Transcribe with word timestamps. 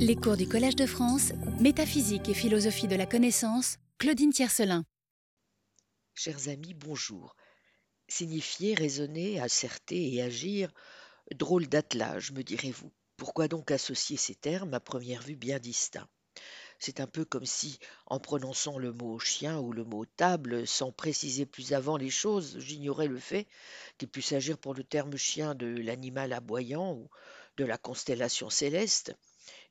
Les 0.00 0.14
cours 0.14 0.36
du 0.36 0.46
Collège 0.46 0.76
de 0.76 0.86
France, 0.86 1.32
Métaphysique 1.60 2.28
et 2.28 2.34
philosophie 2.34 2.86
de 2.86 2.94
la 2.94 3.04
connaissance, 3.04 3.78
Claudine 3.98 4.30
Tiercelin. 4.30 4.84
Chers 6.14 6.48
amis, 6.48 6.74
bonjour. 6.74 7.34
Signifier, 8.06 8.74
raisonner, 8.74 9.40
asserter 9.40 10.14
et 10.14 10.22
agir, 10.22 10.70
drôle 11.34 11.66
d'attelage, 11.66 12.30
me 12.30 12.42
direz-vous. 12.42 12.92
Pourquoi 13.16 13.48
donc 13.48 13.72
associer 13.72 14.16
ces 14.16 14.36
termes 14.36 14.72
à 14.72 14.80
première 14.80 15.22
vue 15.22 15.36
bien 15.36 15.58
distincts? 15.58 16.08
C'est 16.78 17.00
un 17.00 17.08
peu 17.08 17.24
comme 17.24 17.46
si, 17.46 17.80
en 18.06 18.20
prononçant 18.20 18.78
le 18.78 18.92
mot 18.92 19.18
chien 19.18 19.58
ou 19.58 19.72
le 19.72 19.82
mot 19.82 20.04
table, 20.04 20.64
sans 20.64 20.92
préciser 20.92 21.44
plus 21.44 21.72
avant 21.72 21.96
les 21.96 22.10
choses, 22.10 22.56
j'ignorais 22.60 23.08
le 23.08 23.18
fait 23.18 23.48
qu'il 23.98 24.08
puisse 24.08 24.32
agir 24.32 24.58
pour 24.58 24.74
le 24.74 24.84
terme 24.84 25.16
chien 25.16 25.56
de 25.56 25.66
l'animal 25.66 26.32
aboyant 26.32 26.94
ou 26.94 27.08
de 27.56 27.64
la 27.64 27.78
constellation 27.78 28.48
céleste, 28.48 29.16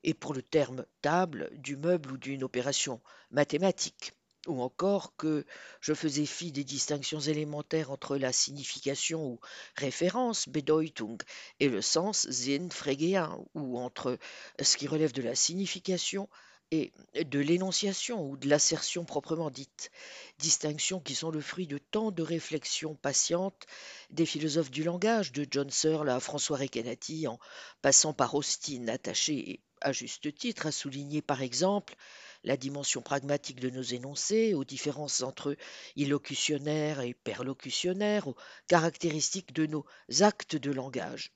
et 0.07 0.13
pour 0.13 0.33
le 0.33 0.41
terme 0.41 0.85
table 1.01 1.49
du 1.53 1.75
meuble 1.75 2.13
ou 2.13 2.17
d'une 2.17 2.45
opération 2.45 3.01
mathématique, 3.29 4.13
ou 4.47 4.61
encore 4.61 5.17
que 5.17 5.45
je 5.81 5.93
faisais 5.93 6.25
fi 6.25 6.53
des 6.53 6.63
distinctions 6.63 7.19
élémentaires 7.19 7.91
entre 7.91 8.15
la 8.15 8.31
signification 8.31 9.25
ou 9.25 9.39
référence 9.75 10.47
Bedeutung 10.47 11.17
et 11.59 11.67
le 11.67 11.81
sens 11.81 12.25
Sinn 12.31 12.69
ou 13.53 13.77
entre 13.77 14.17
ce 14.61 14.77
qui 14.77 14.87
relève 14.87 15.11
de 15.11 15.21
la 15.21 15.35
signification 15.35 16.29
et 16.71 16.93
de 17.15 17.39
l'énonciation 17.39 18.25
ou 18.29 18.37
de 18.37 18.47
l'assertion 18.47 19.03
proprement 19.03 19.49
dite, 19.49 19.91
distinctions 20.39 21.01
qui 21.01 21.15
sont 21.15 21.31
le 21.31 21.41
fruit 21.41 21.67
de 21.67 21.79
tant 21.79 22.11
de 22.11 22.23
réflexions 22.23 22.95
patientes 22.95 23.65
des 24.09 24.25
philosophes 24.25 24.71
du 24.71 24.83
langage, 24.83 25.33
de 25.33 25.45
John 25.49 25.69
Searle 25.69 26.09
à 26.09 26.21
François 26.21 26.57
Recanati, 26.57 27.27
en 27.27 27.39
passant 27.81 28.13
par 28.13 28.35
Austin, 28.35 28.87
attaché 28.87 29.61
à 29.81 29.91
juste 29.91 30.33
titre 30.35 30.65
à 30.67 30.71
souligner 30.71 31.21
par 31.21 31.41
exemple 31.41 31.95
la 32.43 32.57
dimension 32.57 33.01
pragmatique 33.01 33.59
de 33.59 33.69
nos 33.69 33.81
énoncés, 33.81 34.53
aux 34.53 34.63
différences 34.63 35.21
entre 35.21 35.55
illocutionnaires 35.95 37.01
et 37.01 37.13
perlocutionnaires, 37.13 38.27
aux 38.27 38.35
caractéristiques 38.67 39.53
de 39.53 39.65
nos 39.65 39.85
actes 40.21 40.55
de 40.55 40.71
langage. 40.71 41.31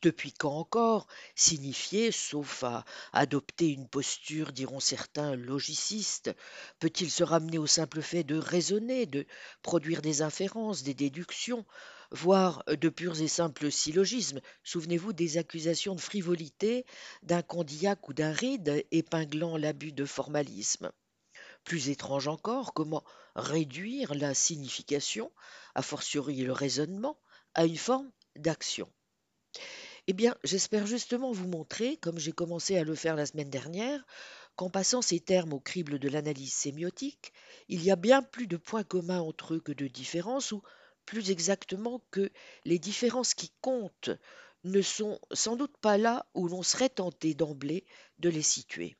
Depuis 0.00 0.32
quand 0.32 0.56
encore 0.56 1.08
signifier, 1.34 2.12
sauf 2.12 2.62
à 2.62 2.84
adopter 3.12 3.70
une 3.70 3.88
posture, 3.88 4.52
diront 4.52 4.78
certains 4.78 5.34
logicistes, 5.34 6.30
peut-il 6.78 7.10
se 7.10 7.24
ramener 7.24 7.58
au 7.58 7.66
simple 7.66 8.00
fait 8.00 8.22
de 8.22 8.36
raisonner, 8.36 9.06
de 9.06 9.26
produire 9.62 10.00
des 10.00 10.22
inférences, 10.22 10.84
des 10.84 10.94
déductions, 10.94 11.66
voire 12.10 12.64
de 12.66 12.88
purs 12.88 13.20
et 13.20 13.28
simples 13.28 13.70
syllogismes 13.70 14.40
Souvenez-vous 14.64 15.12
des 15.12 15.38
accusations 15.38 15.94
de 15.94 16.00
frivolité 16.00 16.86
d'un 17.22 17.42
Condillac 17.42 18.08
ou 18.08 18.14
d'un 18.14 18.32
Ride 18.32 18.84
épinglant 18.90 19.56
l'abus 19.56 19.92
de 19.92 20.04
formalisme. 20.04 20.90
Plus 21.64 21.88
étrange 21.90 22.28
encore, 22.28 22.72
comment 22.72 23.04
réduire 23.36 24.14
la 24.14 24.34
signification, 24.34 25.30
a 25.74 25.82
fortiori 25.82 26.36
le 26.42 26.52
raisonnement, 26.52 27.18
à 27.54 27.66
une 27.66 27.76
forme 27.76 28.10
d'action 28.36 28.90
eh 30.10 30.14
bien, 30.14 30.34
j'espère 30.42 30.86
justement 30.86 31.32
vous 31.32 31.46
montrer, 31.46 31.98
comme 31.98 32.18
j'ai 32.18 32.32
commencé 32.32 32.78
à 32.78 32.82
le 32.82 32.94
faire 32.94 33.14
la 33.14 33.26
semaine 33.26 33.50
dernière, 33.50 34.06
qu'en 34.56 34.70
passant 34.70 35.02
ces 35.02 35.20
termes 35.20 35.52
au 35.52 35.60
crible 35.60 35.98
de 35.98 36.08
l'analyse 36.08 36.54
sémiotique, 36.54 37.34
il 37.68 37.84
y 37.84 37.90
a 37.90 37.96
bien 37.96 38.22
plus 38.22 38.46
de 38.46 38.56
points 38.56 38.84
communs 38.84 39.20
entre 39.20 39.52
eux 39.52 39.60
que 39.60 39.72
de 39.72 39.86
différences, 39.86 40.52
ou 40.52 40.62
plus 41.08 41.30
exactement 41.30 42.02
que 42.10 42.30
les 42.66 42.78
différences 42.78 43.32
qui 43.32 43.50
comptent 43.62 44.10
ne 44.64 44.82
sont 44.82 45.18
sans 45.32 45.56
doute 45.56 45.74
pas 45.78 45.96
là 45.96 46.26
où 46.34 46.48
l'on 46.48 46.62
serait 46.62 46.90
tenté 46.90 47.32
d'emblée 47.32 47.86
de 48.18 48.28
les 48.28 48.42
situer. 48.42 48.94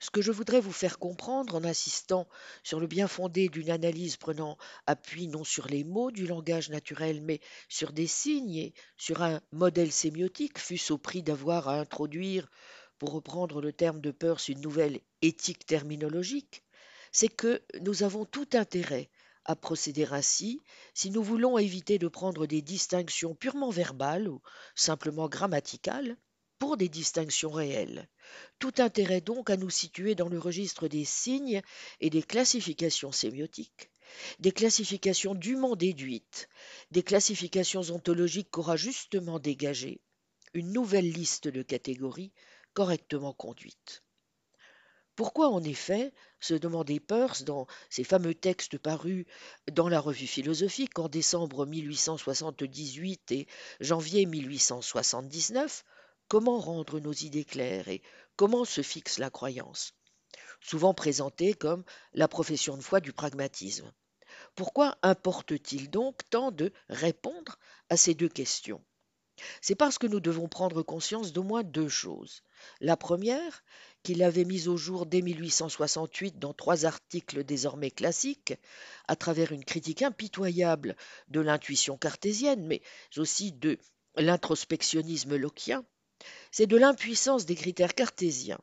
Ce 0.00 0.10
que 0.10 0.20
je 0.20 0.32
voudrais 0.32 0.58
vous 0.58 0.72
faire 0.72 0.98
comprendre 0.98 1.54
en 1.54 1.62
insistant 1.62 2.26
sur 2.64 2.80
le 2.80 2.88
bien 2.88 3.06
fondé 3.06 3.48
d'une 3.48 3.70
analyse 3.70 4.16
prenant 4.16 4.58
appui 4.88 5.28
non 5.28 5.44
sur 5.44 5.68
les 5.68 5.84
mots 5.84 6.10
du 6.10 6.26
langage 6.26 6.70
naturel, 6.70 7.22
mais 7.22 7.38
sur 7.68 7.92
des 7.92 8.08
signes 8.08 8.56
et 8.56 8.74
sur 8.96 9.22
un 9.22 9.40
modèle 9.52 9.92
sémiotique, 9.92 10.58
fût-ce 10.58 10.92
au 10.92 10.98
prix 10.98 11.22
d'avoir 11.22 11.68
à 11.68 11.78
introduire, 11.78 12.50
pour 12.98 13.12
reprendre 13.12 13.60
le 13.60 13.72
terme 13.72 14.00
de 14.00 14.10
Peirce, 14.10 14.48
une 14.48 14.60
nouvelle 14.60 14.98
éthique 15.22 15.66
terminologique, 15.66 16.64
c'est 17.12 17.28
que 17.28 17.62
nous 17.80 18.02
avons 18.02 18.24
tout 18.24 18.48
intérêt 18.54 19.08
à 19.44 19.56
procéder 19.56 20.06
ainsi 20.10 20.60
si 20.94 21.10
nous 21.10 21.22
voulons 21.22 21.58
éviter 21.58 21.98
de 21.98 22.08
prendre 22.08 22.46
des 22.46 22.62
distinctions 22.62 23.34
purement 23.34 23.70
verbales 23.70 24.28
ou 24.28 24.40
simplement 24.74 25.28
grammaticales 25.28 26.16
pour 26.58 26.76
des 26.76 26.88
distinctions 26.88 27.50
réelles. 27.50 28.08
Tout 28.58 28.74
intérêt 28.78 29.20
donc 29.20 29.50
à 29.50 29.56
nous 29.56 29.70
situer 29.70 30.14
dans 30.14 30.28
le 30.28 30.38
registre 30.38 30.86
des 30.86 31.04
signes 31.04 31.60
et 32.00 32.08
des 32.08 32.22
classifications 32.22 33.10
sémiotiques, 33.10 33.90
des 34.38 34.52
classifications 34.52 35.34
dûment 35.34 35.74
déduites, 35.74 36.48
des 36.90 37.02
classifications 37.02 37.82
ontologiques 37.90 38.50
qu'aura 38.50 38.76
justement 38.76 39.38
dégagées 39.40 40.00
une 40.54 40.72
nouvelle 40.72 41.10
liste 41.10 41.48
de 41.48 41.62
catégories 41.62 42.32
correctement 42.74 43.32
conduites. 43.32 44.02
Pourquoi 45.16 45.48
en 45.48 45.62
effet, 45.62 46.12
se 46.40 46.54
demandait 46.54 47.00
Peirce 47.00 47.44
dans 47.44 47.66
ses 47.90 48.04
fameux 48.04 48.34
textes 48.34 48.78
parus 48.78 49.26
dans 49.70 49.88
la 49.88 50.00
revue 50.00 50.26
philosophique 50.26 50.98
en 50.98 51.08
décembre 51.08 51.66
1878 51.66 53.32
et 53.32 53.46
janvier 53.80 54.26
1879, 54.26 55.84
Comment 56.32 56.60
rendre 56.60 56.98
nos 56.98 57.12
idées 57.12 57.44
claires 57.44 57.88
et 57.88 58.00
comment 58.36 58.64
se 58.64 58.80
fixe 58.80 59.18
la 59.18 59.28
croyance? 59.28 59.92
Souvent 60.62 60.94
présentée 60.94 61.52
comme 61.52 61.84
la 62.14 62.26
profession 62.26 62.74
de 62.78 62.82
foi 62.82 63.00
du 63.00 63.12
pragmatisme. 63.12 63.92
Pourquoi 64.54 64.96
importe-t-il 65.02 65.90
donc 65.90 66.20
tant 66.30 66.50
de 66.50 66.72
répondre 66.88 67.58
à 67.90 67.98
ces 67.98 68.14
deux 68.14 68.30
questions? 68.30 68.82
C'est 69.60 69.74
parce 69.74 69.98
que 69.98 70.06
nous 70.06 70.20
devons 70.20 70.48
prendre 70.48 70.82
conscience 70.82 71.34
d'au 71.34 71.42
moins 71.42 71.64
deux 71.64 71.90
choses. 71.90 72.42
La 72.80 72.96
première, 72.96 73.62
qu'il 74.02 74.22
avait 74.22 74.44
mise 74.44 74.68
au 74.68 74.76
jour 74.76 75.06
dès 75.06 75.22
1868 75.22 76.38
dans 76.38 76.52
trois 76.52 76.86
articles 76.86 77.44
désormais 77.44 77.90
classiques, 77.90 78.54
à 79.08 79.16
travers 79.16 79.52
une 79.52 79.64
critique 79.64 80.02
impitoyable 80.02 80.96
de 81.28 81.40
l'intuition 81.40 81.96
cartésienne, 81.96 82.66
mais 82.66 82.82
aussi 83.16 83.52
de 83.52 83.78
l'introspectionnisme 84.16 85.36
locquien, 85.36 85.84
c'est 86.50 86.66
de 86.66 86.76
l'impuissance 86.76 87.46
des 87.46 87.54
critères 87.54 87.94
cartésiens, 87.94 88.60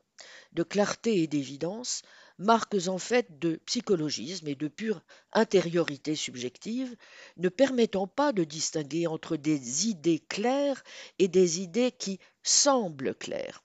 de 0.52 0.62
clarté 0.62 1.22
et 1.22 1.26
d'évidence, 1.26 2.02
marques 2.38 2.86
en 2.86 2.98
fait 2.98 3.38
de 3.38 3.56
psychologisme 3.66 4.48
et 4.48 4.54
de 4.54 4.68
pure 4.68 5.02
intériorité 5.32 6.16
subjective, 6.16 6.96
ne 7.36 7.48
permettant 7.48 8.06
pas 8.06 8.32
de 8.32 8.44
distinguer 8.44 9.06
entre 9.06 9.36
des 9.36 9.88
idées 9.88 10.20
claires 10.20 10.82
et 11.18 11.28
des 11.28 11.60
idées 11.60 11.92
qui 11.92 12.18
semblent 12.42 13.14
claires. 13.14 13.62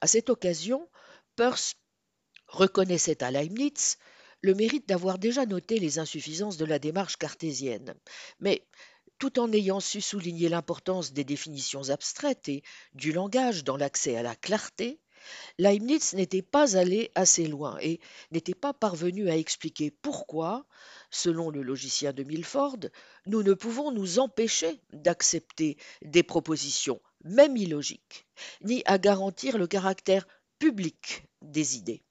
À 0.00 0.06
cette 0.06 0.30
occasion, 0.30 0.88
Peirce 1.36 1.74
reconnaissait 2.46 3.22
à 3.22 3.30
Leibniz 3.30 3.98
le 4.40 4.54
mérite 4.54 4.88
d'avoir 4.88 5.18
déjà 5.18 5.46
noté 5.46 5.78
les 5.78 5.98
insuffisances 5.98 6.56
de 6.56 6.64
la 6.64 6.78
démarche 6.78 7.16
cartésienne. 7.16 7.94
Mais 8.40 8.66
tout 9.18 9.40
en 9.40 9.52
ayant 9.52 9.80
su 9.80 10.00
souligner 10.00 10.48
l'importance 10.48 11.12
des 11.12 11.24
définitions 11.24 11.90
abstraites 11.90 12.48
et 12.48 12.62
du 12.94 13.12
langage 13.12 13.64
dans 13.64 13.76
l'accès 13.76 14.16
à 14.16 14.22
la 14.22 14.36
clarté, 14.36 15.00
Leibniz 15.58 16.14
n'était 16.14 16.42
pas 16.42 16.76
allé 16.76 17.10
assez 17.14 17.46
loin 17.46 17.78
et 17.80 18.00
n'était 18.30 18.54
pas 18.54 18.72
parvenu 18.72 19.28
à 19.30 19.36
expliquer 19.36 19.90
pourquoi, 19.90 20.66
selon 21.10 21.50
le 21.50 21.62
logicien 21.62 22.12
de 22.12 22.22
Milford, 22.22 22.78
nous 23.26 23.42
ne 23.42 23.54
pouvons 23.54 23.90
nous 23.90 24.18
empêcher 24.18 24.80
d'accepter 24.92 25.76
des 26.02 26.22
propositions, 26.22 27.00
même 27.24 27.56
illogiques, 27.56 28.26
ni 28.62 28.82
à 28.86 28.98
garantir 28.98 29.58
le 29.58 29.66
caractère 29.66 30.26
public 30.58 31.24
des 31.42 31.76
idées. 31.76 32.02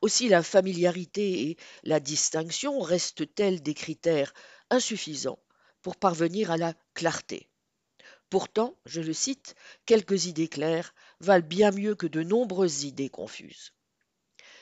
Aussi 0.00 0.28
la 0.28 0.42
familiarité 0.42 1.48
et 1.48 1.56
la 1.84 2.00
distinction 2.00 2.80
restent-elles 2.80 3.62
des 3.62 3.74
critères 3.74 4.32
insuffisants 4.70 5.38
pour 5.82 5.96
parvenir 5.96 6.50
à 6.50 6.56
la 6.56 6.74
clarté. 6.94 7.48
Pourtant, 8.30 8.76
je 8.84 9.00
le 9.00 9.12
cite, 9.12 9.54
quelques 9.86 10.26
idées 10.26 10.48
claires 10.48 10.94
valent 11.20 11.46
bien 11.46 11.70
mieux 11.70 11.94
que 11.94 12.06
de 12.06 12.22
nombreuses 12.22 12.84
idées 12.84 13.08
confuses. 13.08 13.72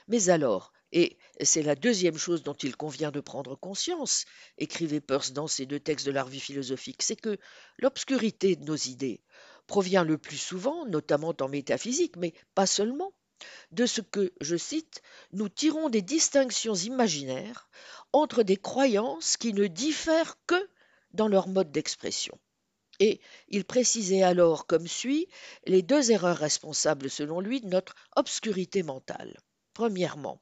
Mais 0.08 0.28
alors, 0.28 0.72
et 0.92 1.18
c'est 1.40 1.62
la 1.62 1.74
deuxième 1.74 2.16
chose 2.16 2.44
dont 2.44 2.54
il 2.54 2.76
convient 2.76 3.10
de 3.10 3.20
prendre 3.20 3.56
conscience, 3.56 4.24
écrivait 4.56 5.00
Peirce 5.00 5.32
dans 5.32 5.48
ses 5.48 5.66
deux 5.66 5.80
textes 5.80 6.06
de 6.06 6.12
la 6.12 6.22
revue 6.22 6.38
philosophique, 6.38 7.02
c'est 7.02 7.16
que 7.16 7.38
l'obscurité 7.78 8.54
de 8.54 8.64
nos 8.64 8.76
idées 8.76 9.20
provient 9.66 10.04
le 10.04 10.16
plus 10.16 10.38
souvent, 10.38 10.86
notamment 10.86 11.34
en 11.40 11.48
métaphysique, 11.48 12.16
mais 12.16 12.34
pas 12.54 12.66
seulement, 12.66 13.12
de 13.72 13.84
ce 13.84 14.00
que, 14.00 14.32
je 14.40 14.56
cite, 14.56 15.02
nous 15.32 15.48
tirons 15.48 15.88
des 15.88 16.02
distinctions 16.02 16.74
imaginaires 16.74 17.68
entre 18.12 18.44
des 18.44 18.56
croyances 18.56 19.36
qui 19.36 19.52
ne 19.52 19.66
diffèrent 19.66 20.36
que 20.46 20.70
dans 21.12 21.28
leur 21.28 21.48
mode 21.48 21.72
d'expression. 21.72 22.38
Et 22.98 23.20
il 23.48 23.64
précisait 23.64 24.22
alors 24.22 24.66
comme 24.66 24.86
suit 24.86 25.28
les 25.66 25.82
deux 25.82 26.10
erreurs 26.10 26.38
responsables 26.38 27.10
selon 27.10 27.40
lui 27.40 27.60
de 27.60 27.68
notre 27.68 27.94
obscurité 28.14 28.82
mentale. 28.82 29.38
Premièrement, 29.74 30.40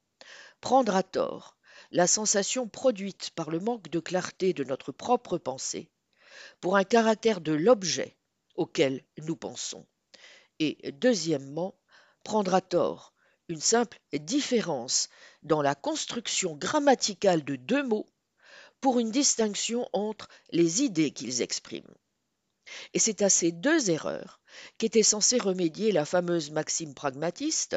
prendre 0.61 0.95
à 0.95 1.03
tort 1.03 1.56
la 1.91 2.06
sensation 2.06 2.69
produite 2.69 3.31
par 3.31 3.51
le 3.51 3.61
manque 3.61 3.89
de 3.89 4.01
clarté 4.01 4.53
de 4.53 4.65
notre 4.65 4.93
propre 4.93 5.39
pensée 5.39 5.91
pour 6.61 6.77
un 6.77 6.85
caractère 6.85 7.41
de 7.41 7.53
l'objet 7.53 8.17
auquel 8.55 9.05
nous 9.19 9.37
pensons. 9.37 9.87
Et 10.61 10.93
deuxièmement, 10.93 11.75
prendre 12.23 12.55
à 12.55 12.61
tort 12.61 13.12
une 13.49 13.61
simple 13.61 13.99
différence 14.12 15.09
dans 15.43 15.62
la 15.62 15.75
construction 15.75 16.56
grammaticale 16.56 17.45
de 17.45 17.56
deux 17.56 17.83
mots 17.83 18.06
pour 18.81 18.99
une 18.99 19.11
distinction 19.11 19.89
entre 19.93 20.29
les 20.51 20.83
idées 20.83 21.11
qu'ils 21.11 21.43
expriment. 21.43 21.95
Et 22.93 22.99
c'est 22.99 23.22
à 23.22 23.28
ces 23.28 23.52
deux 23.52 23.90
erreurs 23.90 24.40
qu'était 24.78 25.02
censée 25.02 25.38
remédier 25.38 25.93
la 25.93 26.05
fameuse 26.05 26.50
maxime 26.50 26.94
pragmatiste 26.94 27.76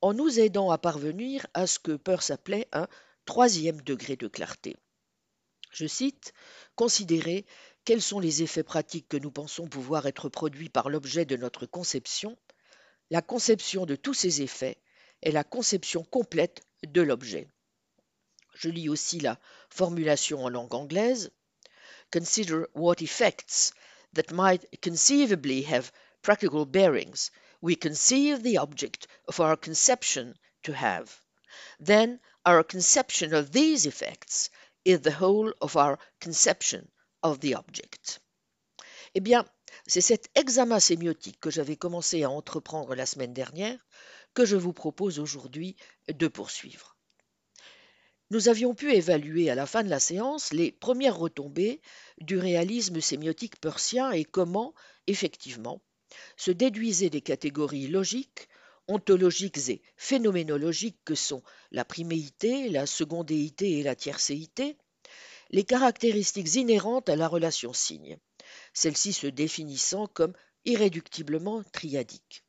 en 0.00 0.14
nous 0.14 0.40
aidant 0.40 0.70
à 0.70 0.78
parvenir 0.78 1.46
à 1.54 1.66
ce 1.66 1.78
que 1.78 1.92
Peirce 1.96 2.30
appelait 2.30 2.68
un 2.72 2.88
troisième 3.24 3.80
degré 3.82 4.16
de 4.16 4.28
clarté. 4.28 4.76
Je 5.70 5.86
cite 5.86 6.32
Considérer 6.76 7.44
quels 7.84 8.02
sont 8.02 8.20
les 8.20 8.42
effets 8.42 8.62
pratiques 8.62 9.08
que 9.08 9.16
nous 9.16 9.30
pensons 9.30 9.68
pouvoir 9.68 10.06
être 10.06 10.28
produits 10.28 10.68
par 10.68 10.88
l'objet 10.88 11.24
de 11.24 11.36
notre 11.36 11.66
conception. 11.66 12.38
La 13.10 13.22
conception 13.22 13.86
de 13.86 13.96
tous 13.96 14.14
ces 14.14 14.42
effets 14.42 14.78
est 15.22 15.32
la 15.32 15.44
conception 15.44 16.04
complète 16.04 16.62
de 16.86 17.02
l'objet. 17.02 17.48
Je 18.54 18.68
lis 18.68 18.88
aussi 18.88 19.20
la 19.20 19.38
formulation 19.70 20.44
en 20.44 20.48
langue 20.48 20.74
anglaise. 20.74 21.32
Consider 22.12 22.64
what 22.74 22.96
effects 23.00 23.72
that 24.12 24.32
might 24.32 24.80
conceivably 24.80 25.62
have 25.62 25.92
practical 26.22 26.64
bearings 26.66 27.30
we 27.60 27.74
conceive 27.74 28.42
the 28.42 28.58
object 28.58 29.06
of 29.26 29.40
our 29.40 29.56
conception 29.56 30.34
to 30.62 30.72
have. 30.72 31.20
Then 31.80 32.20
our 32.44 32.62
conception 32.62 33.34
of 33.34 33.50
these 33.50 33.86
effects 33.86 34.50
is 34.84 35.00
the 35.00 35.12
whole 35.12 35.52
of 35.60 35.76
our 35.76 35.98
conception 36.20 36.88
of 37.22 37.40
the 37.40 37.54
object. 37.54 38.20
Eh 39.14 39.20
bien, 39.20 39.44
c'est 39.86 40.00
cet 40.00 40.28
examen 40.34 40.80
sémiotique 40.80 41.40
que 41.40 41.50
j'avais 41.50 41.76
commencé 41.76 42.22
à 42.22 42.30
entreprendre 42.30 42.94
la 42.94 43.06
semaine 43.06 43.34
dernière 43.34 43.78
que 44.34 44.44
je 44.44 44.56
vous 44.56 44.72
propose 44.72 45.18
aujourd'hui 45.18 45.76
de 46.08 46.28
poursuivre. 46.28 46.97
Nous 48.30 48.50
avions 48.50 48.74
pu 48.74 48.92
évaluer 48.92 49.48
à 49.48 49.54
la 49.54 49.64
fin 49.64 49.82
de 49.82 49.88
la 49.88 50.00
séance 50.00 50.52
les 50.52 50.70
premières 50.70 51.16
retombées 51.16 51.80
du 52.20 52.38
réalisme 52.38 53.00
sémiotique 53.00 53.58
persien 53.58 54.10
et 54.10 54.24
comment, 54.24 54.74
effectivement, 55.06 55.80
se 56.36 56.50
déduisaient 56.50 57.08
des 57.08 57.22
catégories 57.22 57.86
logiques, 57.86 58.48
ontologiques 58.86 59.68
et 59.68 59.82
phénoménologiques 59.96 60.98
que 61.06 61.14
sont 61.14 61.42
la 61.70 61.86
priméité, 61.86 62.68
la 62.68 62.84
secondéité 62.84 63.78
et 63.78 63.82
la 63.82 63.96
tiercéité, 63.96 64.76
les 65.50 65.64
caractéristiques 65.64 66.54
inhérentes 66.56 67.08
à 67.08 67.16
la 67.16 67.28
relation 67.28 67.72
signe, 67.72 68.18
celle-ci 68.74 69.14
se 69.14 69.26
définissant 69.26 70.06
comme 70.06 70.34
irréductiblement 70.66 71.62
triadique, 71.72 72.44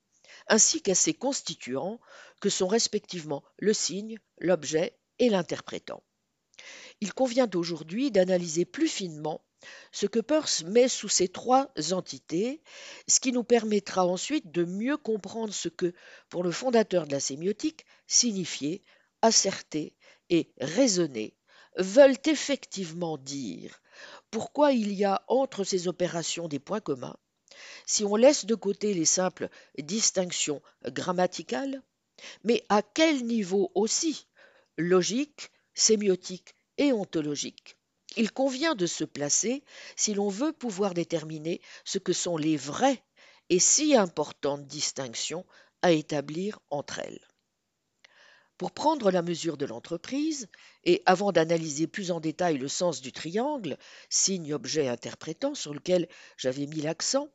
ainsi 0.47 0.81
qu'à 0.81 0.95
ses 0.95 1.13
constituants 1.13 2.01
que 2.41 2.49
sont 2.49 2.67
respectivement 2.67 3.43
le 3.57 3.73
signe, 3.73 4.19
l'objet 4.39 4.98
et 5.19 5.29
l'interprétant. 5.29 6.03
Il 7.01 7.13
convient 7.13 7.49
aujourd'hui 7.55 8.11
d'analyser 8.11 8.65
plus 8.65 8.87
finement 8.87 9.41
ce 9.91 10.05
que 10.05 10.19
Peirce 10.19 10.63
met 10.63 10.87
sous 10.87 11.09
ces 11.09 11.27
trois 11.27 11.71
entités, 11.91 12.61
ce 13.07 13.19
qui 13.19 13.31
nous 13.31 13.43
permettra 13.43 14.05
ensuite 14.05 14.51
de 14.51 14.63
mieux 14.63 14.97
comprendre 14.97 15.53
ce 15.53 15.69
que, 15.69 15.93
pour 16.29 16.43
le 16.43 16.51
fondateur 16.51 17.07
de 17.07 17.11
la 17.11 17.19
sémiotique, 17.19 17.85
signifier, 18.07 18.83
asserter 19.21 19.95
et 20.29 20.51
raisonner 20.59 21.35
veulent 21.77 22.17
effectivement 22.25 23.17
dire, 23.17 23.81
pourquoi 24.31 24.71
il 24.71 24.93
y 24.93 25.03
a 25.03 25.23
entre 25.27 25.63
ces 25.63 25.87
opérations 25.87 26.47
des 26.47 26.59
points 26.59 26.79
communs, 26.79 27.17
si 27.85 28.05
on 28.05 28.15
laisse 28.15 28.45
de 28.45 28.55
côté 28.55 28.93
les 28.93 29.05
simples 29.05 29.49
distinctions 29.77 30.61
grammaticales, 30.85 31.81
mais 32.43 32.63
à 32.69 32.81
quel 32.81 33.25
niveau 33.25 33.71
aussi 33.75 34.27
logique, 34.79 35.51
sémiotique 35.75 36.55
et 36.77 36.91
ontologique. 36.93 37.77
Il 38.17 38.31
convient 38.31 38.73
de 38.73 38.87
se 38.87 39.03
placer 39.03 39.63
si 39.95 40.13
l'on 40.13 40.29
veut 40.29 40.53
pouvoir 40.53 40.93
déterminer 40.93 41.61
ce 41.85 41.99
que 41.99 42.13
sont 42.13 42.37
les 42.37 42.57
vraies 42.57 43.03
et 43.49 43.59
si 43.59 43.95
importantes 43.95 44.65
distinctions 44.65 45.45
à 45.81 45.91
établir 45.91 46.59
entre 46.69 46.99
elles. 46.99 47.19
Pour 48.57 48.71
prendre 48.71 49.11
la 49.11 49.21
mesure 49.21 49.57
de 49.57 49.65
l'entreprise, 49.65 50.49
et 50.83 51.01
avant 51.05 51.31
d'analyser 51.31 51.87
plus 51.87 52.11
en 52.11 52.19
détail 52.19 52.57
le 52.57 52.67
sens 52.67 52.99
du 52.99 53.13
triangle, 53.13 53.77
signe, 54.09 54.53
objet, 54.53 54.87
interprétant, 54.87 55.55
sur 55.55 55.73
lequel 55.73 56.09
j'avais 56.35 56.65
mis 56.65 56.81
l'accent, 56.81 57.29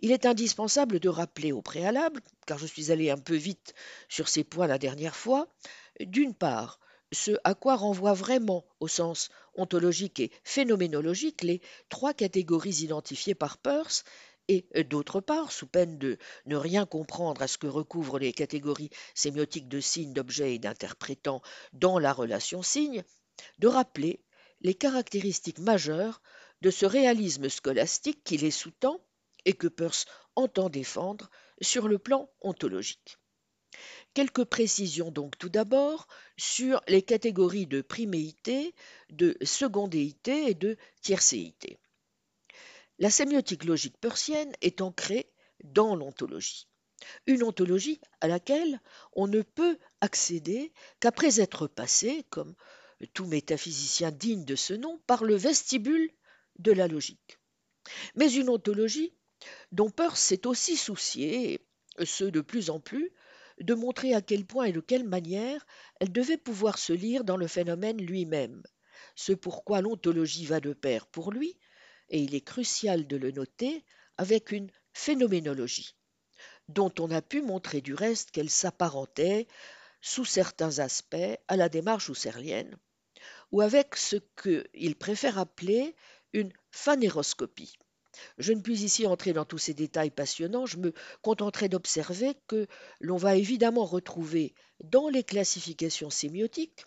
il 0.00 0.10
est 0.10 0.26
indispensable 0.26 0.98
de 0.98 1.08
rappeler 1.08 1.52
au 1.52 1.62
préalable, 1.62 2.20
car 2.46 2.58
je 2.58 2.66
suis 2.66 2.90
allé 2.90 3.10
un 3.10 3.18
peu 3.18 3.36
vite 3.36 3.74
sur 4.08 4.28
ces 4.28 4.42
points 4.42 4.66
la 4.66 4.78
dernière 4.78 5.16
fois, 5.16 5.48
d'une 6.00 6.34
part, 6.34 6.80
ce 7.12 7.32
à 7.44 7.54
quoi 7.54 7.76
renvoient 7.76 8.12
vraiment, 8.14 8.64
au 8.80 8.88
sens 8.88 9.30
ontologique 9.54 10.20
et 10.20 10.30
phénoménologique, 10.44 11.42
les 11.42 11.60
trois 11.88 12.12
catégories 12.14 12.82
identifiées 12.82 13.34
par 13.34 13.58
Peirce, 13.58 14.04
et 14.48 14.66
d'autre 14.84 15.20
part, 15.20 15.52
sous 15.52 15.66
peine 15.66 15.98
de 15.98 16.16
ne 16.46 16.56
rien 16.56 16.86
comprendre 16.86 17.42
à 17.42 17.48
ce 17.48 17.58
que 17.58 17.66
recouvrent 17.66 18.18
les 18.18 18.32
catégories 18.32 18.90
sémiotiques 19.14 19.68
de 19.68 19.80
signes, 19.80 20.14
d'objets 20.14 20.54
et 20.54 20.58
d'interprétants 20.58 21.42
dans 21.74 21.98
la 21.98 22.12
relation 22.12 22.62
signe, 22.62 23.04
de 23.58 23.68
rappeler 23.68 24.22
les 24.62 24.74
caractéristiques 24.74 25.58
majeures 25.58 26.22
de 26.62 26.70
ce 26.70 26.86
réalisme 26.86 27.48
scolastique 27.48 28.24
qui 28.24 28.38
les 28.38 28.50
sous-tend 28.50 29.00
et 29.44 29.52
que 29.52 29.68
Peirce 29.68 30.06
entend 30.34 30.70
défendre 30.70 31.30
sur 31.60 31.86
le 31.88 31.98
plan 31.98 32.30
ontologique. 32.40 33.18
Quelques 34.18 34.46
précisions 34.46 35.12
donc 35.12 35.38
tout 35.38 35.48
d'abord 35.48 36.08
sur 36.36 36.82
les 36.88 37.02
catégories 37.02 37.68
de 37.68 37.82
priméité, 37.82 38.74
de 39.10 39.36
secondéité 39.42 40.50
et 40.50 40.54
de 40.54 40.76
tiercéité. 41.02 41.78
La 42.98 43.10
sémiotique 43.10 43.62
logique 43.62 43.96
persienne 44.00 44.52
est 44.60 44.80
ancrée 44.80 45.30
dans 45.62 45.94
l'ontologie. 45.94 46.66
Une 47.28 47.44
ontologie 47.44 48.00
à 48.20 48.26
laquelle 48.26 48.80
on 49.12 49.28
ne 49.28 49.42
peut 49.42 49.78
accéder 50.00 50.72
qu'après 50.98 51.40
être 51.40 51.68
passé, 51.68 52.24
comme 52.28 52.56
tout 53.14 53.26
métaphysicien 53.26 54.10
digne 54.10 54.44
de 54.44 54.56
ce 54.56 54.74
nom, 54.74 55.00
par 55.06 55.22
le 55.22 55.36
vestibule 55.36 56.10
de 56.58 56.72
la 56.72 56.88
logique. 56.88 57.38
Mais 58.16 58.32
une 58.32 58.48
ontologie 58.48 59.12
dont 59.70 59.90
Peirce 59.90 60.20
s'est 60.20 60.48
aussi 60.48 60.76
soucié, 60.76 61.62
et 62.00 62.04
ce 62.04 62.24
de 62.24 62.40
plus 62.40 62.70
en 62.70 62.80
plus, 62.80 63.12
de 63.60 63.74
montrer 63.74 64.14
à 64.14 64.20
quel 64.20 64.44
point 64.44 64.66
et 64.66 64.72
de 64.72 64.80
quelle 64.80 65.08
manière 65.08 65.66
elle 66.00 66.12
devait 66.12 66.36
pouvoir 66.36 66.78
se 66.78 66.92
lire 66.92 67.24
dans 67.24 67.36
le 67.36 67.46
phénomène 67.46 68.00
lui-même, 68.00 68.62
ce 69.14 69.32
pourquoi 69.32 69.80
l'ontologie 69.80 70.46
va 70.46 70.60
de 70.60 70.72
pair 70.72 71.06
pour 71.06 71.32
lui, 71.32 71.56
et 72.08 72.20
il 72.20 72.34
est 72.34 72.40
crucial 72.40 73.06
de 73.06 73.16
le 73.16 73.30
noter, 73.30 73.84
avec 74.16 74.52
une 74.52 74.70
phénoménologie, 74.92 75.96
dont 76.68 76.92
on 76.98 77.10
a 77.10 77.22
pu 77.22 77.42
montrer 77.42 77.80
du 77.80 77.94
reste 77.94 78.30
qu'elle 78.30 78.50
s'apparentait, 78.50 79.46
sous 80.00 80.24
certains 80.24 80.78
aspects, 80.78 81.16
à 81.48 81.56
la 81.56 81.68
démarche 81.68 82.08
husserlienne, 82.08 82.76
ou 83.50 83.60
avec 83.60 83.96
ce 83.96 84.16
qu'il 84.40 84.96
préfère 84.96 85.38
appeler 85.38 85.94
une 86.32 86.52
phanéroscopie. 86.70 87.76
Je 88.38 88.52
ne 88.52 88.60
puis 88.60 88.82
ici 88.82 89.06
entrer 89.06 89.32
dans 89.32 89.44
tous 89.44 89.58
ces 89.58 89.74
détails 89.74 90.10
passionnants, 90.10 90.66
je 90.66 90.78
me 90.78 90.92
contenterai 91.22 91.68
d'observer 91.68 92.34
que 92.46 92.66
l'on 93.00 93.16
va 93.16 93.36
évidemment 93.36 93.84
retrouver 93.84 94.54
dans 94.82 95.08
les 95.08 95.24
classifications 95.24 96.10
sémiotiques 96.10 96.86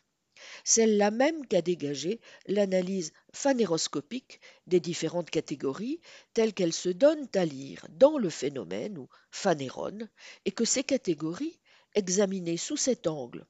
celle-là 0.63 1.11
même 1.11 1.45
qu'a 1.45 1.61
dégagé 1.61 2.19
l'analyse 2.47 3.13
phanéroscopique 3.33 4.39
des 4.67 4.79
différentes 4.79 5.29
catégories 5.29 5.99
telles 6.33 6.53
qu'elles 6.53 6.73
se 6.73 6.89
donnent 6.89 7.27
à 7.35 7.45
lire 7.45 7.85
dans 7.89 8.17
le 8.17 8.29
phénomène 8.29 8.97
ou 8.97 9.07
phanéron, 9.31 9.99
et 10.45 10.51
que 10.51 10.65
ces 10.65 10.83
catégories, 10.83 11.59
examinées 11.93 12.57
sous 12.57 12.77
cet 12.77 13.07
angle, 13.07 13.45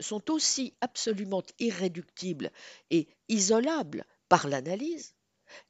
sont 0.00 0.30
aussi 0.30 0.74
absolument 0.80 1.42
irréductibles 1.58 2.50
et 2.90 3.08
isolables 3.28 4.04
par 4.28 4.48
l'analyse 4.48 5.14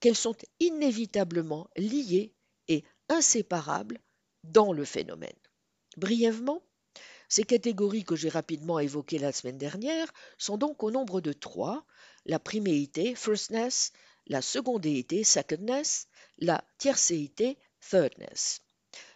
qu'elles 0.00 0.16
sont 0.16 0.36
inévitablement 0.60 1.68
liées 1.76 2.34
et 2.68 2.84
inséparables 3.08 4.00
dans 4.44 4.72
le 4.72 4.84
phénomène. 4.84 5.30
Brièvement, 5.96 6.62
ces 7.28 7.44
catégories 7.44 8.04
que 8.04 8.16
j'ai 8.16 8.28
rapidement 8.28 8.78
évoquées 8.78 9.18
la 9.18 9.32
semaine 9.32 9.58
dernière 9.58 10.12
sont 10.38 10.58
donc 10.58 10.82
au 10.82 10.90
nombre 10.90 11.20
de 11.20 11.32
trois, 11.32 11.86
la 12.26 12.38
priméité, 12.38 13.14
firstness, 13.14 13.92
la 14.26 14.42
secondéité, 14.42 15.24
secondness, 15.24 16.08
la 16.38 16.64
tiercéité, 16.78 17.58
thirdness. 17.80 18.62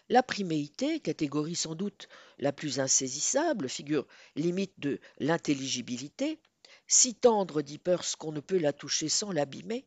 La 0.08 0.22
priméité, 0.22 1.00
catégorie 1.00 1.56
sans 1.56 1.74
doute 1.74 2.08
la 2.38 2.52
plus 2.52 2.80
insaisissable, 2.80 3.68
figure 3.68 4.06
limite 4.36 4.78
de 4.78 5.00
l'intelligibilité, 5.18 6.40
si 6.86 7.14
tendre 7.14 7.62
dit 7.62 7.78
Peirce 7.78 8.16
qu'on 8.16 8.32
ne 8.32 8.40
peut 8.40 8.58
la 8.58 8.72
toucher 8.72 9.08
sans 9.08 9.32
l'abîmer, 9.32 9.86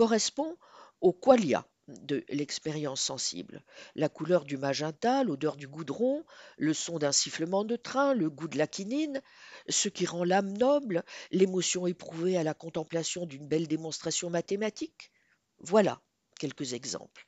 correspond 0.00 0.56
au 1.02 1.12
qualia 1.12 1.68
de 1.88 2.24
l'expérience 2.30 3.02
sensible. 3.02 3.62
La 3.94 4.08
couleur 4.08 4.46
du 4.46 4.56
magenta, 4.56 5.24
l'odeur 5.24 5.56
du 5.56 5.68
goudron, 5.68 6.24
le 6.56 6.72
son 6.72 6.98
d'un 6.98 7.12
sifflement 7.12 7.64
de 7.64 7.76
train, 7.76 8.14
le 8.14 8.30
goût 8.30 8.48
de 8.48 8.56
la 8.56 8.66
quinine, 8.66 9.20
ce 9.68 9.90
qui 9.90 10.06
rend 10.06 10.24
l'âme 10.24 10.56
noble, 10.56 11.04
l'émotion 11.32 11.86
éprouvée 11.86 12.38
à 12.38 12.42
la 12.42 12.54
contemplation 12.54 13.26
d'une 13.26 13.46
belle 13.46 13.68
démonstration 13.68 14.30
mathématique. 14.30 15.12
Voilà 15.58 16.00
quelques 16.38 16.72
exemples. 16.72 17.26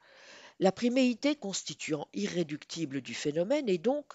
La 0.58 0.72
priméité 0.72 1.36
constituant 1.36 2.08
irréductible 2.14 3.02
du 3.02 3.12
phénomène 3.12 3.68
est 3.68 3.76
donc 3.76 4.14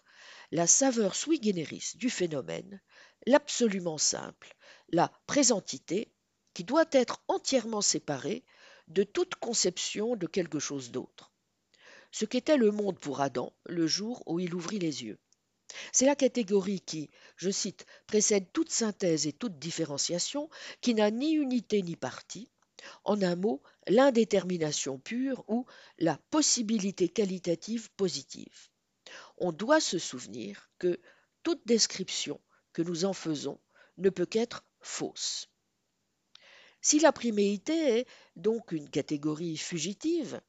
la 0.49 0.65
saveur 0.65 1.13
sui 1.13 1.39
generis 1.43 1.91
du 1.93 2.09
phénomène, 2.09 2.81
l'absolument 3.27 3.99
simple, 3.99 4.55
la 4.89 5.11
présentité, 5.27 6.11
qui 6.57 6.63
doit 6.63 6.89
être 6.91 7.21
entièrement 7.27 7.81
séparée 7.81 8.43
de 8.87 9.03
toute 9.03 9.35
conception 9.35 10.15
de 10.15 10.25
quelque 10.25 10.57
chose 10.57 10.89
d'autre. 10.89 11.31
Ce 12.11 12.25
qu'était 12.25 12.57
le 12.57 12.71
monde 12.71 12.97
pour 12.97 13.21
Adam 13.21 13.53
le 13.67 13.85
jour 13.85 14.23
où 14.25 14.39
il 14.39 14.55
ouvrit 14.55 14.79
les 14.79 15.03
yeux. 15.03 15.19
C'est 15.91 16.07
la 16.07 16.15
catégorie 16.15 16.81
qui, 16.81 17.11
je 17.35 17.51
cite, 17.51 17.85
précède 18.07 18.51
toute 18.53 18.71
synthèse 18.71 19.27
et 19.27 19.33
toute 19.33 19.59
différenciation, 19.59 20.49
qui 20.81 20.95
n'a 20.95 21.11
ni 21.11 21.33
unité 21.33 21.83
ni 21.83 21.95
partie, 21.95 22.49
en 23.03 23.21
un 23.21 23.35
mot, 23.35 23.61
l'indétermination 23.85 24.97
pure 24.97 25.43
ou 25.47 25.67
la 25.99 26.17
possibilité 26.31 27.07
qualitative 27.07 27.91
positive. 27.91 28.69
On 29.37 29.51
doit 29.51 29.79
se 29.79 29.99
souvenir 29.99 30.71
que 30.79 30.99
toute 31.43 31.61
description 31.67 32.41
que 32.73 32.81
nous 32.81 33.05
en 33.05 33.13
faisons 33.13 33.59
ne 33.99 34.09
peut 34.09 34.25
qu'être 34.25 34.65
fausse. 34.79 35.49
Si 36.89 37.00
la 37.00 37.12
priméité 37.12 38.00
est 38.00 38.08
donc 38.38 38.72
une 38.72 38.89
catégorie 38.89 39.58
fugitive, 39.58 40.39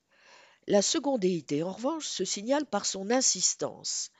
la 0.69 0.83
secondéité, 0.83 1.65
en 1.65 1.73
revanche, 1.73 2.07
se 2.07 2.25
signale 2.25 2.65
par 2.65 2.87
son 2.87 3.11
insistance, 3.11 4.13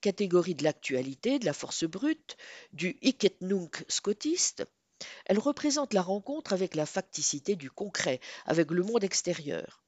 catégorie 0.00 0.54
de 0.54 0.64
l'actualité, 0.64 1.38
de 1.38 1.44
la 1.44 1.52
force 1.52 1.84
brute, 1.84 2.38
du 2.72 2.96
hic 3.02 3.30
nunc 3.42 3.84
scotiste. 3.88 4.64
Elle 5.26 5.38
représente 5.38 5.92
la 5.92 6.00
rencontre 6.00 6.54
avec 6.54 6.76
la 6.76 6.86
facticité 6.86 7.56
du 7.56 7.70
concret, 7.70 8.20
avec 8.46 8.70
le 8.70 8.82
monde 8.82 9.04
extérieur. 9.04 9.84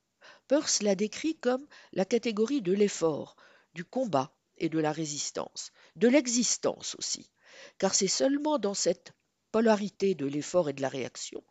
Peirce 0.46 0.82
la 0.82 0.94
décrit 0.94 1.38
comme 1.38 1.66
la 1.94 2.04
catégorie 2.04 2.60
de 2.60 2.74
l'effort, 2.74 3.34
du 3.72 3.86
combat 3.86 4.36
et 4.58 4.68
de 4.68 4.78
la 4.78 4.92
résistance, 4.92 5.72
de 5.96 6.08
l'existence 6.08 6.96
aussi, 6.98 7.30
car 7.78 7.94
c'est 7.94 8.08
seulement 8.08 8.58
dans 8.58 8.74
cette 8.74 9.14
polarité 9.52 10.14
de 10.14 10.26
l'effort 10.26 10.68
et 10.68 10.74
de 10.74 10.82
la 10.82 10.90
réaction 10.90 11.42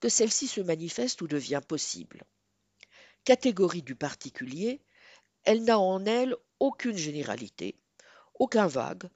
que 0.00 0.08
celle-ci 0.08 0.48
se 0.48 0.60
manifeste 0.60 1.20
ou 1.22 1.28
devient 1.28 1.60
possible. 1.66 2.24
Catégorie 3.24 3.82
du 3.82 3.94
particulier, 3.94 4.82
elle 5.44 5.62
n'a 5.64 5.78
en 5.78 6.04
elle 6.06 6.36
aucune 6.58 6.96
généralité, 6.96 7.76
aucun 8.38 8.66
vague, 8.66 9.08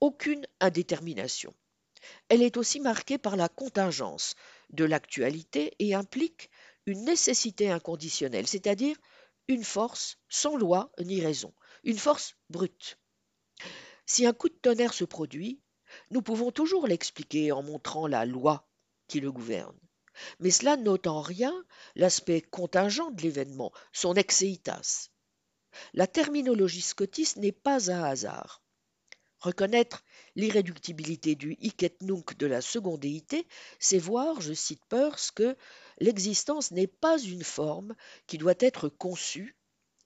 aucune 0.00 0.46
indétermination. 0.60 1.54
Elle 2.28 2.42
est 2.42 2.56
aussi 2.56 2.80
marquée 2.80 3.16
par 3.16 3.36
la 3.36 3.48
contingence 3.48 4.34
de 4.70 4.84
l'actualité 4.84 5.74
et 5.78 5.94
implique 5.94 6.50
une 6.86 7.04
nécessité 7.04 7.70
inconditionnelle, 7.70 8.46
c'est-à-dire 8.46 8.96
une 9.48 9.64
force 9.64 10.18
sans 10.28 10.56
loi 10.56 10.92
ni 11.00 11.20
raison, 11.22 11.54
une 11.82 11.98
force 11.98 12.36
brute. 12.50 12.98
Si 14.06 14.26
un 14.26 14.32
coup 14.32 14.48
de 14.48 14.54
tonnerre 14.54 14.92
se 14.92 15.04
produit, 15.04 15.60
nous 16.10 16.22
pouvons 16.22 16.50
toujours 16.50 16.86
l'expliquer 16.86 17.52
en 17.52 17.62
montrant 17.62 18.06
la 18.06 18.26
loi 18.26 18.68
qui 19.06 19.20
le 19.20 19.32
gouverne 19.32 19.78
mais 20.40 20.50
cela 20.50 20.76
n'ôte 20.76 21.06
en 21.06 21.20
rien 21.20 21.54
l'aspect 21.96 22.40
contingent 22.40 23.10
de 23.10 23.22
l'événement, 23.22 23.72
son 23.92 24.14
exceitas. 24.14 25.08
La 25.92 26.06
terminologie 26.06 26.80
scotiste 26.80 27.36
n'est 27.36 27.52
pas 27.52 27.90
un 27.90 28.04
hasard. 28.04 28.62
Reconnaître 29.40 30.04
l'irréductibilité 30.36 31.34
du 31.34 31.56
hic 31.60 31.82
et 31.82 31.96
nunc 32.00 32.36
de 32.38 32.46
la 32.46 32.62
secondéité, 32.62 33.46
c'est 33.78 33.98
voir, 33.98 34.40
je 34.40 34.54
cite 34.54 34.84
Peirce, 34.86 35.30
que 35.30 35.56
l'existence 35.98 36.70
n'est 36.70 36.86
pas 36.86 37.18
une 37.18 37.44
forme 37.44 37.94
qui 38.26 38.38
doit 38.38 38.54
être 38.58 38.88
conçue, 38.88 39.56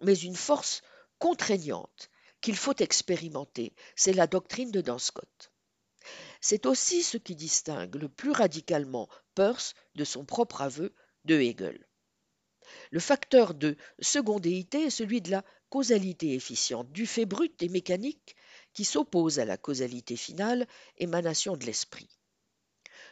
mais 0.00 0.15
une 0.15 0.35
force 0.35 0.83
contraignante 1.19 2.11
qu'il 2.41 2.57
faut 2.57 2.75
expérimenter. 2.79 3.75
C'est 3.95 4.12
la 4.12 4.27
doctrine 4.27 4.71
de 4.71 4.83
Scott. 4.99 5.53
C'est 6.41 6.67
aussi 6.67 7.03
ce 7.03 7.17
qui 7.17 7.37
distingue 7.37 7.97
le 7.97 8.09
plus 8.09 8.31
radicalement 8.31 9.09
De 9.95 10.04
son 10.04 10.25
propre 10.25 10.62
aveu 10.62 10.92
de 11.25 11.37
Hegel. 11.37 11.87
Le 12.90 12.99
facteur 12.99 13.54
de 13.54 13.76
secondéité 14.00 14.87
est 14.87 14.90
celui 14.90 15.21
de 15.21 15.30
la 15.30 15.45
causalité 15.71 16.35
efficiente, 16.35 16.90
du 16.90 17.07
fait 17.07 17.25
brut 17.25 17.62
et 17.62 17.68
mécanique 17.68 18.35
qui 18.73 18.85
s'oppose 18.85 19.38
à 19.38 19.45
la 19.45 19.57
causalité 19.57 20.16
finale, 20.16 20.66
émanation 20.97 21.57
de 21.57 21.66
l'esprit. 21.66 22.09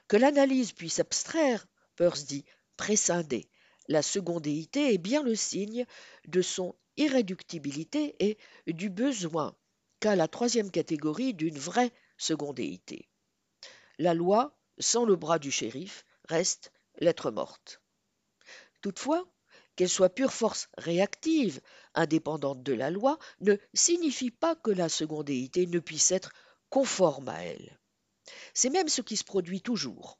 Que 0.09 0.16
l'analyse 0.16 0.73
puisse 0.73 0.99
abstraire, 0.99 1.66
Peirce 1.95 2.25
dit, 2.25 2.45
préscinder 2.76 3.49
la 3.88 4.02
secondéité 4.02 4.92
est 4.92 4.99
bien 4.99 5.23
le 5.23 5.37
signe 5.37 5.87
de 6.26 6.42
son 6.42 6.75
irréductibilité 6.97 8.16
et 8.18 8.37
du 8.66 8.90
besoin 8.90 9.56
qu'a 10.00 10.16
la 10.16 10.26
troisième 10.26 10.73
catégorie 10.73 11.35
d'une 11.35 11.59
vraie 11.59 11.92
secondéité. 12.18 13.09
La 13.99 14.12
loi, 14.12 14.59
sans 14.78 15.04
le 15.04 15.14
bras 15.14 15.38
du 15.38 15.52
shérif, 15.52 16.04
reste 16.28 16.73
lettre 16.99 17.30
morte. 17.30 17.80
Toutefois, 18.80 19.26
qu'elle 19.76 19.88
soit 19.88 20.14
pure 20.14 20.33
force 20.33 20.68
réactive, 20.78 21.61
indépendante 21.95 22.62
de 22.62 22.73
la 22.73 22.90
loi, 22.90 23.18
ne 23.40 23.56
signifie 23.75 24.30
pas 24.30 24.56
que 24.56 24.71
la 24.71 24.88
secondéité 24.88 25.66
ne 25.66 25.78
puisse 25.78 26.11
être 26.11 26.33
conforme 26.71 27.28
à 27.28 27.45
elle. 27.45 27.78
C'est 28.54 28.71
même 28.71 28.88
ce 28.88 29.02
qui 29.02 29.16
se 29.16 29.25
produit 29.25 29.61
toujours. 29.61 30.18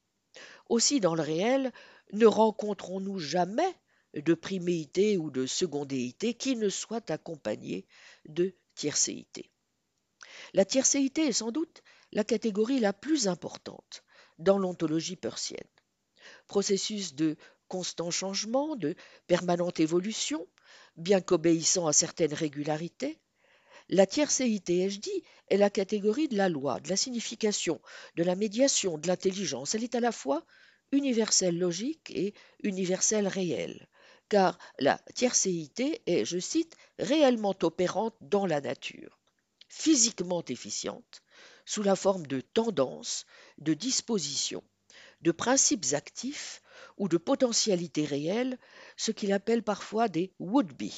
Aussi, 0.69 1.01
dans 1.01 1.15
le 1.15 1.23
réel, 1.23 1.73
ne 2.13 2.27
rencontrons-nous 2.27 3.19
jamais 3.19 3.75
de 4.15 4.35
priméité 4.35 5.17
ou 5.17 5.31
de 5.31 5.47
secondéité 5.47 6.35
qui 6.35 6.57
ne 6.57 6.69
soit 6.69 7.11
accompagnée 7.11 7.87
de 8.27 8.55
tiercéité. 8.75 9.51
La 10.53 10.65
tiercéité 10.65 11.27
est 11.27 11.33
sans 11.33 11.51
doute 11.51 11.83
la 12.13 12.25
catégorie 12.25 12.81
la 12.81 12.93
plus 12.93 13.29
importante 13.29 14.05
dans 14.39 14.59
l'ontologie 14.59 15.17
persienne. 15.17 15.67
Processus 16.47 17.15
de 17.15 17.37
constant 17.69 18.11
changement, 18.11 18.77
de 18.77 18.95
permanente 19.27 19.81
évolution, 19.81 20.47
bien 20.97 21.21
qu'obéissant 21.21 21.87
à 21.87 21.93
certaines 21.93 22.35
régularités, 22.35 23.19
la 23.89 24.07
tiercéité, 24.07 24.85
ai-je 24.85 24.99
dit, 24.99 25.23
est 25.49 25.57
la 25.57 25.71
catégorie 25.71 26.29
de 26.29 26.37
la 26.37 26.49
loi, 26.49 26.81
de 26.81 26.89
la 26.89 26.97
signification, 26.97 27.81
de 28.17 28.25
la 28.25 28.35
médiation, 28.35 28.99
de 28.99 29.07
l'intelligence. 29.07 29.75
Elle 29.75 29.85
est 29.85 29.95
à 29.95 30.01
la 30.01 30.13
fois 30.13 30.45
universelle 30.91 31.59
logique 31.59 32.11
et 32.11 32.35
universelle 32.63 33.29
réelle, 33.29 33.89
car 34.29 34.59
la 34.81 34.99
tiercéité 35.15 36.03
est, 36.07 36.25
je 36.25 36.39
cite, 36.39 36.77
réellement 36.99 37.55
opérante 37.63 38.17
dans 38.21 38.47
la 38.47 38.61
nature, 38.61 39.21
physiquement 39.69 40.45
efficiente, 40.49 41.23
sous 41.65 41.83
la 41.83 41.97
forme 41.97 42.27
de 42.27 42.41
tendances, 42.41 43.25
de 43.59 43.75
dispositions, 43.75 44.65
de 45.27 45.33
principes 45.33 45.87
actifs 45.93 46.63
ou 46.99 47.09
de 47.09 47.17
potentialités 47.17 48.05
réelles, 48.05 48.61
ce 48.97 49.11
qu'il 49.11 49.33
appelle 49.33 49.65
parfois 49.65 50.09
des 50.09 50.33
would-be. 50.39 50.93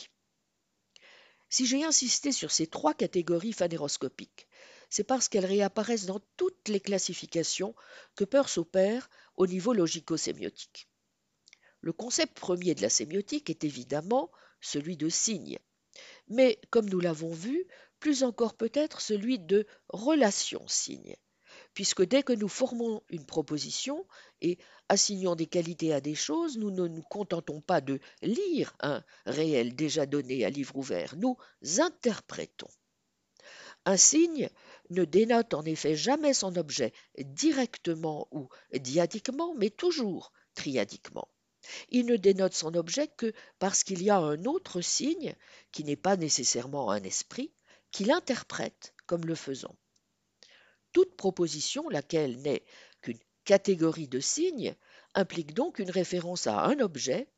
Si 1.49 1.64
j'ai 1.64 1.82
insisté 1.82 2.30
sur 2.30 2.50
ces 2.50 2.66
trois 2.66 2.92
catégories 2.92 3.54
phanéroscopiques, 3.54 4.47
c'est 4.90 5.04
parce 5.04 5.30
qu'elles 5.30 5.47
réapparaissent 5.47 6.04
dans 6.04 6.20
toutes 6.37 6.68
les 6.68 6.78
classifications 6.78 7.75
que 8.16 8.25
Peirce 8.25 8.58
opère 8.58 9.08
au 9.37 9.47
niveau 9.47 9.73
logico-sémiotique. 9.73 10.90
Le 11.80 11.94
concept 11.94 12.38
premier 12.38 12.75
de 12.75 12.82
la 12.82 12.90
sémiotique 12.90 13.49
est 13.49 13.64
évidemment 13.64 14.30
celui 14.61 14.99
de 14.99 15.08
signe, 15.08 15.58
mais 16.28 16.61
comme 16.68 16.90
nous 16.90 17.00
l'avons 17.00 17.32
vu, 17.32 17.66
plus 17.99 18.25
encore 18.25 18.58
peut-être 18.58 19.00
celui 19.00 19.38
de 19.38 19.66
relation-signe, 19.88 21.16
puisque 21.75 22.04
dès 22.04 22.22
que 22.22 22.32
nous 22.32 22.48
formons 22.48 23.02
une 23.08 23.26
proposition 23.26 24.06
et 24.40 24.58
assignons 24.88 25.34
des 25.34 25.46
qualités 25.46 25.92
à 25.92 26.00
des 26.00 26.14
choses, 26.14 26.58
nous 26.58 26.70
ne 26.70 26.88
nous 26.88 27.02
contentons 27.02 27.60
pas 27.60 27.80
de 27.80 28.00
lire 28.22 28.75
un 28.80 29.02
réel 29.26 29.75
déjà 29.75 30.06
donné 30.06 30.44
à 30.44 30.50
livre 30.50 30.76
ouvert, 30.76 31.14
nous 31.16 31.37
interprétons. 31.78 32.70
Un 33.84 33.96
signe 33.96 34.50
ne 34.90 35.04
dénote 35.04 35.54
en 35.54 35.64
effet 35.64 35.96
jamais 35.96 36.34
son 36.34 36.56
objet 36.56 36.92
directement 37.18 38.28
ou 38.32 38.48
diadiquement, 38.72 39.54
mais 39.54 39.70
toujours 39.70 40.32
triadiquement. 40.54 41.28
Il 41.90 42.06
ne 42.06 42.16
dénote 42.16 42.54
son 42.54 42.75
objet 42.75 43.08
que 43.08 43.32
parce 43.58 43.84
qu'il 43.84 44.02
y 44.02 44.10
a 44.10 44.18
un 44.18 44.44
autre 44.44 44.80
signe, 44.80 45.34
qui 45.72 45.84
n'est 45.84 45.96
pas 45.96 46.16
nécessairement 46.16 46.90
un 46.90 47.02
esprit, 47.02 47.52
qui 47.90 48.04
l'interprète 48.04 48.94
comme 49.06 49.26
le 49.26 49.34
faisant. 49.34 49.76
Toute 50.98 51.14
proposition, 51.14 51.88
laquelle 51.88 52.38
n'est 52.38 52.64
qu'une 53.02 53.20
catégorie 53.44 54.08
de 54.08 54.18
signes, 54.18 54.74
implique 55.14 55.54
donc 55.54 55.78
une 55.78 55.92
référence 55.92 56.48
à 56.48 56.64
un 56.64 56.80
objet, 56.80 57.28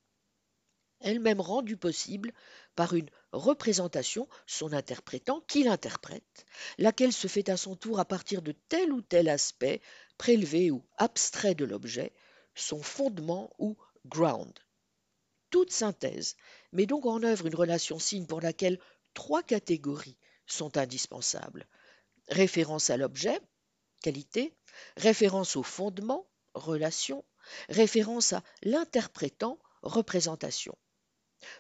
elle-même 1.01 1.43
rendue 1.43 1.77
possible 1.77 2.33
par 2.75 2.95
une 2.95 3.11
représentation, 3.33 4.31
son 4.47 4.73
interprétant 4.73 5.43
qui 5.43 5.63
l'interprète, 5.63 6.47
laquelle 6.79 7.13
se 7.13 7.27
fait 7.27 7.51
à 7.51 7.59
son 7.59 7.77
tour 7.77 8.01
à 8.01 8.07
partir 8.07 8.41
de 8.41 8.53
tel 8.71 8.95
ou 8.95 9.03
tel 9.03 9.29
aspect 9.29 9.83
prélevé 10.17 10.71
ou 10.71 10.83
abstrait 10.97 11.55
de 11.55 11.67
l'objet, 11.67 12.15
son 12.55 12.83
fondement 12.83 13.53
ou 13.59 13.77
ground. 14.07 14.59
Toute 15.51 15.71
synthèse 15.71 16.35
met 16.73 16.87
donc 16.87 17.05
en 17.05 17.23
œuvre 17.23 17.45
une 17.45 17.55
relation 17.55 17.99
signe 17.99 18.25
pour 18.25 18.41
laquelle 18.41 18.81
trois 19.13 19.43
catégories 19.43 20.17
sont 20.47 20.79
indispensables. 20.79 21.67
Référence 22.29 22.89
à 22.89 22.97
l'objet, 22.97 23.39
qualité, 24.01 24.55
référence 24.97 25.57
au 25.57 25.63
fondement, 25.63 26.27
relation, 26.55 27.25
référence 27.69 28.33
à 28.33 28.43
l'interprétant, 28.63 29.59
représentation. 29.83 30.77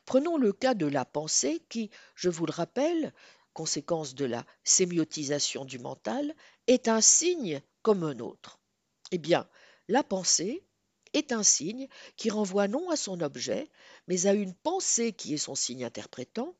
Prenons 0.04 0.36
le 0.36 0.52
cas 0.52 0.74
de 0.74 0.86
la 0.86 1.04
pensée 1.04 1.64
qui, 1.68 1.90
je 2.14 2.28
vous 2.28 2.46
le 2.46 2.52
rappelle, 2.52 3.14
conséquence 3.52 4.14
de 4.14 4.24
la 4.24 4.44
sémiotisation 4.64 5.64
du 5.64 5.78
mental, 5.78 6.34
est 6.66 6.88
un 6.88 7.00
signe 7.00 7.62
comme 7.82 8.04
un 8.04 8.18
autre. 8.18 8.60
Eh 9.10 9.18
bien, 9.18 9.48
la 9.88 10.02
pensée 10.02 10.64
est 11.12 11.32
un 11.32 11.42
signe 11.42 11.88
qui 12.16 12.30
renvoie 12.30 12.68
non 12.68 12.90
à 12.90 12.96
son 12.96 13.20
objet, 13.20 13.68
mais 14.06 14.26
à 14.26 14.34
une 14.34 14.54
pensée 14.54 15.12
qui 15.12 15.34
est 15.34 15.38
son 15.38 15.54
signe 15.54 15.84
interprétant, 15.84 16.54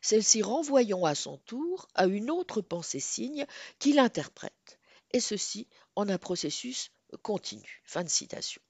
celle-ci 0.00 0.42
renvoyant 0.42 1.04
à 1.04 1.14
son 1.14 1.38
tour 1.38 1.88
à 1.94 2.06
une 2.06 2.30
autre 2.30 2.60
pensée-signe 2.60 3.46
qui 3.78 3.92
l'interprète, 3.92 4.75
et 5.16 5.20
ceci 5.20 5.66
en 5.94 6.10
un 6.10 6.18
processus 6.18 6.90
continu. 7.22 7.80
Fin 7.84 8.04
de 8.04 8.08
citation. 8.10 8.60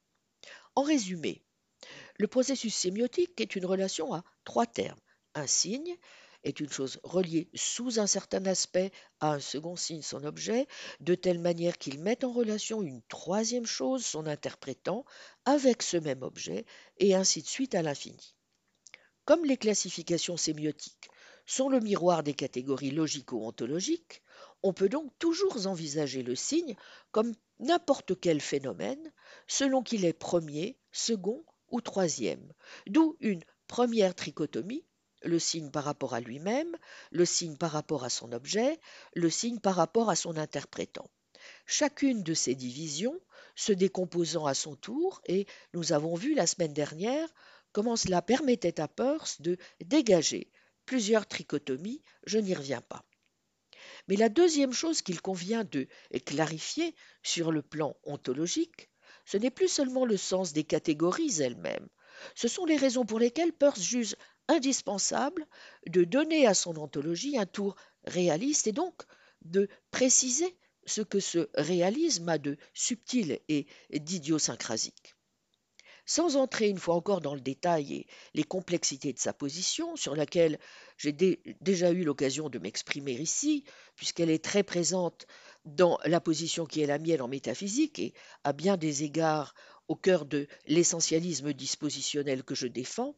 En 0.76 0.82
résumé, 0.82 1.42
le 2.18 2.28
processus 2.28 2.72
sémiotique 2.72 3.40
est 3.40 3.56
une 3.56 3.66
relation 3.66 4.14
à 4.14 4.22
trois 4.44 4.66
termes. 4.66 5.00
Un 5.34 5.48
signe 5.48 5.96
est 6.44 6.60
une 6.60 6.70
chose 6.70 7.00
reliée 7.02 7.50
sous 7.54 7.98
un 7.98 8.06
certain 8.06 8.46
aspect 8.46 8.92
à 9.18 9.32
un 9.32 9.40
second 9.40 9.74
signe, 9.74 10.02
son 10.02 10.22
objet, 10.22 10.68
de 11.00 11.16
telle 11.16 11.40
manière 11.40 11.78
qu'il 11.78 11.98
met 11.98 12.24
en 12.24 12.32
relation 12.32 12.80
une 12.80 13.02
troisième 13.08 13.66
chose, 13.66 14.06
son 14.06 14.26
interprétant, 14.26 15.04
avec 15.46 15.82
ce 15.82 15.96
même 15.96 16.22
objet, 16.22 16.64
et 16.98 17.16
ainsi 17.16 17.42
de 17.42 17.48
suite 17.48 17.74
à 17.74 17.82
l'infini. 17.82 18.36
Comme 19.24 19.44
les 19.44 19.56
classifications 19.56 20.36
sémiotiques 20.36 21.10
sont 21.44 21.68
le 21.68 21.80
miroir 21.80 22.22
des 22.22 22.34
catégories 22.34 22.92
logico-ontologiques, 22.92 24.22
on 24.62 24.72
peut 24.72 24.88
donc 24.88 25.12
toujours 25.18 25.66
envisager 25.66 26.22
le 26.22 26.34
signe 26.34 26.76
comme 27.12 27.32
n'importe 27.58 28.18
quel 28.20 28.40
phénomène, 28.40 29.12
selon 29.46 29.82
qu'il 29.82 30.04
est 30.04 30.12
premier, 30.12 30.78
second 30.92 31.44
ou 31.70 31.80
troisième, 31.80 32.52
d'où 32.86 33.16
une 33.20 33.42
première 33.66 34.14
trichotomie, 34.14 34.84
le 35.22 35.38
signe 35.38 35.70
par 35.70 35.84
rapport 35.84 36.14
à 36.14 36.20
lui-même, 36.20 36.76
le 37.10 37.24
signe 37.24 37.56
par 37.56 37.72
rapport 37.72 38.04
à 38.04 38.10
son 38.10 38.32
objet, 38.32 38.78
le 39.14 39.30
signe 39.30 39.58
par 39.58 39.74
rapport 39.74 40.10
à 40.10 40.16
son 40.16 40.36
interprétant. 40.36 41.10
Chacune 41.64 42.22
de 42.22 42.34
ces 42.34 42.54
divisions 42.54 43.18
se 43.54 43.72
décomposant 43.72 44.46
à 44.46 44.54
son 44.54 44.76
tour, 44.76 45.20
et 45.26 45.46
nous 45.74 45.92
avons 45.92 46.14
vu 46.14 46.34
la 46.34 46.46
semaine 46.46 46.72
dernière 46.72 47.28
comment 47.72 47.96
cela 47.96 48.22
permettait 48.22 48.80
à 48.80 48.88
Peirce 48.88 49.40
de 49.40 49.56
dégager 49.84 50.50
plusieurs 50.86 51.26
trichotomies, 51.26 52.02
je 52.24 52.38
n'y 52.38 52.54
reviens 52.54 52.80
pas. 52.80 53.04
Mais 54.08 54.16
la 54.16 54.28
deuxième 54.28 54.72
chose 54.72 55.02
qu'il 55.02 55.20
convient 55.20 55.64
de 55.64 55.88
clarifier 56.24 56.94
sur 57.22 57.52
le 57.52 57.62
plan 57.62 57.96
ontologique, 58.04 58.90
ce 59.24 59.36
n'est 59.36 59.50
plus 59.50 59.68
seulement 59.68 60.04
le 60.04 60.16
sens 60.16 60.52
des 60.52 60.64
catégories 60.64 61.40
elles-mêmes, 61.40 61.88
ce 62.34 62.48
sont 62.48 62.64
les 62.64 62.76
raisons 62.76 63.04
pour 63.04 63.18
lesquelles 63.18 63.52
Peirce 63.52 63.82
juge 63.82 64.16
indispensable 64.48 65.46
de 65.86 66.04
donner 66.04 66.46
à 66.46 66.54
son 66.54 66.76
ontologie 66.76 67.36
un 67.36 67.46
tour 67.46 67.74
réaliste 68.04 68.66
et 68.66 68.72
donc 68.72 69.02
de 69.42 69.68
préciser 69.90 70.56
ce 70.86 71.02
que 71.02 71.20
ce 71.20 71.48
réalisme 71.54 72.28
a 72.28 72.38
de 72.38 72.56
subtil 72.72 73.40
et 73.48 73.66
d'idiosyncrasique. 73.90 75.15
Sans 76.06 76.36
entrer 76.36 76.68
une 76.68 76.78
fois 76.78 76.94
encore 76.94 77.20
dans 77.20 77.34
le 77.34 77.40
détail 77.40 77.92
et 77.92 78.06
les 78.34 78.44
complexités 78.44 79.12
de 79.12 79.18
sa 79.18 79.32
position, 79.32 79.96
sur 79.96 80.14
laquelle 80.14 80.58
j'ai 80.96 81.12
déjà 81.12 81.90
eu 81.90 82.04
l'occasion 82.04 82.48
de 82.48 82.60
m'exprimer 82.60 83.12
ici, 83.12 83.64
puisqu'elle 83.96 84.30
est 84.30 84.42
très 84.42 84.62
présente 84.62 85.26
dans 85.64 85.98
la 86.04 86.20
position 86.20 86.64
qui 86.64 86.80
est 86.80 86.86
la 86.86 87.00
mienne 87.00 87.22
en 87.22 87.28
métaphysique 87.28 87.98
et 87.98 88.14
à 88.44 88.52
bien 88.52 88.76
des 88.76 89.02
égards 89.02 89.52
au 89.88 89.96
cœur 89.96 90.26
de 90.26 90.46
l'essentialisme 90.66 91.52
dispositionnel 91.52 92.44
que 92.44 92.54
je 92.54 92.68
défends, 92.68 93.16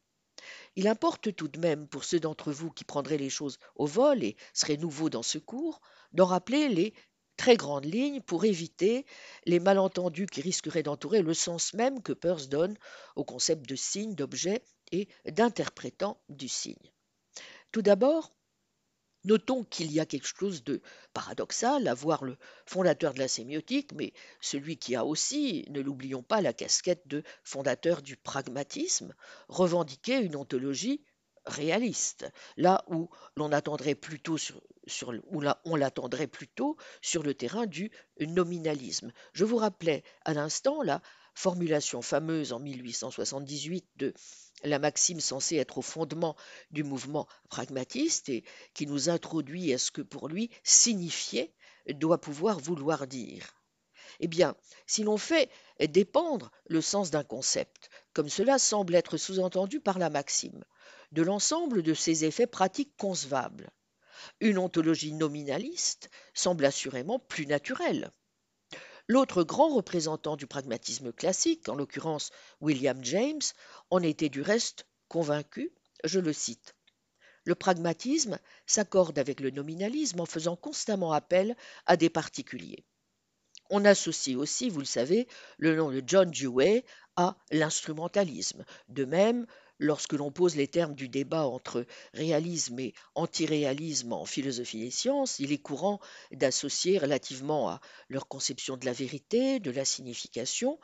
il 0.76 0.88
importe 0.88 1.34
tout 1.34 1.48
de 1.48 1.58
même 1.58 1.88
pour 1.88 2.04
ceux 2.04 2.20
d'entre 2.20 2.52
vous 2.52 2.70
qui 2.70 2.84
prendraient 2.84 3.18
les 3.18 3.30
choses 3.30 3.58
au 3.74 3.86
vol 3.86 4.22
et 4.24 4.36
seraient 4.54 4.76
nouveaux 4.76 5.10
dans 5.10 5.22
ce 5.22 5.38
cours, 5.38 5.80
d'en 6.12 6.26
rappeler 6.26 6.68
les 6.68 6.94
très 7.38 7.56
grandes 7.56 7.86
lignes 7.86 8.20
pour 8.20 8.44
éviter 8.44 9.06
les 9.46 9.60
malentendus 9.60 10.26
qui 10.26 10.42
risqueraient 10.42 10.82
d'entourer 10.82 11.22
le 11.22 11.32
sens 11.32 11.72
même 11.72 12.02
que 12.02 12.12
Peirce 12.12 12.50
donne 12.50 12.76
au 13.16 13.24
concept 13.24 13.66
de 13.66 13.76
signe, 13.76 14.14
d'objet 14.14 14.62
et 14.92 15.08
d'interprétant 15.24 16.20
du 16.28 16.48
signe. 16.48 16.92
Tout 17.72 17.80
d'abord, 17.80 18.34
Notons 19.24 19.64
qu'il 19.64 19.90
y 19.92 19.98
a 19.98 20.06
quelque 20.06 20.28
chose 20.28 20.62
de 20.62 20.80
paradoxal 21.12 21.88
à 21.88 21.94
voir 21.94 22.24
le 22.24 22.36
fondateur 22.66 23.14
de 23.14 23.18
la 23.18 23.26
sémiotique, 23.26 23.92
mais 23.92 24.12
celui 24.40 24.76
qui 24.78 24.94
a 24.94 25.04
aussi, 25.04 25.66
ne 25.70 25.80
l'oublions 25.80 26.22
pas, 26.22 26.40
la 26.40 26.52
casquette 26.52 27.06
de 27.08 27.24
fondateur 27.42 28.00
du 28.00 28.16
pragmatisme, 28.16 29.14
revendiquer 29.48 30.18
une 30.20 30.36
ontologie 30.36 31.02
réaliste, 31.48 32.30
là 32.56 32.84
où 32.88 33.08
l'on 33.36 33.52
attendrait 33.52 33.94
plutôt 33.94 34.38
sur, 34.38 34.62
où 35.30 35.42
on 35.64 35.76
l'attendrait 35.76 36.26
plutôt 36.26 36.76
sur 37.02 37.22
le 37.22 37.34
terrain 37.34 37.66
du 37.66 37.90
nominalisme. 38.20 39.12
Je 39.32 39.44
vous 39.44 39.56
rappelais 39.56 40.04
à 40.24 40.34
l'instant 40.34 40.82
la 40.82 41.02
formulation 41.34 42.02
fameuse 42.02 42.52
en 42.52 42.60
1878 42.60 43.86
de 43.96 44.12
la 44.64 44.78
maxime 44.78 45.20
censée 45.20 45.56
être 45.56 45.78
au 45.78 45.82
fondement 45.82 46.36
du 46.70 46.82
mouvement 46.82 47.28
pragmatiste 47.48 48.28
et 48.28 48.44
qui 48.74 48.86
nous 48.86 49.08
introduit 49.08 49.72
à 49.72 49.78
ce 49.78 49.90
que 49.90 50.02
pour 50.02 50.28
lui 50.28 50.50
signifier 50.64 51.54
doit 51.88 52.20
pouvoir 52.20 52.58
vouloir 52.58 53.06
dire. 53.06 53.54
Eh 54.20 54.26
bien, 54.26 54.56
si 54.86 55.04
l'on 55.04 55.16
fait 55.16 55.48
dépendre 55.80 56.50
le 56.66 56.80
sens 56.80 57.10
d'un 57.10 57.22
concept, 57.22 57.88
comme 58.14 58.28
cela 58.28 58.58
semble 58.58 58.94
être 58.96 59.16
sous-entendu 59.16 59.80
par 59.80 59.98
la 59.98 60.10
maxime, 60.10 60.64
de 61.12 61.22
l'ensemble 61.22 61.82
de 61.82 61.94
ses 61.94 62.24
effets 62.24 62.46
pratiques 62.46 62.96
concevables. 62.96 63.70
Une 64.40 64.58
ontologie 64.58 65.12
nominaliste 65.12 66.10
semble 66.34 66.64
assurément 66.64 67.18
plus 67.18 67.46
naturelle. 67.46 68.10
L'autre 69.06 69.42
grand 69.42 69.74
représentant 69.74 70.36
du 70.36 70.46
pragmatisme 70.46 71.12
classique, 71.12 71.68
en 71.68 71.74
l'occurrence 71.74 72.30
William 72.60 73.02
James, 73.02 73.40
en 73.90 74.02
était 74.02 74.28
du 74.28 74.42
reste 74.42 74.86
convaincu, 75.08 75.72
je 76.04 76.20
le 76.20 76.32
cite. 76.32 76.74
Le 77.44 77.54
pragmatisme 77.54 78.38
s'accorde 78.66 79.18
avec 79.18 79.40
le 79.40 79.50
nominalisme 79.50 80.20
en 80.20 80.26
faisant 80.26 80.56
constamment 80.56 81.12
appel 81.12 81.56
à 81.86 81.96
des 81.96 82.10
particuliers. 82.10 82.84
On 83.70 83.86
associe 83.86 84.36
aussi, 84.36 84.68
vous 84.68 84.80
le 84.80 84.84
savez, 84.84 85.26
le 85.56 85.74
nom 85.74 85.90
de 85.90 86.02
John 86.06 86.30
Dewey 86.30 86.84
à 87.16 87.36
l'instrumentalisme. 87.50 88.64
De 88.88 89.06
même, 89.06 89.46
lorsque 89.78 90.12
l'on 90.12 90.30
pose 90.30 90.56
les 90.56 90.68
termes 90.68 90.94
du 90.94 91.08
débat 91.08 91.46
entre 91.46 91.86
réalisme 92.12 92.78
et 92.80 92.94
antiréalisme 93.14 94.12
en 94.12 94.24
philosophie 94.24 94.80
des 94.80 94.90
sciences, 94.90 95.38
il 95.38 95.52
est 95.52 95.58
courant 95.58 96.00
d'associer 96.32 96.98
relativement 96.98 97.68
à 97.68 97.80
leur 98.08 98.28
conception 98.28 98.76
de 98.76 98.86
la 98.86 98.92
vérité, 98.92 99.60
de 99.60 99.70
la 99.70 99.84
signification, 99.84 100.78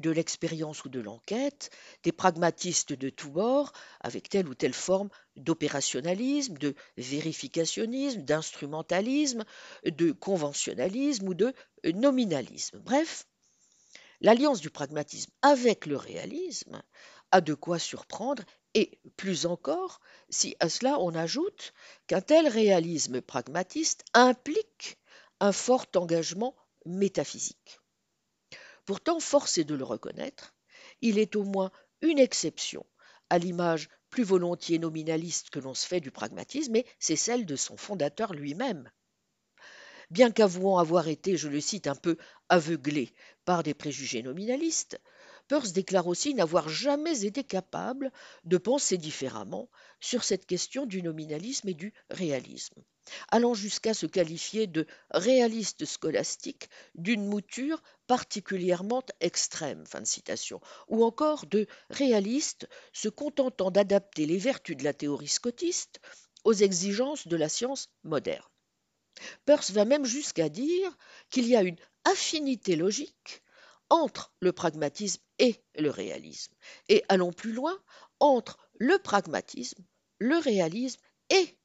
de 0.00 0.10
l'expérience 0.10 0.84
ou 0.84 0.88
de 0.88 1.00
l'enquête, 1.00 1.70
des 2.02 2.12
pragmatistes 2.12 2.92
de 2.92 3.10
tous 3.10 3.30
bords, 3.30 3.72
avec 4.00 4.28
telle 4.28 4.48
ou 4.48 4.54
telle 4.54 4.74
forme 4.74 5.10
d'opérationnalisme, 5.36 6.54
de 6.54 6.74
vérificationnisme, 6.96 8.22
d'instrumentalisme, 8.22 9.44
de 9.84 10.12
conventionnalisme 10.12 11.28
ou 11.28 11.34
de 11.34 11.52
nominalisme. 11.84 12.78
Bref, 12.78 13.26
l'alliance 14.20 14.60
du 14.60 14.70
pragmatisme 14.70 15.32
avec 15.42 15.86
le 15.86 15.96
réalisme 15.96 16.82
a 17.32 17.40
de 17.40 17.54
quoi 17.54 17.78
surprendre, 17.78 18.42
et 18.74 19.00
plus 19.16 19.46
encore 19.46 20.00
si 20.28 20.56
à 20.60 20.68
cela 20.68 20.98
on 21.00 21.14
ajoute 21.14 21.72
qu'un 22.06 22.20
tel 22.20 22.46
réalisme 22.48 23.20
pragmatiste 23.20 24.04
implique 24.14 24.98
un 25.40 25.52
fort 25.52 25.86
engagement 25.96 26.54
métaphysique. 26.86 27.80
Pourtant, 28.84 29.20
force 29.20 29.58
est 29.58 29.64
de 29.64 29.74
le 29.74 29.84
reconnaître, 29.84 30.54
il 31.00 31.18
est 31.18 31.36
au 31.36 31.44
moins 31.44 31.70
une 32.02 32.18
exception 32.18 32.84
à 33.28 33.38
l'image 33.38 33.88
plus 34.10 34.24
volontiers 34.24 34.78
nominaliste 34.78 35.50
que 35.50 35.60
l'on 35.60 35.74
se 35.74 35.86
fait 35.86 36.00
du 36.00 36.10
pragmatisme, 36.10 36.74
et 36.76 36.86
c'est 36.98 37.16
celle 37.16 37.46
de 37.46 37.56
son 37.56 37.76
fondateur 37.76 38.32
lui-même. 38.34 38.90
Bien 40.10 40.32
qu'avouant 40.32 40.78
avoir 40.78 41.06
été, 41.06 41.36
je 41.36 41.48
le 41.48 41.60
cite, 41.60 41.86
un 41.86 41.94
peu 41.94 42.16
aveuglé 42.48 43.14
par 43.44 43.62
des 43.62 43.74
préjugés 43.74 44.22
nominalistes, 44.22 45.00
Peirce 45.50 45.72
déclare 45.72 46.06
aussi 46.06 46.32
n'avoir 46.32 46.68
jamais 46.68 47.24
été 47.24 47.42
capable 47.42 48.12
de 48.44 48.56
penser 48.56 48.98
différemment 48.98 49.68
sur 49.98 50.22
cette 50.22 50.46
question 50.46 50.86
du 50.86 51.02
nominalisme 51.02 51.68
et 51.68 51.74
du 51.74 51.92
réalisme, 52.08 52.84
allant 53.32 53.52
jusqu'à 53.52 53.92
se 53.92 54.06
qualifier 54.06 54.68
de 54.68 54.86
réaliste 55.10 55.86
scolastique 55.86 56.68
d'une 56.94 57.26
mouture 57.26 57.82
particulièrement 58.06 59.02
extrême, 59.18 59.84
fin 59.86 60.00
de 60.00 60.06
citation, 60.06 60.60
ou 60.86 61.02
encore 61.02 61.46
de 61.46 61.66
réaliste 61.88 62.68
se 62.92 63.08
contentant 63.08 63.72
d'adapter 63.72 64.26
les 64.26 64.38
vertus 64.38 64.76
de 64.76 64.84
la 64.84 64.94
théorie 64.94 65.26
scotiste 65.26 66.00
aux 66.44 66.54
exigences 66.54 67.26
de 67.26 67.36
la 67.36 67.48
science 67.48 67.88
moderne. 68.04 68.46
Peirce 69.46 69.72
va 69.72 69.84
même 69.84 70.04
jusqu'à 70.04 70.48
dire 70.48 70.96
qu'il 71.28 71.48
y 71.48 71.56
a 71.56 71.62
une 71.62 71.80
affinité 72.04 72.76
logique 72.76 73.42
entre 73.90 74.32
le 74.40 74.52
pragmatisme 74.52 75.22
et 75.38 75.56
le 75.76 75.90
réalisme. 75.90 76.54
Et 76.88 77.04
allons 77.08 77.32
plus 77.32 77.52
loin, 77.52 77.78
entre 78.20 78.58
le 78.78 78.98
pragmatisme, 78.98 79.84
le 80.18 80.38
réalisme 80.38 81.00
et 81.30 81.58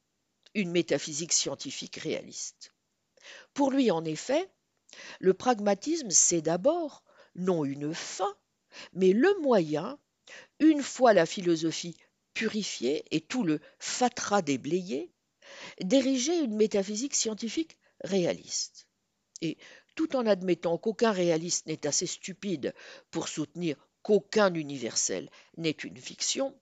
une 0.54 0.72
métaphysique 0.72 1.34
scientifique 1.34 1.98
réaliste. 1.98 2.74
Pour 3.54 3.72
lui, 3.72 3.92
en 3.92 4.04
effet, 4.06 4.50
le 5.20 5.34
pragmatisme, 5.34 6.10
c'est 6.10 6.42
d'abord 6.42 7.04
non 7.36 7.66
une 7.66 7.94
fin, 7.94 8.36
mais 8.94 9.14
le 9.14 9.34
moyen, 9.42 10.00
une 10.60 10.82
fois 10.82 11.14
la 11.14 11.26
philosophie 11.26 11.98
purifiée 12.34 13.06
et 13.12 13.22
tout 13.22 13.44
le 13.44 13.60
fatras 13.80 14.42
déblayé, 14.42 15.12
d'ériger 15.82 16.38
une 16.40 16.56
métaphysique 16.56 17.16
scientifique 17.16 17.78
réaliste. 18.04 18.88
Tout 19.96 20.16
en 20.16 20.26
admettant 20.26 20.78
qu'aucun 20.78 21.12
réaliste 21.12 21.66
n'est 21.68 21.88
assez 21.88 22.06
stupide 22.06 22.74
pour 23.12 23.28
soutenir 23.28 23.78
qu'aucun 24.02 24.54
universel 24.54 25.30
n'est 25.58 25.72
une 25.72 25.98
fiction, 25.98 26.58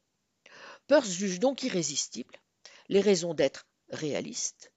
Peirce 0.87 1.11
juge 1.11 1.39
donc 1.39 1.63
irrésistible 1.63 2.35
les 2.89 3.01
raisons 3.01 3.33
d'être 3.33 3.67
réaliste, 3.89 4.71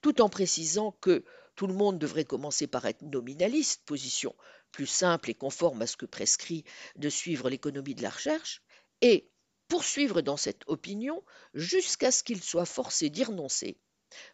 tout 0.00 0.20
en 0.20 0.28
précisant 0.28 0.92
que 1.00 1.24
tout 1.54 1.66
le 1.66 1.74
monde 1.74 1.98
devrait 1.98 2.24
commencer 2.24 2.66
par 2.66 2.84
être 2.86 3.02
nominaliste, 3.02 3.84
position 3.84 4.34
plus 4.72 4.86
simple 4.86 5.30
et 5.30 5.34
conforme 5.34 5.82
à 5.82 5.86
ce 5.86 5.96
que 5.96 6.06
prescrit 6.06 6.64
de 6.96 7.08
suivre 7.08 7.48
l'économie 7.48 7.94
de 7.94 8.02
la 8.02 8.10
recherche, 8.10 8.62
et 9.00 9.30
poursuivre 9.68 10.20
dans 10.20 10.36
cette 10.36 10.62
opinion 10.66 11.24
jusqu'à 11.54 12.10
ce 12.10 12.24
qu'il 12.24 12.42
soit 12.42 12.66
forcé 12.66 13.10
d'y 13.10 13.24
renoncer 13.24 13.78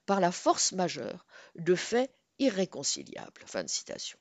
par 0.07 0.21
la 0.21 0.33
force 0.33 0.73
majeure 0.73 1.27
de 1.57 1.75
faits 1.75 2.11
irréconciliable. 2.41 3.43
Fin 3.47 3.63
de 3.63 3.69
citation. 3.69 4.19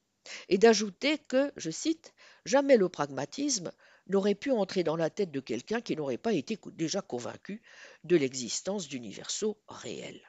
Et 0.48 0.60
d'ajouter 0.60 1.18
que, 1.18 1.52
je 1.56 1.72
cite, 1.72 2.14
jamais 2.46 2.78
le 2.78 2.90
pragmatisme 2.90 3.72
n'aurait 4.08 4.36
pu 4.36 4.52
entrer 4.52 4.84
dans 4.84 4.96
la 4.96 5.10
tête 5.10 5.32
de 5.32 5.40
quelqu'un 5.40 5.82
qui 5.82 5.96
n'aurait 5.96 6.18
pas 6.18 6.34
été 6.34 6.60
déjà 6.74 7.02
convaincu 7.02 7.62
de 8.04 8.16
l'existence 8.16 8.88
d'universaux 8.88 9.58
réels. 9.68 10.22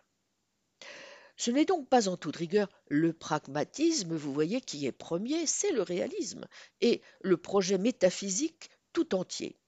Ce 1.36 1.50
n'est 1.50 1.64
donc 1.64 1.88
pas 1.88 2.08
en 2.08 2.16
toute 2.16 2.36
rigueur 2.36 2.68
le 2.88 3.12
pragmatisme, 3.12 4.14
vous 4.14 4.32
voyez, 4.32 4.60
qui 4.60 4.86
est 4.86 4.92
premier, 4.92 5.46
c'est 5.46 5.72
le 5.72 5.82
réalisme 5.82 6.46
et 6.82 7.00
le 7.22 7.36
projet 7.38 7.78
métaphysique 7.78 8.70
tout 8.92 9.14
entier. 9.14 9.58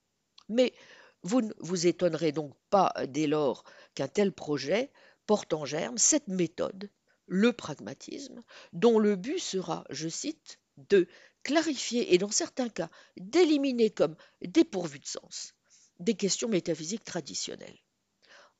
Mais 0.48 0.74
vous 1.22 1.40
ne 1.40 1.52
vous 1.58 1.86
étonnerez 1.86 2.32
donc 2.32 2.54
pas 2.68 2.92
dès 3.08 3.26
lors 3.26 3.64
qu'un 3.94 4.08
tel 4.08 4.32
projet 4.32 4.90
porte 5.26 5.54
en 5.54 5.64
germe 5.64 5.96
cette 5.98 6.28
méthode 6.28 6.90
le 7.34 7.54
pragmatisme, 7.54 8.42
dont 8.74 8.98
le 8.98 9.16
but 9.16 9.38
sera, 9.38 9.86
je 9.88 10.06
cite, 10.06 10.58
de 10.76 11.08
clarifier 11.42 12.12
et 12.12 12.18
dans 12.18 12.30
certains 12.30 12.68
cas 12.68 12.90
d'éliminer 13.16 13.88
comme 13.88 14.16
dépourvu 14.42 14.98
de 14.98 15.06
sens 15.06 15.54
des 15.98 16.14
questions 16.14 16.50
métaphysiques 16.50 17.04
traditionnelles. 17.04 17.78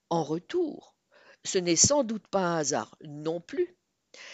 En 0.09 0.25
retour, 0.25 0.97
ce 1.45 1.59
n'est 1.59 1.77
sans 1.77 2.03
doute 2.03 2.27
pas 2.29 2.47
un 2.47 2.57
hasard 2.57 2.97
non 3.05 3.43
plus 3.43 3.77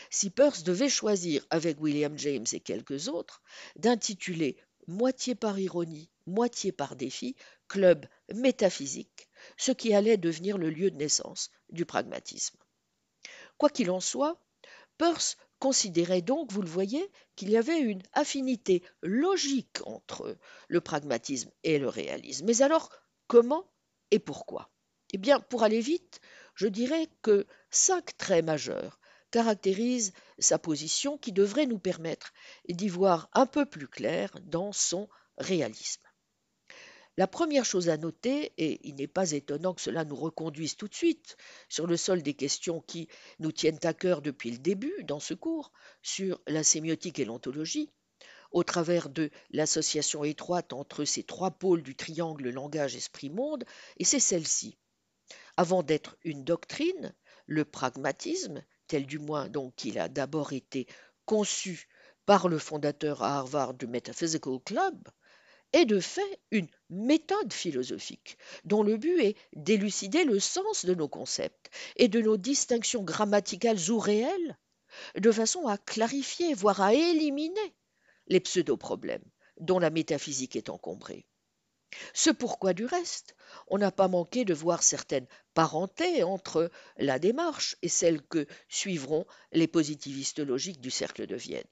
si 0.09 0.31
Peirce 0.31 0.63
devait 0.63 0.89
choisir 0.89 1.45
avec 1.51 1.81
William 1.81 2.17
James 2.17 2.47
et 2.53 2.61
quelques 2.61 3.09
autres 3.09 3.43
d'intituler 3.75 4.57
moitié 4.87 5.35
par 5.35 5.59
ironie, 5.59 6.11
moitié 6.27 6.71
par 6.71 6.95
défi, 6.95 7.35
Club 7.67 8.07
métaphysique, 8.33 9.29
ce 9.57 9.73
qui 9.73 9.95
allait 9.95 10.17
devenir 10.17 10.59
le 10.59 10.71
lieu 10.71 10.93
de 10.93 10.97
naissance 10.97 11.51
du 11.71 11.85
pragmatisme. 11.85 12.59
Quoi 13.59 13.71
qu'il 13.71 13.91
en 13.91 14.01
soit, 14.01 14.41
Peirce 14.97 15.37
considérait 15.59 16.23
donc, 16.23 16.53
vous 16.53 16.63
le 16.63 16.69
voyez, 16.69 17.11
qu'il 17.37 17.51
y 17.51 17.57
avait 17.57 17.81
une 17.81 18.03
affinité 18.13 18.83
logique 19.03 19.79
entre 19.85 20.39
le 20.69 20.81
pragmatisme 20.81 21.51
et 21.65 21.79
le 21.79 21.89
réalisme. 21.89 22.47
Mais 22.47 22.63
alors, 22.63 22.91
comment 23.27 23.71
et 24.11 24.19
pourquoi? 24.19 24.71
Eh 25.13 25.19
bien, 25.19 25.41
pour 25.41 25.63
aller 25.63 25.81
vite, 25.81 26.21
je 26.55 26.67
dirais 26.67 27.09
que 27.23 27.47
cinq 27.71 28.17
traits 28.17 28.45
majeurs 28.45 29.01
caractérisent 29.31 30.13
sa 30.39 30.59
position 30.59 31.19
qui 31.19 31.33
devraient 31.33 31.67
nous 31.67 31.79
permettre 31.79 32.33
d'y 32.69 32.89
voir 32.89 33.29
un 33.33 33.47
peu 33.47 33.67
plus 33.67 33.89
clair 33.89 34.31
dans 34.43 34.73
son 34.73 35.09
réalisme. 35.37 36.08
La 37.19 37.27
première 37.27 37.65
chose 37.65 37.89
à 37.89 37.97
noter, 37.97 38.53
et 38.59 38.79
il 38.85 38.95
n'est 38.95 39.09
pas 39.09 39.33
étonnant 39.33 39.75
que 39.75 39.81
cela 39.81 40.05
nous 40.05 40.15
reconduise 40.15 40.77
tout 40.77 40.87
de 40.87 40.95
suite 40.95 41.37
sur 41.69 41.89
le 41.89 41.97
sol 41.97 42.23
des 42.23 42.35
questions 42.35 42.81
qui 42.81 43.09
nous 43.41 43.51
tiennent 43.51 43.81
à 43.83 43.93
cœur 43.93 44.23
depuis 44.23 44.53
le 44.53 44.59
début 44.59 45.03
dans 45.03 45.19
ce 45.19 45.35
cours, 45.35 45.73
sur 46.01 46.41
la 46.47 46.63
sémiotique 46.63 47.19
et 47.19 47.25
l'ontologie, 47.25 47.91
au 48.53 48.63
travers 48.63 49.09
de 49.09 49.31
l'association 49.51 50.23
étroite 50.23 50.73
entre 50.73 51.05
ces 51.05 51.25
trois 51.25 51.51
pôles 51.51 51.83
du 51.83 51.97
triangle 51.97 52.51
langage-esprit-monde, 52.51 53.65
et 53.97 54.05
c'est 54.05 54.21
celle-ci. 54.21 54.79
Avant 55.57 55.83
d'être 55.83 56.17
une 56.23 56.45
doctrine, 56.45 57.17
le 57.47 57.65
pragmatisme, 57.65 58.63
tel 58.87 59.07
du 59.07 59.19
moins 59.19 59.49
donc 59.49 59.75
qu'il 59.75 59.99
a 59.99 60.09
d'abord 60.09 60.53
été 60.53 60.87
conçu 61.25 61.89
par 62.27 62.49
le 62.49 62.59
fondateur 62.59 63.25
à 63.25 63.39
Harvard 63.39 63.75
du 63.75 63.89
Metaphysical 63.89 64.61
Club, 64.65 65.09
est 65.73 65.85
de 65.85 66.01
fait 66.01 66.41
une 66.51 66.69
méthode 66.91 67.53
philosophique 67.53 68.39
dont 68.65 68.83
le 68.83 68.97
but 68.97 69.21
est 69.21 69.37
d'élucider 69.55 70.25
le 70.25 70.41
sens 70.41 70.85
de 70.85 70.95
nos 70.95 71.09
concepts 71.09 71.71
et 71.97 72.09
de 72.09 72.21
nos 72.21 72.37
distinctions 72.37 73.03
grammaticales 73.03 73.91
ou 73.91 73.99
réelles, 73.99 74.59
de 75.17 75.31
façon 75.31 75.67
à 75.67 75.79
clarifier, 75.79 76.55
voire 76.55 76.81
à 76.81 76.95
éliminer 76.95 77.75
les 78.27 78.41
pseudo-problèmes 78.41 79.25
dont 79.61 79.79
la 79.79 79.91
métaphysique 79.91 80.57
est 80.57 80.71
encombrée. 80.71 81.27
Ce 82.13 82.31
pourquoi, 82.31 82.75
du 82.75 82.85
reste, 82.85 83.35
on 83.69 83.79
n'a 83.79 83.91
pas 83.91 84.09
manqué 84.09 84.45
de 84.45 84.55
voir 84.55 84.83
certaines 84.83 85.27
parentés 85.55 86.23
entre 86.23 86.71
la 86.99 87.19
démarche 87.19 87.77
et 87.83 87.89
celle 87.89 88.23
que 88.23 88.47
suivront 88.69 89.27
les 89.53 89.67
positivistes 89.67 90.41
logiques 90.41 90.81
du 90.81 90.91
cercle 90.91 91.27
de 91.27 91.37
Vienne. 91.37 91.65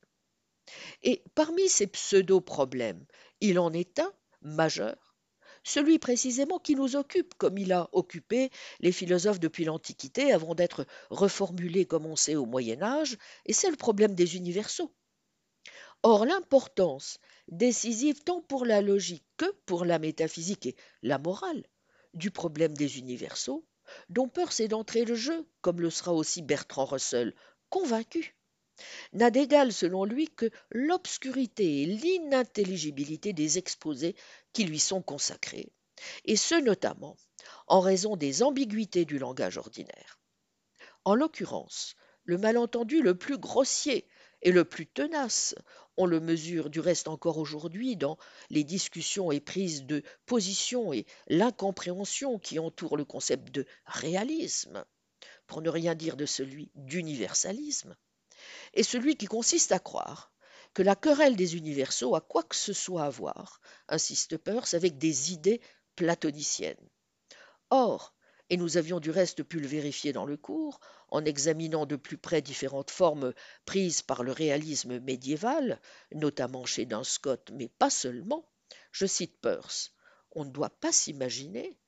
Et 1.03 1.23
parmi 1.35 1.69
ces 1.69 1.87
pseudo-problèmes, 1.87 3.05
il 3.41 3.59
en 3.59 3.73
est 3.73 3.99
un 3.99 4.13
majeur, 4.43 5.17
celui 5.67 5.99
précisément 5.99 6.61
qui 6.61 6.77
nous 6.77 6.95
occupe, 6.95 7.35
comme 7.35 7.59
il 7.59 7.73
a 7.73 7.89
occupé 7.91 8.51
les 8.79 8.93
philosophes 8.93 9.41
depuis 9.41 9.65
l'Antiquité 9.65 10.33
avant 10.33 10.55
d'être 10.55 10.87
reformulé, 11.11 11.87
comme 11.87 12.07
on 12.07 12.15
sait, 12.15 12.37
au 12.37 12.47
Moyen 12.47 12.83
Âge, 12.83 13.19
et 13.47 13.53
c'est 13.53 13.71
le 13.71 13.77
problème 13.77 14.15
des 14.15 14.37
universaux. 14.37 14.95
Or, 16.05 16.25
l'importance 16.25 17.19
décisive 17.49 18.23
tant 18.23 18.43
pour 18.43 18.65
la 18.65 18.81
logique 18.81 19.27
que 19.37 19.51
pour 19.67 19.85
la 19.85 19.99
métaphysique 19.99 20.67
et 20.67 20.77
la 21.03 21.19
morale 21.19 21.65
du 22.15 22.31
problème 22.31 22.75
des 22.75 22.99
universaux, 22.99 23.67
dont 24.09 24.29
Peirce 24.29 24.61
est 24.61 24.69
d'entrer 24.69 25.05
le 25.05 25.17
jeu, 25.17 25.49
comme 25.63 25.81
le 25.81 25.91
sera 25.91 26.13
aussi 26.13 26.43
Bertrand 26.43 26.85
Russell, 26.85 27.35
convaincu 27.71 28.36
n'a 29.13 29.31
d'égal 29.31 29.73
selon 29.73 30.05
lui 30.05 30.29
que 30.29 30.51
l'obscurité 30.71 31.83
et 31.83 31.87
l'inintelligibilité 31.87 33.33
des 33.33 33.59
exposés 33.59 34.17
qui 34.53 34.65
lui 34.65 34.79
sont 34.79 35.03
consacrés, 35.03 35.73
et 36.25 36.37
ce 36.37 36.55
notamment 36.55 37.17
en 37.67 37.81
raison 37.81 38.17
des 38.17 38.43
ambiguïtés 38.43 39.05
du 39.05 39.19
langage 39.19 39.59
ordinaire. 39.59 40.19
En 41.05 41.15
l'occurrence, 41.15 41.95
le 42.25 42.39
malentendu 42.39 43.03
le 43.03 43.17
plus 43.17 43.39
grossier 43.39 44.07
et 44.43 44.53
le 44.53 44.65
plus 44.65 44.87
tenace, 44.87 45.55
on 45.97 46.07
le 46.07 46.21
mesure 46.21 46.69
du 46.69 46.81
reste 46.81 47.09
encore 47.09 47.39
aujourd'hui 47.39 47.97
dans 47.97 48.19
les 48.51 48.65
discussions 48.65 49.33
et 49.33 49.41
prises 49.41 49.85
de 49.85 50.03
position 50.27 50.93
et 50.93 51.07
l'incompréhension 51.29 52.39
qui 52.39 52.59
entourent 52.59 52.97
le 52.97 53.05
concept 53.05 53.55
de 53.55 53.67
réalisme, 53.87 54.85
pour 55.47 55.63
ne 55.63 55.71
rien 55.71 55.95
dire 55.95 56.17
de 56.17 56.27
celui 56.27 56.71
d'universalisme, 56.75 57.97
est 58.75 58.83
celui 58.83 59.17
qui 59.17 59.27
consiste 59.27 59.73
à 59.73 59.79
croire 59.79 60.33
que 60.75 60.83
la 60.83 60.95
querelle 60.95 61.37
des 61.37 61.57
universaux 61.57 62.15
a 62.15 62.21
quoi 62.21 62.43
que 62.43 62.55
ce 62.55 62.73
soit 62.73 63.05
à 63.05 63.11
voir, 63.11 63.61
insiste 63.89 64.37
Peirce, 64.37 64.75
avec 64.75 64.99
des 64.99 65.33
idées 65.33 65.61
platoniciennes. 65.95 66.91
Or, 67.71 68.15
et 68.51 68.57
nous 68.57 68.77
avions 68.77 69.01
du 69.01 69.11
reste 69.11 69.43
pu 69.43 69.59
le 69.59 69.67
vérifier 69.67 70.13
dans 70.13 70.27
le 70.27 70.37
cours, 70.37 70.81
en 71.09 71.25
examinant 71.25 71.87
de 71.87 71.97
plus 71.97 72.19
près 72.19 72.43
différentes 72.43 72.91
formes 72.91 73.33
prises 73.65 74.03
par 74.03 74.23
le 74.23 74.33
réalisme 74.33 75.01
médiéval, 75.01 75.81
notamment 76.13 76.67
chez 76.67 76.85
Duns 76.85 77.05
Scott, 77.05 77.51
mais 77.55 77.69
pas 77.69 77.91
seulement, 77.91 78.47
je 78.93 79.07
cite 79.07 79.41
Peirce, 79.41 79.93
on 80.33 80.45
ne 80.45 80.51
doit 80.51 80.71
pas 80.71 80.93
s'imaginer 80.93 81.79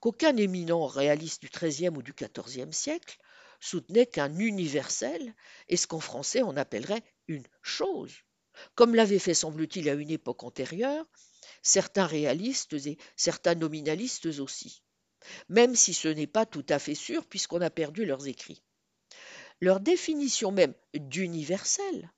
qu'aucun 0.00 0.36
éminent 0.36 0.86
réaliste 0.86 1.40
du 1.42 1.48
XIIIe 1.48 1.88
ou 1.88 2.02
du 2.02 2.12
XIVe 2.12 2.70
siècle 2.72 3.18
soutenait 3.60 4.06
qu'un 4.06 4.38
universel 4.38 5.34
est 5.68 5.76
ce 5.76 5.86
qu'en 5.86 6.00
français 6.00 6.42
on 6.42 6.56
appellerait 6.56 7.02
une 7.28 7.46
chose, 7.62 8.14
comme 8.74 8.94
l'avaient 8.94 9.18
fait, 9.18 9.34
semble-t-il, 9.34 9.88
à 9.88 9.94
une 9.94 10.10
époque 10.10 10.44
antérieure, 10.44 11.06
certains 11.62 12.06
réalistes 12.06 12.74
et 12.86 12.98
certains 13.16 13.54
nominalistes 13.54 14.26
aussi, 14.26 14.82
même 15.48 15.74
si 15.74 15.94
ce 15.94 16.08
n'est 16.08 16.26
pas 16.26 16.46
tout 16.46 16.66
à 16.68 16.78
fait 16.78 16.94
sûr 16.94 17.26
puisqu'on 17.26 17.60
a 17.60 17.70
perdu 17.70 18.04
leurs 18.04 18.26
écrits. 18.26 18.62
Leur 19.60 19.80
définition 19.80 20.52
même 20.52 20.74
d'universel 20.94 22.12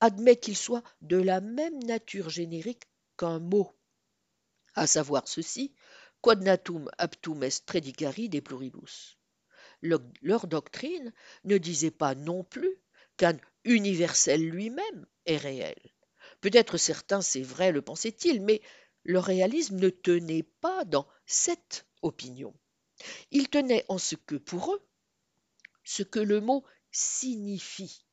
admet 0.00 0.36
qu'il 0.36 0.56
soit 0.56 0.82
de 1.02 1.16
la 1.16 1.40
même 1.40 1.78
nature 1.84 2.30
générique 2.30 2.84
qu'un 3.16 3.38
mot, 3.38 3.76
à 4.74 4.86
savoir 4.86 5.28
ceci, 5.28 5.74
quod 6.20 6.42
natum 6.42 6.90
aptum 6.98 7.42
est 7.42 7.64
predicari 7.64 8.28
de 8.28 8.40
pluribus. 8.40 9.17
Leur 9.82 10.46
doctrine 10.46 11.12
ne 11.44 11.58
disait 11.58 11.90
pas 11.90 12.14
non 12.14 12.44
plus 12.44 12.74
qu'un 13.16 13.36
universel 13.64 14.48
lui-même 14.48 15.06
est 15.26 15.36
réel. 15.36 15.76
Peut-être 16.40 16.76
certains, 16.76 17.20
c'est 17.20 17.42
vrai, 17.42 17.72
le 17.72 17.82
pensaient-ils, 17.82 18.40
mais 18.40 18.62
le 19.04 19.18
réalisme 19.18 19.76
ne 19.76 19.88
tenait 19.88 20.42
pas 20.42 20.84
dans 20.84 21.06
cette 21.26 21.86
opinion. 22.02 22.54
Il 23.30 23.48
tenait 23.48 23.84
en 23.88 23.98
ce 23.98 24.16
que, 24.16 24.36
pour 24.36 24.74
eux, 24.74 24.86
ce 25.84 26.02
que 26.02 26.20
le 26.20 26.40
mot 26.40 26.64
signifie, 26.90 28.04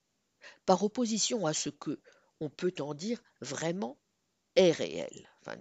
par 0.66 0.84
opposition 0.84 1.46
à 1.46 1.54
ce 1.54 1.70
que 1.70 2.00
on 2.40 2.50
peut 2.50 2.74
en 2.80 2.94
dire 2.94 3.22
vraiment 3.42 3.98
est 4.56 4.72
réel. 4.72 5.30
Fin. 5.42 5.58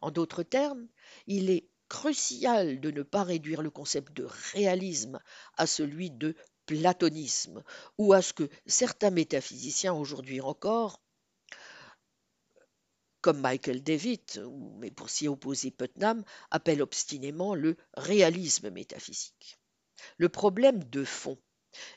En 0.00 0.10
d'autres 0.10 0.42
termes, 0.42 0.88
il 1.26 1.50
est 1.50 1.69
crucial 1.90 2.80
de 2.80 2.90
ne 2.90 3.02
pas 3.02 3.24
réduire 3.24 3.60
le 3.60 3.68
concept 3.68 4.14
de 4.14 4.26
réalisme 4.54 5.20
à 5.58 5.66
celui 5.66 6.10
de 6.10 6.34
platonisme, 6.64 7.62
ou 7.98 8.12
à 8.12 8.22
ce 8.22 8.32
que 8.32 8.48
certains 8.64 9.10
métaphysiciens 9.10 9.92
aujourd'hui 9.92 10.40
encore, 10.40 11.02
comme 13.20 13.40
Michael 13.40 13.82
David, 13.82 14.20
mais 14.78 14.90
pour 14.90 15.10
s'y 15.10 15.28
opposer 15.28 15.72
Putnam, 15.72 16.24
appellent 16.50 16.80
obstinément 16.80 17.54
le 17.54 17.76
réalisme 17.94 18.70
métaphysique. 18.70 19.58
Le 20.16 20.28
problème 20.28 20.84
de 20.84 21.04
fond 21.04 21.38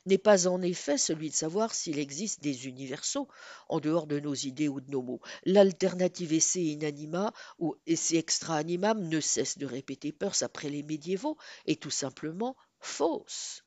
n'est 0.05 0.17
pas 0.17 0.47
en 0.47 0.62
effet 0.62 0.97
celui 0.97 1.29
de 1.29 1.36
savoir 1.36 1.73
s'il 1.73 1.99
existe 1.99 2.41
des 2.41 2.67
universaux 2.67 3.27
en 3.69 3.79
dehors 3.79 4.07
de 4.07 4.19
nos 4.19 4.33
idées 4.33 4.67
ou 4.67 4.81
de 4.81 4.91
nos 4.91 5.01
mots. 5.01 5.21
L'alternative 5.45 6.33
essai 6.33 6.62
inanima 6.62 7.33
ou 7.59 7.75
essai 7.86 8.17
extra 8.17 8.57
animam 8.57 9.07
ne 9.07 9.19
cesse 9.19 9.57
de 9.57 9.65
répéter 9.65 10.12
Peirce 10.12 10.43
après 10.43 10.69
les 10.69 10.83
médiévaux 10.83 11.38
est 11.65 11.81
tout 11.81 11.91
simplement 11.91 12.55
fausse. 12.79 13.63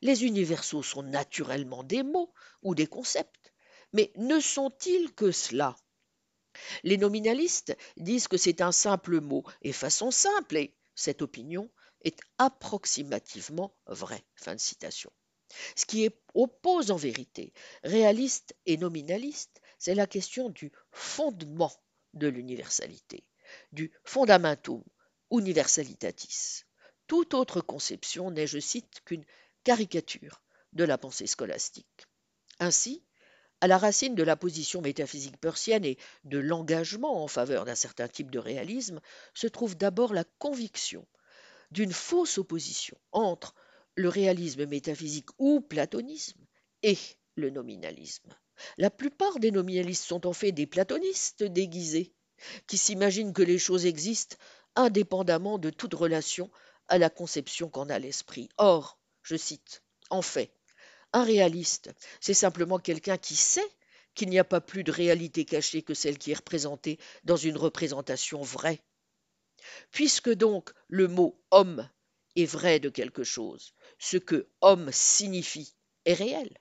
Les 0.00 0.24
universaux 0.24 0.82
sont 0.82 1.02
naturellement 1.02 1.82
des 1.82 2.02
mots 2.02 2.32
ou 2.62 2.74
des 2.74 2.86
concepts, 2.86 3.52
mais 3.92 4.12
ne 4.16 4.40
sont-ils 4.40 5.12
que 5.12 5.32
cela? 5.32 5.76
Les 6.84 6.98
nominalistes 6.98 7.76
disent 7.96 8.28
que 8.28 8.36
c'est 8.36 8.60
un 8.60 8.72
simple 8.72 9.20
mot, 9.20 9.42
et 9.62 9.72
façon 9.72 10.10
simple, 10.10 10.56
et 10.56 10.76
cette 10.94 11.22
opinion 11.22 11.70
est 12.02 12.20
approximativement 12.38 13.74
vraie. 13.86 14.24
Fin 14.34 14.54
de 14.54 14.60
citation. 14.60 15.10
Ce 15.76 15.86
qui 15.86 16.08
oppose 16.34 16.90
en 16.90 16.96
vérité 16.96 17.52
réaliste 17.82 18.54
et 18.66 18.76
nominaliste, 18.76 19.60
c'est 19.78 19.94
la 19.94 20.06
question 20.06 20.48
du 20.48 20.72
fondement 20.90 21.72
de 22.14 22.28
l'universalité, 22.28 23.24
du 23.72 23.92
fundamentum 24.04 24.82
universalitatis. 25.30 26.64
Toute 27.06 27.34
autre 27.34 27.60
conception 27.60 28.30
n'est, 28.30 28.46
je 28.46 28.58
cite, 28.58 29.00
qu'une 29.04 29.24
caricature 29.64 30.42
de 30.72 30.84
la 30.84 30.98
pensée 30.98 31.26
scolastique. 31.26 32.06
Ainsi, 32.58 33.04
à 33.60 33.66
la 33.66 33.78
racine 33.78 34.14
de 34.14 34.22
la 34.22 34.36
position 34.36 34.80
métaphysique 34.80 35.36
persienne 35.36 35.84
et 35.84 35.98
de 36.24 36.38
l'engagement 36.38 37.22
en 37.22 37.28
faveur 37.28 37.64
d'un 37.64 37.74
certain 37.74 38.08
type 38.08 38.30
de 38.30 38.38
réalisme 38.38 39.00
se 39.34 39.46
trouve 39.46 39.76
d'abord 39.76 40.14
la 40.14 40.24
conviction 40.38 41.06
d'une 41.70 41.92
fausse 41.92 42.38
opposition 42.38 42.98
entre 43.12 43.54
le 43.94 44.08
réalisme 44.08 44.66
métaphysique 44.66 45.28
ou 45.38 45.60
platonisme 45.60 46.40
et 46.82 46.98
le 47.36 47.50
nominalisme. 47.50 48.34
La 48.76 48.90
plupart 48.90 49.38
des 49.38 49.50
nominalistes 49.50 50.04
sont 50.04 50.26
en 50.26 50.32
fait 50.32 50.52
des 50.52 50.66
platonistes 50.66 51.42
déguisés, 51.42 52.14
qui 52.66 52.78
s'imaginent 52.78 53.32
que 53.32 53.42
les 53.42 53.58
choses 53.58 53.86
existent 53.86 54.36
indépendamment 54.74 55.58
de 55.58 55.70
toute 55.70 55.94
relation 55.94 56.50
à 56.88 56.98
la 56.98 57.10
conception 57.10 57.68
qu'en 57.68 57.88
a 57.88 57.98
l'esprit. 57.98 58.48
Or, 58.58 58.98
je 59.22 59.36
cite, 59.36 59.82
en 60.10 60.22
fait, 60.22 60.52
un 61.12 61.24
réaliste, 61.24 61.90
c'est 62.20 62.34
simplement 62.34 62.78
quelqu'un 62.78 63.18
qui 63.18 63.36
sait 63.36 63.68
qu'il 64.14 64.28
n'y 64.28 64.38
a 64.38 64.44
pas 64.44 64.60
plus 64.60 64.84
de 64.84 64.92
réalité 64.92 65.44
cachée 65.44 65.82
que 65.82 65.94
celle 65.94 66.18
qui 66.18 66.30
est 66.30 66.36
représentée 66.36 66.98
dans 67.24 67.36
une 67.36 67.56
représentation 67.56 68.42
vraie. 68.42 68.82
Puisque 69.90 70.30
donc 70.30 70.70
le 70.88 71.08
mot 71.08 71.40
homme 71.50 71.88
est 72.36 72.46
vrai 72.46 72.80
de 72.80 72.88
quelque 72.88 73.24
chose, 73.24 73.74
ce 74.02 74.16
que 74.16 74.48
homme 74.62 74.90
signifie 74.90 75.76
est 76.06 76.14
réel. 76.14 76.58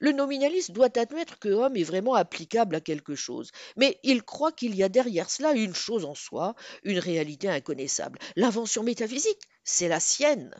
Le 0.00 0.10
nominaliste 0.10 0.72
doit 0.72 0.98
admettre 0.98 1.38
que 1.38 1.48
homme 1.48 1.76
est 1.76 1.84
vraiment 1.84 2.14
applicable 2.14 2.74
à 2.74 2.80
quelque 2.80 3.14
chose, 3.14 3.52
mais 3.76 4.00
il 4.02 4.24
croit 4.24 4.50
qu'il 4.50 4.74
y 4.74 4.82
a 4.82 4.88
derrière 4.88 5.30
cela 5.30 5.52
une 5.52 5.76
chose 5.76 6.04
en 6.04 6.16
soi, 6.16 6.56
une 6.82 6.98
réalité 6.98 7.48
inconnaissable. 7.48 8.18
L'invention 8.34 8.82
métaphysique, 8.82 9.40
c'est 9.62 9.86
la 9.86 10.00
sienne. 10.00 10.52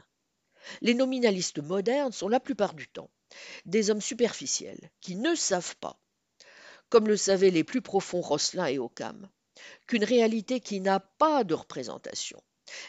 Les 0.81 0.95
nominalistes 0.95 1.61
modernes 1.61 2.13
sont 2.13 2.29
la 2.29 2.41
plupart 2.41 2.75
du 2.75 2.87
temps 2.87 3.11
des 3.65 3.91
hommes 3.91 4.01
superficiels 4.01 4.93
qui 5.01 5.17
ne 5.17 5.35
savent 5.35 5.77
pas, 5.79 6.01
comme 6.89 7.09
le 7.09 7.17
savaient 7.17 7.51
les 7.51 7.65
plus 7.65 7.83
profonds 7.83 8.21
Rosselin 8.21 8.67
et 8.67 8.79
Occam, 8.79 9.29
qu'une 9.89 10.05
réalité 10.05 10.61
qui 10.61 10.81
n'a 10.81 11.01
pas 11.01 11.43
de 11.43 11.55
représentation 11.55 12.41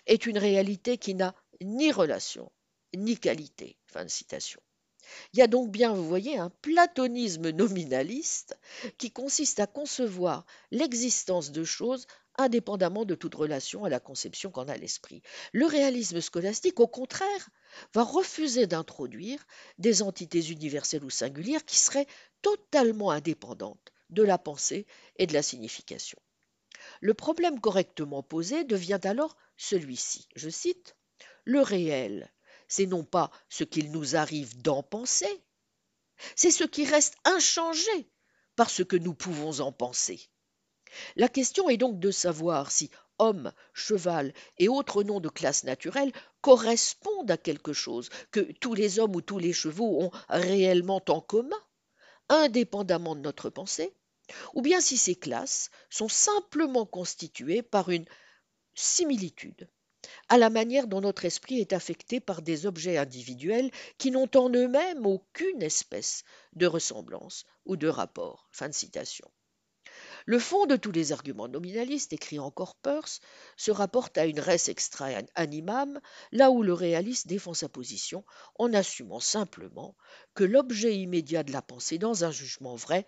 est 0.06 0.28
une 0.28 0.38
réalité 0.38 1.00
qui 1.00 1.16
n'a 1.16 1.34
ni 1.62 1.92
relation 1.92 2.52
ni 2.98 3.18
qualité. 3.18 3.78
Fin 3.86 4.04
de 4.04 4.10
citation. 4.10 4.62
Il 5.34 5.40
y 5.40 5.42
a 5.42 5.48
donc 5.48 5.72
bien, 5.72 5.94
vous 5.94 6.08
voyez, 6.08 6.38
un 6.38 6.50
platonisme 6.62 7.50
nominaliste 7.52 8.60
qui 8.98 9.12
consiste 9.12 9.60
à 9.60 9.68
concevoir 9.68 10.46
l'existence 10.72 11.52
de 11.52 11.64
choses 11.64 12.08
indépendamment 12.38 13.06
de 13.06 13.16
toute 13.16 13.36
relation 13.36 13.84
à 13.84 13.90
la 13.90 14.00
conception 14.00 14.52
qu'en 14.52 14.68
a 14.68 14.78
l'esprit. 14.78 15.22
Le 15.54 15.66
réalisme 15.66 16.22
scolastique, 16.22 16.80
au 16.80 16.88
contraire, 16.88 17.50
va 17.94 18.04
refuser 18.04 18.68
d'introduire 18.68 19.46
des 19.80 20.02
entités 20.04 20.46
universelles 20.52 21.04
ou 21.04 21.10
singulières 21.10 21.66
qui 21.66 21.78
seraient 21.78 22.08
totalement 22.42 23.12
indépendantes 23.12 23.92
de 24.10 24.24
la 24.24 24.38
pensée 24.38 24.86
et 25.18 25.26
de 25.26 25.34
la 25.34 25.42
signification. 25.42 26.20
Le 27.02 27.14
problème 27.14 27.60
correctement 27.60 28.24
posé 28.24 28.64
devient 28.64 29.00
alors 29.04 29.36
celui-ci. 29.58 30.28
Je 30.36 30.50
cite 30.50 30.96
Le 31.44 31.62
réel, 31.62 32.32
c'est 32.68 32.86
non 32.86 33.04
pas 33.04 33.32
ce 33.50 33.64
qu'il 33.64 33.92
nous 33.92 34.16
arrive 34.16 34.62
d'en 34.62 34.84
penser, 34.84 35.44
c'est 36.36 36.52
ce 36.52 36.64
qui 36.64 36.86
reste 36.86 37.16
inchangé 37.26 38.12
par 38.56 38.70
ce 38.70 38.84
que 38.84 38.96
nous 38.98 39.14
pouvons 39.14 39.60
en 39.60 39.72
penser. 39.72 40.30
La 41.16 41.30
question 41.30 41.70
est 41.70 41.78
donc 41.78 42.00
de 42.00 42.12
savoir 42.12 42.72
si 42.72 42.90
homme, 43.20 43.52
cheval 43.74 44.34
et 44.58 44.68
autres 44.68 45.04
noms 45.04 45.20
de 45.20 45.30
classe 45.30 45.64
naturelle 45.64 46.12
correspondent 46.42 47.32
à 47.32 47.38
quelque 47.38 47.74
chose 47.74 48.10
que 48.32 48.40
tous 48.40 48.74
les 48.74 49.00
hommes 49.00 49.16
ou 49.16 49.22
tous 49.22 49.40
les 49.40 49.54
chevaux 49.54 50.02
ont 50.04 50.12
réellement 50.30 51.02
en 51.10 51.22
commun, 51.22 51.62
indépendamment 52.30 53.16
de 53.16 53.22
notre 53.22 53.50
pensée, 53.50 53.96
ou 54.54 54.62
bien 54.62 54.82
si 54.82 54.98
ces 54.98 55.16
classes 55.16 55.70
sont 55.90 56.10
simplement 56.10 56.86
constituées 56.86 57.62
par 57.62 57.90
une 57.90 58.06
similitude, 58.76 59.70
à 60.30 60.38
la 60.38 60.50
manière 60.50 60.88
dont 60.88 61.02
notre 61.02 61.26
esprit 61.26 61.60
est 61.60 61.74
affecté 61.74 62.20
par 62.20 62.42
des 62.42 62.66
objets 62.66 62.98
individuels 62.98 63.72
qui 63.98 64.12
n'ont 64.12 64.30
en 64.36 64.50
eux-mêmes 64.50 65.06
aucune 65.06 65.62
espèce 65.62 66.24
de 66.54 66.66
ressemblance 66.66 67.46
ou 67.66 67.78
de 67.78 67.88
rapport. 67.88 68.48
Fin 68.52 68.70
de 68.70 68.74
citation. 68.74 69.30
Le 70.26 70.40
fond 70.40 70.66
de 70.66 70.76
tous 70.76 70.92
les 70.92 71.14
arguments 71.14 71.48
nominalistes, 71.48 72.12
écrit 72.12 72.40
encore 72.40 72.76
Peirce, 72.76 73.22
se 73.56 73.72
rapporte 73.72 74.18
à 74.18 74.26
une 74.26 74.42
res 74.42 74.70
extra 74.70 75.08
animam, 75.36 76.02
là 76.32 76.52
où 76.52 76.64
le 76.64 76.74
réaliste 76.74 77.28
défend 77.28 77.54
sa 77.54 77.70
position 77.70 78.26
en 78.60 78.74
assumant 78.74 79.22
simplement 79.22 79.96
que 80.36 80.44
l'objet 80.44 80.98
immédiat 80.98 81.44
de 81.44 81.54
la 81.54 81.62
pensée 81.62 81.98
dans 81.98 82.26
un 82.26 82.32
jugement 82.32 82.76
vrai 82.76 83.06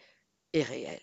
est 0.53 0.63
réel. 0.63 1.01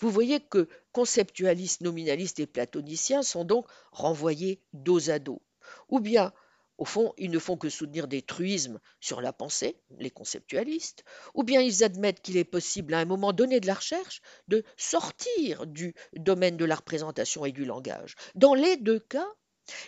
Vous 0.00 0.10
voyez 0.10 0.40
que 0.40 0.68
conceptualistes, 0.92 1.80
nominalistes 1.80 2.40
et 2.40 2.46
platoniciens 2.46 3.22
sont 3.22 3.44
donc 3.44 3.66
renvoyés 3.92 4.60
dos 4.72 5.10
à 5.10 5.18
dos. 5.18 5.42
Ou 5.88 6.00
bien, 6.00 6.32
au 6.78 6.84
fond, 6.84 7.12
ils 7.16 7.30
ne 7.30 7.38
font 7.38 7.56
que 7.56 7.68
soutenir 7.68 8.08
des 8.08 8.22
truismes 8.22 8.80
sur 9.00 9.20
la 9.20 9.32
pensée, 9.32 9.76
les 9.98 10.10
conceptualistes, 10.10 11.04
ou 11.34 11.44
bien 11.44 11.60
ils 11.60 11.84
admettent 11.84 12.22
qu'il 12.22 12.36
est 12.36 12.44
possible 12.44 12.94
à 12.94 12.98
un 12.98 13.04
moment 13.04 13.32
donné 13.32 13.60
de 13.60 13.66
la 13.66 13.74
recherche 13.74 14.20
de 14.48 14.64
sortir 14.76 15.66
du 15.66 15.94
domaine 16.16 16.56
de 16.56 16.64
la 16.64 16.74
représentation 16.74 17.44
et 17.44 17.52
du 17.52 17.64
langage. 17.64 18.16
Dans 18.34 18.54
les 18.54 18.76
deux 18.76 18.98
cas, 18.98 19.28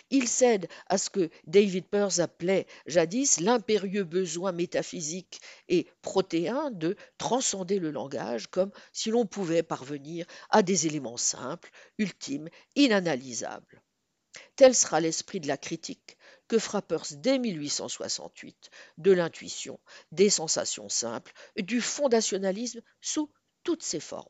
il 0.09 0.27
cède 0.27 0.67
à 0.87 0.97
ce 0.97 1.09
que 1.09 1.29
David 1.45 1.85
Peirce 1.85 2.19
appelait 2.19 2.67
jadis 2.85 3.39
l'impérieux 3.39 4.03
besoin 4.03 4.51
métaphysique 4.51 5.41
et 5.67 5.87
protéin 6.01 6.71
de 6.71 6.95
transcender 7.17 7.79
le 7.79 7.91
langage 7.91 8.47
comme 8.47 8.71
si 8.93 9.09
l'on 9.09 9.25
pouvait 9.25 9.63
parvenir 9.63 10.25
à 10.49 10.61
des 10.63 10.87
éléments 10.87 11.17
simples, 11.17 11.71
ultimes, 11.97 12.49
inanalysables. 12.75 13.81
Tel 14.55 14.75
sera 14.75 14.99
l'esprit 14.99 15.39
de 15.39 15.47
la 15.47 15.57
critique 15.57 16.17
que 16.47 16.59
fera 16.59 16.81
Peirce 16.81 17.13
dès 17.13 17.39
1868 17.39 18.69
de 18.97 19.11
l'intuition, 19.11 19.79
des 20.11 20.29
sensations 20.29 20.89
simples, 20.89 21.33
du 21.57 21.81
fondationalisme 21.81 22.81
sous 23.01 23.31
toutes 23.63 23.83
ses 23.83 23.99
formes. 23.99 24.29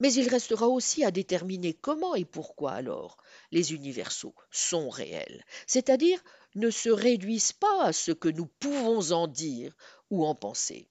Mais 0.00 0.12
il 0.12 0.28
restera 0.28 0.68
aussi 0.68 1.04
à 1.04 1.10
déterminer 1.10 1.74
comment 1.74 2.14
et 2.14 2.24
pourquoi 2.24 2.72
alors 2.72 3.16
les 3.50 3.74
universaux 3.74 4.34
sont 4.50 4.88
réels, 4.88 5.44
c'est-à-dire 5.66 6.22
ne 6.54 6.70
se 6.70 6.88
réduisent 6.88 7.52
pas 7.52 7.84
à 7.84 7.92
ce 7.92 8.12
que 8.12 8.28
nous 8.28 8.46
pouvons 8.46 9.12
en 9.12 9.26
dire 9.26 9.76
ou 10.10 10.24
en 10.24 10.34
penser. 10.34 10.88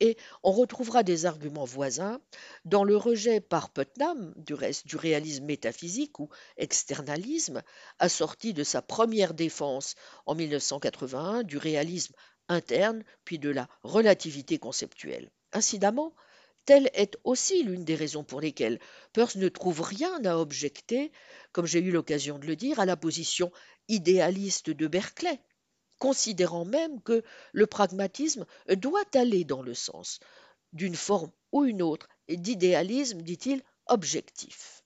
Et 0.00 0.18
on 0.42 0.52
retrouvera 0.52 1.02
des 1.02 1.24
arguments 1.24 1.64
voisins 1.64 2.20
dans 2.66 2.84
le 2.84 2.96
rejet 2.96 3.40
par 3.40 3.70
Putnam 3.70 4.34
du 4.36 4.52
reste 4.52 4.86
du 4.86 4.96
réalisme 4.96 5.46
métaphysique 5.46 6.18
ou 6.20 6.28
externalisme, 6.58 7.62
assorti 7.98 8.52
de 8.52 8.62
sa 8.62 8.82
première 8.82 9.32
défense 9.32 9.94
en 10.26 10.34
1981 10.34 11.44
du 11.44 11.56
réalisme 11.56 12.14
interne 12.48 13.04
puis 13.24 13.38
de 13.38 13.48
la 13.48 13.68
relativité 13.82 14.58
conceptuelle. 14.58 15.30
Incidemment, 15.52 16.14
Telle 16.66 16.90
est 16.94 17.16
aussi 17.22 17.62
l'une 17.62 17.84
des 17.84 17.94
raisons 17.94 18.24
pour 18.24 18.40
lesquelles 18.40 18.80
Peirce 19.12 19.36
ne 19.36 19.48
trouve 19.48 19.80
rien 19.82 20.24
à 20.24 20.36
objecter, 20.36 21.12
comme 21.52 21.66
j'ai 21.66 21.78
eu 21.78 21.92
l'occasion 21.92 22.38
de 22.38 22.46
le 22.46 22.56
dire, 22.56 22.80
à 22.80 22.86
la 22.86 22.96
position 22.96 23.52
idéaliste 23.88 24.70
de 24.70 24.86
Berkeley, 24.88 25.40
considérant 25.98 26.64
même 26.64 27.00
que 27.02 27.22
le 27.52 27.66
pragmatisme 27.66 28.44
doit 28.68 29.04
aller 29.14 29.44
dans 29.44 29.62
le 29.62 29.74
sens 29.74 30.18
d'une 30.72 30.96
forme 30.96 31.30
ou 31.52 31.64
une 31.64 31.82
autre 31.82 32.08
d'idéalisme, 32.28 33.22
dit-il, 33.22 33.62
objectif. 33.86 34.82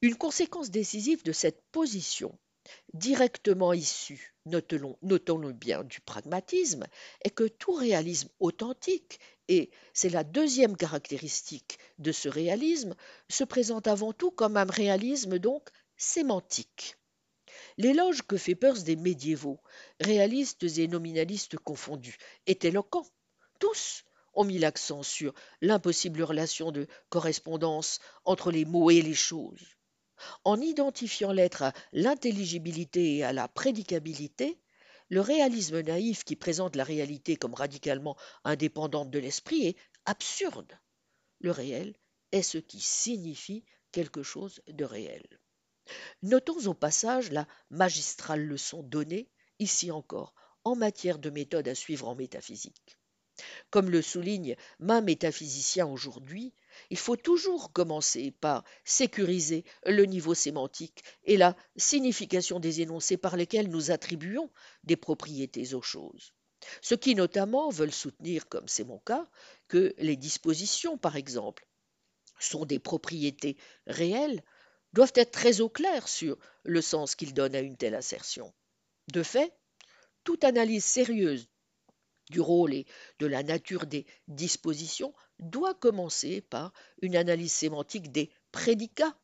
Une 0.00 0.16
conséquence 0.16 0.70
décisive 0.70 1.22
de 1.22 1.32
cette 1.32 1.62
position, 1.70 2.38
directement 2.94 3.74
issue, 3.74 4.34
notons-le 4.46 5.52
bien, 5.52 5.84
du 5.84 6.00
pragmatisme, 6.00 6.86
est 7.22 7.30
que 7.30 7.44
tout 7.44 7.72
réalisme 7.72 8.30
authentique 8.40 9.20
et 9.48 9.70
c'est 9.92 10.10
la 10.10 10.24
deuxième 10.24 10.76
caractéristique 10.76 11.78
de 11.98 12.12
ce 12.12 12.28
réalisme, 12.28 12.94
se 13.28 13.44
présente 13.44 13.88
avant 13.88 14.12
tout 14.12 14.30
comme 14.30 14.56
un 14.56 14.64
réalisme 14.64 15.38
donc 15.38 15.68
sémantique. 15.96 16.96
L'éloge 17.76 18.22
que 18.22 18.36
fait 18.36 18.54
Peirce 18.54 18.84
des 18.84 18.96
médiévaux, 18.96 19.60
réalistes 20.00 20.64
et 20.64 20.86
nominalistes 20.86 21.56
confondus, 21.56 22.18
est 22.46 22.64
éloquent. 22.64 23.06
Tous 23.58 24.04
ont 24.34 24.44
mis 24.44 24.58
l'accent 24.58 25.02
sur 25.02 25.34
l'impossible 25.60 26.22
relation 26.22 26.70
de 26.70 26.86
correspondance 27.08 27.98
entre 28.24 28.52
les 28.52 28.64
mots 28.64 28.90
et 28.90 29.02
les 29.02 29.14
choses. 29.14 29.76
En 30.44 30.60
identifiant 30.60 31.32
l'être 31.32 31.62
à 31.62 31.72
l'intelligibilité 31.92 33.16
et 33.16 33.24
à 33.24 33.32
la 33.32 33.48
prédicabilité, 33.48 34.60
le 35.08 35.20
réalisme 35.20 35.80
naïf 35.80 36.24
qui 36.24 36.36
présente 36.36 36.76
la 36.76 36.84
réalité 36.84 37.36
comme 37.36 37.54
radicalement 37.54 38.16
indépendante 38.44 39.10
de 39.10 39.18
l'esprit 39.18 39.66
est 39.66 39.76
absurde. 40.04 40.78
Le 41.40 41.50
réel 41.50 41.94
est 42.32 42.42
ce 42.42 42.58
qui 42.58 42.80
signifie 42.80 43.64
quelque 43.92 44.22
chose 44.22 44.60
de 44.68 44.84
réel. 44.84 45.26
Notons 46.22 46.66
au 46.66 46.74
passage 46.74 47.30
la 47.30 47.46
magistrale 47.70 48.44
leçon 48.44 48.82
donnée, 48.82 49.30
ici 49.58 49.90
encore, 49.90 50.34
en 50.64 50.76
matière 50.76 51.18
de 51.18 51.30
méthode 51.30 51.68
à 51.68 51.74
suivre 51.74 52.08
en 52.08 52.14
métaphysique. 52.14 52.98
Comme 53.70 53.90
le 53.90 54.02
souligne 54.02 54.56
main 54.78 55.00
métaphysicien 55.00 55.86
aujourd'hui, 55.86 56.52
il 56.90 56.98
faut 56.98 57.16
toujours 57.16 57.72
commencer 57.72 58.30
par 58.30 58.64
sécuriser 58.84 59.64
le 59.84 60.04
niveau 60.04 60.34
sémantique 60.34 61.02
et 61.24 61.36
la 61.36 61.56
signification 61.76 62.60
des 62.60 62.80
énoncés 62.80 63.16
par 63.16 63.36
lesquels 63.36 63.68
nous 63.68 63.90
attribuons 63.90 64.50
des 64.84 64.96
propriétés 64.96 65.74
aux 65.74 65.82
choses. 65.82 66.32
Ceux 66.82 66.96
qui 66.96 67.14
notamment 67.14 67.70
veulent 67.70 67.92
soutenir, 67.92 68.48
comme 68.48 68.68
c'est 68.68 68.84
mon 68.84 68.98
cas, 68.98 69.28
que 69.68 69.94
les 69.98 70.16
dispositions, 70.16 70.98
par 70.98 71.16
exemple, 71.16 71.66
sont 72.40 72.64
des 72.64 72.78
propriétés 72.78 73.56
réelles, 73.86 74.42
doivent 74.92 75.12
être 75.14 75.32
très 75.32 75.60
au 75.60 75.68
clair 75.68 76.08
sur 76.08 76.38
le 76.62 76.80
sens 76.80 77.14
qu'ils 77.14 77.34
donnent 77.34 77.54
à 77.54 77.60
une 77.60 77.76
telle 77.76 77.94
assertion. 77.94 78.52
De 79.12 79.22
fait, 79.22 79.52
toute 80.24 80.44
analyse 80.44 80.84
sérieuse 80.84 81.48
du 82.30 82.40
rôle 82.40 82.74
et 82.74 82.86
de 83.18 83.26
la 83.26 83.42
nature 83.42 83.86
des 83.86 84.06
dispositions 84.26 85.14
doit 85.38 85.74
commencer 85.74 86.40
par 86.40 86.72
une 87.02 87.16
analyse 87.16 87.52
sémantique 87.52 88.12
des 88.12 88.30
prédicats 88.52 89.16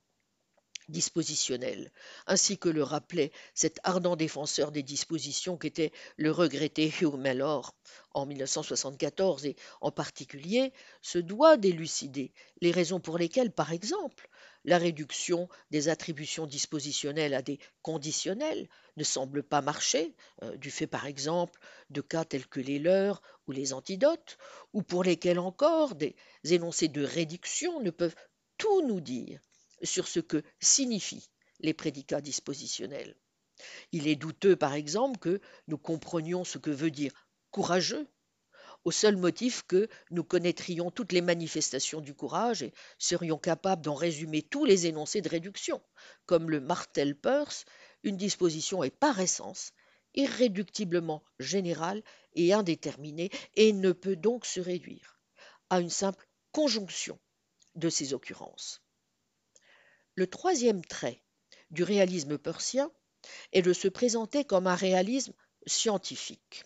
dispositionnels, 0.88 1.90
ainsi 2.26 2.58
que 2.58 2.68
le 2.68 2.82
rappelait 2.82 3.32
cet 3.54 3.78
ardent 3.84 4.16
défenseur 4.16 4.72
des 4.72 4.82
dispositions 4.82 5.56
qu'était 5.56 5.92
le 6.16 6.30
regretté 6.30 6.92
Hugh 7.00 7.14
Mellor 7.14 7.74
en 8.12 8.26
1974 8.26 9.46
et 9.46 9.56
en 9.80 9.90
particulier 9.90 10.72
se 11.02 11.18
doit 11.18 11.56
d'élucider 11.56 12.32
les 12.60 12.70
raisons 12.70 13.00
pour 13.00 13.18
lesquelles, 13.18 13.52
par 13.52 13.72
exemple, 13.72 14.28
la 14.64 14.78
réduction 14.78 15.48
des 15.70 15.88
attributions 15.88 16.46
dispositionnelles 16.46 17.34
à 17.34 17.42
des 17.42 17.58
conditionnels 17.82 18.68
ne 18.96 19.04
semble 19.04 19.42
pas 19.42 19.60
marcher, 19.60 20.14
euh, 20.42 20.56
du 20.56 20.70
fait 20.70 20.86
par 20.86 21.06
exemple 21.06 21.60
de 21.90 22.00
cas 22.00 22.24
tels 22.24 22.46
que 22.46 22.60
les 22.60 22.78
leurs 22.78 23.20
ou 23.46 23.52
les 23.52 23.72
antidotes, 23.72 24.38
ou 24.72 24.82
pour 24.82 25.04
lesquels 25.04 25.38
encore 25.38 25.94
des 25.94 26.16
énoncés 26.44 26.88
de 26.88 27.04
réduction 27.04 27.80
ne 27.80 27.90
peuvent 27.90 28.16
tout 28.56 28.86
nous 28.86 29.00
dire 29.00 29.40
sur 29.84 30.08
ce 30.08 30.20
que 30.20 30.42
signifient 30.60 31.30
les 31.60 31.74
prédicats 31.74 32.20
dispositionnels. 32.20 33.16
Il 33.92 34.08
est 34.08 34.16
douteux, 34.16 34.56
par 34.56 34.74
exemple, 34.74 35.18
que 35.18 35.40
nous 35.68 35.78
comprenions 35.78 36.44
ce 36.44 36.58
que 36.58 36.70
veut 36.70 36.90
dire 36.90 37.12
courageux 37.50 38.08
au 38.84 38.90
seul 38.90 39.16
motif 39.16 39.62
que 39.66 39.88
nous 40.10 40.24
connaîtrions 40.24 40.90
toutes 40.90 41.12
les 41.12 41.22
manifestations 41.22 42.00
du 42.00 42.14
courage 42.14 42.62
et 42.62 42.74
serions 42.98 43.38
capables 43.38 43.82
d'en 43.82 43.94
résumer 43.94 44.42
tous 44.42 44.64
les 44.64 44.86
énoncés 44.86 45.22
de 45.22 45.28
réduction. 45.28 45.80
Comme 46.26 46.50
le 46.50 46.60
martel 46.60 47.16
Peirce, 47.16 47.64
une 48.02 48.16
disposition 48.16 48.84
est 48.84 48.90
par 48.90 49.20
essence 49.20 49.72
irréductiblement 50.14 51.24
générale 51.40 52.02
et 52.34 52.52
indéterminée 52.52 53.30
et 53.54 53.72
ne 53.72 53.92
peut 53.92 54.16
donc 54.16 54.46
se 54.46 54.60
réduire 54.60 55.18
à 55.70 55.80
une 55.80 55.90
simple 55.90 56.28
conjonction 56.52 57.18
de 57.74 57.88
ces 57.88 58.14
occurrences. 58.14 58.83
Le 60.16 60.26
troisième 60.26 60.84
trait 60.84 61.22
du 61.70 61.82
réalisme 61.82 62.38
peircien 62.38 62.90
est 63.52 63.62
de 63.62 63.72
se 63.72 63.88
présenter 63.88 64.44
comme 64.44 64.66
un 64.66 64.74
réalisme 64.74 65.32
scientifique. 65.66 66.64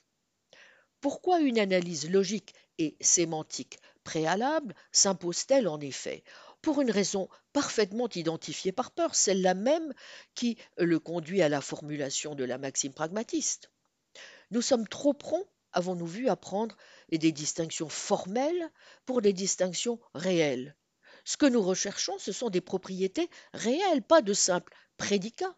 Pourquoi 1.01 1.41
une 1.41 1.59
analyse 1.59 2.11
logique 2.11 2.55
et 2.79 2.97
sémantique 3.01 3.79
préalable 4.05 4.75
s'impose-t-elle 4.93 5.69
en 5.69 5.81
effet? 5.81 6.25
Pour 6.61 6.81
une 6.81 6.91
raison 6.91 7.29
parfaitement 7.53 8.09
identifiée 8.15 8.73
par 8.73 8.91
Peirce, 8.91 9.19
celle-là 9.19 9.55
même 9.55 9.95
qui 10.35 10.59
le 10.77 10.99
conduit 10.99 11.41
à 11.41 11.49
la 11.49 11.61
formulation 11.61 12.35
de 12.35 12.45
la 12.45 12.59
maxime 12.59 12.93
pragmatiste. 12.93 13.71
Nous 14.51 14.63
sommes 14.63 14.89
trop 14.89 15.15
prompts, 15.15 15.49
avons-nous 15.73 16.07
vu, 16.07 16.29
à 16.29 16.37
prendre 16.37 16.77
des 17.11 17.33
distinctions 17.33 17.89
formelles 17.89 18.71
pour 19.07 19.23
des 19.23 19.33
distinctions 19.33 20.01
réelles. 20.15 20.75
Ce 21.29 21.37
que 21.37 21.45
nous 21.45 21.61
recherchons, 21.61 22.19
ce 22.19 22.33
sont 22.33 22.49
des 22.49 22.63
propriétés 22.63 23.29
réelles, 23.53 24.01
pas 24.03 24.23
de 24.23 24.33
simples 24.33 24.75
prédicats. 24.97 25.55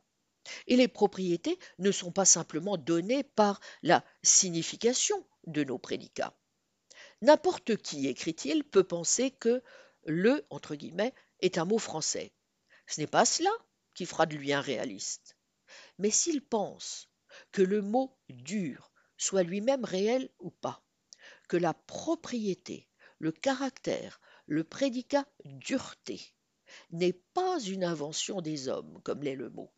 Et 0.66 0.74
les 0.74 0.88
propriétés 0.88 1.60
ne 1.78 1.92
sont 1.92 2.10
pas 2.10 2.24
simplement 2.24 2.76
données 2.76 3.22
par 3.22 3.60
la 3.84 4.04
signification 4.24 5.24
de 5.46 5.62
nos 5.62 5.78
prédicats. 5.78 6.36
N'importe 7.22 7.76
qui, 7.76 8.08
écrit-il, 8.08 8.64
peut 8.64 8.82
penser 8.82 9.30
que 9.30 9.62
le 10.06 10.44
entre 10.50 10.74
guillemets 10.74 11.14
est 11.38 11.56
un 11.56 11.66
mot 11.66 11.78
français. 11.78 12.32
Ce 12.88 13.00
n'est 13.00 13.06
pas 13.06 13.24
cela 13.24 13.52
qui 13.94 14.06
fera 14.06 14.26
de 14.26 14.34
lui 14.34 14.52
un 14.52 14.60
réaliste. 14.60 15.36
Mais 15.98 16.10
s'il 16.10 16.44
pense 16.44 17.08
que 17.52 17.62
le 17.62 17.80
mot 17.80 18.18
dur 18.28 18.90
soit 19.16 19.44
lui-même 19.44 19.84
réel 19.84 20.30
ou 20.40 20.50
pas, 20.50 20.82
que 21.48 21.56
la 21.56 21.74
propriété 21.74 22.88
le 23.20 23.30
caractère, 23.30 24.20
le 24.50 24.64
prédicat 24.64 25.24
dureté, 25.44 26.20
n'est 26.90 27.20
pas 27.34 27.60
une 27.60 27.84
invention 27.84 28.40
des 28.40 28.66
hommes, 28.66 29.00
comme 29.04 29.22
l'est 29.22 29.36
le 29.36 29.48
mot, 29.48 29.70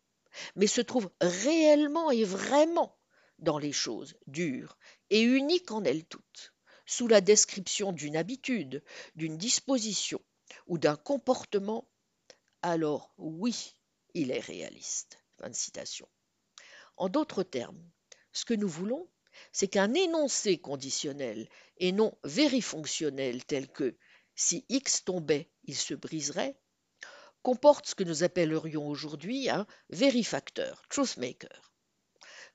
mais 0.55 0.65
se 0.65 0.81
trouve 0.81 1.11
réellement 1.21 2.09
et 2.09 2.23
vraiment 2.23 2.97
dans 3.37 3.59
les 3.59 3.71
choses 3.71 4.15
dures 4.25 4.79
et 5.11 5.21
uniques 5.21 5.69
en 5.69 5.83
elles 5.83 6.05
toutes, 6.05 6.55
sous 6.87 7.07
la 7.07 7.21
description 7.21 7.91
d'une 7.91 8.17
habitude, 8.17 8.83
d'une 9.15 9.37
disposition 9.37 10.19
ou 10.65 10.79
d'un 10.79 10.95
comportement, 10.95 11.87
alors 12.63 13.13
oui, 13.19 13.75
il 14.15 14.31
est 14.31 14.39
réaliste. 14.39 15.19
citation. 15.51 16.09
En 16.97 17.09
d'autres 17.09 17.43
termes, 17.43 17.83
ce 18.31 18.45
que 18.45 18.55
nous 18.55 18.69
voulons, 18.69 19.07
c'est 19.51 19.67
qu'un 19.67 19.93
énoncé 19.93 20.57
conditionnel 20.57 21.47
et 21.77 21.91
non 21.91 22.17
vérifonctionnel 22.23 23.45
tel 23.45 23.67
que 23.67 23.95
si 24.35 24.65
X 24.69 25.03
tombait, 25.03 25.49
il 25.65 25.75
se 25.75 25.93
briserait, 25.93 26.57
comporte 27.41 27.87
ce 27.87 27.95
que 27.95 28.03
nous 28.03 28.23
appellerions 28.23 28.87
aujourd'hui 28.87 29.49
un 29.49 29.67
vérifacteur, 29.89 30.83
truth 30.89 31.17
maker. 31.17 31.73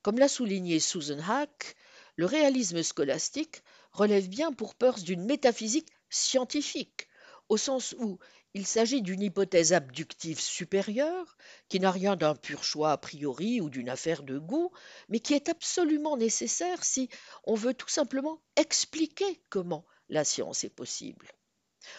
Comme 0.03 0.19
l'a 0.19 0.29
souligné 0.29 0.81
Susan 0.81 1.19
Hack, 1.19 1.77
le 2.17 2.27
réalisme 2.27 2.83
scolastique 2.83 3.63
relève 3.93 4.29
bien 4.29 4.53
pour 4.53 4.75
Peirce 4.75 5.03
d'une 5.03 5.25
métaphysique 5.25 5.93
scientifique, 6.09 7.09
au 7.49 7.57
sens 7.57 7.95
où 7.99 8.19
il 8.55 8.67
s'agit 8.67 9.03
d'une 9.03 9.23
hypothèse 9.23 9.73
abductive 9.73 10.41
supérieure, 10.41 11.37
qui 11.69 11.81
n'a 11.81 11.91
rien 11.91 12.17
d'un 12.17 12.35
pur 12.35 12.65
choix 12.65 12.93
a 12.93 12.99
priori 12.99 13.61
ou 13.61 13.71
d'une 13.71 13.91
affaire 13.91 14.23
de 14.23 14.39
goût, 14.39 14.73
mais 15.09 15.21
qui 15.21 15.35
est 15.35 15.49
absolument 15.49 16.17
nécessaire 16.17 16.83
si 16.83 17.09
on 17.45 17.55
veut 17.55 17.75
tout 17.75 17.89
simplement 17.89 18.43
expliquer 18.57 19.43
comment 19.51 19.85
la 20.09 20.25
science 20.25 20.65
est 20.65 20.75
possible. 20.75 21.29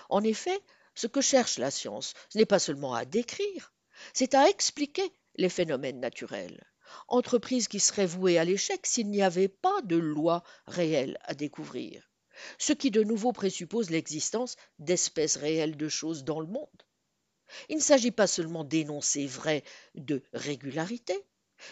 En 0.09 0.23
effet, 0.23 0.59
ce 0.95 1.07
que 1.07 1.21
cherche 1.21 1.57
la 1.57 1.71
science, 1.71 2.13
ce 2.29 2.37
n'est 2.37 2.45
pas 2.45 2.59
seulement 2.59 2.93
à 2.93 3.05
décrire, 3.05 3.73
c'est 4.13 4.33
à 4.33 4.49
expliquer 4.49 5.11
les 5.35 5.49
phénomènes 5.49 5.99
naturels. 5.99 6.63
Entreprise 7.07 7.67
qui 7.67 7.79
serait 7.79 8.05
vouée 8.05 8.37
à 8.37 8.43
l'échec 8.43 8.85
s'il 8.85 9.09
n'y 9.09 9.21
avait 9.21 9.47
pas 9.47 9.81
de 9.83 9.95
loi 9.95 10.43
réelle 10.67 11.17
à 11.23 11.33
découvrir. 11.35 12.09
Ce 12.57 12.73
qui 12.73 12.89
de 12.91 13.03
nouveau 13.03 13.31
présuppose 13.31 13.89
l'existence 13.89 14.55
d'espèces 14.79 15.35
réelles 15.35 15.77
de 15.77 15.89
choses 15.89 16.23
dans 16.23 16.39
le 16.39 16.47
monde. 16.47 16.83
Il 17.67 17.77
ne 17.77 17.81
s'agit 17.81 18.11
pas 18.11 18.27
seulement 18.27 18.63
d'énoncer 18.63 19.25
vrai 19.25 19.63
de 19.95 20.23
régularité, 20.33 21.25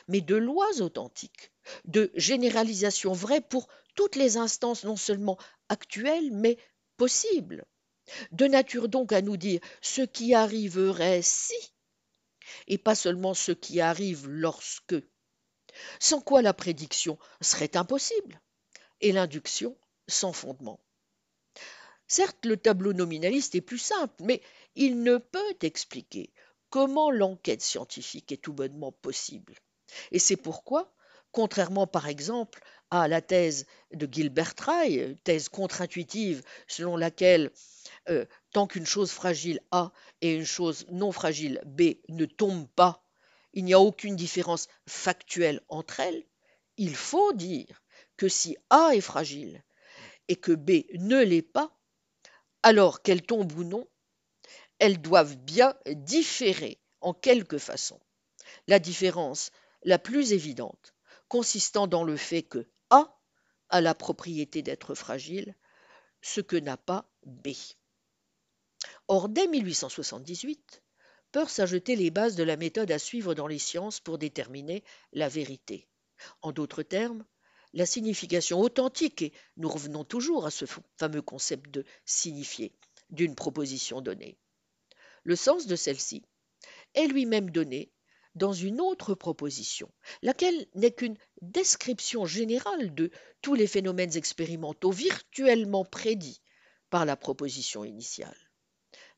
mais 0.08 0.22
de 0.22 0.36
lois 0.36 0.82
authentiques, 0.82 1.52
de 1.86 2.12
généralisations 2.16 3.14
vraies 3.14 3.42
pour 3.42 3.68
toutes 3.96 4.16
les 4.16 4.38
instances 4.38 4.84
non 4.84 4.96
seulement 4.96 5.38
actuelles, 5.70 6.32
mais 6.32 6.58
possibles 6.98 7.66
de 8.32 8.46
nature 8.46 8.88
donc 8.88 9.12
à 9.12 9.22
nous 9.22 9.38
dire 9.38 9.60
ce 9.82 10.02
qui 10.02 10.34
arriverait 10.34 11.22
si, 11.22 11.74
et 12.68 12.78
pas 12.78 12.96
seulement 12.96 13.34
ce 13.34 13.52
qui 13.52 13.82
arrive 13.82 14.28
lorsque, 14.28 14.96
sans 16.00 16.22
quoi 16.22 16.42
la 16.42 16.54
prédiction 16.54 17.18
serait 17.42 17.76
impossible, 17.78 18.42
et 19.02 19.12
l'induction 19.12 19.78
sans 20.08 20.34
fondement. 20.34 20.80
Certes, 22.08 22.46
le 22.46 22.56
tableau 22.56 22.94
nominaliste 22.94 23.56
est 23.56 23.62
plus 23.62 23.80
simple, 23.80 24.24
mais 24.24 24.42
il 24.76 25.04
ne 25.04 25.18
peut 25.18 25.58
expliquer 25.62 26.32
comment 26.70 27.12
l'enquête 27.12 27.62
scientifique 27.62 28.32
est 28.32 28.42
tout 28.42 28.54
bonnement 28.54 28.92
possible. 28.92 29.56
Et 30.12 30.20
c'est 30.20 30.38
pourquoi, 30.38 30.94
contrairement 31.32 31.88
par 31.88 32.08
exemple 32.08 32.62
à 32.92 33.08
la 33.08 33.22
thèse 33.22 33.66
de 33.94 34.08
Gilbert 34.12 34.54
Rye, 34.60 35.16
thèse 35.24 35.50
contre-intuitive 35.50 36.42
selon 36.68 36.96
laquelle 36.96 37.52
euh, 38.10 38.26
tant 38.52 38.68
qu'une 38.68 38.86
chose 38.86 39.12
fragile 39.12 39.62
A 39.72 39.92
et 40.22 40.34
une 40.34 40.46
chose 40.46 40.86
non 40.90 41.12
fragile 41.12 41.62
B 41.66 41.96
ne 42.10 42.26
tombent 42.26 42.70
pas, 42.76 43.04
il 43.54 43.66
n'y 43.66 43.74
a 43.74 43.80
aucune 43.80 44.16
différence 44.16 44.68
factuelle 44.88 45.62
entre 45.68 46.00
elles, 46.00 46.26
il 46.78 46.96
faut 46.96 47.34
dire 47.34 47.84
que 48.16 48.30
si 48.30 48.58
A 48.70 48.92
est 48.94 49.02
fragile 49.02 49.64
et 50.28 50.36
que 50.36 50.52
B 50.52 50.84
ne 50.94 51.24
l'est 51.24 51.42
pas, 51.42 51.78
alors 52.64 53.02
qu'elles 53.02 53.22
tombent 53.22 53.52
ou 53.54 53.64
non, 53.64 53.88
elles 54.80 55.02
doivent 55.02 55.38
bien 55.38 55.76
différer 55.88 56.80
en 57.02 57.14
quelque 57.14 57.58
façon. 57.58 58.00
La 58.68 58.80
différence 58.80 59.52
la 59.84 60.00
plus 60.00 60.34
évidente 60.34 60.94
consistant 61.28 61.88
dans 61.88 62.04
le 62.04 62.18
fait 62.18 62.44
que 62.44 62.68
A 62.90 63.20
a 63.70 63.82
la 63.82 63.94
propriété 63.94 64.62
d'être 64.62 64.96
fragile, 64.96 65.56
ce 66.22 66.42
que 66.42 66.56
n'a 66.56 66.78
pas 66.78 67.10
B. 67.26 67.50
Or, 69.08 69.30
dès 69.30 69.48
1878, 69.48 70.82
Peirce 71.32 71.60
a 71.60 71.66
jeté 71.66 71.96
les 71.96 72.12
bases 72.12 72.36
de 72.36 72.44
la 72.44 72.56
méthode 72.58 72.92
à 72.92 73.00
suivre 73.00 73.34
dans 73.36 73.48
les 73.48 73.60
sciences 73.60 74.00
pour 74.00 74.18
déterminer 74.18 74.84
la 75.12 75.28
vérité. 75.28 75.88
En 76.42 76.52
d'autres 76.52 76.84
termes, 76.84 77.26
la 77.74 77.86
signification 77.86 78.62
authentique, 78.62 79.22
et 79.22 79.34
nous 79.58 79.70
revenons 79.70 80.04
toujours 80.04 80.46
à 80.46 80.52
ce 80.52 80.66
fameux 80.98 81.22
concept 81.22 81.70
de 81.70 81.86
signifier, 82.06 82.74
d'une 83.10 83.36
proposition 83.36 84.02
donnée. 84.02 84.38
Le 85.24 85.36
sens 85.36 85.68
de 85.68 85.76
celle-ci 85.76 86.24
est 86.94 87.08
lui-même 87.08 87.52
donné 87.52 87.92
dans 88.38 88.54
une 88.54 88.80
autre 88.80 89.16
proposition, 89.16 89.92
laquelle 90.22 90.68
n'est 90.76 90.92
qu'une 90.92 91.18
description 91.42 92.26
générale 92.26 92.94
de 92.94 93.12
tous 93.42 93.56
les 93.56 93.68
phénomènes 93.68 94.16
expérimentaux 94.16 94.92
virtuellement 94.92 95.86
prédits 95.86 96.42
par 96.90 97.06
la 97.06 97.18
proposition 97.18 97.84
initiale. 97.84 98.38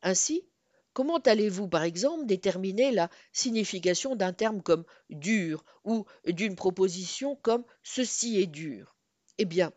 Ainsi, 0.01 0.47
comment 0.93 1.19
allez-vous, 1.19 1.67
par 1.67 1.83
exemple, 1.83 2.25
déterminer 2.25 2.91
la 2.91 3.09
signification 3.31 4.15
d'un 4.15 4.33
terme 4.33 4.61
comme 4.61 4.85
dur 5.09 5.63
ou 5.83 6.05
d'une 6.25 6.55
proposition 6.55 7.35
comme 7.35 7.63
ceci 7.83 8.39
est 8.39 8.47
dur? 8.47 8.95
Eh 9.37 9.45
bien, 9.45 9.71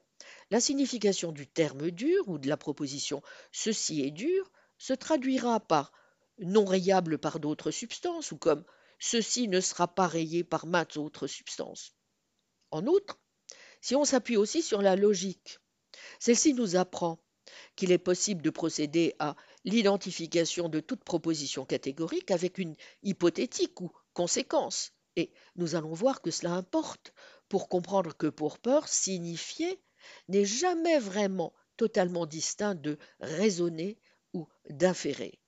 la 0.50 0.60
signification 0.60 1.32
du 1.32 1.46
terme 1.46 1.90
dur 1.90 2.28
ou 2.28 2.38
de 2.38 2.48
la 2.48 2.56
proposition 2.56 3.22
ceci 3.50 4.02
est 4.02 4.10
dur 4.10 4.50
se 4.78 4.92
traduira 4.92 5.60
par 5.60 5.92
non 6.38 6.64
rayable 6.64 7.18
par 7.18 7.40
d'autres 7.40 7.70
substances 7.70 8.32
ou 8.32 8.36
comme 8.36 8.64
ceci 9.02 9.48
ne 9.48 9.60
sera 9.60 9.88
pas 9.88 10.06
rayé 10.06 10.44
par 10.44 10.64
maintes 10.64 10.96
autres 10.96 11.26
substances. 11.26 11.92
En 12.70 12.86
outre, 12.86 13.18
si 13.80 13.96
on 13.96 14.04
s'appuie 14.04 14.36
aussi 14.36 14.62
sur 14.62 14.80
la 14.80 14.94
logique, 14.94 15.58
celle-ci 16.20 16.54
nous 16.54 16.76
apprend 16.76 17.18
qu'il 17.74 17.90
est 17.90 17.98
possible 17.98 18.42
de 18.42 18.50
procéder 18.50 19.16
à 19.18 19.34
l'identification 19.64 20.68
de 20.68 20.78
toute 20.78 21.02
proposition 21.02 21.66
catégorique 21.66 22.30
avec 22.30 22.58
une 22.58 22.76
hypothétique 23.02 23.80
ou 23.80 23.90
conséquence. 24.14 24.92
Et 25.16 25.32
nous 25.56 25.74
allons 25.74 25.92
voir 25.92 26.22
que 26.22 26.30
cela 26.30 26.52
importe 26.52 27.12
pour 27.48 27.68
comprendre 27.68 28.16
que 28.16 28.28
pour 28.28 28.60
peur, 28.60 28.86
signifier 28.86 29.82
n'est 30.28 30.44
jamais 30.44 31.00
vraiment 31.00 31.52
totalement 31.76 32.24
distinct 32.24 32.76
de 32.76 32.98
raisonner 33.18 33.98
ou 34.32 34.46
d'inférer. 34.70 35.41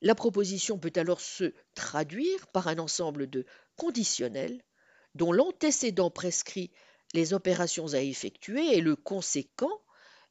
La 0.00 0.14
proposition 0.14 0.78
peut 0.78 0.92
alors 0.96 1.20
se 1.20 1.52
traduire 1.74 2.46
par 2.48 2.68
un 2.68 2.78
ensemble 2.78 3.28
de 3.28 3.44
conditionnels 3.76 4.62
dont 5.14 5.32
l'antécédent 5.32 6.10
prescrit 6.10 6.70
les 7.14 7.34
opérations 7.34 7.94
à 7.94 8.00
effectuer 8.00 8.76
et 8.76 8.80
le 8.80 8.94
conséquent 8.94 9.82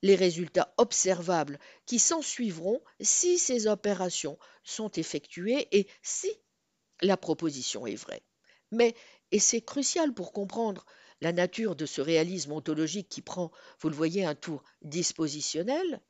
les 0.03 0.15
résultats 0.15 0.73
observables 0.77 1.59
qui 1.85 1.99
s'ensuivront 1.99 2.81
si 3.01 3.37
ces 3.37 3.67
opérations 3.67 4.37
sont 4.63 4.91
effectuées 4.91 5.67
et 5.71 5.87
si 6.01 6.29
la 7.01 7.17
proposition 7.17 7.87
est 7.87 7.95
vraie. 7.95 8.21
Mais, 8.71 8.95
et 9.31 9.39
c'est 9.39 9.61
crucial 9.61 10.13
pour 10.13 10.31
comprendre 10.31 10.85
la 11.21 11.31
nature 11.31 11.75
de 11.75 11.85
ce 11.85 12.01
réalisme 12.01 12.51
ontologique 12.51 13.09
qui 13.09 13.21
prend, 13.21 13.51
vous 13.79 13.89
le 13.89 13.95
voyez, 13.95 14.23
un 14.23 14.35
tour 14.35 14.63
dispositionnel, 14.83 16.01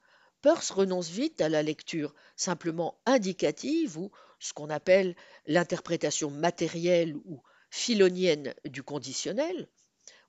Peirce 0.41 0.71
renonce 0.71 1.09
vite 1.09 1.41
à 1.41 1.49
la 1.49 1.63
lecture 1.63 2.13
simplement 2.35 2.99
indicative 3.05 3.97
ou 3.97 4.11
ce 4.39 4.53
qu'on 4.53 4.69
appelle 4.69 5.15
l'interprétation 5.45 6.29
matérielle 6.29 7.15
ou 7.25 7.41
philonienne 7.69 8.53
du 8.65 8.83
conditionnel, 8.83 9.67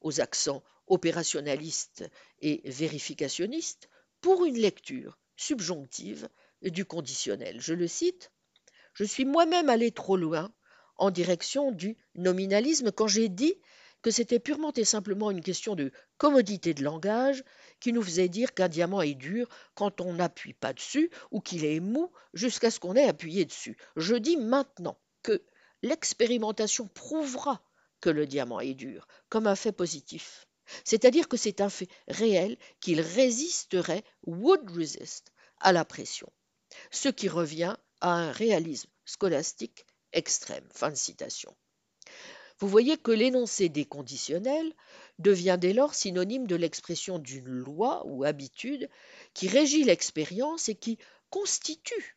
aux 0.00 0.20
accents 0.20 0.62
opérationnaliste 0.86 2.10
et 2.40 2.62
vérificationniste 2.64 3.88
pour 4.20 4.44
une 4.44 4.56
lecture 4.56 5.18
subjonctive 5.36 6.28
du 6.62 6.84
conditionnel. 6.84 7.60
Je 7.60 7.74
le 7.74 7.86
cite 7.86 8.32
Je 8.94 9.04
suis 9.04 9.24
moi-même 9.24 9.68
allé 9.68 9.92
trop 9.92 10.16
loin 10.16 10.52
en 10.96 11.10
direction 11.10 11.70
du 11.70 11.96
nominalisme 12.14 12.90
quand 12.90 13.06
j'ai 13.06 13.28
dit 13.28 13.54
que 14.02 14.10
c'était 14.10 14.38
purement 14.38 14.72
et 14.74 14.84
simplement 14.84 15.30
une 15.30 15.42
question 15.42 15.74
de 15.74 15.90
commodité 16.16 16.74
de 16.74 16.84
langage 16.84 17.42
qui 17.80 17.92
nous 17.92 18.02
faisait 18.02 18.28
dire 18.28 18.54
qu'un 18.54 18.68
diamant 18.68 19.02
est 19.02 19.14
dur 19.14 19.48
quand 19.74 20.00
on 20.00 20.14
n'appuie 20.14 20.54
pas 20.54 20.72
dessus 20.72 21.10
ou 21.30 21.40
qu'il 21.40 21.64
est 21.64 21.80
mou 21.80 22.10
jusqu'à 22.34 22.70
ce 22.70 22.80
qu'on 22.80 22.94
ait 22.94 23.08
appuyé 23.08 23.44
dessus. 23.44 23.76
Je 23.96 24.14
dis 24.14 24.36
maintenant 24.36 24.98
que 25.22 25.42
l'expérimentation 25.82 26.88
prouvera 26.88 27.62
que 28.00 28.10
le 28.10 28.26
diamant 28.26 28.60
est 28.60 28.74
dur 28.74 29.06
comme 29.28 29.46
un 29.46 29.56
fait 29.56 29.72
positif. 29.72 30.46
C'est-à-dire 30.84 31.28
que 31.28 31.36
c'est 31.36 31.60
un 31.60 31.70
fait 31.70 31.88
réel 32.08 32.56
qu'il 32.80 33.00
résisterait, 33.00 34.04
would 34.26 34.70
resist, 34.70 35.32
à 35.60 35.72
la 35.72 35.84
pression, 35.84 36.30
ce 36.90 37.08
qui 37.08 37.28
revient 37.28 37.76
à 38.00 38.12
un 38.12 38.32
réalisme 38.32 38.90
scolastique 39.04 39.86
extrême. 40.12 40.66
Fin 40.72 40.90
de 40.90 40.94
citation. 40.96 41.56
Vous 42.60 42.68
voyez 42.68 42.96
que 42.96 43.12
l'énoncé 43.12 43.68
déconditionnel 43.68 44.72
devient 45.18 45.58
dès 45.60 45.72
lors 45.72 45.94
synonyme 45.94 46.46
de 46.46 46.56
l'expression 46.56 47.18
d'une 47.18 47.48
loi 47.48 48.02
ou 48.06 48.24
habitude 48.24 48.88
qui 49.32 49.48
régit 49.48 49.84
l'expérience 49.84 50.68
et 50.68 50.74
qui 50.74 50.98
constitue 51.30 52.16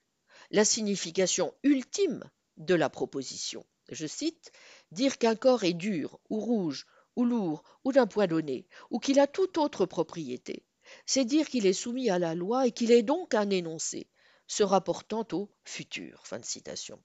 la 0.49 0.65
signification 0.65 1.53
ultime 1.63 2.23
de 2.57 2.73
la 2.73 2.89
proposition. 2.89 3.65
Je 3.89 4.07
cite 4.07 4.51
Dire 4.91 5.17
qu'un 5.17 5.35
corps 5.35 5.63
est 5.63 5.73
dur 5.73 6.19
ou 6.29 6.39
rouge 6.39 6.87
ou 7.15 7.25
lourd 7.25 7.63
ou 7.83 7.91
d'un 7.91 8.07
poids 8.07 8.27
donné, 8.27 8.67
ou 8.89 8.99
qu'il 8.99 9.19
a 9.19 9.27
toute 9.27 9.57
autre 9.57 9.85
propriété, 9.85 10.65
c'est 11.05 11.25
dire 11.25 11.47
qu'il 11.47 11.65
est 11.65 11.73
soumis 11.73 12.09
à 12.09 12.19
la 12.19 12.35
loi 12.35 12.67
et 12.67 12.71
qu'il 12.71 12.91
est 12.91 13.03
donc 13.03 13.33
un 13.33 13.49
énoncé, 13.49 14.07
se 14.47 14.63
rapportant 14.63 15.27
au 15.33 15.49
futur. 15.63 16.25
Fin 16.25 16.39
de 16.39 16.45
citation. 16.45 17.01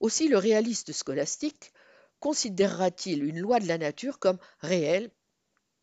Aussi 0.00 0.28
le 0.28 0.38
réaliste 0.38 0.92
scolastique 0.92 1.72
considérera-t-il 2.24 3.22
une 3.22 3.38
loi 3.38 3.60
de 3.60 3.68
la 3.68 3.76
nature 3.76 4.18
comme 4.18 4.38
réelle 4.60 5.10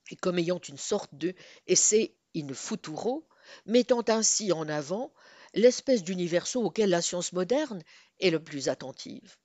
et 0.09 0.15
comme 0.15 0.39
ayant 0.39 0.57
une 0.57 0.79
sorte 0.79 1.13
de 1.13 1.35
essai 1.67 2.17
in 2.35 2.51
futuro, 2.55 3.27
mettant 3.67 4.03
ainsi 4.07 4.51
en 4.51 4.67
avant 4.67 5.13
l'espèce 5.53 6.01
d'universaux 6.01 6.63
auquel 6.63 6.89
la 6.89 7.03
science 7.03 7.33
moderne 7.33 7.83
est 8.19 8.31
le 8.31 8.43
plus 8.43 8.69
attentive? 8.69 9.37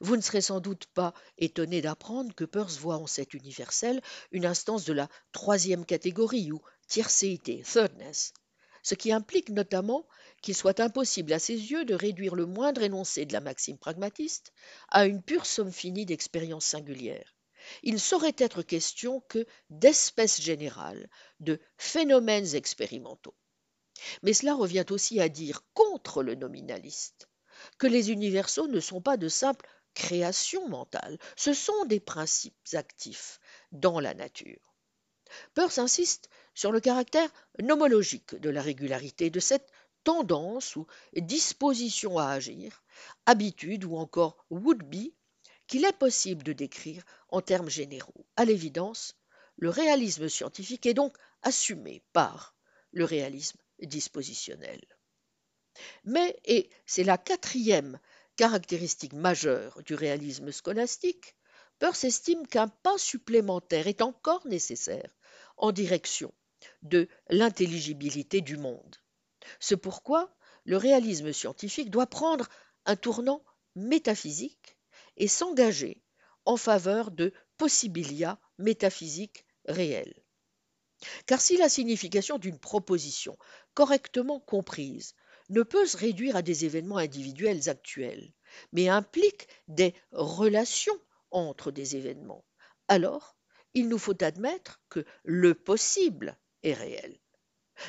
Vous 0.00 0.16
ne 0.16 0.20
serez 0.20 0.42
sans 0.42 0.60
doute 0.60 0.84
pas 0.92 1.14
étonné 1.38 1.80
d'apprendre 1.80 2.34
que 2.34 2.44
Peirce 2.44 2.76
voit 2.76 2.98
en 2.98 3.06
cet 3.06 3.32
universel 3.32 4.02
une 4.32 4.44
instance 4.44 4.84
de 4.84 4.92
la 4.92 5.08
troisième 5.32 5.86
catégorie 5.86 6.52
ou 6.52 6.60
tiercéité, 6.88 7.62
thirdness, 7.62 8.34
ce 8.82 8.94
qui 8.94 9.12
implique 9.12 9.48
notamment 9.50 10.06
qu'il 10.42 10.54
soit 10.54 10.80
impossible 10.80 11.32
à 11.32 11.38
ses 11.38 11.54
yeux 11.54 11.84
de 11.84 11.94
réduire 11.94 12.34
le 12.34 12.46
moindre 12.46 12.82
énoncé 12.82 13.24
de 13.24 13.32
la 13.32 13.40
maxime 13.40 13.78
pragmatiste 13.78 14.52
à 14.88 15.06
une 15.06 15.22
pure 15.22 15.46
somme 15.46 15.72
finie 15.72 16.06
d'expériences 16.06 16.66
singulières. 16.66 17.36
Il 17.82 18.00
saurait 18.00 18.34
être 18.38 18.62
question 18.62 19.20
que 19.28 19.46
d'espèces 19.70 20.40
générales, 20.40 21.08
de 21.38 21.60
phénomènes 21.78 22.54
expérimentaux. 22.54 23.36
Mais 24.22 24.32
cela 24.32 24.54
revient 24.54 24.84
aussi 24.90 25.20
à 25.20 25.28
dire 25.28 25.62
contre 25.74 26.22
le 26.22 26.34
nominaliste 26.34 27.28
que 27.78 27.86
les 27.86 28.10
universaux 28.10 28.66
ne 28.66 28.80
sont 28.80 29.00
pas 29.00 29.16
de 29.16 29.28
simples 29.28 29.68
créations 29.94 30.68
mentales, 30.68 31.18
ce 31.36 31.52
sont 31.52 31.84
des 31.84 32.00
principes 32.00 32.56
actifs 32.72 33.38
dans 33.72 34.00
la 34.00 34.14
nature. 34.14 34.74
Peirce 35.54 35.78
insiste 35.78 36.28
sur 36.54 36.72
le 36.72 36.80
caractère 36.80 37.30
nomologique 37.60 38.34
de 38.34 38.50
la 38.50 38.62
régularité 38.62 39.30
de 39.30 39.40
cette 39.40 39.70
tendance 40.04 40.76
ou 40.76 40.86
disposition 41.16 42.18
à 42.18 42.28
agir, 42.28 42.82
habitude 43.26 43.84
ou 43.84 43.96
encore 43.96 44.44
would-be 44.50 45.12
qu'il 45.66 45.84
est 45.84 45.96
possible 45.96 46.42
de 46.42 46.52
décrire 46.52 47.04
en 47.28 47.40
termes 47.40 47.70
généraux. 47.70 48.26
À 48.36 48.44
l'évidence, 48.44 49.16
le 49.56 49.70
réalisme 49.70 50.28
scientifique 50.28 50.86
est 50.86 50.94
donc 50.94 51.16
assumé 51.42 52.02
par 52.12 52.54
le 52.92 53.04
réalisme 53.04 53.58
dispositionnel. 53.80 54.80
Mais, 56.04 56.38
et 56.44 56.68
c'est 56.84 57.04
la 57.04 57.16
quatrième 57.16 57.98
caractéristique 58.36 59.12
majeure 59.12 59.82
du 59.84 59.94
réalisme 59.94 60.52
scolastique, 60.52 61.34
Peirce 61.78 62.04
estime 62.04 62.46
qu'un 62.46 62.68
pas 62.68 62.98
supplémentaire 62.98 63.86
est 63.86 64.02
encore 64.02 64.46
nécessaire 64.46 65.16
en 65.56 65.72
direction 65.72 66.32
de 66.82 67.08
l'intelligibilité 67.28 68.40
du 68.40 68.56
monde. 68.56 68.96
C'est 69.60 69.76
pourquoi 69.76 70.34
le 70.64 70.76
réalisme 70.76 71.32
scientifique 71.32 71.90
doit 71.90 72.06
prendre 72.06 72.48
un 72.84 72.96
tournant 72.96 73.44
métaphysique 73.74 74.78
et 75.16 75.28
s'engager 75.28 76.02
en 76.44 76.56
faveur 76.56 77.10
de 77.10 77.32
possibilia 77.56 78.40
métaphysiques 78.58 79.44
réels. 79.66 80.22
Car 81.26 81.40
si 81.40 81.56
la 81.56 81.68
signification 81.68 82.38
d'une 82.38 82.58
proposition 82.58 83.36
correctement 83.74 84.40
comprise 84.40 85.14
ne 85.50 85.62
peut 85.62 85.86
se 85.86 85.96
réduire 85.96 86.36
à 86.36 86.42
des 86.42 86.64
événements 86.64 86.98
individuels 86.98 87.68
actuels, 87.68 88.32
mais 88.72 88.88
implique 88.88 89.48
des 89.68 89.94
relations 90.12 90.98
entre 91.30 91.70
des 91.70 91.96
événements. 91.96 92.44
Alors, 92.88 93.36
il 93.74 93.88
nous 93.88 93.98
faut 93.98 94.22
admettre 94.22 94.80
que 94.88 95.04
le 95.24 95.54
possible 95.54 96.38
est 96.62 96.74
réel. 96.74 97.18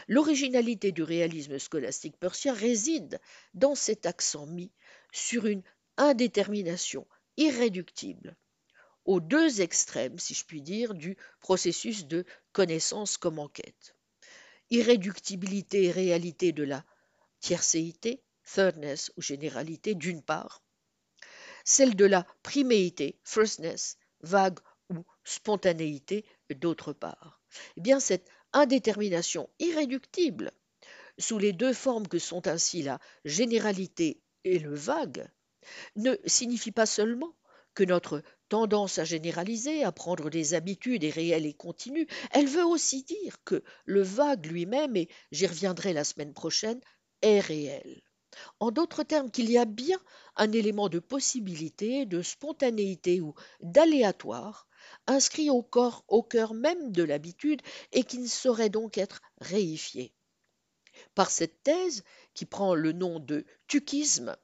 L'originalité 0.07 0.91
du 0.91 1.03
réalisme 1.03 1.59
scolastique 1.59 2.17
persien 2.17 2.53
réside 2.53 3.19
dans 3.53 3.76
cet 3.76 4.05
accent 4.05 4.47
mis 4.47 4.71
sur 5.11 5.45
une 5.45 5.63
indétermination 5.97 7.07
irréductible 7.38 8.36
aux 9.05 9.19
deux 9.19 9.61
extrêmes, 9.61 10.17
si 10.17 10.34
je 10.34 10.45
puis 10.45 10.61
dire, 10.61 10.93
du 10.93 11.17
processus 11.41 12.05
de 12.05 12.26
connaissance 12.53 13.17
comme 13.17 13.39
enquête. 13.39 13.95
Irréductibilité 14.69 15.86
et 15.86 15.91
réalité 15.91 16.51
de 16.53 16.63
la 16.63 16.86
tiercéité, 17.41 18.24
thirdness 18.45 19.11
ou 19.17 19.21
généralité 19.21 19.93
d'une 19.93 20.21
part, 20.21 20.63
celle 21.65 21.95
de 21.95 22.05
la 22.05 22.26
priméité, 22.43 23.19
firstness, 23.24 23.97
vague 24.21 24.59
ou 24.89 25.03
spontanéité 25.24 26.26
d'autre 26.55 26.93
part. 26.93 27.41
Eh 27.78 27.82
bien, 27.82 27.99
cette 27.99 28.30
indétermination 28.54 29.49
irréductible, 29.60 30.51
sous 31.18 31.38
les 31.38 31.54
deux 31.54 31.74
formes 31.74 32.08
que 32.08 32.20
sont 32.20 32.47
ainsi 32.47 32.82
la 32.82 32.99
généralité 33.26 34.22
et 34.43 34.60
le 34.60 34.74
vague, 34.74 35.28
ne 35.95 36.16
signifie 36.26 36.72
pas 36.72 36.86
seulement 36.86 37.36
que 37.74 37.84
notre 37.84 38.22
tendance 38.49 38.99
à 38.99 39.04
généraliser, 39.04 39.84
à 39.84 39.91
prendre 39.91 40.30
des 40.30 40.54
habitudes 40.54 41.04
est 41.04 41.10
réelle 41.10 41.45
et 41.45 41.54
continue, 41.54 42.08
elle 42.32 42.47
veut 42.47 42.66
aussi 42.66 43.04
dire 43.04 43.38
que 43.45 43.64
le 43.86 44.01
vague 44.01 44.45
lui-même, 44.45 44.95
et 44.95 45.10
j'y 45.32 45.47
reviendrai 45.47 45.93
la 45.93 46.04
semaine 46.04 46.34
prochaine, 46.34 46.80
est 47.22 47.39
réel. 47.39 48.01
En 48.60 48.72
d'autres 48.72 49.04
termes, 49.04 49.32
qu'il 49.32 49.49
y 49.49 49.58
a 49.58 49.66
bien 49.66 49.99
un 50.36 50.51
élément 50.51 50.89
de 50.89 50.99
possibilité, 50.99 52.06
de 52.06 52.22
spontanéité 52.22 53.22
ou 53.22 53.34
d'aléatoire 53.62 54.68
inscrit 55.07 55.49
au 55.49 55.61
corps, 55.61 56.03
au 56.07 56.23
cœur 56.23 56.53
même 56.53 56.91
de 56.91 57.03
l'habitude 57.03 57.61
et 57.91 58.03
qui 58.03 58.19
ne 58.19 58.27
saurait 58.27 58.69
donc 58.69 58.97
être 58.97 59.21
réifié. 59.39 60.13
Par 61.15 61.31
cette 61.31 61.63
thèse, 61.63 62.03
qui 62.34 62.45
prend 62.45 62.75
le 62.75 62.91
nom 62.91 63.19
de 63.19 63.45
tukisme, 63.67 64.36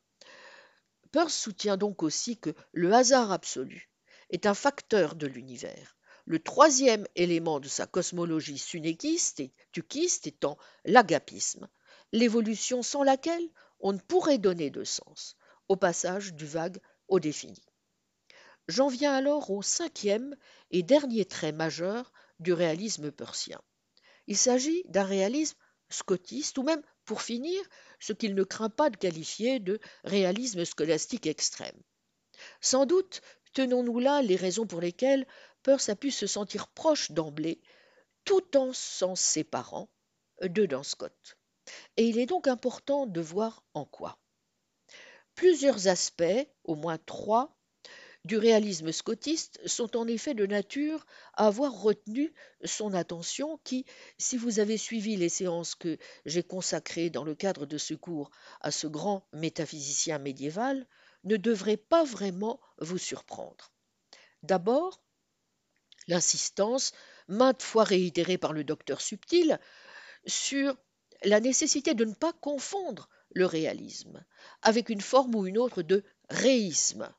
Peirce 1.11 1.35
soutient 1.35 1.77
donc 1.77 2.03
aussi 2.03 2.37
que 2.37 2.53
le 2.71 2.93
hasard 2.93 3.31
absolu 3.31 3.89
est 4.29 4.45
un 4.45 4.53
facteur 4.53 5.15
de 5.15 5.25
l'univers, 5.25 5.97
le 6.25 6.39
troisième 6.39 7.07
élément 7.15 7.59
de 7.59 7.67
sa 7.67 7.87
cosmologie 7.87 8.59
sunéquiste 8.59 9.39
et 9.39 9.51
tukiste 9.71 10.27
étant 10.27 10.57
l'agapisme, 10.85 11.67
l'évolution 12.11 12.83
sans 12.83 13.03
laquelle 13.03 13.49
on 13.79 13.93
ne 13.93 13.99
pourrait 13.99 14.37
donner 14.37 14.69
de 14.69 14.83
sens 14.83 15.35
au 15.67 15.75
passage 15.75 16.33
du 16.33 16.45
vague 16.45 16.79
au 17.07 17.19
défini. 17.19 17.61
J'en 18.69 18.87
viens 18.87 19.13
alors 19.13 19.49
au 19.49 19.61
cinquième 19.61 20.33
et 20.71 20.81
dernier 20.81 21.25
trait 21.25 21.51
majeur 21.51 22.13
du 22.39 22.53
réalisme 22.53 23.11
persien. 23.11 23.61
Il 24.27 24.37
s'agit 24.37 24.83
d'un 24.85 25.03
réalisme 25.03 25.57
scotiste 25.89 26.57
ou 26.57 26.63
même, 26.63 26.81
pour 27.03 27.21
finir, 27.21 27.61
ce 27.99 28.13
qu'il 28.13 28.33
ne 28.33 28.43
craint 28.45 28.69
pas 28.69 28.89
de 28.89 28.95
qualifier 28.95 29.59
de 29.59 29.81
réalisme 30.05 30.63
scolastique 30.63 31.27
extrême. 31.27 31.81
Sans 32.61 32.85
doute 32.85 33.21
tenons-nous 33.51 33.99
là 33.99 34.21
les 34.21 34.37
raisons 34.37 34.65
pour 34.65 34.79
lesquelles 34.79 35.27
Peirce 35.63 35.89
a 35.89 35.97
pu 35.97 36.11
se 36.11 36.27
sentir 36.27 36.69
proche 36.69 37.11
d'emblée, 37.11 37.59
tout 38.23 38.55
en 38.55 38.71
s'en 38.71 39.15
séparant 39.15 39.89
de 40.41 40.65
Dan 40.65 40.85
Scott 40.85 41.35
et 41.97 42.07
il 42.07 42.17
est 42.17 42.25
donc 42.25 42.47
important 42.47 43.05
de 43.05 43.21
voir 43.21 43.63
en 43.73 43.85
quoi. 43.85 44.19
Plusieurs 45.35 45.87
aspects, 45.87 46.47
au 46.63 46.75
moins 46.75 46.97
trois, 46.97 47.57
du 48.25 48.37
réalisme 48.37 48.91
scotiste 48.91 49.59
sont 49.65 49.95
en 49.95 50.07
effet 50.07 50.33
de 50.33 50.45
nature 50.45 51.05
à 51.33 51.47
avoir 51.47 51.73
retenu 51.73 52.33
son 52.65 52.93
attention 52.93 53.59
qui, 53.63 53.85
si 54.17 54.37
vous 54.37 54.59
avez 54.59 54.77
suivi 54.77 55.15
les 55.15 55.29
séances 55.29 55.75
que 55.75 55.97
j'ai 56.25 56.43
consacrées 56.43 57.09
dans 57.09 57.23
le 57.23 57.35
cadre 57.35 57.65
de 57.65 57.77
ce 57.77 57.93
cours 57.93 58.29
à 58.61 58.71
ce 58.71 58.87
grand 58.87 59.27
métaphysicien 59.33 60.19
médiéval, 60.19 60.85
ne 61.23 61.37
devrait 61.37 61.77
pas 61.77 62.03
vraiment 62.03 62.59
vous 62.79 62.97
surprendre. 62.97 63.71
D'abord, 64.43 65.01
l'insistance, 66.07 66.91
maintes 67.27 67.63
fois 67.63 67.83
réitérée 67.83 68.37
par 68.37 68.53
le 68.53 68.63
docteur 68.63 69.01
Subtil, 69.01 69.59
sur 70.25 70.77
la 71.23 71.39
nécessité 71.39 71.93
de 71.93 72.05
ne 72.05 72.13
pas 72.13 72.33
confondre 72.33 73.09
le 73.31 73.45
réalisme 73.45 74.25
avec 74.61 74.89
une 74.89 75.01
forme 75.01 75.35
ou 75.35 75.45
une 75.45 75.57
autre 75.57 75.81
de 75.81 76.03
réisme. 76.29 77.13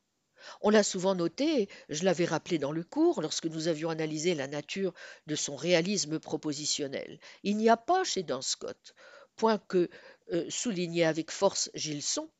On 0.61 0.71
l'a 0.71 0.83
souvent 0.83 1.15
noté, 1.15 1.69
je 1.89 2.05
l'avais 2.05 2.25
rappelé 2.25 2.59
dans 2.59 2.73
le 2.73 2.83
cours 2.83 3.23
lorsque 3.23 3.47
nous 3.47 3.69
avions 3.69 3.91
analysé 3.91 4.35
la 4.35 4.47
nature 4.47 4.95
de 5.27 5.35
son 5.35 5.57
réalisme 5.57 6.19
propositionnel. 6.19 7.21
Il 7.43 7.57
n'y 7.57 7.69
a 7.69 7.77
pas 7.77 8.05
chez 8.05 8.23
Dan 8.23 8.43
Scott, 8.43 8.95
point 9.37 9.59
que 9.59 9.89
euh, 10.33 10.47
soulignait 10.49 11.05
avec 11.05 11.31
force 11.31 11.71
Gilson, 11.75 12.31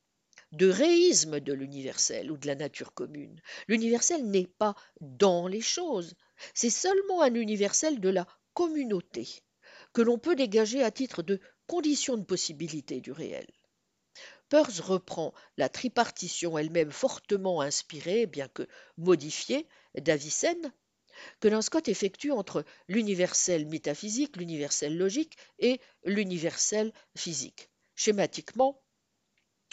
de 0.53 0.69
réisme 0.69 1.41
de 1.41 1.53
l'universel 1.53 2.31
ou 2.31 2.37
de 2.37 2.47
la 2.47 2.57
nature 2.57 2.93
commune. 2.93 3.41
L'universel 3.69 4.29
n'est 4.29 4.49
pas 4.49 4.75
dans 5.01 5.47
les 5.47 5.61
choses, 5.61 6.17
c'est 6.55 6.71
seulement 6.71 7.23
un 7.23 7.35
universel 7.35 8.01
de 8.01 8.09
la 8.09 8.27
communauté 8.55 9.29
que 9.93 10.03
l'on 10.03 10.19
peut 10.19 10.37
dégager 10.37 10.83
à 10.83 10.91
titre 10.91 11.23
de 11.23 11.41
condition 11.67 12.17
de 12.17 12.25
possibilité 12.25 13.01
du 13.01 13.13
réel. 13.13 13.47
Peirce 14.51 14.81
reprend 14.81 15.33
la 15.57 15.69
tripartition 15.69 16.59
elle-même 16.59 16.91
fortement 16.91 17.61
inspirée, 17.63 18.27
bien 18.27 18.49
que 18.49 18.67
modifiée, 18.99 19.67
d'Avicenne, 19.95 20.73
que 21.41 21.49
Lan 21.49 21.63
Scott 21.63 21.89
effectue 21.89 22.33
entre 22.33 22.65
l'universel 22.89 23.67
métaphysique, 23.67 24.37
l'universel 24.37 24.99
logique 24.99 25.37
et 25.59 25.81
l'universel 26.05 26.93
physique. 27.17 27.71
Schématiquement, 27.95 28.83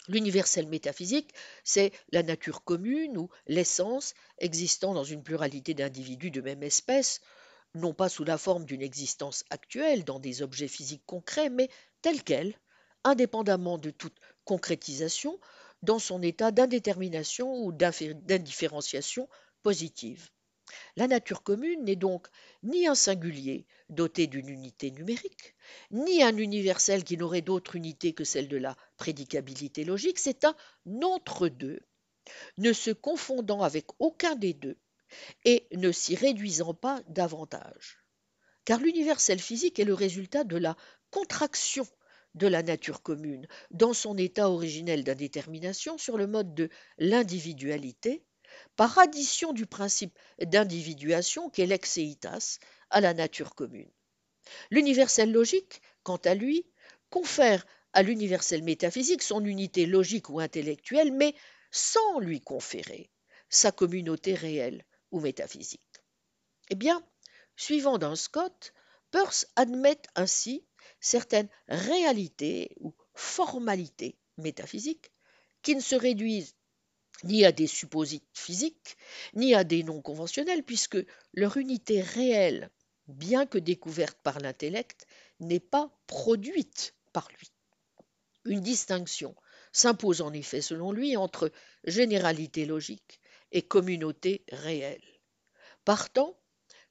L'universel 0.08 0.66
métaphysique, 0.68 1.34
c'est 1.64 1.92
la 2.12 2.22
nature 2.22 2.64
commune 2.64 3.18
ou 3.18 3.28
l'essence 3.46 4.14
existant 4.38 4.94
dans 4.94 5.04
une 5.04 5.22
pluralité 5.22 5.74
d'individus 5.74 6.30
de 6.30 6.40
même 6.40 6.62
espèce, 6.62 7.20
non 7.74 7.92
pas 7.92 8.08
sous 8.08 8.24
la 8.24 8.38
forme 8.38 8.64
d'une 8.64 8.80
existence 8.80 9.44
actuelle 9.50 10.04
dans 10.04 10.18
des 10.18 10.40
objets 10.40 10.68
physiques 10.68 11.04
concrets, 11.04 11.50
mais 11.50 11.68
telle 12.00 12.22
qu'elle, 12.22 12.58
indépendamment 13.04 13.76
de 13.76 13.90
toute 13.90 14.18
concrétisation, 14.48 15.38
dans 15.82 15.98
son 15.98 16.22
état 16.22 16.50
d'indétermination 16.52 17.52
ou 17.62 17.70
d'indifférenciation 17.70 19.28
positive. 19.62 20.30
La 20.96 21.06
nature 21.06 21.42
commune 21.42 21.84
n'est 21.84 21.96
donc 21.96 22.28
ni 22.62 22.86
un 22.86 22.94
singulier 22.94 23.66
doté 23.90 24.26
d'une 24.26 24.48
unité 24.48 24.90
numérique, 24.90 25.54
ni 25.90 26.22
un 26.22 26.36
universel 26.36 27.04
qui 27.04 27.18
n'aurait 27.18 27.42
d'autre 27.42 27.76
unité 27.76 28.14
que 28.14 28.24
celle 28.24 28.48
de 28.48 28.56
la 28.56 28.74
prédicabilité 28.96 29.84
logique, 29.84 30.18
c'est 30.18 30.44
un 30.44 30.56
entre-deux, 31.02 31.80
ne 32.56 32.72
se 32.72 32.90
confondant 32.90 33.62
avec 33.62 33.86
aucun 33.98 34.34
des 34.34 34.54
deux 34.54 34.78
et 35.44 35.66
ne 35.72 35.92
s'y 35.92 36.14
réduisant 36.14 36.72
pas 36.74 37.02
davantage. 37.08 37.98
Car 38.64 38.80
l'universel 38.80 39.40
physique 39.40 39.78
est 39.78 39.84
le 39.84 39.94
résultat 39.94 40.44
de 40.44 40.56
la 40.56 40.74
contraction 41.10 41.86
de 42.34 42.46
la 42.46 42.62
nature 42.62 43.02
commune 43.02 43.46
dans 43.70 43.92
son 43.92 44.16
état 44.16 44.50
originel 44.50 45.04
d'indétermination 45.04 45.98
sur 45.98 46.16
le 46.16 46.26
mode 46.26 46.54
de 46.54 46.68
l'individualité 46.98 48.24
par 48.76 48.98
addition 48.98 49.52
du 49.52 49.66
principe 49.66 50.18
d'individuation 50.40 51.50
qu'est 51.50 51.66
l'exeitas 51.66 52.58
à 52.90 53.00
la 53.00 53.14
nature 53.14 53.54
commune. 53.54 53.90
L'universel 54.70 55.32
logique, 55.32 55.82
quant 56.02 56.16
à 56.16 56.34
lui, 56.34 56.66
confère 57.10 57.66
à 57.92 58.02
l'universel 58.02 58.62
métaphysique 58.62 59.22
son 59.22 59.44
unité 59.44 59.86
logique 59.86 60.30
ou 60.30 60.40
intellectuelle, 60.40 61.12
mais 61.12 61.34
sans 61.70 62.18
lui 62.20 62.40
conférer 62.40 63.10
sa 63.48 63.72
communauté 63.72 64.34
réelle 64.34 64.84
ou 65.10 65.20
métaphysique. 65.20 65.82
Eh 66.70 66.74
bien, 66.74 67.02
suivant 67.56 67.98
dans 67.98 68.14
Scott, 68.14 68.72
Peirce 69.10 69.46
admet 69.56 70.00
ainsi 70.14 70.66
certaines 71.00 71.48
réalités 71.68 72.74
ou 72.80 72.94
formalités 73.14 74.16
métaphysiques 74.36 75.12
qui 75.62 75.74
ne 75.74 75.80
se 75.80 75.96
réduisent 75.96 76.54
ni 77.24 77.44
à 77.44 77.52
des 77.52 77.66
supposites 77.66 78.28
physiques, 78.32 78.96
ni 79.34 79.54
à 79.54 79.64
des 79.64 79.82
noms 79.82 80.02
conventionnels, 80.02 80.62
puisque 80.62 80.98
leur 81.34 81.56
unité 81.56 82.00
réelle, 82.00 82.70
bien 83.08 83.46
que 83.46 83.58
découverte 83.58 84.18
par 84.22 84.38
l'intellect, 84.38 85.06
n'est 85.40 85.60
pas 85.60 85.90
produite 86.06 86.94
par 87.12 87.28
lui. 87.38 87.50
Une 88.44 88.60
distinction 88.60 89.34
s'impose 89.72 90.22
en 90.22 90.32
effet, 90.32 90.60
selon 90.60 90.92
lui, 90.92 91.16
entre 91.16 91.50
généralité 91.84 92.66
logique 92.66 93.20
et 93.52 93.62
communauté 93.62 94.44
réelle. 94.50 95.02
Partant, 95.84 96.38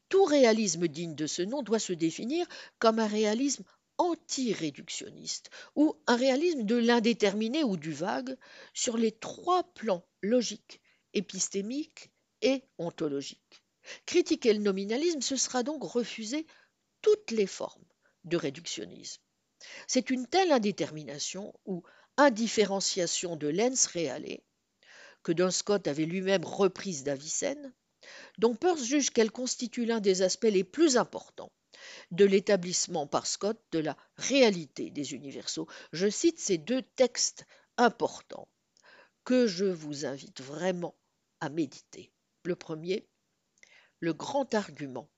tout 0.09 0.23
réalisme 0.23 0.87
digne 0.87 1.15
de 1.15 1.27
ce 1.27 1.41
nom 1.41 1.61
doit 1.63 1.79
se 1.79 1.93
définir 1.93 2.47
comme 2.79 2.99
un 2.99 3.07
réalisme 3.07 3.63
anti-réductionniste 3.97 5.49
ou 5.75 5.95
un 6.07 6.15
réalisme 6.15 6.63
de 6.63 6.75
l'indéterminé 6.75 7.63
ou 7.63 7.77
du 7.77 7.91
vague 7.91 8.37
sur 8.73 8.97
les 8.97 9.11
trois 9.11 9.63
plans 9.73 10.05
logique, 10.21 10.81
épistémique 11.13 12.11
et 12.41 12.63
ontologique. 12.77 13.63
Critiquer 14.05 14.53
le 14.53 14.59
nominalisme, 14.59 15.21
ce 15.21 15.35
sera 15.35 15.63
donc 15.63 15.83
refuser 15.83 16.45
toutes 17.01 17.31
les 17.31 17.47
formes 17.47 17.85
de 18.25 18.37
réductionnisme. 18.37 19.21
C'est 19.87 20.09
une 20.09 20.27
telle 20.27 20.51
indétermination 20.51 21.53
ou 21.65 21.83
indifférenciation 22.17 23.35
de 23.35 23.47
l'ens 23.47 23.85
reale 23.87 24.39
que 25.23 25.31
Don 25.31 25.51
Scott 25.51 25.87
avait 25.87 26.05
lui-même 26.05 26.45
reprise 26.45 27.03
d'Avicenne, 27.03 27.73
dont 28.37 28.55
Peirce 28.55 28.83
juge 28.83 29.09
qu'elle 29.09 29.31
constitue 29.31 29.85
l'un 29.85 29.99
des 29.99 30.21
aspects 30.21 30.43
les 30.45 30.63
plus 30.63 30.97
importants 30.97 31.51
de 32.11 32.25
l'établissement 32.25 33.07
par 33.07 33.27
Scott 33.27 33.61
de 33.71 33.79
la 33.79 33.97
réalité 34.17 34.89
des 34.89 35.13
universaux. 35.13 35.67
Je 35.91 36.09
cite 36.09 36.39
ces 36.39 36.57
deux 36.57 36.81
textes 36.81 37.45
importants 37.77 38.47
que 39.23 39.47
je 39.47 39.65
vous 39.65 40.05
invite 40.05 40.41
vraiment 40.41 40.95
à 41.39 41.49
méditer. 41.49 42.11
Le 42.43 42.55
premier, 42.55 43.07
le 43.99 44.13
grand 44.13 44.53
argument 44.53 45.09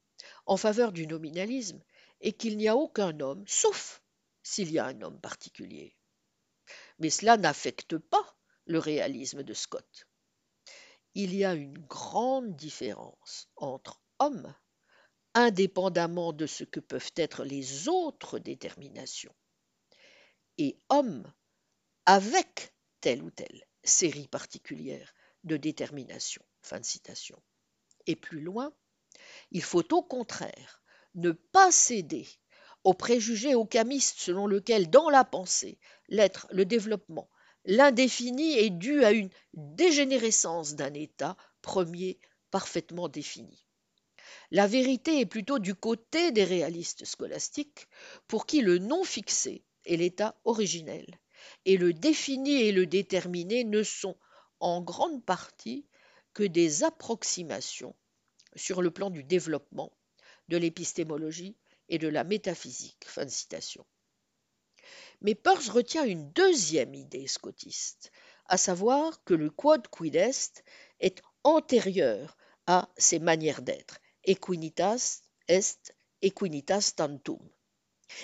en 0.45 0.57
faveur 0.57 0.91
du 0.91 1.07
nominalisme 1.07 1.82
est 2.22 2.34
qu'il 2.34 2.57
n'y 2.57 2.68
a 2.68 2.76
aucun 2.76 3.20
homme, 3.20 3.43
sauf 3.47 4.01
s'il 4.43 4.72
y 4.72 4.80
a 4.80 4.86
un 4.86 5.01
homme 5.01 5.20
particulier. 5.20 5.95
Mais 6.99 7.10
cela 7.10 7.38
n'affecte 7.38 7.97
pas 7.97 8.38
le 8.66 8.80
réalisme 8.80 9.43
de 9.43 9.53
Scott. 9.53 10.07
Il 11.16 11.36
y 11.36 11.45
a 11.45 11.53
une 11.53 11.78
grande 11.78 12.55
différence 12.55 13.49
entre 13.55 14.01
homme, 14.20 14.53
indépendamment 15.34 16.34
de 16.34 16.46
ce 16.46 16.64
que 16.64 16.80
peuvent 16.80 17.12
être 17.16 17.44
les 17.44 17.88
autres 17.88 18.40
déterminations, 18.40 19.36
et 20.58 20.78
homme 20.90 21.32
avec 22.06 22.74
telle 23.02 23.24
ou 23.24 23.32
telle 23.32 23.66
série 23.84 24.28
particulière 24.28 25.14
de 25.44 25.58
détermination. 25.58 26.44
Fin 26.62 26.80
de 26.80 26.86
citation. 26.86 27.42
Et 28.08 28.16
plus 28.16 28.42
loin, 28.42 28.74
il 29.52 29.64
faut 29.64 29.94
au 29.94 30.04
contraire 30.04 30.82
ne 31.16 31.32
pas 31.32 31.72
céder 31.72 32.28
au 32.84 32.94
préjugé 32.94 33.56
ocamiste 33.56 34.20
selon 34.20 34.48
lequel, 34.48 34.90
dans 34.90 35.10
la 35.10 35.24
pensée, 35.24 35.80
l'être, 36.08 36.48
le 36.52 36.66
développement, 36.66 37.30
l'indéfini 37.66 38.58
est 38.58 38.70
dû 38.70 39.04
à 39.04 39.12
une 39.12 39.30
dégénérescence 39.54 40.76
d'un 40.76 40.94
état 40.94 41.36
premier 41.62 42.20
parfaitement 42.52 43.10
défini. 43.10 43.68
La 44.52 44.66
vérité 44.66 45.20
est 45.20 45.26
plutôt 45.28 45.60
du 45.60 45.76
côté 45.76 46.32
des 46.32 46.43
réalistes 46.43 47.06
scolastiques, 47.06 47.88
pour 48.28 48.45
qui 48.45 48.62
le 48.62 48.80
non 48.80 49.04
fixé 49.04 49.64
est 49.86 49.97
l'état 49.97 50.39
originel, 50.43 51.20
et 51.66 51.78
le 51.78 51.93
défini 51.93 52.62
et 52.64 52.72
le 52.72 52.88
déterminé 52.88 53.64
ne 53.64 53.84
sont 53.84 54.18
en 54.60 54.82
grande 54.82 55.24
partie 55.24 55.86
que 56.34 56.43
des 56.43 56.84
approximations 56.84 57.95
sur 58.56 58.82
le 58.82 58.91
plan 58.91 59.10
du 59.10 59.24
développement, 59.24 59.93
de 60.47 60.58
l'épistémologie 60.58 61.56
et 61.88 62.00
de 62.00 62.08
la 62.08 62.24
métaphysique. 62.24 63.06
Mais 65.22 65.36
Peirce 65.36 65.70
retient 65.70 66.06
une 66.06 66.32
deuxième 66.32 66.95
idée 66.95 67.28
scotiste, 67.28 68.12
à 68.45 68.58
savoir 68.58 69.24
que 69.24 69.34
le 69.34 69.50
quod 69.50 69.88
quid 69.89 70.16
est 70.16 70.64
est 71.00 71.22
antérieur 71.43 72.36
à 72.66 72.89
ses 72.97 73.20
manières 73.20 73.62
d'être, 73.62 74.00
equinitas 74.30 75.22
est 75.48 75.94
equinitas 76.22 76.94
tantum, 76.96 77.40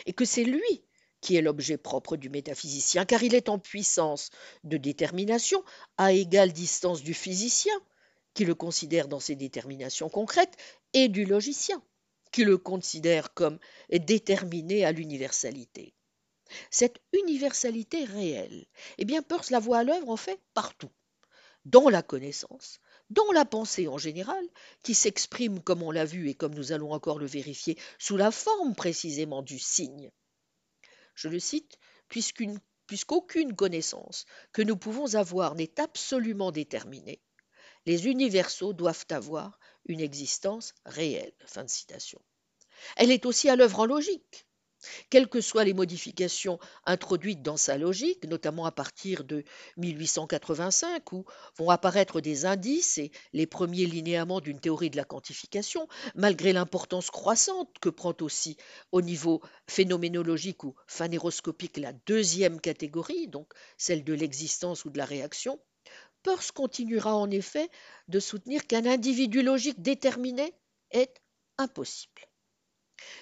et 0.06 0.14
que 0.14 0.26
c'est 0.26 0.43
lui 0.43 0.86
qui 1.22 1.36
est 1.36 1.41
l'objet 1.41 1.78
propre 1.78 2.18
du 2.18 2.30
métaphysicien, 2.30 3.03
car 3.03 3.24
il 3.24 3.34
est 3.34 3.49
en 3.49 3.58
puissance 3.58 4.30
de 4.64 4.78
détermination 4.78 5.64
à 5.97 6.14
égale 6.14 6.53
distance 6.53 7.01
du 7.01 7.16
physicien, 7.16 7.74
qui 8.36 8.45
le 8.45 8.53
considère 8.53 9.08
dans 9.08 9.20
ses 9.20 9.36
déterminations 9.36 10.10
concrètes, 10.10 10.56
et 10.93 11.08
du 11.08 11.26
logicien, 11.26 11.82
qui 12.32 12.43
le 12.43 12.60
considère 12.60 13.34
comme 13.34 13.58
déterminé 13.89 14.86
à 14.86 14.91
l'universalité. 14.91 15.95
Cette 16.70 16.99
universalité 17.14 18.03
réelle, 18.03 18.68
eh 18.99 19.06
bien 19.06 19.24
Peirce 19.24 19.49
la 19.49 19.60
voit 19.60 19.80
à 19.80 19.84
l'œuvre 19.84 20.10
en 20.10 20.18
fait 20.18 20.39
partout, 20.53 20.91
dans 21.64 21.89
la 21.89 22.03
connaissance, 22.03 22.80
dans 23.10 23.32
la 23.32 23.45
pensée 23.45 23.88
en 23.88 23.97
général, 23.97 24.43
qui 24.84 24.93
s'exprime, 24.93 25.62
comme 25.62 25.84
on 25.84 25.91
l'a 25.91 26.06
vu 26.06 26.30
et 26.30 26.36
comme 26.36 26.56
nous 26.56 26.72
allons 26.72 26.91
encore 26.91 27.20
le 27.20 27.26
vérifier, 27.26 27.78
sous 27.99 28.18
la 28.18 28.32
forme 28.32 28.76
précisément 28.76 29.41
du 29.41 29.60
signe, 29.60 30.12
je 31.16 31.30
le 31.30 31.39
cite, 31.39 31.80
puisqu'aucune 32.10 33.56
connaissance 33.56 34.26
que 34.51 34.62
nous 34.62 34.78
pouvons 34.78 35.16
avoir 35.16 35.56
n'est 35.56 35.80
absolument 35.80 36.51
déterminée, 36.51 37.22
les 37.86 38.08
universaux 38.08 38.74
doivent 38.74 39.06
avoir 39.10 39.60
une 39.86 40.01
existence 40.01 40.74
réelle. 40.86 41.34
Elle 42.97 43.12
est 43.12 43.26
aussi 43.26 43.49
à 43.49 43.56
l'œuvre 43.56 43.80
en 43.80 43.86
logique. 43.86 44.45
Quelles 45.09 45.27
que 45.27 45.41
soient 45.41 45.63
les 45.63 45.73
modifications 45.73 46.59
introduites 46.86 47.41
dans 47.41 47.57
sa 47.57 47.77
logique, 47.77 48.25
notamment 48.25 48.65
à 48.65 48.71
partir 48.71 49.23
de 49.23 49.43
1885, 49.77 51.11
où 51.13 51.25
vont 51.57 51.69
apparaître 51.69 52.21
des 52.21 52.45
indices 52.45 52.97
et 52.97 53.11
les 53.33 53.47
premiers 53.47 53.86
linéaments 53.86 54.41
d'une 54.41 54.59
théorie 54.59 54.89
de 54.89 54.97
la 54.97 55.05
quantification, 55.05 55.88
malgré 56.15 56.53
l'importance 56.53 57.11
croissante 57.11 57.69
que 57.79 57.89
prend 57.89 58.15
aussi 58.21 58.57
au 58.91 59.01
niveau 59.01 59.41
phénoménologique 59.67 60.63
ou 60.63 60.75
phanéroscopique 60.88 61.77
la 61.77 61.93
deuxième 62.05 62.59
catégorie, 62.61 63.27
donc 63.27 63.51
celle 63.77 64.03
de 64.03 64.13
l'existence 64.13 64.86
ou 64.86 64.89
de 64.89 64.97
la 64.97 65.05
réaction, 65.05 65.59
Peirce 66.23 66.51
continuera 66.51 67.15
en 67.15 67.29
effet 67.29 67.69
de 68.07 68.19
soutenir 68.19 68.65
qu'un 68.65 68.86
individu 68.86 69.43
logique 69.43 69.81
déterminé 69.81 70.53
est 70.89 71.21
impossible. 71.57 72.21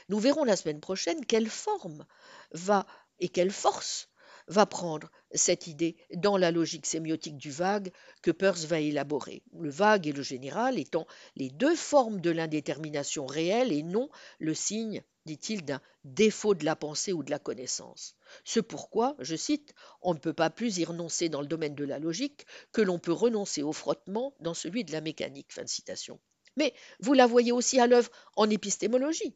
Nous 0.10 0.20
verrons 0.20 0.44
la 0.44 0.56
semaine 0.56 0.80
prochaine 0.80 1.26
quelle 1.26 1.50
forme 1.50 2.06
va 2.52 2.86
et 3.20 3.30
quelle 3.30 3.52
force 3.52 4.10
va 4.48 4.66
prendre 4.66 5.10
cette 5.32 5.68
idée 5.68 5.96
dans 6.16 6.38
la 6.38 6.52
logique 6.52 6.86
sémiotique 6.86 7.38
du 7.38 7.52
vague 7.52 7.92
que 8.22 8.32
Peirce 8.32 8.66
va 8.66 8.80
élaborer. 8.80 9.44
Le 9.54 9.70
vague 9.70 10.08
et 10.08 10.12
le 10.12 10.24
général 10.24 10.78
étant 10.78 11.08
les 11.36 11.50
deux 11.50 11.76
formes 11.76 12.20
de 12.20 12.30
l'indétermination 12.30 13.26
réelle 13.26 13.72
et 13.72 13.84
non 13.84 14.10
le 14.40 14.54
signe, 14.54 15.04
dit-il, 15.26 15.64
d'un 15.64 15.82
défaut 16.04 16.56
de 16.56 16.66
la 16.66 16.76
pensée 16.76 17.14
ou 17.14 17.24
de 17.24 17.32
la 17.32 17.40
connaissance. 17.40 18.16
Ce 18.44 18.60
pourquoi, 18.60 19.16
je 19.20 19.36
cite, 19.36 19.74
on 20.02 20.14
ne 20.14 20.20
peut 20.20 20.34
pas 20.34 20.50
plus 20.50 20.78
y 20.78 20.86
renoncer 20.86 21.30
dans 21.30 21.42
le 21.42 21.48
domaine 21.48 21.76
de 21.76 21.86
la 21.86 22.00
logique 22.00 22.46
que 22.72 22.82
l'on 22.82 23.00
peut 23.00 23.14
renoncer 23.14 23.64
au 23.64 23.74
frottement 23.74 24.36
dans 24.40 24.54
celui 24.54 24.84
de 24.84 24.92
la 24.92 25.02
mécanique. 25.02 25.54
Fin 25.54 25.64
de 25.64 25.70
citation. 25.70 26.20
Mais 26.58 26.74
vous 27.00 27.14
la 27.14 27.26
voyez 27.26 27.52
aussi 27.52 27.80
à 27.80 27.88
l'œuvre 27.88 28.12
en 28.36 28.50
épistémologie 28.50 29.36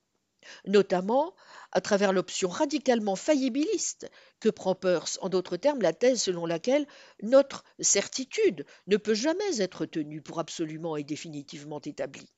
notamment 0.66 1.36
à 1.72 1.82
travers 1.82 2.14
l'option 2.14 2.50
radicalement 2.50 3.16
faillibiliste 3.16 4.10
que 4.40 4.50
prend 4.50 4.76
Peirce, 4.76 5.20
en 5.22 5.30
d'autres 5.30 5.58
termes 5.58 5.82
la 5.82 5.94
thèse 5.94 6.22
selon 6.22 6.46
laquelle 6.46 6.88
notre 7.22 7.64
certitude 7.80 8.66
ne 8.88 8.98
peut 8.98 9.14
jamais 9.14 9.62
être 9.62 9.86
tenue 9.86 10.22
pour 10.22 10.40
absolument 10.40 10.96
et 10.96 11.04
définitivement 11.04 11.82
établie. 11.82 12.30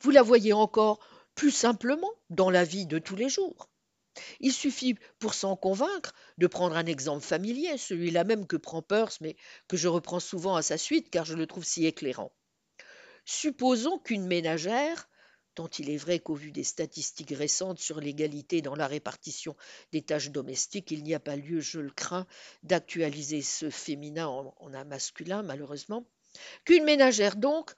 Vous 0.00 0.10
la 0.10 0.22
voyez 0.22 0.52
encore 0.52 0.98
plus 1.34 1.50
simplement 1.50 2.12
dans 2.30 2.50
la 2.50 2.64
vie 2.64 2.86
de 2.86 2.98
tous 2.98 3.16
les 3.16 3.28
jours. 3.28 3.70
Il 4.40 4.52
suffit 4.52 4.96
pour 5.20 5.34
s'en 5.34 5.56
convaincre 5.56 6.12
de 6.38 6.48
prendre 6.48 6.76
un 6.76 6.86
exemple 6.86 7.24
familier, 7.24 7.78
celui-là 7.78 8.24
même 8.24 8.46
que 8.46 8.56
prend 8.56 8.82
Peirce, 8.82 9.20
mais 9.20 9.36
que 9.68 9.76
je 9.76 9.86
reprends 9.86 10.20
souvent 10.20 10.56
à 10.56 10.62
sa 10.62 10.76
suite 10.76 11.10
car 11.10 11.24
je 11.24 11.34
le 11.34 11.46
trouve 11.46 11.64
si 11.64 11.86
éclairant. 11.86 12.32
Supposons 13.24 13.98
qu'une 13.98 14.26
ménagère 14.26 15.08
tant 15.58 15.68
il 15.80 15.90
est 15.90 15.96
vrai 15.96 16.20
qu'au 16.20 16.34
vu 16.36 16.52
des 16.52 16.62
statistiques 16.62 17.32
récentes 17.32 17.80
sur 17.80 17.98
l'égalité 17.98 18.62
dans 18.62 18.76
la 18.76 18.86
répartition 18.86 19.56
des 19.90 20.02
tâches 20.02 20.30
domestiques, 20.30 20.92
il 20.92 21.02
n'y 21.02 21.14
a 21.14 21.18
pas 21.18 21.34
lieu, 21.34 21.58
je 21.58 21.80
le 21.80 21.90
crains, 21.90 22.28
d'actualiser 22.62 23.42
ce 23.42 23.68
féminin 23.68 24.28
en, 24.28 24.54
un 24.72 24.84
masculin, 24.84 25.42
malheureusement, 25.42 26.06
qu'une 26.64 26.84
ménagère 26.84 27.34
donc 27.34 27.74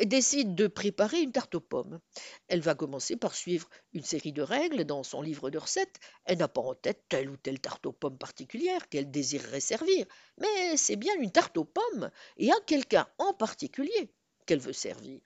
décide 0.00 0.54
de 0.54 0.68
préparer 0.68 1.20
une 1.20 1.32
tarte 1.32 1.56
aux 1.56 1.60
pommes. 1.60 1.98
Elle 2.46 2.60
va 2.60 2.76
commencer 2.76 3.16
par 3.16 3.34
suivre 3.34 3.68
une 3.92 4.04
série 4.04 4.32
de 4.32 4.42
règles 4.42 4.84
dans 4.84 5.02
son 5.02 5.20
livre 5.20 5.50
de 5.50 5.58
recettes. 5.58 5.98
Elle 6.26 6.38
n'a 6.38 6.46
pas 6.46 6.60
en 6.60 6.76
tête 6.76 7.06
telle 7.08 7.28
ou 7.28 7.36
telle 7.36 7.58
tarte 7.58 7.86
aux 7.86 7.92
pommes 7.92 8.18
particulière 8.18 8.88
qu'elle 8.88 9.10
désirerait 9.10 9.58
servir, 9.58 10.06
mais 10.38 10.76
c'est 10.76 10.94
bien 10.94 11.16
une 11.18 11.32
tarte 11.32 11.56
aux 11.56 11.64
pommes 11.64 12.08
et 12.36 12.52
à 12.52 12.60
quelqu'un 12.68 13.08
en 13.18 13.34
particulier 13.34 14.12
qu'elle 14.46 14.60
veut 14.60 14.72
servir. 14.72 15.18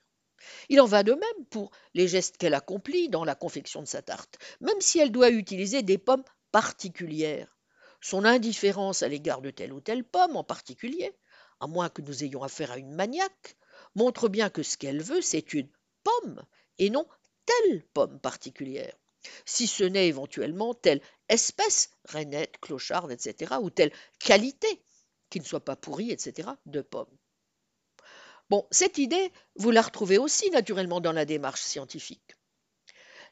Il 0.69 0.81
en 0.81 0.85
va 0.85 1.03
de 1.03 1.13
même 1.13 1.45
pour 1.49 1.71
les 1.93 2.07
gestes 2.07 2.37
qu'elle 2.37 2.53
accomplit 2.53 3.09
dans 3.09 3.23
la 3.23 3.35
confection 3.35 3.81
de 3.81 3.87
sa 3.87 4.01
tarte, 4.01 4.37
même 4.59 4.79
si 4.81 4.99
elle 4.99 5.11
doit 5.11 5.29
utiliser 5.29 5.81
des 5.83 5.97
pommes 5.97 6.23
particulières. 6.51 7.57
Son 8.01 8.25
indifférence 8.25 9.03
à 9.03 9.07
l'égard 9.07 9.41
de 9.41 9.51
telle 9.51 9.73
ou 9.73 9.81
telle 9.81 10.03
pomme 10.03 10.35
en 10.35 10.43
particulier, 10.43 11.15
à 11.59 11.67
moins 11.67 11.89
que 11.89 12.01
nous 12.01 12.23
ayons 12.23 12.43
affaire 12.43 12.71
à 12.71 12.77
une 12.77 12.93
maniaque, 12.93 13.55
montre 13.95 14.29
bien 14.29 14.49
que 14.49 14.63
ce 14.63 14.77
qu'elle 14.77 15.01
veut, 15.01 15.21
c'est 15.21 15.53
une 15.53 15.69
pomme 16.03 16.43
et 16.79 16.89
non 16.89 17.05
telle 17.45 17.83
pomme 17.93 18.19
particulière. 18.19 18.95
Si 19.45 19.67
ce 19.67 19.83
n'est 19.83 20.07
éventuellement 20.07 20.73
telle 20.73 21.01
espèce, 21.29 21.91
rainette, 22.05 22.57
clocharde, 22.59 23.11
etc., 23.11 23.53
ou 23.61 23.69
telle 23.69 23.91
qualité, 24.19 24.83
qui 25.29 25.39
ne 25.39 25.45
soit 25.45 25.63
pas 25.63 25.75
pourrie, 25.75 26.11
etc., 26.11 26.49
de 26.65 26.81
pommes. 26.81 27.17
Bon, 28.51 28.67
cette 28.69 28.97
idée, 28.97 29.31
vous 29.55 29.71
la 29.71 29.81
retrouvez 29.81 30.17
aussi 30.17 30.49
naturellement 30.49 30.99
dans 30.99 31.13
la 31.13 31.23
démarche 31.23 31.61
scientifique. 31.61 32.35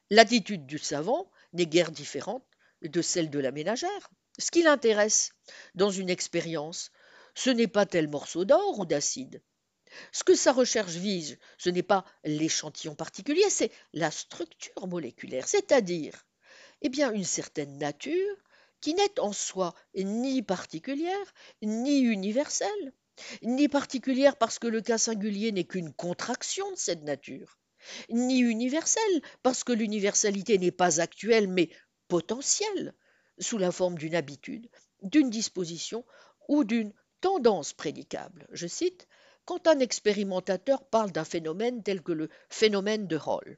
L'attitude 0.09 0.65
du 0.65 0.77
savant 0.77 1.29
n'est 1.51 1.65
guère 1.65 1.91
différente 1.91 2.47
de 2.83 3.01
celle 3.01 3.29
de 3.29 3.39
la 3.39 3.51
ménagère. 3.51 4.09
Ce 4.37 4.49
qui 4.49 4.63
l'intéresse 4.63 5.33
dans 5.75 5.91
une 5.91 6.09
expérience, 6.09 6.91
ce 7.35 7.49
n'est 7.49 7.67
pas 7.67 7.85
tel 7.85 8.07
morceau 8.07 8.45
d'or 8.45 8.79
ou 8.79 8.85
d'acide. 8.85 9.43
Ce 10.13 10.23
que 10.23 10.35
sa 10.35 10.53
recherche 10.53 10.93
vise, 10.93 11.37
ce 11.57 11.69
n'est 11.69 11.83
pas 11.83 12.05
l'échantillon 12.23 12.95
particulier, 12.95 13.49
c'est 13.49 13.73
la 13.91 14.11
structure 14.11 14.87
moléculaire, 14.87 15.49
c'est-à-dire 15.49 16.25
eh 16.81 16.87
bien, 16.87 17.11
une 17.11 17.25
certaine 17.25 17.77
nature 17.77 18.37
qui 18.79 18.93
n'est 18.93 19.19
en 19.19 19.33
soi 19.33 19.75
ni 19.95 20.41
particulière 20.43 21.33
ni 21.61 21.99
universelle, 21.99 22.93
ni 23.41 23.67
particulière 23.67 24.37
parce 24.37 24.59
que 24.59 24.67
le 24.67 24.81
cas 24.81 24.97
singulier 24.97 25.51
n'est 25.51 25.65
qu'une 25.65 25.93
contraction 25.93 26.69
de 26.71 26.77
cette 26.77 27.03
nature, 27.03 27.57
ni 28.09 28.39
universelle 28.39 29.21
parce 29.43 29.63
que 29.63 29.73
l'universalité 29.73 30.57
n'est 30.57 30.71
pas 30.71 31.01
actuelle 31.01 31.47
mais 31.47 31.69
potentielle, 32.07 32.93
sous 33.37 33.57
la 33.57 33.71
forme 33.71 33.97
d'une 33.97 34.15
habitude, 34.15 34.69
d'une 35.01 35.29
disposition 35.29 36.05
ou 36.47 36.63
d'une 36.63 36.93
tendance 37.21 37.73
prédicable. 37.73 38.47
Je 38.51 38.67
cite 38.67 39.07
quand 39.45 39.67
un 39.67 39.79
expérimentateur 39.79 40.85
parle 40.85 41.11
d'un 41.11 41.23
phénomène 41.23 41.83
tel 41.83 42.01
que 42.01 42.11
le 42.11 42.29
phénomène 42.49 43.07
de 43.07 43.17
Hall. 43.17 43.57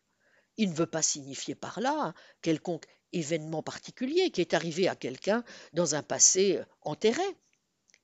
Il 0.58 0.70
ne 0.70 0.76
veut 0.76 0.86
pas 0.86 1.02
signifier 1.02 1.56
par 1.56 1.80
là 1.80 2.14
quelconque 2.42 2.86
événement 3.14 3.64
particulier 3.64 4.32
qui 4.32 4.42
est 4.42 4.54
arrivé 4.54 4.88
à 4.88 4.96
quelqu'un 4.96 5.44
dans 5.74 5.96
un 5.96 6.04
passé 6.04 6.62
enterré 6.82 7.24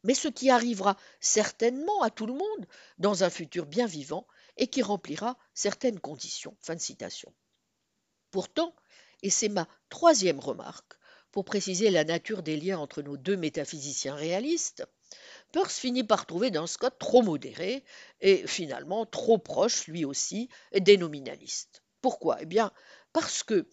mais 0.08 0.16
ce 0.16 0.30
qui 0.30 0.50
arrivera 0.50 0.98
certainement 1.20 2.02
à 2.02 2.10
tout 2.10 2.26
le 2.26 2.34
monde 2.34 2.66
dans 2.98 3.24
un 3.24 3.30
futur 3.30 3.68
bien 3.68 3.86
vivant 3.86 4.26
et 4.56 4.68
qui 4.68 4.82
remplira 4.82 5.38
certaines 5.54 6.00
conditions. 6.00 6.58
Fin 6.62 6.76
de 6.76 6.82
citation. 6.82 7.32
Pourtant, 8.32 8.74
et 9.22 9.30
c'est 9.30 9.50
ma 9.50 9.68
troisième 9.90 10.40
remarque, 10.40 10.94
pour 11.32 11.44
préciser 11.46 11.92
la 11.92 12.06
nature 12.06 12.42
des 12.42 12.58
liens 12.58 12.80
entre 12.80 13.02
nos 13.02 13.18
deux 13.18 13.36
métaphysiciens 13.36 14.16
réalistes, 14.16 14.86
Peirce 15.52 15.78
finit 15.78 16.04
par 16.04 16.26
trouver 16.26 16.52
dans 16.52 16.68
Scott 16.68 16.96
trop 17.00 17.22
modéré 17.22 17.84
et 18.22 18.48
finalement 18.48 19.06
trop 19.06 19.38
proche, 19.38 19.88
lui 19.88 20.06
aussi, 20.06 20.50
des 20.74 20.98
nominalistes. 20.98 21.84
Pourquoi? 22.02 22.38
Eh 22.42 22.46
bien, 22.46 22.72
parce 23.14 23.44
que, 23.44 23.68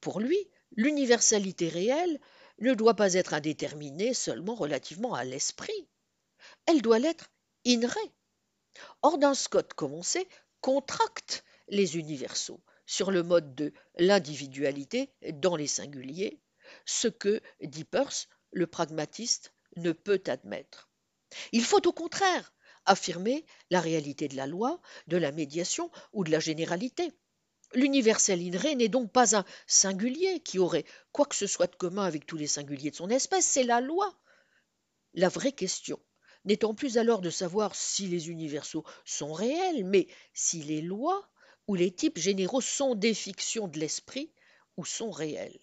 pour 0.00 0.20
lui, 0.20 0.38
l'universalité 0.72 1.68
réelle 1.68 2.20
ne 2.60 2.74
doit 2.74 2.94
pas 2.94 3.14
être 3.14 3.34
indéterminée 3.34 4.14
seulement 4.14 4.54
relativement 4.54 5.14
à 5.14 5.24
l'esprit. 5.24 5.88
Elle 6.66 6.82
doit 6.82 6.98
l'être 6.98 7.30
in 7.66 7.86
re. 7.86 8.12
Or, 9.02 9.18
Scott, 9.34 9.74
comme 9.74 9.92
on 9.92 10.02
sait, 10.02 10.28
contracte 10.60 11.44
les 11.68 11.96
universaux 11.96 12.60
sur 12.86 13.10
le 13.10 13.22
mode 13.22 13.54
de 13.54 13.72
l'individualité 13.98 15.12
dans 15.34 15.56
les 15.56 15.66
singuliers, 15.66 16.40
ce 16.84 17.08
que, 17.08 17.40
dit 17.62 17.84
Peirce, 17.84 18.28
le 18.52 18.66
pragmatiste 18.66 19.52
ne 19.76 19.92
peut 19.92 20.22
admettre. 20.26 20.90
Il 21.52 21.64
faut 21.64 21.86
au 21.86 21.92
contraire 21.92 22.52
affirmer 22.86 23.44
la 23.70 23.80
réalité 23.80 24.26
de 24.28 24.36
la 24.36 24.46
loi, 24.46 24.80
de 25.06 25.16
la 25.16 25.32
médiation 25.32 25.90
ou 26.12 26.24
de 26.24 26.30
la 26.30 26.40
généralité. 26.40 27.12
L'universel 27.74 28.40
in 28.40 28.74
n'est 28.74 28.88
donc 28.88 29.12
pas 29.12 29.36
un 29.36 29.44
singulier 29.66 30.40
qui 30.40 30.58
aurait 30.58 30.84
quoi 31.12 31.26
que 31.26 31.36
ce 31.36 31.46
soit 31.46 31.68
de 31.68 31.76
commun 31.76 32.04
avec 32.04 32.26
tous 32.26 32.36
les 32.36 32.46
singuliers 32.46 32.90
de 32.90 32.96
son 32.96 33.10
espèce, 33.10 33.46
c'est 33.46 33.62
la 33.62 33.80
loi. 33.80 34.14
La 35.14 35.28
vraie 35.28 35.52
question 35.52 36.00
n'étant 36.44 36.74
plus 36.74 36.98
alors 36.98 37.20
de 37.20 37.30
savoir 37.30 37.74
si 37.74 38.06
les 38.06 38.30
universaux 38.30 38.84
sont 39.04 39.32
réels, 39.32 39.84
mais 39.84 40.06
si 40.32 40.62
les 40.62 40.80
lois 40.80 41.28
ou 41.66 41.74
les 41.74 41.90
types 41.90 42.18
généraux 42.18 42.60
sont 42.60 42.94
des 42.94 43.14
fictions 43.14 43.68
de 43.68 43.78
l'esprit 43.78 44.32
ou 44.76 44.84
sont 44.84 45.10
réels. 45.10 45.58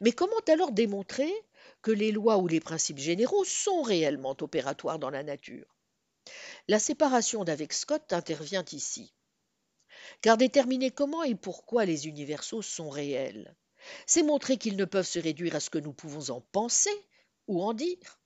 Mais 0.00 0.12
comment 0.12 0.38
alors 0.48 0.72
démontrer 0.72 1.32
que 1.80 1.90
les 1.90 2.12
lois 2.12 2.38
ou 2.38 2.46
les 2.46 2.60
principes 2.60 2.98
généraux 2.98 3.44
sont 3.44 3.82
réellement 3.82 4.36
opératoires 4.40 4.98
dans 4.98 5.10
la 5.10 5.22
nature? 5.22 5.66
La 6.68 6.78
séparation 6.78 7.42
d'avec 7.42 7.72
Scott 7.72 8.12
intervient 8.12 8.64
ici. 8.70 9.12
Car 10.20 10.36
déterminer 10.36 10.90
comment 10.90 11.22
et 11.22 11.34
pourquoi 11.34 11.84
les 11.84 12.06
universaux 12.06 12.62
sont 12.62 12.90
réels, 12.90 13.56
c'est 14.06 14.22
montrer 14.22 14.58
qu'ils 14.58 14.76
ne 14.76 14.84
peuvent 14.84 15.06
se 15.06 15.18
réduire 15.18 15.56
à 15.56 15.60
ce 15.60 15.70
que 15.70 15.78
nous 15.78 15.92
pouvons 15.92 16.30
en 16.30 16.40
penser 16.40 16.94
ou 17.48 17.62
en 17.62 17.72
dire. 17.72 18.20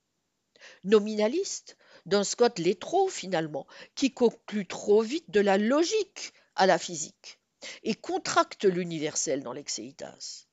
Nominaliste, 0.85 1.77
d'un 2.07 2.25
Scott 2.25 2.59
l'est 2.59 2.81
trop 2.81 3.09
finalement, 3.09 3.67
qui 3.95 4.13
conclut 4.13 4.67
trop 4.67 5.03
vite 5.03 5.31
de 5.31 5.41
la 5.41 5.59
logique 5.59 6.33
à 6.55 6.67
la 6.67 6.79
physique 6.79 7.39
et 7.83 7.95
contracte 7.95 8.65
l'universel 8.65 9.43
dans 9.43 9.53
l'exéitas. 9.53 10.47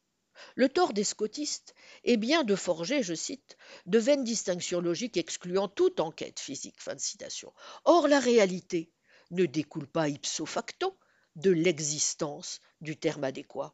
Le 0.55 0.67
tort 0.67 0.93
des 0.93 1.03
scotistes 1.03 1.73
est 2.03 2.17
bien 2.17 2.43
de 2.43 2.55
forger, 2.55 3.03
je 3.03 3.13
cite, 3.13 3.57
de 3.85 3.99
vaines 3.99 4.23
distinctions 4.23 4.81
logiques 4.81 5.17
excluant 5.17 5.67
toute 5.67 5.99
enquête 5.99 6.39
physique. 6.39 6.81
Fin 6.81 6.95
de 6.95 6.99
citation. 6.99 7.53
Or, 7.85 8.07
la 8.07 8.19
réalité 8.19 8.91
ne 9.31 9.45
découle 9.45 9.87
pas 9.87 10.09
ipso 10.09 10.45
facto 10.45 10.97
de 11.35 11.51
l'existence 11.51 12.59
du 12.81 12.97
terme 12.97 13.23
adéquat. 13.23 13.73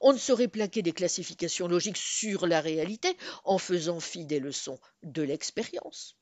On 0.00 0.12
ne 0.12 0.18
saurait 0.18 0.48
plaquer 0.48 0.82
des 0.82 0.92
classifications 0.92 1.68
logiques 1.68 1.96
sur 1.96 2.46
la 2.46 2.60
réalité 2.60 3.16
en 3.44 3.58
faisant 3.58 4.00
fi 4.00 4.24
des 4.24 4.40
leçons 4.40 4.78
de 5.02 5.22
l'expérience. 5.22 6.16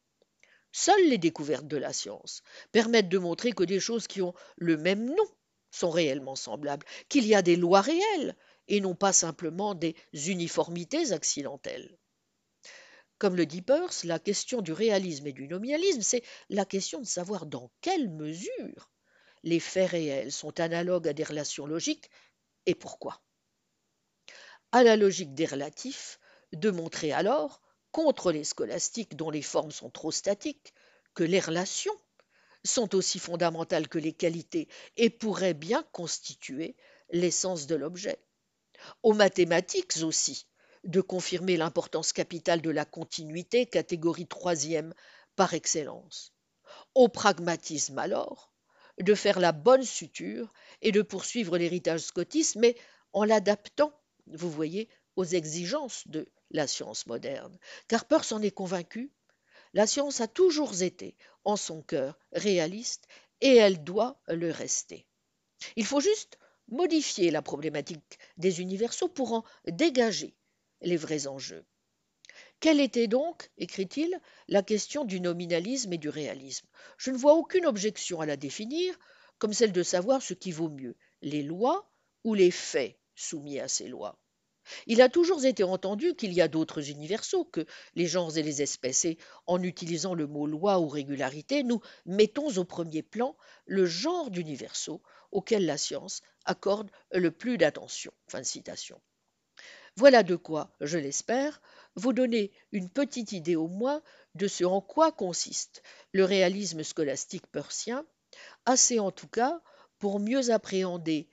Seules 0.72 1.08
les 1.08 1.18
découvertes 1.18 1.68
de 1.68 1.76
la 1.76 1.92
science 1.92 2.42
permettent 2.72 3.10
de 3.10 3.18
montrer 3.18 3.52
que 3.52 3.64
des 3.64 3.80
choses 3.80 4.06
qui 4.06 4.22
ont 4.22 4.34
le 4.56 4.78
même 4.78 5.04
nom 5.04 5.28
sont 5.70 5.90
réellement 5.90 6.36
semblables, 6.36 6.86
qu'il 7.08 7.26
y 7.26 7.34
a 7.34 7.42
des 7.42 7.56
lois 7.56 7.82
réelles 7.82 8.36
et 8.68 8.80
non 8.80 8.94
pas 8.94 9.12
simplement 9.12 9.74
des 9.74 9.94
uniformités 10.12 11.12
accidentelles. 11.12 11.98
Comme 13.18 13.36
le 13.36 13.46
dit 13.46 13.62
Peirce, 13.62 14.04
la 14.04 14.18
question 14.18 14.62
du 14.62 14.72
réalisme 14.72 15.26
et 15.26 15.32
du 15.32 15.46
nominalisme, 15.46 16.00
c'est 16.00 16.24
la 16.48 16.64
question 16.64 17.00
de 17.00 17.06
savoir 17.06 17.46
dans 17.46 17.70
quelle 17.80 18.08
mesure 18.08 18.91
les 19.42 19.60
faits 19.60 19.90
réels 19.90 20.32
sont 20.32 20.60
analogues 20.60 21.08
à 21.08 21.12
des 21.12 21.24
relations 21.24 21.66
logiques 21.66 22.10
et 22.66 22.74
pourquoi? 22.74 23.22
À 24.70 24.82
la 24.82 24.96
logique 24.96 25.34
des 25.34 25.46
relatifs, 25.46 26.18
de 26.52 26.70
montrer 26.70 27.12
alors, 27.12 27.60
contre 27.90 28.32
les 28.32 28.44
scolastiques 28.44 29.16
dont 29.16 29.30
les 29.30 29.42
formes 29.42 29.70
sont 29.70 29.90
trop 29.90 30.10
statiques, 30.10 30.72
que 31.14 31.24
les 31.24 31.40
relations 31.40 31.94
sont 32.64 32.94
aussi 32.94 33.18
fondamentales 33.18 33.88
que 33.88 33.98
les 33.98 34.12
qualités 34.12 34.68
et 34.96 35.10
pourraient 35.10 35.54
bien 35.54 35.82
constituer 35.92 36.76
l'essence 37.10 37.66
de 37.66 37.74
l'objet. 37.74 38.18
Aux 39.02 39.12
mathématiques 39.12 39.98
aussi, 40.02 40.46
de 40.84 41.00
confirmer 41.00 41.56
l'importance 41.56 42.12
capitale 42.12 42.62
de 42.62 42.70
la 42.70 42.84
continuité, 42.84 43.66
catégorie 43.66 44.26
troisième 44.26 44.94
par 45.36 45.54
excellence. 45.54 46.32
Au 46.94 47.08
pragmatisme 47.08 47.98
alors, 47.98 48.51
de 49.02 49.14
faire 49.14 49.40
la 49.40 49.52
bonne 49.52 49.84
suture 49.84 50.52
et 50.80 50.92
de 50.92 51.02
poursuivre 51.02 51.58
l'héritage 51.58 52.00
scotiste, 52.00 52.56
mais 52.56 52.76
en 53.12 53.24
l'adaptant, 53.24 53.92
vous 54.26 54.50
voyez, 54.50 54.88
aux 55.16 55.24
exigences 55.24 56.06
de 56.08 56.26
la 56.50 56.66
science 56.66 57.06
moderne. 57.06 57.58
Car 57.88 58.06
Peirce 58.06 58.32
en 58.32 58.42
est 58.42 58.50
convaincu, 58.50 59.12
la 59.74 59.86
science 59.86 60.20
a 60.20 60.28
toujours 60.28 60.82
été, 60.82 61.16
en 61.44 61.56
son 61.56 61.82
cœur, 61.82 62.18
réaliste 62.32 63.06
et 63.40 63.56
elle 63.56 63.82
doit 63.82 64.20
le 64.28 64.50
rester. 64.50 65.06
Il 65.76 65.84
faut 65.84 66.00
juste 66.00 66.38
modifier 66.68 67.30
la 67.30 67.42
problématique 67.42 68.18
des 68.36 68.60
universaux 68.60 69.08
pour 69.08 69.32
en 69.32 69.44
dégager 69.66 70.34
les 70.80 70.96
vrais 70.96 71.26
enjeux. 71.26 71.64
Quelle 72.62 72.78
était 72.78 73.08
donc, 73.08 73.50
écrit-il, 73.58 74.20
la 74.46 74.62
question 74.62 75.04
du 75.04 75.18
nominalisme 75.18 75.92
et 75.94 75.98
du 75.98 76.08
réalisme? 76.08 76.68
Je 76.96 77.10
ne 77.10 77.16
vois 77.16 77.34
aucune 77.34 77.66
objection 77.66 78.20
à 78.20 78.26
la 78.26 78.36
définir, 78.36 78.96
comme 79.40 79.52
celle 79.52 79.72
de 79.72 79.82
savoir 79.82 80.22
ce 80.22 80.32
qui 80.32 80.52
vaut 80.52 80.68
mieux, 80.68 80.94
les 81.22 81.42
lois 81.42 81.90
ou 82.22 82.34
les 82.34 82.52
faits 82.52 82.96
soumis 83.16 83.58
à 83.58 83.66
ces 83.66 83.88
lois. 83.88 84.16
Il 84.86 85.02
a 85.02 85.08
toujours 85.08 85.44
été 85.44 85.64
entendu 85.64 86.14
qu'il 86.14 86.32
y 86.32 86.40
a 86.40 86.46
d'autres 86.46 86.88
universaux 86.88 87.44
que 87.44 87.66
les 87.96 88.06
genres 88.06 88.38
et 88.38 88.44
les 88.44 88.62
espèces, 88.62 89.06
et 89.06 89.18
en 89.48 89.60
utilisant 89.60 90.14
le 90.14 90.28
mot 90.28 90.46
loi 90.46 90.78
ou 90.78 90.86
régularité, 90.86 91.64
nous 91.64 91.80
mettons 92.06 92.56
au 92.58 92.64
premier 92.64 93.02
plan 93.02 93.36
le 93.66 93.86
genre 93.86 94.30
d'universaux 94.30 95.02
auquel 95.32 95.66
la 95.66 95.78
science 95.78 96.22
accorde 96.44 96.92
le 97.10 97.32
plus 97.32 97.58
d'attention. 97.58 98.12
Fin 98.28 98.44
citation. 98.44 99.00
Voilà 99.96 100.22
de 100.22 100.36
quoi, 100.36 100.70
je 100.80 100.96
l'espère, 100.96 101.60
vous 101.96 102.12
donner 102.12 102.52
une 102.72 102.88
petite 102.88 103.32
idée 103.32 103.56
au 103.56 103.68
moins 103.68 104.02
de 104.34 104.48
ce 104.48 104.64
en 104.64 104.80
quoi 104.80 105.12
consiste 105.12 105.82
le 106.12 106.24
réalisme 106.24 106.82
scolastique 106.82 107.46
persien, 107.46 108.06
assez 108.64 108.98
en 108.98 109.10
tout 109.10 109.28
cas 109.28 109.60
pour 109.98 110.20
mieux 110.20 110.50
appréhender 110.50 111.28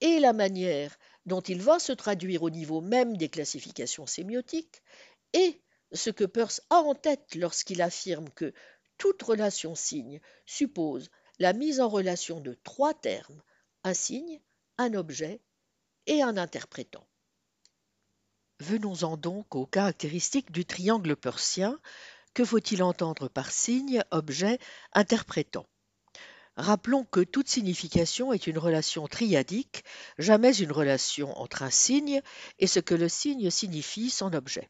et 0.00 0.18
la 0.18 0.32
manière 0.32 0.96
dont 1.26 1.40
il 1.40 1.60
va 1.60 1.78
se 1.78 1.92
traduire 1.92 2.42
au 2.42 2.50
niveau 2.50 2.80
même 2.80 3.16
des 3.16 3.28
classifications 3.28 4.06
sémiotiques, 4.06 4.82
et 5.32 5.60
ce 5.92 6.10
que 6.10 6.24
Peirce 6.24 6.62
a 6.70 6.76
en 6.76 6.94
tête 6.94 7.34
lorsqu'il 7.34 7.82
affirme 7.82 8.28
que 8.30 8.52
toute 8.98 9.22
relation 9.22 9.74
signe 9.74 10.20
suppose 10.46 11.10
la 11.38 11.52
mise 11.52 11.80
en 11.80 11.88
relation 11.88 12.40
de 12.40 12.54
trois 12.64 12.94
termes, 12.94 13.42
un 13.84 13.94
signe, 13.94 14.40
un 14.78 14.94
objet 14.94 15.40
et 16.06 16.22
un 16.22 16.36
interprétant. 16.36 17.06
Venons-en 18.60 19.16
donc 19.16 19.54
aux 19.54 19.64
caractéristiques 19.64 20.52
du 20.52 20.66
triangle 20.66 21.16
persien. 21.16 21.78
Que 22.34 22.44
faut-il 22.44 22.82
entendre 22.82 23.28
par 23.28 23.50
signe, 23.50 24.02
objet, 24.10 24.58
interprétant? 24.92 25.66
Rappelons 26.56 27.04
que 27.04 27.20
toute 27.20 27.48
signification 27.48 28.34
est 28.34 28.46
une 28.46 28.58
relation 28.58 29.08
triadique, 29.08 29.82
jamais 30.18 30.54
une 30.54 30.72
relation 30.72 31.36
entre 31.40 31.62
un 31.62 31.70
signe 31.70 32.20
et 32.58 32.66
ce 32.66 32.80
que 32.80 32.94
le 32.94 33.08
signe 33.08 33.50
signifie, 33.50 34.10
son 34.10 34.34
objet. 34.34 34.68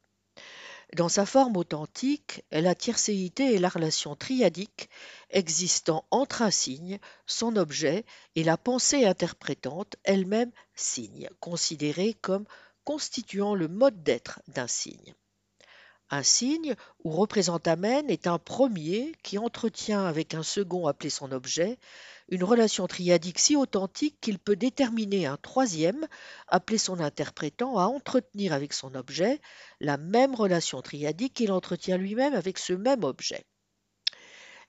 Dans 0.94 1.08
sa 1.08 1.26
forme 1.26 1.56
authentique, 1.56 2.44
la 2.52 2.76
tiercéité 2.76 3.54
est 3.54 3.58
la 3.58 3.68
relation 3.68 4.14
triadique 4.14 4.88
existant 5.30 6.04
entre 6.12 6.42
un 6.42 6.50
signe, 6.52 7.00
son 7.26 7.56
objet 7.56 8.04
et 8.36 8.44
la 8.44 8.56
pensée 8.56 9.04
interprétante, 9.04 9.96
elle-même 10.04 10.52
signe, 10.74 11.28
considérée 11.40 12.14
comme 12.14 12.44
constituant 12.90 13.54
le 13.54 13.68
mode 13.68 14.02
d'être 14.02 14.40
d'un 14.48 14.66
signe. 14.66 15.14
Un 16.10 16.24
signe 16.24 16.74
ou 17.04 17.12
représentamène 17.12 18.10
est 18.10 18.26
un 18.26 18.40
premier 18.40 19.12
qui 19.22 19.38
entretient 19.38 20.04
avec 20.04 20.34
un 20.34 20.42
second 20.42 20.88
appelé 20.88 21.08
son 21.08 21.30
objet 21.30 21.78
une 22.30 22.42
relation 22.42 22.88
triadique 22.88 23.38
si 23.38 23.54
authentique 23.54 24.20
qu'il 24.20 24.40
peut 24.40 24.56
déterminer 24.56 25.26
un 25.26 25.36
troisième 25.36 26.08
appelé 26.48 26.78
son 26.78 26.98
interprétant 26.98 27.78
à 27.78 27.84
entretenir 27.84 28.52
avec 28.52 28.72
son 28.72 28.96
objet 28.96 29.40
la 29.78 29.96
même 29.96 30.34
relation 30.34 30.82
triadique 30.82 31.34
qu'il 31.34 31.52
entretient 31.52 31.96
lui-même 31.96 32.34
avec 32.34 32.58
ce 32.58 32.72
même 32.72 33.04
objet. 33.04 33.46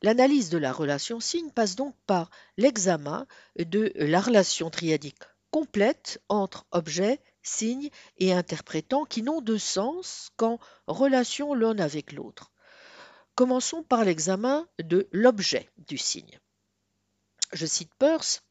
L'analyse 0.03 0.51
de 0.51 0.59
la 0.59 0.72
relation 0.72 1.19
signe 1.19 1.49
passe 1.49 1.76
donc 1.76 1.95
par 2.05 2.30
l'examen 2.57 3.26
de 3.57 3.91
la 3.95 4.22
relation 4.22 4.69
triadique 4.69 5.17
complète 5.49 6.22
entre 6.30 6.67
objet 6.72 7.19
signes 7.44 7.89
et 8.18 8.34
interprétants 8.34 9.06
qui 9.06 9.24
n'ont 9.24 9.42
de 9.42 9.58
sens 9.58 10.30
qu'en 10.38 10.60
relation 10.88 11.54
l'un 11.54 11.78
avec 11.80 12.12
l'autre. 12.12 12.52
Commençons 13.36 13.84
par 13.84 14.04
l'examen 14.04 14.68
de 14.84 15.08
l'objet 15.12 15.70
du 15.78 15.98
signe. 15.98 16.39
Je 17.54 17.66
cite 17.66 17.94
Peirce, 17.96 18.44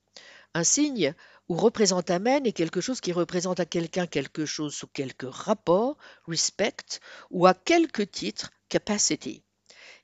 un 0.54 0.64
signe 0.64 1.14
ou 1.48 1.54
représentamen 1.54 2.46
est 2.46 2.52
quelque 2.52 2.80
chose 2.80 3.00
qui 3.00 3.12
représente 3.12 3.60
à 3.60 3.66
quelqu'un 3.66 4.06
quelque 4.06 4.46
chose 4.46 4.74
sous 4.74 4.86
quelque 4.86 5.26
rapport, 5.26 5.96
respect, 6.26 7.00
ou 7.30 7.46
à 7.46 7.54
quelque 7.54 8.02
titre, 8.02 8.50
capacity. 8.68 9.42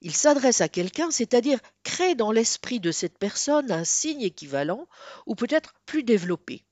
Il 0.01 0.15
s'adresse 0.15 0.61
à 0.61 0.69
quelqu'un, 0.69 1.11
c'est-à-dire 1.11 1.59
crée 1.83 2.15
dans 2.15 2.33
l'esprit 2.33 2.81
de 2.81 2.93
cette 2.93 3.19
personne 3.19 3.71
un 3.71 3.85
signe 3.85 4.23
équivalent 4.23 4.87
ou 5.25 5.35
peut-être 5.35 5.75
plus 5.87 6.03
développé. 6.03 6.65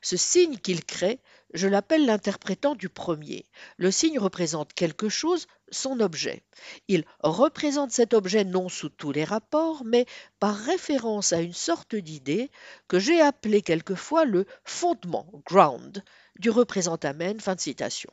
Ce 0.00 0.16
signe 0.16 0.58
qu'il 0.58 0.84
crée 0.84 1.20
je 1.54 1.68
l'appelle 1.68 2.04
l'interprétant 2.04 2.74
du 2.74 2.88
premier. 2.88 3.46
Le 3.78 3.90
signe 3.90 4.18
représente 4.18 4.74
quelque 4.74 5.08
chose, 5.08 5.46
son 5.70 6.00
objet. 6.00 6.44
Il 6.88 7.04
représente 7.20 7.92
cet 7.92 8.12
objet 8.12 8.44
non 8.44 8.68
sous 8.68 8.88
tous 8.88 9.12
les 9.12 9.24
rapports, 9.24 9.84
mais 9.84 10.06
par 10.40 10.56
référence 10.56 11.32
à 11.32 11.40
une 11.40 11.52
sorte 11.52 11.94
d'idée 11.94 12.50
que 12.88 12.98
j'ai 12.98 13.20
appelée 13.20 13.62
quelquefois 13.62 14.24
le 14.24 14.46
fondement, 14.64 15.30
ground, 15.46 16.02
du 16.38 16.50
représentamen. 16.50 17.40
Fin 17.40 17.54
de 17.54 17.60
citation. 17.60 18.10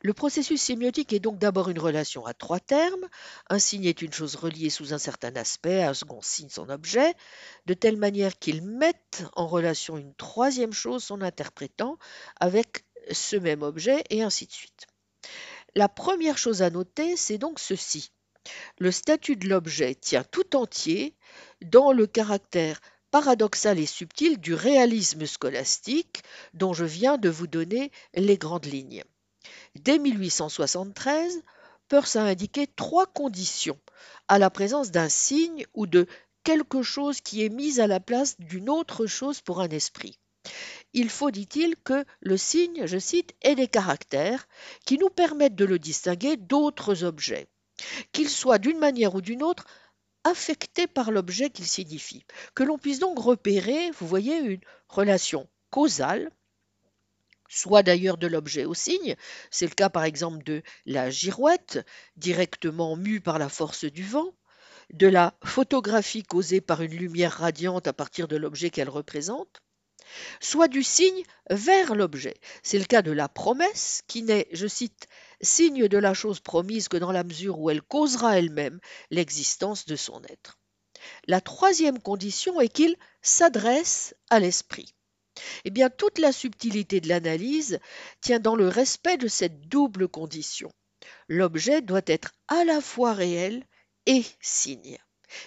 Le 0.00 0.12
processus 0.12 0.60
sémiotique 0.60 1.12
est 1.12 1.20
donc 1.20 1.38
d'abord 1.38 1.68
une 1.68 1.78
relation 1.78 2.26
à 2.26 2.34
trois 2.34 2.58
termes. 2.60 3.08
Un 3.48 3.58
signe 3.58 3.84
est 3.84 4.02
une 4.02 4.12
chose 4.12 4.34
reliée 4.34 4.70
sous 4.70 4.92
un 4.92 4.98
certain 4.98 5.34
aspect, 5.36 5.82
un 5.82 5.94
second 5.94 6.20
signe 6.20 6.48
son 6.48 6.68
objet, 6.68 7.14
de 7.66 7.74
telle 7.74 7.96
manière 7.96 8.38
qu'il 8.38 8.62
mette 8.62 9.24
en 9.34 9.46
relation 9.46 9.96
une 9.96 10.14
troisième 10.14 10.72
chose, 10.72 11.04
son 11.04 11.20
interprétant, 11.20 11.98
avec 12.40 12.84
ce 13.10 13.36
même 13.36 13.62
objet, 13.62 14.02
et 14.10 14.22
ainsi 14.22 14.46
de 14.46 14.52
suite. 14.52 14.86
La 15.74 15.88
première 15.88 16.38
chose 16.38 16.62
à 16.62 16.70
noter, 16.70 17.16
c'est 17.16 17.38
donc 17.38 17.58
ceci. 17.58 18.12
Le 18.78 18.90
statut 18.90 19.36
de 19.36 19.48
l'objet 19.48 19.94
tient 19.94 20.24
tout 20.24 20.56
entier 20.56 21.16
dans 21.60 21.92
le 21.92 22.06
caractère 22.06 22.80
paradoxal 23.12 23.78
et 23.78 23.86
subtil 23.86 24.40
du 24.40 24.54
réalisme 24.54 25.26
scolastique 25.26 26.22
dont 26.54 26.72
je 26.72 26.84
viens 26.84 27.18
de 27.18 27.28
vous 27.28 27.46
donner 27.46 27.92
les 28.14 28.38
grandes 28.38 28.66
lignes. 28.66 29.04
Dès 29.80 29.98
1873, 29.98 31.42
Peirce 31.88 32.16
a 32.16 32.22
indiqué 32.22 32.66
trois 32.66 33.06
conditions 33.06 33.78
à 34.28 34.38
la 34.38 34.50
présence 34.50 34.90
d'un 34.90 35.08
signe 35.08 35.66
ou 35.74 35.86
de 35.86 36.06
quelque 36.44 36.82
chose 36.82 37.20
qui 37.20 37.44
est 37.44 37.48
mis 37.48 37.80
à 37.80 37.86
la 37.86 38.00
place 38.00 38.38
d'une 38.38 38.68
autre 38.68 39.06
chose 39.06 39.40
pour 39.40 39.60
un 39.60 39.68
esprit. 39.68 40.18
il 40.92 41.08
faut, 41.08 41.30
dit-il, 41.30 41.76
que 41.76 42.04
le 42.20 42.36
signe, 42.36 42.86
je 42.86 42.98
cite, 42.98 43.34
ait 43.42 43.54
des 43.54 43.68
caractères 43.68 44.46
qui 44.84 44.98
nous 44.98 45.10
permettent 45.10 45.54
de 45.54 45.64
le 45.64 45.78
distinguer 45.78 46.36
d'autres 46.36 47.04
objets, 47.04 47.48
qu'ils 48.12 48.28
soient 48.28 48.58
d'une 48.58 48.78
manière 48.78 49.14
ou 49.14 49.20
d'une 49.20 49.42
autre 49.42 49.66
affectés 50.24 50.86
par 50.86 51.10
l'objet 51.10 51.50
qu'il 51.50 51.66
signifie, 51.66 52.24
que 52.54 52.62
l'on 52.62 52.78
puisse 52.78 52.98
donc 52.98 53.18
repérer, 53.18 53.90
vous 53.92 54.06
voyez, 54.06 54.36
une 54.38 54.60
relation 54.88 55.48
causale 55.70 56.30
soit 57.52 57.82
d'ailleurs 57.82 58.16
de 58.16 58.26
l'objet 58.26 58.64
au 58.64 58.74
signe, 58.74 59.14
c'est 59.50 59.66
le 59.66 59.74
cas 59.74 59.90
par 59.90 60.04
exemple 60.04 60.42
de 60.42 60.62
la 60.86 61.10
girouette, 61.10 61.84
directement 62.16 62.96
mue 62.96 63.20
par 63.20 63.38
la 63.38 63.48
force 63.48 63.84
du 63.84 64.04
vent, 64.04 64.34
de 64.92 65.06
la 65.06 65.34
photographie 65.44 66.22
causée 66.22 66.60
par 66.60 66.82
une 66.82 66.94
lumière 66.94 67.32
radiante 67.32 67.86
à 67.86 67.92
partir 67.92 68.26
de 68.26 68.36
l'objet 68.36 68.70
qu'elle 68.70 68.88
représente, 68.88 69.62
soit 70.40 70.68
du 70.68 70.82
signe 70.82 71.22
vers 71.50 71.94
l'objet. 71.94 72.34
C'est 72.62 72.78
le 72.78 72.84
cas 72.84 73.02
de 73.02 73.12
la 73.12 73.28
promesse, 73.28 74.02
qui 74.06 74.22
n'est, 74.22 74.48
je 74.52 74.66
cite, 74.66 75.06
signe 75.42 75.88
de 75.88 75.98
la 75.98 76.14
chose 76.14 76.40
promise 76.40 76.88
que 76.88 76.96
dans 76.96 77.12
la 77.12 77.24
mesure 77.24 77.58
où 77.58 77.68
elle 77.70 77.82
causera 77.82 78.38
elle-même 78.38 78.80
l'existence 79.10 79.84
de 79.84 79.96
son 79.96 80.22
être. 80.24 80.58
La 81.26 81.40
troisième 81.40 82.00
condition 82.00 82.60
est 82.60 82.68
qu'il 82.68 82.96
s'adresse 83.20 84.14
à 84.30 84.40
l'esprit. 84.40 84.94
Eh 85.64 85.70
bien, 85.70 85.90
toute 85.90 86.18
la 86.18 86.32
subtilité 86.32 87.00
de 87.00 87.08
l'analyse 87.08 87.78
tient 88.20 88.40
dans 88.40 88.56
le 88.56 88.68
respect 88.68 89.16
de 89.16 89.28
cette 89.28 89.68
double 89.68 90.08
condition. 90.08 90.70
L'objet 91.28 91.82
doit 91.82 92.02
être 92.06 92.32
à 92.48 92.64
la 92.64 92.80
fois 92.80 93.12
réel 93.12 93.64
et 94.06 94.24
signe. 94.40 94.98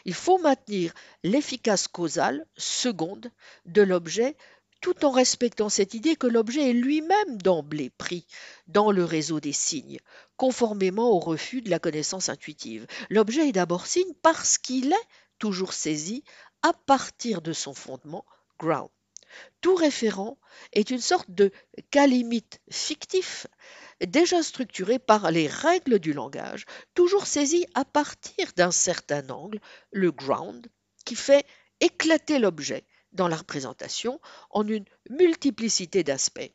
Il 0.06 0.14
faut 0.14 0.40
maintenir 0.40 0.94
l'efficace 1.24 1.88
causale, 1.88 2.46
seconde, 2.58 3.32
de 3.66 3.82
l'objet 3.82 4.36
tout 4.82 5.06
en 5.06 5.12
respectant 5.12 5.70
cette 5.70 5.94
idée 5.94 6.16
que 6.16 6.28
l'objet 6.28 6.70
est 6.70 6.74
lui-même 6.74 7.42
d'emblée 7.42 7.90
pris 7.90 8.28
dans 8.68 8.92
le 8.92 9.04
réseau 9.04 9.40
des 9.40 9.54
signes, 9.54 10.00
conformément 10.38 11.10
au 11.10 11.20
refus 11.20 11.62
de 11.62 11.70
la 11.70 11.80
connaissance 11.80 12.30
intuitive. 12.30 12.86
L'objet 13.10 13.50
est 13.50 13.54
d'abord 13.54 13.88
signe 13.88 14.14
parce 14.22 14.58
qu'il 14.58 14.92
est 14.92 15.08
toujours 15.40 15.74
saisi 15.74 16.24
à 16.62 16.74
partir 16.74 17.42
de 17.42 17.54
son 17.54 17.74
fondement 17.74 18.26
ground. 18.60 18.90
Tout 19.62 19.76
référent 19.76 20.38
est 20.74 20.90
une 20.90 21.02
sorte 21.02 21.30
de 21.32 21.52
cas 21.92 22.08
limite 22.08 22.60
fictif 22.70 23.48
déjà 24.06 24.44
structuré 24.44 25.00
par 25.00 25.32
les 25.32 25.48
règles 25.48 26.00
du 26.00 26.14
langage, 26.14 26.66
toujours 26.94 27.28
saisi 27.28 27.66
à 27.74 27.86
partir 27.86 28.52
d'un 28.56 28.72
certain 28.72 29.30
angle, 29.30 29.60
le 29.92 30.12
ground, 30.12 30.68
qui 31.06 31.16
fait 31.16 31.46
éclater 31.80 32.40
l'objet 32.40 32.86
dans 33.12 33.28
la 33.28 33.38
représentation 33.38 34.20
en 34.50 34.68
une 34.68 34.86
multiplicité 35.10 36.04
d'aspects. 36.04 36.52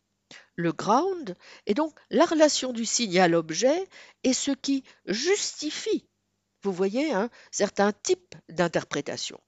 Le 0.54 0.72
ground 0.72 1.36
est 1.66 1.74
donc 1.74 1.98
la 2.10 2.26
relation 2.26 2.72
du 2.72 2.84
signe 2.84 3.18
à 3.18 3.28
l'objet 3.28 3.88
et 4.24 4.34
ce 4.34 4.50
qui 4.50 4.84
justifie, 5.06 6.06
vous 6.62 6.72
voyez, 6.72 7.12
un 7.12 7.30
certain 7.50 7.92
type 7.92 8.34
d'interprétation. 8.48 9.40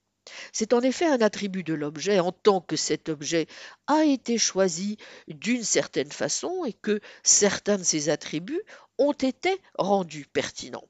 C'est 0.53 0.73
en 0.73 0.81
effet 0.81 1.07
un 1.07 1.21
attribut 1.21 1.63
de 1.63 1.75
l'objet 1.75 2.21
en 2.21 2.33
tant 2.33 2.61
que 2.61 2.77
cet 2.77 3.09
objet 3.09 3.47
a 3.87 4.05
été 4.05 4.39
choisi 4.39 4.97
d'une 5.29 5.65
certaine 5.65 6.13
façon 6.13 6.65
et 6.65 6.73
que 6.73 7.01
certains 7.23 7.79
de 7.79 7.83
ses 7.83 8.09
attributs 8.09 8.63
ont 8.99 9.13
été 9.13 9.61
rendus 9.79 10.27
pertinents. 10.33 10.89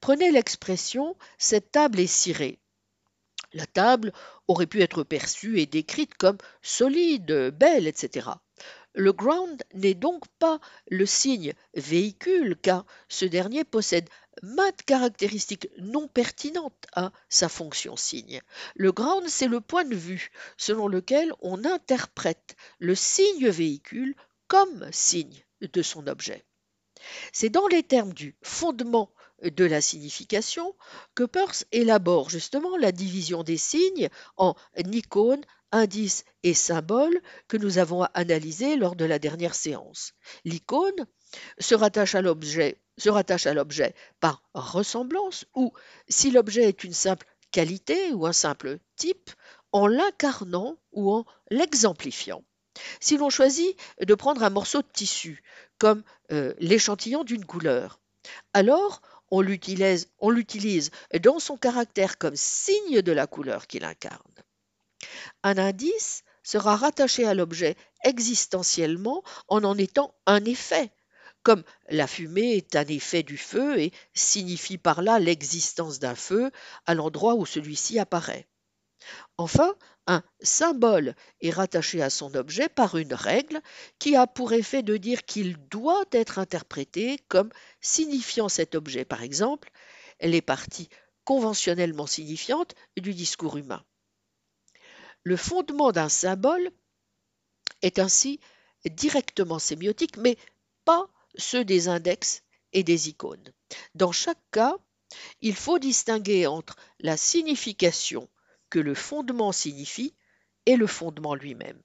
Prenez 0.00 0.30
l'expression 0.30 1.16
cette 1.38 1.70
table 1.70 2.00
est 2.00 2.06
cirée. 2.06 2.58
La 3.52 3.66
table 3.66 4.12
aurait 4.48 4.66
pu 4.66 4.82
être 4.82 5.04
perçue 5.04 5.60
et 5.60 5.66
décrite 5.66 6.14
comme 6.14 6.38
solide, 6.62 7.50
belle, 7.54 7.86
etc. 7.86 8.30
Le 8.94 9.12
ground 9.12 9.62
n'est 9.74 9.94
donc 9.94 10.24
pas 10.38 10.58
le 10.90 11.04
signe 11.04 11.52
véhicule 11.74 12.56
car 12.60 12.86
ce 13.08 13.26
dernier 13.26 13.64
possède 13.64 14.08
maintes 14.42 14.82
caractéristiques 14.82 15.68
non 15.78 16.08
pertinentes 16.08 16.86
à 16.92 17.12
sa 17.28 17.48
fonction 17.48 17.96
signe. 17.96 18.40
Le 18.74 18.92
ground, 18.92 19.28
c'est 19.28 19.48
le 19.48 19.60
point 19.60 19.84
de 19.84 19.96
vue 19.96 20.30
selon 20.56 20.88
lequel 20.88 21.32
on 21.40 21.64
interprète 21.64 22.56
le 22.78 22.94
signe 22.94 23.48
véhicule 23.48 24.14
comme 24.48 24.88
signe 24.92 25.44
de 25.60 25.82
son 25.82 26.06
objet. 26.06 26.44
C'est 27.32 27.50
dans 27.50 27.66
les 27.68 27.82
termes 27.82 28.12
du 28.12 28.36
fondement 28.42 29.12
de 29.42 29.64
la 29.64 29.80
signification 29.80 30.74
que 31.14 31.24
Peirce 31.24 31.66
élabore 31.72 32.30
justement 32.30 32.76
la 32.76 32.92
division 32.92 33.42
des 33.42 33.58
signes 33.58 34.08
en 34.36 34.54
icônes, 34.76 35.44
indices 35.72 36.24
et 36.42 36.54
symboles 36.54 37.20
que 37.48 37.56
nous 37.56 37.78
avons 37.78 38.02
analysés 38.14 38.76
lors 38.76 38.96
de 38.96 39.04
la 39.04 39.18
dernière 39.18 39.54
séance. 39.54 40.14
L'icône 40.44 41.06
se 41.58 41.74
rattache 41.74 42.14
à 42.14 42.22
l'objet 42.22 42.78
se 42.98 43.08
rattache 43.08 43.46
à 43.46 43.54
l'objet 43.54 43.94
par 44.20 44.42
ressemblance 44.54 45.44
ou 45.54 45.72
si 46.08 46.30
l'objet 46.30 46.64
est 46.64 46.84
une 46.84 46.92
simple 46.92 47.26
qualité 47.50 48.12
ou 48.12 48.26
un 48.26 48.32
simple 48.32 48.78
type 48.96 49.30
en 49.72 49.86
l'incarnant 49.86 50.76
ou 50.92 51.12
en 51.12 51.24
l'exemplifiant. 51.50 52.42
Si 53.00 53.16
l'on 53.16 53.30
choisit 53.30 53.78
de 54.00 54.14
prendre 54.14 54.42
un 54.42 54.50
morceau 54.50 54.82
de 54.82 54.88
tissu 54.92 55.42
comme 55.78 56.02
euh, 56.32 56.54
l'échantillon 56.58 57.24
d'une 57.24 57.44
couleur, 57.44 58.00
alors 58.52 59.00
on 59.30 59.40
l'utilise, 59.40 60.08
on 60.18 60.30
l'utilise 60.30 60.90
dans 61.20 61.38
son 61.38 61.56
caractère 61.56 62.18
comme 62.18 62.36
signe 62.36 63.02
de 63.02 63.12
la 63.12 63.26
couleur 63.26 63.66
qu'il 63.66 63.84
incarne. 63.84 64.20
Un 65.42 65.58
indice 65.58 66.22
sera 66.42 66.76
rattaché 66.76 67.26
à 67.26 67.34
l'objet 67.34 67.76
existentiellement 68.04 69.22
en 69.48 69.64
en 69.64 69.76
étant 69.76 70.14
un 70.26 70.44
effet, 70.44 70.92
comme 71.46 71.62
la 71.88 72.08
fumée 72.08 72.56
est 72.56 72.74
un 72.74 72.84
effet 72.86 73.22
du 73.22 73.38
feu 73.38 73.78
et 73.78 73.92
signifie 74.14 74.78
par 74.78 75.00
là 75.00 75.20
l'existence 75.20 76.00
d'un 76.00 76.16
feu 76.16 76.50
à 76.86 76.94
l'endroit 76.96 77.36
où 77.36 77.46
celui-ci 77.46 78.00
apparaît. 78.00 78.48
Enfin, 79.38 79.76
un 80.08 80.24
symbole 80.40 81.14
est 81.40 81.50
rattaché 81.50 82.02
à 82.02 82.10
son 82.10 82.34
objet 82.34 82.68
par 82.68 82.96
une 82.96 83.14
règle 83.14 83.60
qui 84.00 84.16
a 84.16 84.26
pour 84.26 84.54
effet 84.54 84.82
de 84.82 84.96
dire 84.96 85.24
qu'il 85.24 85.56
doit 85.68 86.06
être 86.10 86.40
interprété 86.40 87.20
comme 87.28 87.52
signifiant 87.80 88.48
cet 88.48 88.74
objet, 88.74 89.04
par 89.04 89.22
exemple, 89.22 89.70
les 90.20 90.42
parties 90.42 90.88
conventionnellement 91.22 92.08
signifiantes 92.08 92.74
du 92.96 93.14
discours 93.14 93.56
humain. 93.56 93.84
Le 95.22 95.36
fondement 95.36 95.92
d'un 95.92 96.08
symbole 96.08 96.72
est 97.82 98.00
ainsi 98.00 98.40
directement 98.84 99.60
sémiotique, 99.60 100.16
mais 100.16 100.36
pas 100.84 101.08
ceux 101.36 101.64
des 101.64 101.88
index 101.88 102.42
et 102.72 102.82
des 102.82 103.08
icônes. 103.08 103.52
Dans 103.94 104.12
chaque 104.12 104.42
cas, 104.50 104.76
il 105.40 105.54
faut 105.54 105.78
distinguer 105.78 106.46
entre 106.46 106.76
la 107.00 107.16
signification 107.16 108.28
que 108.70 108.78
le 108.78 108.94
fondement 108.94 109.52
signifie 109.52 110.14
et 110.66 110.76
le 110.76 110.86
fondement 110.86 111.34
lui-même. 111.34 111.80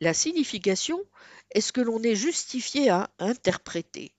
La 0.00 0.14
signification 0.14 1.04
est 1.50 1.60
ce 1.60 1.72
que 1.72 1.80
l'on 1.80 2.02
est 2.02 2.14
justifié 2.14 2.90
à 2.90 3.10
interpréter. 3.18 4.14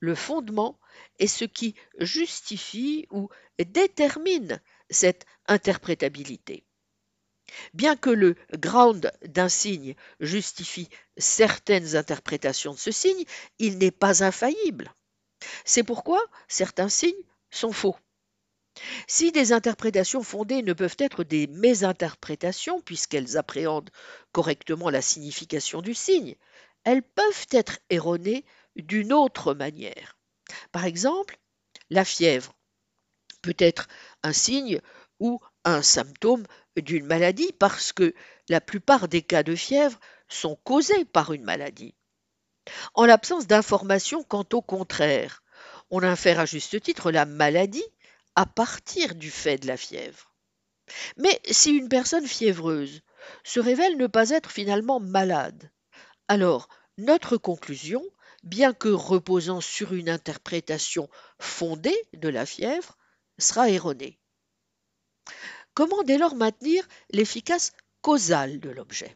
Le 0.00 0.14
fondement 0.14 0.78
est 1.18 1.26
ce 1.26 1.44
qui 1.44 1.74
justifie 1.98 3.06
ou 3.10 3.28
détermine 3.58 4.60
cette 4.90 5.26
interprétabilité. 5.46 6.65
Bien 7.74 7.96
que 7.96 8.10
le 8.10 8.34
ground 8.54 9.12
d'un 9.24 9.48
signe 9.48 9.94
justifie 10.20 10.88
certaines 11.16 11.96
interprétations 11.96 12.74
de 12.74 12.78
ce 12.78 12.90
signe, 12.90 13.24
il 13.58 13.78
n'est 13.78 13.90
pas 13.90 14.24
infaillible. 14.24 14.94
C'est 15.64 15.84
pourquoi 15.84 16.24
certains 16.48 16.88
signes 16.88 17.14
sont 17.50 17.72
faux. 17.72 17.96
Si 19.06 19.32
des 19.32 19.52
interprétations 19.52 20.22
fondées 20.22 20.62
ne 20.62 20.72
peuvent 20.72 20.96
être 20.98 21.24
des 21.24 21.46
mésinterprétations, 21.46 22.80
puisqu'elles 22.80 23.36
appréhendent 23.36 23.90
correctement 24.32 24.90
la 24.90 25.00
signification 25.00 25.80
du 25.80 25.94
signe, 25.94 26.36
elles 26.84 27.02
peuvent 27.02 27.46
être 27.52 27.78
erronées 27.90 28.44
d'une 28.76 29.12
autre 29.12 29.54
manière. 29.54 30.18
Par 30.72 30.84
exemple, 30.84 31.38
la 31.90 32.04
fièvre 32.04 32.54
peut 33.42 33.56
être 33.58 33.88
un 34.22 34.32
signe 34.32 34.80
ou 35.18 35.40
un 35.64 35.82
symptôme 35.82 36.46
d'une 36.76 37.06
maladie 37.06 37.52
parce 37.58 37.92
que 37.92 38.14
la 38.48 38.60
plupart 38.60 39.08
des 39.08 39.22
cas 39.22 39.42
de 39.42 39.54
fièvre 39.54 39.98
sont 40.28 40.56
causés 40.64 41.04
par 41.04 41.32
une 41.32 41.44
maladie. 41.44 41.94
En 42.94 43.06
l'absence 43.06 43.46
d'informations 43.46 44.22
quant 44.24 44.46
au 44.52 44.62
contraire, 44.62 45.42
on 45.90 46.02
infère 46.02 46.40
à 46.40 46.46
juste 46.46 46.80
titre 46.80 47.10
la 47.10 47.24
maladie 47.24 47.84
à 48.34 48.44
partir 48.46 49.14
du 49.14 49.30
fait 49.30 49.58
de 49.58 49.66
la 49.66 49.76
fièvre. 49.76 50.34
Mais 51.16 51.40
si 51.50 51.70
une 51.72 51.88
personne 51.88 52.26
fiévreuse 52.26 53.02
se 53.44 53.60
révèle 53.60 53.96
ne 53.96 54.06
pas 54.06 54.30
être 54.30 54.50
finalement 54.50 55.00
malade, 55.00 55.70
alors 56.28 56.68
notre 56.98 57.36
conclusion, 57.36 58.02
bien 58.42 58.72
que 58.72 58.88
reposant 58.88 59.60
sur 59.60 59.92
une 59.92 60.08
interprétation 60.08 61.08
fondée 61.38 61.96
de 62.12 62.28
la 62.28 62.46
fièvre, 62.46 62.96
sera 63.38 63.68
erronée. 63.68 64.18
Comment 65.76 66.02
dès 66.04 66.16
lors 66.16 66.34
maintenir 66.34 66.88
l'efficace 67.10 67.74
causale 68.00 68.60
de 68.60 68.70
l'objet? 68.70 69.14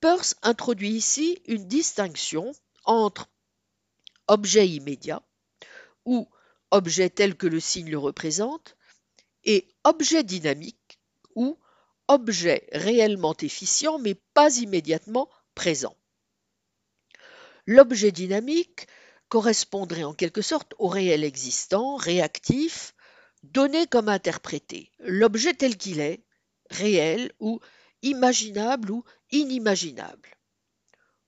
Peirce 0.00 0.34
introduit 0.40 0.92
ici 0.92 1.42
une 1.44 1.68
distinction 1.68 2.52
entre 2.84 3.28
objet 4.28 4.66
immédiat, 4.66 5.22
ou 6.06 6.26
objet 6.70 7.10
tel 7.10 7.36
que 7.36 7.46
le 7.46 7.60
signe 7.60 7.90
le 7.90 7.98
représente, 7.98 8.78
et 9.44 9.68
objet 9.84 10.24
dynamique, 10.24 10.98
ou 11.34 11.58
objet 12.08 12.66
réellement 12.72 13.36
efficient 13.36 13.98
mais 13.98 14.14
pas 14.32 14.56
immédiatement 14.56 15.28
présent. 15.54 15.98
L'objet 17.66 18.10
dynamique 18.10 18.86
correspondrait 19.28 20.04
en 20.04 20.14
quelque 20.14 20.40
sorte 20.40 20.72
au 20.78 20.88
réel 20.88 21.24
existant, 21.24 21.96
réactif, 21.96 22.94
donné 23.42 23.86
comme 23.86 24.08
interprété. 24.08 24.92
L'objet 25.00 25.54
tel 25.54 25.76
qu'il 25.76 26.00
est, 26.00 26.22
réel 26.70 27.32
ou 27.40 27.60
imaginable 28.02 28.90
ou 28.90 29.04
inimaginable. 29.30 30.36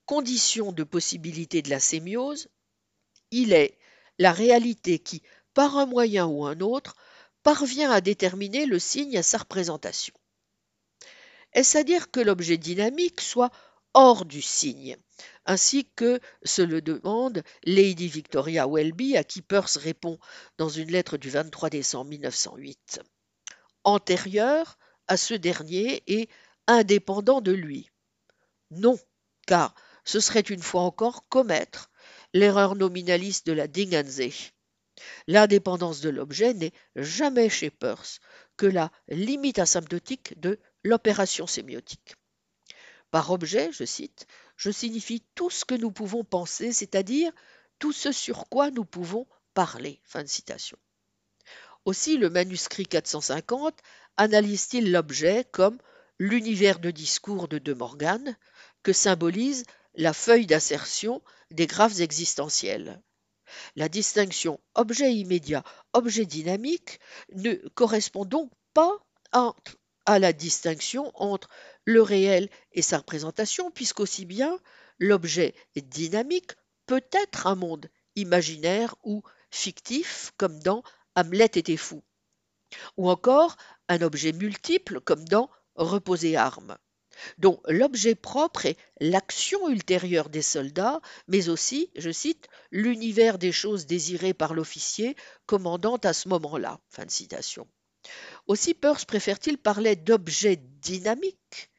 Condition 0.05 0.71
de 0.71 0.83
possibilité 0.83 1.61
de 1.61 1.69
la 1.69 1.79
sémiose, 1.79 2.49
il 3.31 3.53
est 3.53 3.77
la 4.19 4.31
réalité 4.31 4.99
qui, 4.99 5.23
par 5.53 5.77
un 5.77 5.85
moyen 5.85 6.25
ou 6.27 6.45
un 6.45 6.59
autre, 6.59 6.95
parvient 7.43 7.91
à 7.91 8.01
déterminer 8.01 8.65
le 8.65 8.79
signe 8.79 9.17
à 9.17 9.23
sa 9.23 9.39
représentation. 9.39 10.13
Est-ce 11.53 11.77
à 11.77 11.83
dire 11.83 12.11
que 12.11 12.19
l'objet 12.19 12.57
dynamique 12.57 13.21
soit 13.21 13.51
hors 13.95 14.25
du 14.25 14.41
signe, 14.41 14.97
ainsi 15.45 15.89
que 15.95 16.19
se 16.43 16.61
le 16.61 16.81
demande 16.81 17.43
Lady 17.63 18.09
Victoria 18.09 18.67
Welby, 18.67 19.15
à 19.15 19.23
qui 19.23 19.41
Peirce 19.41 19.77
répond 19.77 20.19
dans 20.57 20.67
une 20.67 20.91
lettre 20.91 21.17
du 21.17 21.29
23 21.29 21.69
décembre 21.69 22.09
1908. 22.09 22.99
Antérieur 23.85 24.77
à 25.07 25.15
ce 25.15 25.33
dernier 25.33 26.03
et 26.07 26.27
indépendant 26.67 27.39
de 27.39 27.53
lui. 27.53 27.89
Non, 28.69 28.99
car 29.47 29.73
ce 30.03 30.19
serait 30.19 30.41
une 30.41 30.61
fois 30.61 30.81
encore 30.81 31.27
commettre 31.29 31.89
l'erreur 32.33 32.75
nominaliste 32.75 33.47
de 33.47 33.53
la 33.53 33.67
Dingansee. 33.67 34.51
L'indépendance 35.27 36.01
de 36.01 36.09
l'objet 36.09 36.53
n'est 36.53 36.73
jamais 36.97 37.49
chez 37.49 37.69
Peirce 37.69 38.19
que 38.57 38.65
la 38.65 38.91
limite 39.07 39.59
asymptotique 39.59 40.37
de 40.39 40.59
l'opération 40.83 41.47
sémiotique. 41.47 42.15
Par 43.15 43.31
objet, 43.31 43.69
je 43.71 43.85
cite, 43.85 44.27
je 44.57 44.69
signifie 44.69 45.23
tout 45.35 45.49
ce 45.49 45.63
que 45.63 45.73
nous 45.73 45.89
pouvons 45.89 46.25
penser, 46.25 46.73
c'est-à-dire 46.73 47.31
tout 47.79 47.93
ce 47.93 48.11
sur 48.11 48.49
quoi 48.49 48.71
nous 48.71 48.83
pouvons 48.83 49.25
parler. 49.53 50.01
Fin 50.03 50.21
de 50.21 50.27
citation. 50.27 50.77
Aussi, 51.85 52.17
le 52.17 52.29
manuscrit 52.29 52.85
450 52.85 53.79
analyse-t-il 54.17 54.91
l'objet 54.91 55.45
comme 55.53 55.77
l'univers 56.19 56.79
de 56.79 56.91
discours 56.91 57.47
de 57.47 57.57
De 57.57 57.71
Morgan 57.71 58.35
que 58.83 58.91
symbolise 58.91 59.63
la 59.93 60.11
feuille 60.11 60.45
d'assertion 60.45 61.21
des 61.51 61.67
graphes 61.67 62.01
existentiels. 62.01 63.01
La 63.77 63.87
distinction 63.87 64.59
objet 64.73 65.13
immédiat, 65.13 65.63
objet 65.93 66.25
dynamique 66.25 66.99
ne 67.33 67.53
correspond 67.75 68.25
donc 68.25 68.51
pas 68.73 68.99
à, 69.31 69.53
la 70.07 70.33
distinction 70.33 71.11
entre 71.15 71.49
le 71.85 72.01
réel 72.01 72.49
et 72.71 72.81
sa 72.81 72.99
représentation, 72.99 73.71
puisqu'aussi 73.71 74.25
bien 74.25 74.59
l'objet 74.99 75.55
dynamique 75.75 76.51
peut 76.85 77.03
être 77.11 77.47
un 77.47 77.55
monde 77.55 77.89
imaginaire 78.15 78.95
ou 79.03 79.23
fictif, 79.51 80.31
comme 80.37 80.59
dans 80.59 80.83
Hamlet 81.15 81.45
était 81.45 81.77
fou, 81.77 82.03
ou 82.97 83.09
encore 83.09 83.57
un 83.89 84.01
objet 84.01 84.31
multiple, 84.31 85.01
comme 85.01 85.25
dans 85.27 85.49
Reposer 85.75 86.37
armes 86.37 86.77
dont 87.37 87.61
l'objet 87.67 88.15
propre 88.15 88.65
est 88.65 88.77
l'action 88.99 89.69
ultérieure 89.69 90.29
des 90.29 90.41
soldats, 90.41 91.01
mais 91.27 91.49
aussi, 91.49 91.91
je 91.95 92.11
cite, 92.11 92.47
l'univers 92.71 93.37
des 93.37 93.51
choses 93.51 93.85
désirées 93.85 94.33
par 94.33 94.53
l'officier 94.53 95.15
commandant 95.45 95.97
à 95.97 96.13
ce 96.13 96.27
moment-là. 96.29 96.79
Fin 96.89 97.05
de 97.05 97.11
citation. 97.11 97.67
Aussi 98.47 98.73
Peirce 98.73 99.05
préfère-t-il 99.05 99.57
parler 99.57 99.95
d'objet 99.95 100.57
dynamique 100.81 101.71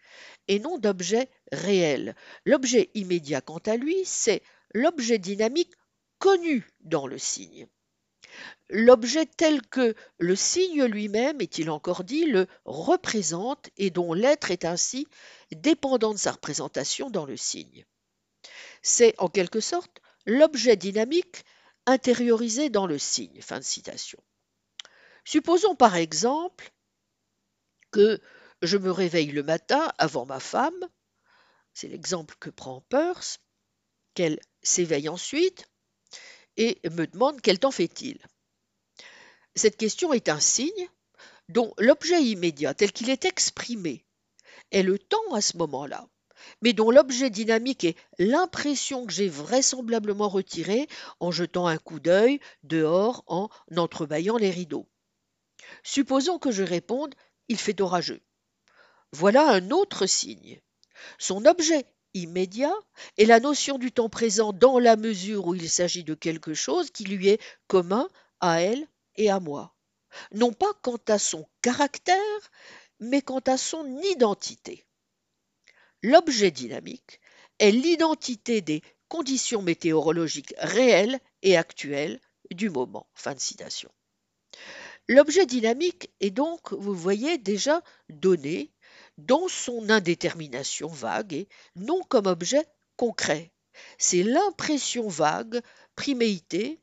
et 0.48 0.58
non 0.58 0.78
d'objet 0.78 1.28
réel. 1.52 2.16
L'objet 2.44 2.90
immédiat, 2.94 3.40
quant 3.40 3.62
à 3.66 3.76
lui, 3.76 3.96
c'est 4.04 4.42
l'objet 4.74 5.18
dynamique 5.18 5.72
connu 6.18 6.66
dans 6.80 7.06
le 7.06 7.18
signe. 7.18 7.66
L'objet 8.68 9.26
tel 9.26 9.62
que 9.62 9.94
le 10.18 10.34
signe 10.34 10.84
lui-même, 10.84 11.40
est-il 11.40 11.70
encore 11.70 12.04
dit, 12.04 12.24
le 12.24 12.48
représente 12.64 13.70
et 13.76 13.90
dont 13.90 14.12
l'être 14.12 14.50
est 14.50 14.64
ainsi 14.64 15.06
dépendant 15.52 16.12
de 16.12 16.18
sa 16.18 16.32
représentation 16.32 17.10
dans 17.10 17.24
le 17.24 17.36
signe. 17.36 17.86
C'est 18.82 19.14
en 19.18 19.28
quelque 19.28 19.60
sorte 19.60 20.00
l'objet 20.26 20.76
dynamique 20.76 21.44
intériorisé 21.86 22.68
dans 22.68 22.86
le 22.86 22.98
signe. 22.98 23.40
Fin 23.40 23.58
de 23.58 23.64
citation. 23.64 24.18
Supposons 25.26 25.74
par 25.74 25.96
exemple 25.96 26.70
que 27.90 28.20
je 28.62 28.76
me 28.76 28.92
réveille 28.92 29.32
le 29.32 29.42
matin 29.42 29.92
avant 29.98 30.24
ma 30.24 30.38
femme, 30.38 30.88
c'est 31.74 31.88
l'exemple 31.88 32.36
que 32.38 32.48
prend 32.48 32.82
Peirce, 32.82 33.40
qu'elle 34.14 34.38
s'éveille 34.62 35.08
ensuite 35.08 35.68
et 36.56 36.80
me 36.84 37.06
demande 37.06 37.40
quel 37.40 37.58
temps 37.58 37.72
fait-il. 37.72 38.24
Cette 39.56 39.76
question 39.76 40.12
est 40.12 40.28
un 40.28 40.38
signe 40.38 40.88
dont 41.48 41.74
l'objet 41.78 42.22
immédiat 42.22 42.72
tel 42.72 42.92
qu'il 42.92 43.10
est 43.10 43.24
exprimé 43.24 44.06
est 44.70 44.84
le 44.84 44.96
temps 44.96 45.34
à 45.34 45.40
ce 45.40 45.56
moment-là, 45.56 46.08
mais 46.62 46.72
dont 46.72 46.92
l'objet 46.92 47.30
dynamique 47.30 47.82
est 47.82 47.96
l'impression 48.20 49.04
que 49.04 49.12
j'ai 49.12 49.28
vraisemblablement 49.28 50.28
retirée 50.28 50.86
en 51.18 51.32
jetant 51.32 51.66
un 51.66 51.78
coup 51.78 51.98
d'œil 51.98 52.38
dehors 52.62 53.24
en 53.26 53.48
entrebâillant 53.76 54.36
les 54.36 54.50
rideaux. 54.50 54.88
Supposons 55.82 56.38
que 56.38 56.50
je 56.50 56.62
réponde 56.62 57.14
il 57.48 57.58
fait 57.58 57.80
orageux. 57.80 58.20
Voilà 59.12 59.50
un 59.50 59.70
autre 59.70 60.06
signe. 60.06 60.60
Son 61.18 61.44
objet 61.46 61.86
immédiat 62.14 62.74
est 63.18 63.24
la 63.24 63.40
notion 63.40 63.78
du 63.78 63.92
temps 63.92 64.08
présent 64.08 64.52
dans 64.52 64.78
la 64.78 64.96
mesure 64.96 65.46
où 65.46 65.54
il 65.54 65.70
s'agit 65.70 66.04
de 66.04 66.14
quelque 66.14 66.54
chose 66.54 66.90
qui 66.90 67.04
lui 67.04 67.28
est 67.28 67.40
commun 67.68 68.08
à 68.40 68.62
elle 68.62 68.88
et 69.16 69.30
à 69.30 69.40
moi, 69.40 69.74
non 70.32 70.52
pas 70.52 70.72
quant 70.82 71.00
à 71.08 71.18
son 71.18 71.46
caractère, 71.62 72.50
mais 73.00 73.22
quant 73.22 73.40
à 73.40 73.56
son 73.56 74.00
identité. 74.14 74.86
L'objet 76.02 76.50
dynamique 76.50 77.20
est 77.58 77.70
l'identité 77.70 78.60
des 78.60 78.82
conditions 79.08 79.62
météorologiques 79.62 80.54
réelles 80.58 81.20
et 81.42 81.56
actuelles 81.56 82.20
du 82.50 82.70
moment. 82.70 83.06
Fin 83.14 83.34
de 83.34 83.40
citation. 83.40 83.90
L'objet 85.08 85.46
dynamique 85.46 86.10
est 86.20 86.30
donc, 86.30 86.72
vous 86.72 86.94
voyez, 86.94 87.38
déjà 87.38 87.82
donné 88.08 88.72
dans 89.18 89.48
son 89.48 89.88
indétermination 89.88 90.88
vague 90.88 91.32
et 91.32 91.48
non 91.76 92.02
comme 92.08 92.26
objet 92.26 92.66
concret. 92.96 93.52
C'est 93.98 94.22
l'impression 94.22 95.08
vague, 95.08 95.60
priméité, 95.94 96.80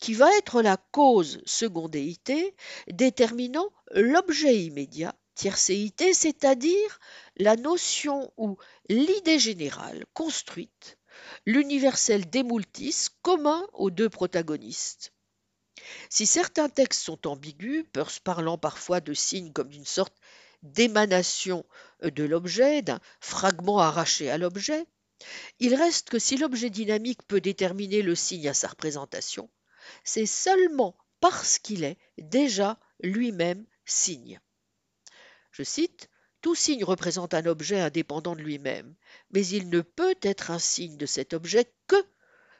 qui 0.00 0.14
va 0.14 0.34
être 0.38 0.62
la 0.62 0.76
cause 0.76 1.42
secondéité 1.44 2.54
déterminant 2.88 3.68
l'objet 3.90 4.64
immédiat 4.64 5.14
tiercéité, 5.34 6.14
c'est-à-dire 6.14 6.98
la 7.36 7.56
notion 7.56 8.32
ou 8.38 8.56
l'idée 8.88 9.38
générale 9.38 10.06
construite, 10.14 10.96
l'universel 11.44 12.28
démultis 12.30 13.08
commun 13.22 13.66
aux 13.74 13.90
deux 13.90 14.08
protagonistes. 14.08 15.12
Si 16.10 16.26
certains 16.26 16.68
textes 16.68 17.02
sont 17.02 17.26
ambigus, 17.26 17.84
parlant 18.24 18.58
parfois 18.58 19.00
de 19.00 19.14
signes 19.14 19.52
comme 19.52 19.68
d'une 19.68 19.84
sorte 19.84 20.14
d'émanation 20.62 21.64
de 22.02 22.24
l'objet, 22.24 22.82
d'un 22.82 23.00
fragment 23.20 23.78
arraché 23.78 24.30
à 24.30 24.38
l'objet, 24.38 24.86
il 25.60 25.74
reste 25.74 26.10
que 26.10 26.18
si 26.18 26.36
l'objet 26.36 26.70
dynamique 26.70 27.22
peut 27.26 27.40
déterminer 27.40 28.02
le 28.02 28.14
signe 28.14 28.48
à 28.48 28.54
sa 28.54 28.68
représentation, 28.68 29.48
c'est 30.04 30.26
seulement 30.26 30.96
parce 31.20 31.58
qu'il 31.58 31.84
est 31.84 31.98
déjà 32.18 32.78
lui-même 33.00 33.64
signe. 33.84 34.40
Je 35.52 35.62
cite 35.62 36.10
Tout 36.42 36.54
signe 36.54 36.84
représente 36.84 37.34
un 37.34 37.46
objet 37.46 37.80
indépendant 37.80 38.36
de 38.36 38.42
lui-même, 38.42 38.94
mais 39.30 39.46
il 39.46 39.70
ne 39.70 39.80
peut 39.80 40.16
être 40.22 40.50
un 40.50 40.58
signe 40.58 40.96
de 40.96 41.06
cet 41.06 41.32
objet 41.32 41.72
que 41.86 41.96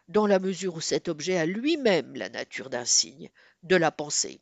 dans 0.08 0.26
la 0.26 0.38
mesure 0.38 0.74
où 0.76 0.80
cet 0.80 1.08
objet 1.08 1.36
a 1.36 1.46
lui-même 1.46 2.14
la 2.14 2.28
nature 2.28 2.70
d'un 2.70 2.84
signe, 2.84 3.30
de 3.62 3.76
la 3.76 3.90
pensée. 3.90 4.40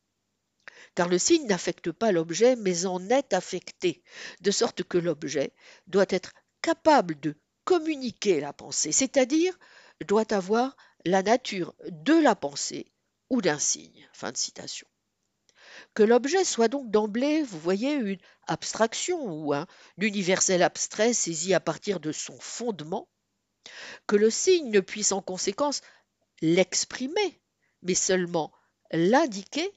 Car 0.94 1.08
le 1.08 1.18
signe 1.18 1.46
n'affecte 1.46 1.90
pas 1.92 2.12
l'objet, 2.12 2.56
mais 2.56 2.86
en 2.86 3.08
est 3.08 3.32
affecté, 3.32 4.02
de 4.40 4.50
sorte 4.50 4.82
que 4.82 4.98
l'objet 4.98 5.52
doit 5.86 6.06
être 6.08 6.32
capable 6.62 7.18
de 7.20 7.36
communiquer 7.64 8.40
la 8.40 8.52
pensée, 8.52 8.92
c'est-à-dire 8.92 9.58
doit 10.06 10.32
avoir 10.32 10.76
la 11.04 11.22
nature 11.22 11.74
de 11.88 12.14
la 12.14 12.34
pensée 12.34 12.92
ou 13.30 13.40
d'un 13.40 13.58
signe. 13.58 14.08
Que 15.94 16.02
l'objet 16.02 16.44
soit 16.44 16.68
donc 16.68 16.90
d'emblée, 16.90 17.42
vous 17.42 17.58
voyez, 17.58 17.94
une 17.94 18.20
abstraction 18.46 19.22
ou 19.24 19.54
un 19.54 19.66
universel 19.98 20.62
abstrait 20.62 21.14
saisi 21.14 21.54
à 21.54 21.60
partir 21.60 22.00
de 22.00 22.12
son 22.12 22.38
fondement, 22.38 23.08
que 24.06 24.16
le 24.16 24.30
signe 24.30 24.70
ne 24.70 24.80
puisse 24.80 25.12
en 25.12 25.22
conséquence 25.22 25.80
l'exprimer, 26.40 27.40
mais 27.82 27.94
seulement 27.94 28.52
l'indiquer, 28.90 29.72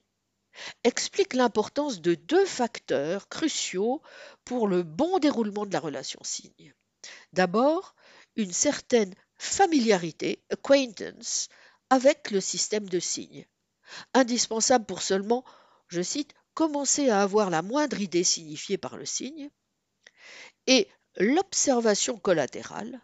explique 0.83 1.33
l'importance 1.33 2.01
de 2.01 2.15
deux 2.15 2.45
facteurs 2.45 3.29
cruciaux 3.29 4.01
pour 4.43 4.67
le 4.67 4.83
bon 4.83 5.19
déroulement 5.19 5.65
de 5.65 5.73
la 5.73 5.79
relation 5.79 6.19
signe. 6.23 6.73
D'abord, 7.33 7.95
une 8.35 8.53
certaine 8.53 9.13
familiarité, 9.37 10.43
acquaintance, 10.49 11.49
avec 11.89 12.31
le 12.31 12.41
système 12.41 12.89
de 12.89 12.99
signes, 12.99 13.45
indispensable 14.13 14.85
pour 14.85 15.01
seulement, 15.01 15.45
je 15.87 16.01
cite, 16.01 16.33
commencer 16.53 17.09
à 17.09 17.21
avoir 17.21 17.49
la 17.49 17.61
moindre 17.61 18.01
idée 18.01 18.23
signifiée 18.23 18.77
par 18.77 18.97
le 18.97 19.05
signe, 19.05 19.49
et 20.65 20.89
l'observation 21.17 22.17
collatérale, 22.17 23.01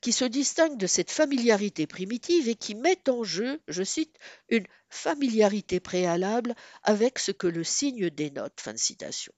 qui 0.00 0.12
se 0.12 0.24
distingue 0.24 0.76
de 0.76 0.86
cette 0.86 1.10
familiarité 1.10 1.86
primitive 1.86 2.48
et 2.48 2.54
qui 2.54 2.74
met 2.74 3.08
en 3.08 3.24
jeu, 3.24 3.60
je 3.68 3.82
cite, 3.82 4.16
une 4.48 4.66
familiarité 4.88 5.80
préalable 5.80 6.54
avec 6.82 7.18
ce 7.18 7.32
que 7.32 7.46
le 7.46 7.64
signe 7.64 8.10
dénote. 8.10 8.60
Fin 8.60 8.72
de 8.72 8.78
citation. 8.78 9.32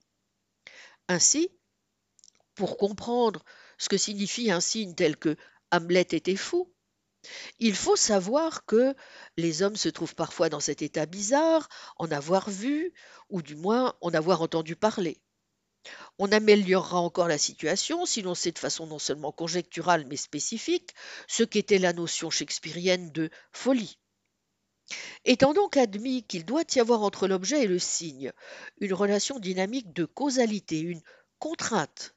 Ainsi, 1.07 1.49
pour 2.55 2.77
comprendre 2.77 3.43
ce 3.77 3.89
que 3.89 3.97
signifie 3.97 4.51
un 4.51 4.59
signe 4.59 4.93
tel 4.93 5.17
que 5.17 5.35
Hamlet 5.71 6.07
était 6.11 6.35
fou, 6.35 6.73
il 7.59 7.75
faut 7.75 7.95
savoir 7.95 8.65
que 8.65 8.95
les 9.37 9.61
hommes 9.61 9.75
se 9.75 9.89
trouvent 9.89 10.15
parfois 10.15 10.49
dans 10.49 10.59
cet 10.59 10.81
état 10.81 11.05
bizarre, 11.05 11.67
en 11.97 12.09
avoir 12.11 12.49
vu, 12.49 12.93
ou 13.29 13.41
du 13.41 13.55
moins 13.55 13.95
en 14.01 14.13
avoir 14.13 14.41
entendu 14.41 14.75
parler. 14.75 15.21
On 16.17 16.31
améliorera 16.31 16.99
encore 16.99 17.27
la 17.27 17.37
situation 17.37 18.05
si 18.05 18.21
l'on 18.21 18.35
sait 18.35 18.51
de 18.51 18.59
façon 18.59 18.87
non 18.87 18.99
seulement 18.99 19.31
conjecturale 19.31 20.05
mais 20.07 20.17
spécifique 20.17 20.93
ce 21.27 21.43
qu'était 21.43 21.77
la 21.77 21.93
notion 21.93 22.29
shakespearienne 22.29 23.11
de 23.11 23.29
folie. 23.51 23.97
Étant 25.23 25.53
donc 25.53 25.77
admis 25.77 26.23
qu'il 26.23 26.45
doit 26.45 26.63
y 26.75 26.79
avoir 26.79 27.03
entre 27.03 27.27
l'objet 27.27 27.63
et 27.63 27.67
le 27.67 27.79
signe 27.79 28.31
une 28.79 28.93
relation 28.93 29.39
dynamique 29.39 29.93
de 29.93 30.05
causalité, 30.05 30.79
une 30.79 31.01
contrainte, 31.37 32.15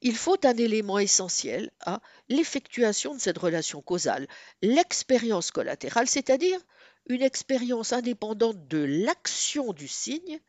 il 0.00 0.16
faut 0.16 0.38
un 0.46 0.56
élément 0.56 0.98
essentiel 0.98 1.70
à 1.80 2.00
l'effectuation 2.28 3.14
de 3.14 3.20
cette 3.20 3.38
relation 3.38 3.82
causale, 3.82 4.26
l'expérience 4.62 5.50
collatérale, 5.50 6.08
c'est-à-dire 6.08 6.60
une 7.08 7.22
expérience 7.22 7.92
indépendante 7.92 8.66
de 8.68 8.78
l'action 8.78 9.72
du 9.72 9.88
signe 9.88 10.40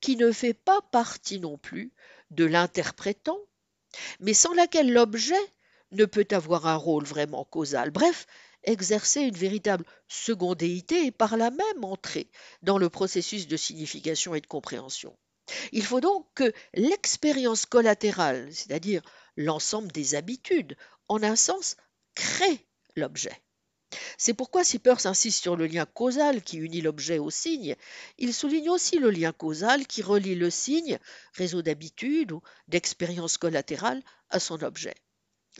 qui 0.00 0.16
ne 0.16 0.32
fait 0.32 0.54
pas 0.54 0.80
partie 0.90 1.40
non 1.40 1.58
plus 1.58 1.92
de 2.30 2.44
l'interprétant, 2.44 3.38
mais 4.20 4.34
sans 4.34 4.54
laquelle 4.54 4.92
l'objet 4.92 5.34
ne 5.92 6.04
peut 6.04 6.28
avoir 6.30 6.66
un 6.66 6.76
rôle 6.76 7.04
vraiment 7.04 7.44
causal. 7.44 7.90
Bref, 7.90 8.26
exercer 8.64 9.20
une 9.22 9.36
véritable 9.36 9.84
secondéité 10.08 11.06
et 11.06 11.10
par 11.10 11.36
là 11.36 11.50
même 11.50 11.84
entrer 11.84 12.30
dans 12.62 12.78
le 12.78 12.90
processus 12.90 13.48
de 13.48 13.56
signification 13.56 14.34
et 14.34 14.40
de 14.40 14.46
compréhension. 14.46 15.16
Il 15.72 15.84
faut 15.84 16.00
donc 16.00 16.26
que 16.34 16.52
l'expérience 16.74 17.64
collatérale, 17.64 18.52
c'est-à-dire 18.52 19.02
l'ensemble 19.36 19.90
des 19.92 20.14
habitudes, 20.14 20.76
en 21.08 21.22
un 21.22 21.36
sens, 21.36 21.76
crée 22.14 22.66
l'objet. 22.96 23.40
C'est 24.18 24.34
pourquoi 24.34 24.64
si 24.64 24.78
Peirce 24.78 25.06
insiste 25.06 25.40
sur 25.40 25.56
le 25.56 25.66
lien 25.66 25.86
causal 25.86 26.42
qui 26.42 26.58
unit 26.58 26.80
l'objet 26.80 27.18
au 27.18 27.30
signe, 27.30 27.76
il 28.18 28.34
souligne 28.34 28.70
aussi 28.70 28.98
le 28.98 29.10
lien 29.10 29.32
causal 29.32 29.86
qui 29.86 30.02
relie 30.02 30.34
le 30.34 30.50
signe, 30.50 30.98
réseau 31.34 31.62
d'habitudes 31.62 32.32
ou 32.32 32.42
d'expériences 32.68 33.38
collatérales, 33.38 34.02
à 34.30 34.40
son 34.40 34.62
objet. 34.62 34.94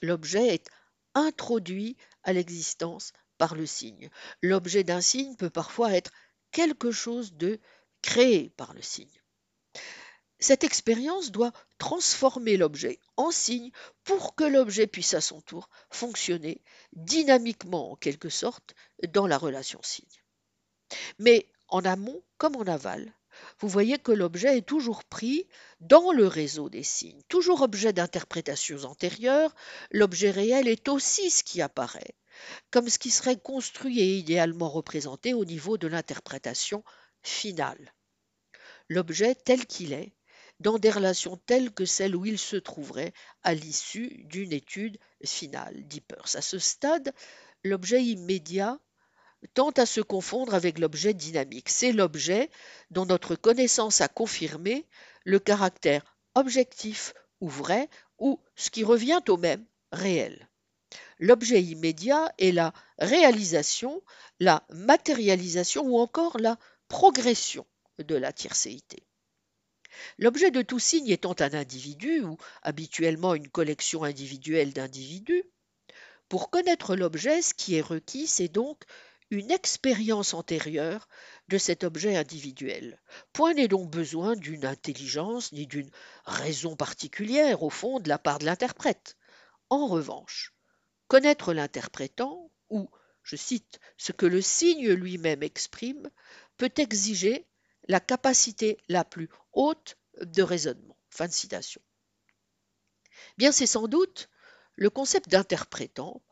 L'objet 0.02 0.54
est 0.54 0.68
introduit 1.14 1.96
à 2.22 2.32
l'existence 2.32 3.12
par 3.38 3.54
le 3.54 3.66
signe. 3.66 4.10
L'objet 4.42 4.84
d'un 4.84 5.00
signe 5.00 5.36
peut 5.36 5.50
parfois 5.50 5.92
être 5.92 6.10
quelque 6.50 6.90
chose 6.90 7.34
de 7.34 7.58
créé 8.02 8.50
par 8.50 8.74
le 8.74 8.82
signe. 8.82 9.22
Cette 10.40 10.62
expérience 10.62 11.32
doit 11.32 11.52
transformer 11.78 12.56
l'objet 12.56 13.00
en 13.16 13.32
signe 13.32 13.72
pour 14.04 14.36
que 14.36 14.44
l'objet 14.44 14.86
puisse 14.86 15.14
à 15.14 15.20
son 15.20 15.40
tour 15.40 15.68
fonctionner 15.90 16.62
dynamiquement 16.92 17.92
en 17.92 17.96
quelque 17.96 18.28
sorte 18.28 18.74
dans 19.08 19.26
la 19.26 19.36
relation 19.36 19.80
signe. 19.82 20.06
Mais 21.18 21.48
en 21.66 21.84
amont 21.84 22.22
comme 22.36 22.56
en 22.56 22.66
aval, 22.66 23.12
vous 23.60 23.68
voyez 23.68 23.98
que 23.98 24.12
l'objet 24.12 24.58
est 24.58 24.66
toujours 24.66 25.04
pris 25.04 25.46
dans 25.80 26.12
le 26.12 26.26
réseau 26.26 26.68
des 26.68 26.82
signes, 26.82 27.22
toujours 27.28 27.62
objet 27.62 27.92
d'interprétations 27.92 28.84
antérieures, 28.84 29.54
l'objet 29.90 30.30
réel 30.30 30.68
est 30.68 30.88
aussi 30.88 31.30
ce 31.30 31.42
qui 31.42 31.60
apparaît, 31.62 32.14
comme 32.70 32.88
ce 32.88 32.98
qui 32.98 33.10
serait 33.10 33.38
construit 33.38 34.00
et 34.00 34.16
idéalement 34.16 34.68
représenté 34.68 35.34
au 35.34 35.44
niveau 35.44 35.78
de 35.78 35.88
l'interprétation 35.88 36.84
finale. 37.22 37.92
L'objet 38.88 39.34
tel 39.34 39.66
qu'il 39.66 39.92
est 39.92 40.12
dans 40.60 40.78
des 40.78 40.90
relations 40.90 41.36
telles 41.46 41.72
que 41.72 41.84
celles 41.84 42.16
où 42.16 42.26
il 42.26 42.38
se 42.38 42.56
trouverait 42.56 43.12
à 43.42 43.54
l'issue 43.54 44.24
d'une 44.24 44.52
étude 44.52 44.98
finale, 45.24 45.84
Peirce. 46.06 46.36
À 46.36 46.42
ce 46.42 46.58
stade, 46.58 47.12
l'objet 47.64 48.02
immédiat 48.02 48.78
tend 49.54 49.70
à 49.70 49.86
se 49.86 50.00
confondre 50.00 50.54
avec 50.54 50.78
l'objet 50.78 51.14
dynamique. 51.14 51.68
C'est 51.68 51.92
l'objet 51.92 52.50
dont 52.90 53.06
notre 53.06 53.36
connaissance 53.36 54.00
a 54.00 54.08
confirmé 54.08 54.86
le 55.24 55.38
caractère 55.38 56.16
objectif 56.34 57.14
ou 57.40 57.48
vrai, 57.48 57.88
ou, 58.18 58.40
ce 58.56 58.70
qui 58.70 58.82
revient 58.82 59.20
au 59.28 59.36
même, 59.36 59.64
réel. 59.92 60.48
L'objet 61.20 61.62
immédiat 61.62 62.32
est 62.38 62.52
la 62.52 62.72
réalisation, 62.98 64.02
la 64.40 64.64
matérialisation 64.70 65.82
ou 65.84 65.98
encore 65.98 66.38
la 66.38 66.58
progression 66.88 67.66
de 67.98 68.14
la 68.14 68.32
tiercéité. 68.32 69.07
L'objet 70.18 70.50
de 70.50 70.62
tout 70.62 70.78
signe 70.78 71.08
étant 71.08 71.34
un 71.40 71.54
individu, 71.54 72.22
ou 72.22 72.36
habituellement 72.62 73.34
une 73.34 73.48
collection 73.48 74.04
individuelle 74.04 74.72
d'individus, 74.72 75.44
pour 76.28 76.50
connaître 76.50 76.94
l'objet, 76.94 77.40
ce 77.40 77.54
qui 77.54 77.74
est 77.74 77.80
requis, 77.80 78.26
c'est 78.26 78.48
donc 78.48 78.84
une 79.30 79.50
expérience 79.50 80.34
antérieure 80.34 81.08
de 81.48 81.58
cet 81.58 81.84
objet 81.84 82.16
individuel. 82.16 83.00
Point 83.32 83.54
n'est 83.54 83.68
donc 83.68 83.90
besoin 83.90 84.36
d'une 84.36 84.64
intelligence 84.64 85.52
ni 85.52 85.66
d'une 85.66 85.90
raison 86.24 86.76
particulière, 86.76 87.62
au 87.62 87.70
fond, 87.70 87.98
de 88.00 88.08
la 88.08 88.18
part 88.18 88.38
de 88.38 88.44
l'interprète. 88.44 89.16
En 89.70 89.86
revanche, 89.86 90.54
connaître 91.08 91.52
l'interprétant, 91.52 92.50
ou, 92.70 92.90
je 93.22 93.36
cite, 93.36 93.80
ce 93.96 94.12
que 94.12 94.26
le 94.26 94.40
signe 94.40 94.92
lui-même 94.92 95.42
exprime, 95.42 96.10
peut 96.56 96.72
exiger 96.76 97.46
la 97.88 98.00
capacité 98.00 98.78
la 98.88 99.04
plus 99.04 99.28
haute 99.52 99.96
de 100.20 100.42
raisonnement. 100.42 100.96
Fin 101.10 101.26
de 101.26 101.32
citation. 101.32 101.80
Bien, 103.36 103.50
c'est 103.50 103.66
sans 103.66 103.88
doute 103.88 104.28
le 104.76 104.90
concept 104.90 105.28
d'interprétant, 105.28 106.22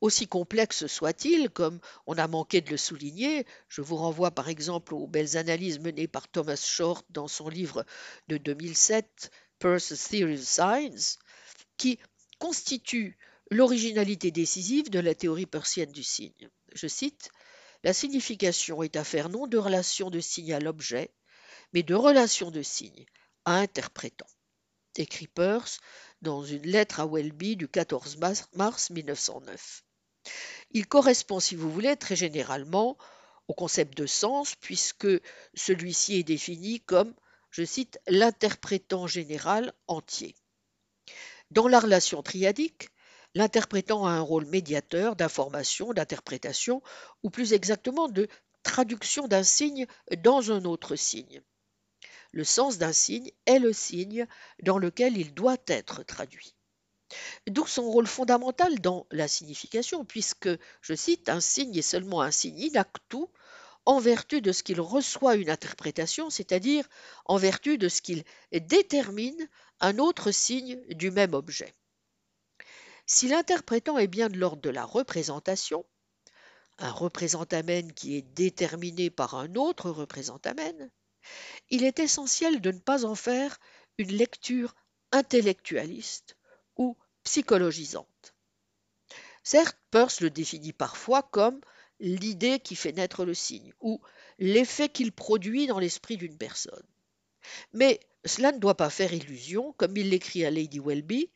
aussi 0.00 0.26
complexe 0.26 0.86
soit-il, 0.86 1.50
comme 1.50 1.80
on 2.06 2.16
a 2.16 2.26
manqué 2.26 2.62
de 2.62 2.70
le 2.70 2.78
souligner, 2.78 3.46
je 3.68 3.82
vous 3.82 3.96
renvoie 3.96 4.30
par 4.30 4.48
exemple 4.48 4.94
aux 4.94 5.06
belles 5.06 5.36
analyses 5.36 5.78
menées 5.78 6.08
par 6.08 6.28
Thomas 6.28 6.56
Short 6.56 7.04
dans 7.10 7.28
son 7.28 7.50
livre 7.50 7.84
de 8.28 8.38
2007, 8.38 9.30
Peirce's 9.58 10.08
Theory 10.08 10.34
of 10.34 10.40
Science, 10.40 11.18
qui 11.76 11.98
constitue 12.38 13.18
l'originalité 13.50 14.30
décisive 14.30 14.88
de 14.88 15.00
la 15.00 15.14
théorie 15.14 15.46
persienne 15.46 15.92
du 15.92 16.02
signe. 16.02 16.48
Je 16.72 16.86
cite 16.86 17.30
la 17.82 17.92
signification 17.92 18.82
est 18.82 18.96
affaire 18.96 19.28
non 19.28 19.46
de 19.46 19.58
relation 19.58 20.10
de 20.10 20.20
signe 20.20 20.52
à 20.52 20.60
l'objet, 20.60 21.14
mais 21.72 21.82
de 21.82 21.94
relation 21.94 22.50
de 22.50 22.62
signe 22.62 23.06
à 23.44 23.56
interprétant. 23.56 24.26
Écrit 24.96 25.28
Peirce 25.28 25.80
dans 26.20 26.44
une 26.44 26.66
lettre 26.66 27.00
à 27.00 27.06
Welby 27.06 27.56
du 27.56 27.68
14 27.68 28.18
mars 28.54 28.90
1909. 28.90 29.84
Il 30.72 30.86
correspond, 30.86 31.40
si 31.40 31.56
vous 31.56 31.70
voulez, 31.70 31.96
très 31.96 32.16
généralement 32.16 32.98
au 33.48 33.54
concept 33.54 33.96
de 33.96 34.06
sens, 34.06 34.54
puisque 34.56 35.08
celui-ci 35.54 36.16
est 36.16 36.24
défini 36.24 36.80
comme, 36.80 37.14
je 37.50 37.64
cite, 37.64 37.98
l'interprétant 38.06 39.06
général 39.06 39.72
entier. 39.86 40.34
Dans 41.50 41.66
la 41.66 41.80
relation 41.80 42.22
triadique, 42.22 42.90
L'interprétant 43.34 44.06
a 44.06 44.10
un 44.10 44.20
rôle 44.20 44.46
médiateur 44.46 45.14
d'information, 45.14 45.92
d'interprétation, 45.92 46.82
ou 47.22 47.30
plus 47.30 47.52
exactement 47.52 48.08
de 48.08 48.28
traduction 48.62 49.28
d'un 49.28 49.44
signe 49.44 49.86
dans 50.18 50.50
un 50.50 50.64
autre 50.64 50.96
signe. 50.96 51.40
Le 52.32 52.44
sens 52.44 52.78
d'un 52.78 52.92
signe 52.92 53.30
est 53.46 53.58
le 53.58 53.72
signe 53.72 54.26
dans 54.62 54.78
lequel 54.78 55.16
il 55.16 55.34
doit 55.34 55.56
être 55.66 56.02
traduit. 56.02 56.54
D'où 57.48 57.66
son 57.66 57.90
rôle 57.90 58.06
fondamental 58.06 58.80
dans 58.80 59.06
la 59.10 59.26
signification, 59.26 60.04
puisque, 60.04 60.48
je 60.80 60.94
cite, 60.94 61.28
un 61.28 61.40
signe 61.40 61.76
est 61.76 61.82
seulement 61.82 62.22
un 62.22 62.30
signe 62.30 62.70
in 62.72 62.80
actu 62.80 63.24
en 63.86 63.98
vertu 63.98 64.40
de 64.40 64.52
ce 64.52 64.62
qu'il 64.62 64.80
reçoit 64.80 65.36
une 65.36 65.50
interprétation, 65.50 66.30
c'est-à-dire 66.30 66.88
en 67.24 67.36
vertu 67.36 67.78
de 67.78 67.88
ce 67.88 68.02
qu'il 68.02 68.24
détermine 68.52 69.48
un 69.80 69.98
autre 69.98 70.30
signe 70.30 70.80
du 70.90 71.10
même 71.10 71.34
objet. 71.34 71.74
Si 73.06 73.28
l'interprétant 73.28 73.98
est 73.98 74.06
bien 74.06 74.28
de 74.28 74.38
l'ordre 74.38 74.62
de 74.62 74.70
la 74.70 74.84
représentation, 74.84 75.84
un 76.78 76.90
représentamène 76.90 77.92
qui 77.92 78.16
est 78.16 78.22
déterminé 78.22 79.10
par 79.10 79.34
un 79.34 79.54
autre 79.54 79.90
représentamène, 79.90 80.90
il 81.68 81.84
est 81.84 81.98
essentiel 81.98 82.60
de 82.60 82.72
ne 82.72 82.78
pas 82.78 83.04
en 83.04 83.14
faire 83.14 83.58
une 83.98 84.12
lecture 84.12 84.74
intellectualiste 85.12 86.36
ou 86.76 86.96
psychologisante. 87.24 88.34
Certes, 89.42 89.78
Peirce 89.90 90.20
le 90.20 90.30
définit 90.30 90.72
parfois 90.72 91.22
comme 91.22 91.60
l'idée 91.98 92.60
qui 92.60 92.76
fait 92.76 92.92
naître 92.92 93.24
le 93.24 93.34
signe 93.34 93.72
ou 93.80 94.00
l'effet 94.38 94.88
qu'il 94.88 95.12
produit 95.12 95.66
dans 95.66 95.78
l'esprit 95.78 96.16
d'une 96.16 96.38
personne. 96.38 96.86
Mais 97.72 98.00
cela 98.24 98.52
ne 98.52 98.58
doit 98.58 98.76
pas 98.76 98.90
faire 98.90 99.12
illusion, 99.12 99.72
comme 99.74 99.96
il 99.96 100.10
l'écrit 100.10 100.44
à 100.44 100.50
Lady 100.50 100.78
Welby, 100.78 101.30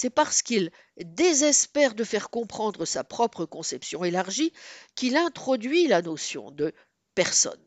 c'est 0.00 0.10
parce 0.10 0.42
qu'il 0.42 0.70
désespère 0.96 1.96
de 1.96 2.04
faire 2.04 2.30
comprendre 2.30 2.84
sa 2.84 3.02
propre 3.02 3.46
conception 3.46 4.04
élargie 4.04 4.52
qu'il 4.94 5.16
introduit 5.16 5.88
la 5.88 6.02
notion 6.02 6.52
de 6.52 6.72
personne, 7.16 7.66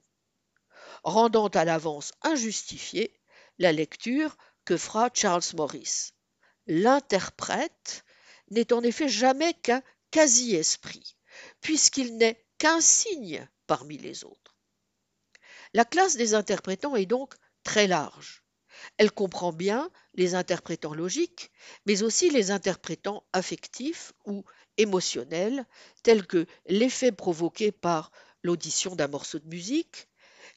rendant 1.03 1.49
à 1.49 1.65
l'avance 1.65 2.13
injustifiée 2.21 3.19
la 3.59 3.73
lecture 3.73 4.37
que 4.63 4.77
fera 4.77 5.09
Charles 5.13 5.43
Morris. 5.55 6.13
L'interprète 6.67 8.05
n'est 8.49 8.71
en 8.71 8.81
effet 8.81 9.09
jamais 9.09 9.53
qu'un 9.53 9.83
quasi-esprit, 10.11 11.17
puisqu'il 11.59 12.15
n'est 12.15 12.45
qu'un 12.59 12.79
signe 12.79 13.45
parmi 13.67 13.97
les 13.97 14.23
autres. 14.23 14.55
La 15.73 15.83
classe 15.83 16.15
des 16.15 16.33
interprétants 16.33 16.95
est 16.95 17.05
donc 17.05 17.33
très 17.65 17.87
large. 17.87 18.40
Elle 18.97 19.11
comprend 19.11 19.53
bien 19.53 19.89
les 20.15 20.35
interprétants 20.35 20.93
logiques, 20.93 21.51
mais 21.85 22.03
aussi 22.03 22.29
les 22.29 22.51
interprétants 22.51 23.23
affectifs 23.33 24.13
ou 24.25 24.43
émotionnels, 24.77 25.65
tels 26.03 26.25
que 26.25 26.45
l'effet 26.67 27.11
provoqué 27.11 27.71
par 27.71 28.11
l'audition 28.43 28.95
d'un 28.95 29.07
morceau 29.07 29.39
de 29.39 29.47
musique, 29.47 30.07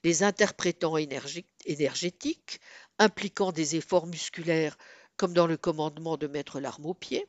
les 0.03 0.23
interprétants 0.23 0.97
énergétiques, 0.97 2.61
impliquant 2.99 3.53
des 3.53 3.77
efforts 3.77 4.07
musculaires 4.07 4.77
comme 5.17 5.33
dans 5.35 5.47
le 5.47 5.57
commandement 5.57 6.17
de 6.17 6.27
mettre 6.27 6.61
l'arme 6.61 6.87
au 6.87 6.95
pied. 6.95 7.27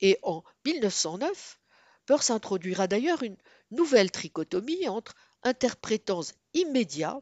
Et 0.00 0.18
en 0.22 0.42
1909, 0.64 1.60
Peirce 2.06 2.30
introduira 2.30 2.86
d'ailleurs 2.86 3.22
une 3.22 3.36
nouvelle 3.70 4.10
trichotomie 4.10 4.88
entre 4.88 5.14
interprétants 5.42 6.22
immédiats, 6.54 7.20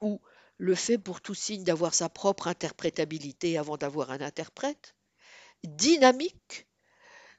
ou 0.00 0.20
le 0.58 0.74
fait 0.74 0.98
pour 0.98 1.20
tout 1.20 1.34
signe 1.34 1.64
d'avoir 1.64 1.94
sa 1.94 2.08
propre 2.08 2.48
interprétabilité 2.48 3.58
avant 3.58 3.76
d'avoir 3.76 4.10
un 4.10 4.20
interprète, 4.20 4.94
dynamique, 5.64 6.66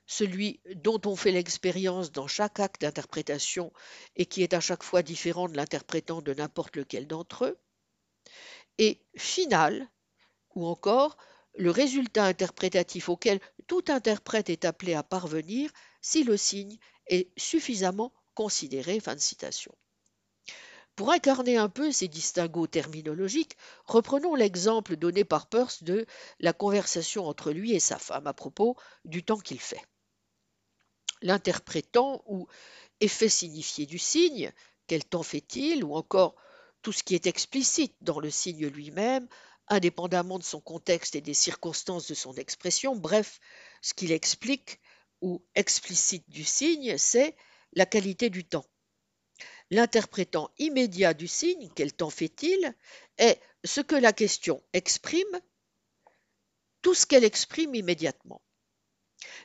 celui 0.05 0.61
dont 0.75 1.01
on 1.05 1.15
fait 1.15 1.31
l'expérience 1.31 2.11
dans 2.11 2.27
chaque 2.27 2.59
acte 2.59 2.81
d'interprétation 2.81 3.71
et 4.15 4.25
qui 4.25 4.43
est 4.43 4.53
à 4.53 4.59
chaque 4.59 4.83
fois 4.83 5.01
différent 5.01 5.47
de 5.47 5.57
l'interprétant 5.57 6.21
de 6.21 6.33
n'importe 6.33 6.75
lequel 6.75 7.07
d'entre 7.07 7.45
eux, 7.45 7.57
et 8.77 9.01
final, 9.15 9.89
ou 10.53 10.65
encore 10.65 11.17
le 11.57 11.71
résultat 11.71 12.25
interprétatif 12.25 13.09
auquel 13.09 13.39
tout 13.67 13.85
interprète 13.87 14.49
est 14.49 14.65
appelé 14.65 14.93
à 14.93 15.03
parvenir 15.03 15.71
si 16.01 16.23
le 16.23 16.37
signe 16.37 16.77
est 17.07 17.29
suffisamment 17.37 18.13
considéré. 18.33 18.99
Fin 18.99 19.15
de 19.15 19.19
citation. 19.19 19.73
Pour 20.95 21.11
incarner 21.11 21.57
un 21.57 21.67
peu 21.67 21.91
ces 21.91 22.07
distinguos 22.07 22.67
terminologiques, 22.67 23.57
reprenons 23.85 24.33
l'exemple 24.33 24.95
donné 24.95 25.25
par 25.25 25.47
Peirce 25.47 25.83
de 25.83 26.05
la 26.39 26.53
conversation 26.53 27.27
entre 27.27 27.51
lui 27.51 27.73
et 27.73 27.81
sa 27.81 27.99
femme 27.99 28.27
à 28.27 28.33
propos 28.33 28.77
du 29.03 29.23
temps 29.23 29.39
qu'il 29.39 29.59
fait. 29.59 29.81
L'interprétant 31.21 32.23
ou 32.27 32.47
effet 33.01 33.27
signifié 33.27 33.85
du 33.85 33.99
signe, 33.99 34.53
quel 34.87 35.03
temps 35.03 35.23
fait-il, 35.23 35.83
ou 35.83 35.95
encore 35.95 36.35
tout 36.81 36.93
ce 36.93 37.03
qui 37.03 37.15
est 37.15 37.27
explicite 37.27 37.95
dans 38.01 38.19
le 38.19 38.29
signe 38.29 38.67
lui-même, 38.67 39.27
indépendamment 39.67 40.39
de 40.39 40.43
son 40.43 40.61
contexte 40.61 41.15
et 41.15 41.21
des 41.21 41.33
circonstances 41.33 42.07
de 42.07 42.13
son 42.13 42.35
expression, 42.35 42.95
bref, 42.95 43.39
ce 43.81 43.93
qu'il 43.93 44.11
explique 44.11 44.79
ou 45.21 45.43
explicite 45.55 46.29
du 46.29 46.45
signe, 46.45 46.97
c'est 46.97 47.35
la 47.73 47.85
qualité 47.85 48.29
du 48.29 48.45
temps. 48.45 48.65
L'interprétant 49.71 50.51
immédiat 50.59 51.13
du 51.13 51.27
signe, 51.27 51.69
quel 51.75 51.93
temps 51.93 52.09
fait-il, 52.09 52.75
est 53.17 53.41
ce 53.63 53.81
que 53.81 53.95
la 53.95 54.13
question 54.13 54.63
exprime, 54.73 55.41
tout 56.81 56.93
ce 56.93 57.05
qu'elle 57.05 57.23
exprime 57.23 57.73
immédiatement. 57.73 58.41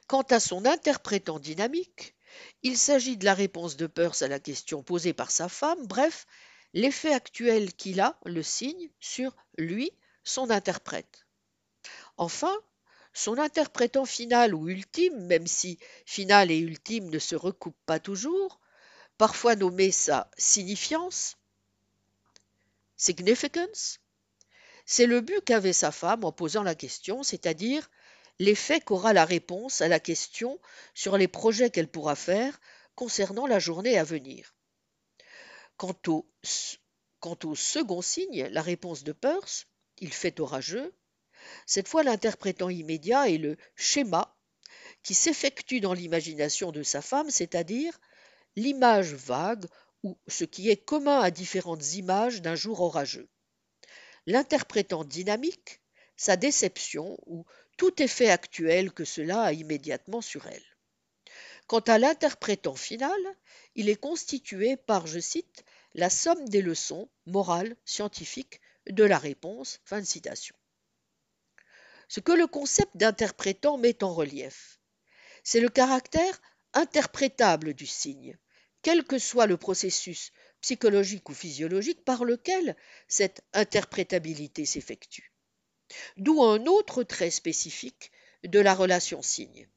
Quant 0.06 0.22
à 0.22 0.40
son 0.40 0.66
interprétant 0.66 1.38
dynamique, 1.38 2.14
il 2.62 2.76
s'agit 2.76 3.16
de 3.16 3.24
la 3.24 3.34
réponse 3.34 3.76
de 3.76 3.86
Peirce 3.86 4.22
à 4.22 4.28
la 4.28 4.38
question 4.38 4.82
posée 4.82 5.14
par 5.14 5.30
sa 5.30 5.48
femme, 5.48 5.86
bref, 5.86 6.26
l'effet 6.74 7.12
actuel 7.12 7.72
qu'il 7.72 8.00
a, 8.00 8.18
le 8.24 8.42
signe, 8.42 8.90
sur 9.00 9.34
lui, 9.56 9.90
son 10.22 10.50
interprète. 10.50 11.26
Enfin, 12.18 12.56
son 13.14 13.38
interprétant 13.38 14.04
final 14.04 14.54
ou 14.54 14.68
ultime, 14.68 15.26
même 15.26 15.46
si 15.46 15.78
final 16.04 16.50
et 16.50 16.58
ultime 16.58 17.08
ne 17.08 17.18
se 17.18 17.34
recoupent 17.34 17.86
pas 17.86 17.98
toujours, 17.98 18.60
parfois 19.20 19.54
nommé 19.54 19.90
sa 19.90 20.30
signifiance, 20.38 21.36
significance, 22.96 24.00
c'est 24.86 25.04
le 25.04 25.20
but 25.20 25.44
qu'avait 25.44 25.74
sa 25.74 25.92
femme 25.92 26.24
en 26.24 26.32
posant 26.32 26.62
la 26.62 26.74
question, 26.74 27.22
c'est-à-dire 27.22 27.90
l'effet 28.38 28.80
qu'aura 28.80 29.12
la 29.12 29.26
réponse 29.26 29.82
à 29.82 29.88
la 29.88 30.00
question 30.00 30.58
sur 30.94 31.18
les 31.18 31.28
projets 31.28 31.68
qu'elle 31.68 31.90
pourra 31.90 32.16
faire 32.16 32.58
concernant 32.94 33.46
la 33.46 33.58
journée 33.58 33.98
à 33.98 34.04
venir. 34.04 34.54
Quant 35.76 36.00
au, 36.06 36.26
quant 37.18 37.38
au 37.44 37.54
second 37.54 38.00
signe, 38.00 38.46
la 38.46 38.62
réponse 38.62 39.04
de 39.04 39.12
Peirce, 39.12 39.66
il 39.98 40.14
fait 40.14 40.40
orageux, 40.40 40.94
cette 41.66 41.88
fois 41.88 42.04
l'interprétant 42.04 42.70
immédiat 42.70 43.28
est 43.28 43.36
le 43.36 43.58
schéma 43.76 44.34
qui 45.02 45.12
s'effectue 45.12 45.82
dans 45.82 45.92
l'imagination 45.92 46.72
de 46.72 46.82
sa 46.82 47.02
femme, 47.02 47.28
c'est-à-dire 47.28 48.00
l'image 48.56 49.14
vague 49.14 49.66
ou 50.02 50.18
ce 50.28 50.44
qui 50.44 50.70
est 50.70 50.84
commun 50.84 51.20
à 51.20 51.30
différentes 51.30 51.94
images 51.94 52.42
d'un 52.42 52.54
jour 52.54 52.80
orageux. 52.80 53.28
L'interprétant 54.26 55.04
dynamique, 55.04 55.80
sa 56.16 56.36
déception 56.36 57.18
ou 57.26 57.44
tout 57.76 58.02
effet 58.02 58.30
actuel 58.30 58.92
que 58.92 59.04
cela 59.04 59.42
a 59.42 59.52
immédiatement 59.52 60.20
sur 60.20 60.46
elle. 60.46 60.64
Quant 61.66 61.80
à 61.80 61.98
l'interprétant 61.98 62.74
final, 62.74 63.20
il 63.74 63.88
est 63.88 63.96
constitué 63.96 64.76
par, 64.76 65.06
je 65.06 65.20
cite, 65.20 65.64
la 65.94 66.10
somme 66.10 66.48
des 66.48 66.62
leçons 66.62 67.08
morales, 67.26 67.76
scientifiques 67.84 68.60
de 68.88 69.04
la 69.04 69.18
réponse. 69.18 69.80
Ce 72.08 72.20
que 72.20 72.32
le 72.32 72.46
concept 72.46 72.96
d'interprétant 72.96 73.78
met 73.78 74.02
en 74.02 74.12
relief, 74.12 74.80
c'est 75.44 75.60
le 75.60 75.68
caractère 75.68 76.40
interprétable 76.74 77.74
du 77.74 77.86
signe, 77.86 78.38
quel 78.82 79.04
que 79.04 79.18
soit 79.18 79.46
le 79.46 79.56
processus 79.56 80.32
psychologique 80.60 81.28
ou 81.28 81.34
physiologique 81.34 82.04
par 82.04 82.24
lequel 82.24 82.76
cette 83.08 83.42
interprétabilité 83.52 84.64
s'effectue. 84.64 85.32
D'où 86.16 86.42
un 86.42 86.66
autre 86.66 87.02
trait 87.02 87.30
spécifique 87.30 88.12
de 88.44 88.60
la 88.60 88.74
relation 88.74 89.22
signe, 89.22 89.68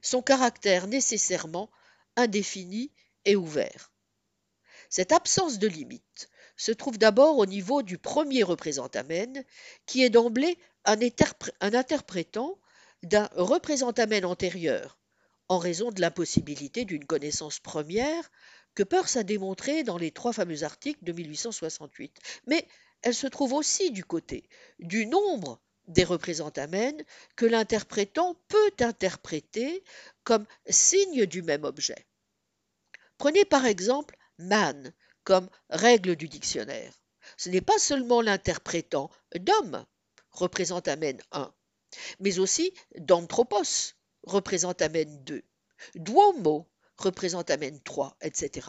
son 0.00 0.22
caractère 0.22 0.86
nécessairement 0.86 1.70
indéfini 2.16 2.92
et 3.24 3.36
ouvert. 3.36 3.92
Cette 4.88 5.12
absence 5.12 5.58
de 5.58 5.66
limite 5.66 6.30
se 6.56 6.72
trouve 6.72 6.96
d'abord 6.96 7.38
au 7.38 7.46
niveau 7.46 7.82
du 7.82 7.98
premier 7.98 8.42
représentamène, 8.42 9.44
qui 9.84 10.02
est 10.02 10.10
d'emblée 10.10 10.58
un, 10.84 10.98
interprétant 11.60 12.58
d'un 13.02 13.28
représentamène 13.32 14.24
antérieur, 14.24 14.98
en 15.48 15.58
raison 15.58 15.90
de 15.90 16.00
l'impossibilité 16.00 16.84
d'une 16.84 17.04
connaissance 17.04 17.60
première 17.60 18.30
que 18.74 18.82
Peirce 18.82 19.16
a 19.16 19.22
démontré 19.22 19.84
dans 19.84 19.98
les 19.98 20.10
trois 20.10 20.32
fameux 20.32 20.64
articles 20.64 21.02
de 21.02 21.12
1868. 21.12 22.20
Mais 22.46 22.66
elle 23.02 23.14
se 23.14 23.26
trouve 23.26 23.52
aussi 23.52 23.90
du 23.90 24.04
côté 24.04 24.48
du 24.78 25.06
nombre 25.06 25.60
des 25.88 26.04
représentamènes 26.04 27.04
que 27.36 27.46
l'interprétant 27.46 28.36
peut 28.48 28.72
interpréter 28.80 29.84
comme 30.24 30.46
signe 30.68 31.26
du 31.26 31.42
même 31.42 31.64
objet. 31.64 32.06
Prenez 33.18 33.44
par 33.44 33.66
exemple 33.66 34.16
man 34.38 34.92
comme 35.24 35.48
règle 35.70 36.16
du 36.16 36.28
dictionnaire. 36.28 37.00
Ce 37.36 37.48
n'est 37.48 37.60
pas 37.60 37.78
seulement 37.78 38.20
l'interprétant 38.20 39.10
d'homme, 39.34 39.84
représentamène 40.30 41.20
1, 41.32 41.52
mais 42.20 42.38
aussi 42.38 42.72
d'anthropos, 42.98 43.94
représente 44.26 44.82
amène 44.82 45.24
2. 45.24 45.42
Duomo 45.94 46.68
représente 46.98 47.50
amène 47.50 47.80
3, 47.80 48.16
etc. 48.20 48.68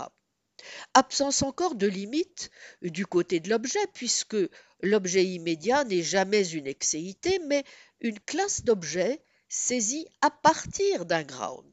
Absence 0.94 1.42
encore 1.42 1.76
de 1.76 1.88
limite 1.88 2.50
du 2.82 3.06
côté 3.06 3.40
de 3.40 3.50
l'objet, 3.50 3.86
puisque 3.94 4.38
l'objet 4.82 5.26
immédiat 5.26 5.84
n'est 5.84 6.04
jamais 6.04 6.48
une 6.50 6.68
excéité, 6.68 7.40
mais 7.46 7.64
une 8.00 8.20
classe 8.20 8.64
d'objets 8.64 9.24
saisis 9.50 10.08
à 10.22 10.32
partir 10.32 11.06
d'un 11.06 11.24
ground. 11.24 11.72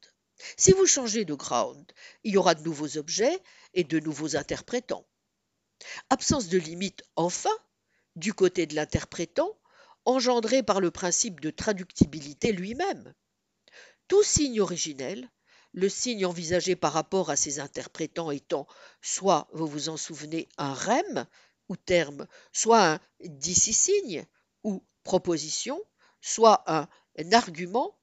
Si 0.57 0.73
vous 0.73 0.87
changez 0.87 1.25
de 1.25 1.35
ground, 1.35 1.91
il 2.23 2.35
y 2.35 2.37
aura 2.37 2.55
de 2.55 2.63
nouveaux 2.63 2.99
objets 2.99 3.39
et 3.73 3.85
de 3.85 3.99
nouveaux 4.01 4.37
interprétants. 4.37 5.07
Absence 6.11 6.49
de 6.49 6.59
limite, 6.59 7.03
enfin, 7.17 7.57
du 8.17 8.33
côté 8.33 8.67
de 8.67 8.75
l'interprétant, 8.75 9.59
engendrée 10.05 10.63
par 10.63 10.81
le 10.81 10.91
principe 10.91 11.41
de 11.41 11.51
traductibilité 11.51 12.53
lui-même. 12.53 13.15
Tout 14.09 14.23
signe 14.23 14.61
originel, 14.61 15.31
le 15.73 15.89
signe 15.89 16.27
envisagé 16.27 16.77
par 16.77 16.93
rapport 16.93 17.31
à 17.31 17.37
ses 17.37 17.59
interprétants 17.59 18.31
étant 18.31 18.67
soit, 19.03 19.49
vous 19.53 19.67
vous 19.67 19.89
en 19.89 19.97
souvenez, 19.97 20.49
un 20.57 20.73
rem 20.73 21.27
ou 21.69 21.77
terme, 21.77 22.27
soit 22.53 22.93
un 22.93 23.01
signe 23.41 24.25
ou 24.63 24.85
proposition, 25.03 25.83
soit 26.21 26.65
un 26.69 26.89
argument, 27.33 27.99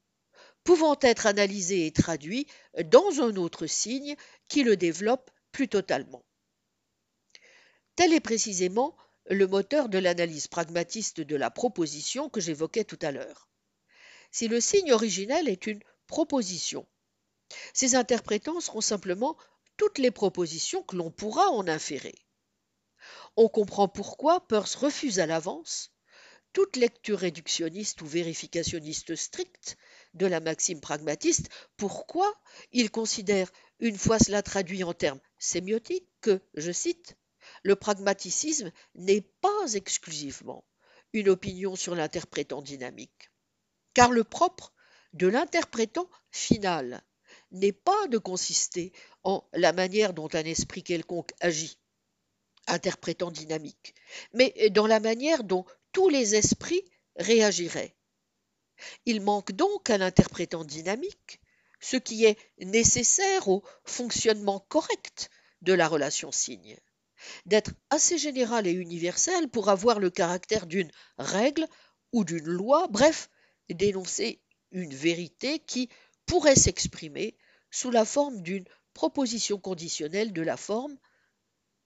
pouvant 0.63 0.97
être 1.01 1.25
analysé 1.25 1.85
et 1.85 1.91
traduit 1.91 2.47
dans 2.85 3.21
un 3.21 3.35
autre 3.35 3.65
signe 3.67 4.15
qui 4.47 4.63
le 4.63 4.77
développe 4.77 5.31
plus 5.51 5.67
totalement. 5.67 6.23
Tel 7.95 8.13
est 8.13 8.19
précisément 8.19 8.95
le 9.29 9.47
moteur 9.47 9.89
de 9.89 9.97
l'analyse 9.97 10.47
pragmatiste 10.47 11.21
de 11.21 11.35
la 11.35 11.51
proposition 11.51 12.29
que 12.29 12.41
j'évoquais 12.41 12.83
tout 12.83 12.99
à 13.01 13.11
l'heure. 13.11 13.49
Si 14.31 14.47
le 14.47 14.61
signe 14.61 14.93
originel 14.93 15.49
est 15.49 15.67
une 15.67 15.81
proposition, 16.11 16.85
ces 17.73 17.95
interprétants 17.95 18.59
seront 18.59 18.81
simplement 18.81 19.37
toutes 19.77 19.97
les 19.97 20.11
propositions 20.11 20.83
que 20.83 20.97
l'on 20.97 21.09
pourra 21.09 21.49
en 21.51 21.69
inférer. 21.69 22.15
On 23.37 23.47
comprend 23.47 23.87
pourquoi 23.87 24.45
Peirce 24.45 24.75
refuse 24.75 25.19
à 25.19 25.25
l'avance 25.25 25.93
toute 26.51 26.75
lecture 26.75 27.19
réductionniste 27.19 28.01
ou 28.01 28.05
vérificationniste 28.05 29.15
stricte 29.15 29.77
de 30.13 30.25
la 30.25 30.41
maxime 30.41 30.81
pragmatiste, 30.81 31.49
pourquoi 31.77 32.29
il 32.73 32.91
considère, 32.91 33.49
une 33.79 33.97
fois 33.97 34.19
cela 34.19 34.43
traduit 34.43 34.83
en 34.83 34.93
termes 34.93 35.21
sémiotiques, 35.39 36.09
que, 36.19 36.41
je 36.55 36.73
cite, 36.73 37.15
le 37.63 37.77
pragmaticisme 37.77 38.73
n'est 38.95 39.25
pas 39.39 39.73
exclusivement 39.75 40.65
une 41.13 41.29
opinion 41.29 41.77
sur 41.77 41.95
l'interprétant 41.95 42.61
dynamique, 42.61 43.31
car 43.93 44.11
le 44.11 44.25
propre 44.25 44.73
de 45.13 45.27
l'interprétant 45.27 46.09
final 46.31 47.03
n'est 47.51 47.73
pas 47.73 48.07
de 48.07 48.17
consister 48.17 48.93
en 49.23 49.43
la 49.53 49.73
manière 49.73 50.13
dont 50.13 50.29
un 50.33 50.43
esprit 50.43 50.83
quelconque 50.83 51.31
agit, 51.39 51.77
interprétant 52.67 53.31
dynamique, 53.31 53.93
mais 54.33 54.53
dans 54.69 54.87
la 54.87 54.99
manière 54.99 55.43
dont 55.43 55.65
tous 55.91 56.09
les 56.09 56.35
esprits 56.35 56.83
réagiraient. 57.17 57.95
Il 59.05 59.21
manque 59.21 59.51
donc 59.51 59.89
à 59.89 59.97
l'interprétant 59.97 60.63
dynamique 60.63 61.39
ce 61.79 61.97
qui 61.97 62.25
est 62.25 62.37
nécessaire 62.59 63.47
au 63.47 63.63
fonctionnement 63.83 64.59
correct 64.69 65.29
de 65.61 65.73
la 65.73 65.87
relation 65.87 66.31
signe 66.31 66.77
d'être 67.45 67.71
assez 67.89 68.17
général 68.17 68.67
et 68.67 68.71
universel 68.71 69.47
pour 69.49 69.69
avoir 69.69 69.99
le 69.99 70.09
caractère 70.09 70.65
d'une 70.65 70.91
règle 71.17 71.67
ou 72.13 72.23
d'une 72.23 72.47
loi, 72.47 72.87
bref, 72.89 73.29
d'énoncer 73.69 74.41
une 74.71 74.93
vérité 74.93 75.59
qui 75.59 75.89
pourrait 76.25 76.55
s'exprimer 76.55 77.35
sous 77.71 77.91
la 77.91 78.05
forme 78.05 78.41
d'une 78.41 78.65
proposition 78.93 79.57
conditionnelle 79.57 80.33
de 80.33 80.41
la 80.41 80.57
forme, 80.57 80.97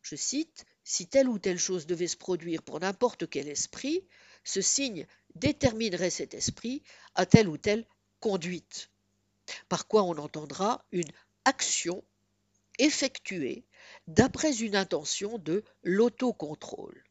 je 0.01 0.15
cite, 0.15 0.65
si 0.83 1.07
telle 1.07 1.27
ou 1.27 1.39
telle 1.39 1.57
chose 1.57 1.87
devait 1.87 2.07
se 2.07 2.17
produire 2.17 2.61
pour 2.61 2.79
n'importe 2.79 3.27
quel 3.29 3.47
esprit, 3.47 4.05
ce 4.43 4.61
signe 4.61 5.07
déterminerait 5.33 6.11
cet 6.11 6.33
esprit 6.33 6.83
à 7.15 7.25
telle 7.25 7.47
ou 7.47 7.57
telle 7.57 7.87
conduite, 8.19 8.91
par 9.67 9.87
quoi 9.87 10.03
on 10.03 10.17
entendra 10.17 10.85
une 10.91 11.11
action 11.43 12.03
effectuée 12.77 13.65
d'après 14.07 14.57
une 14.57 14.75
intention 14.75 15.37
de 15.37 15.63
l'autocontrôle. 15.83 17.03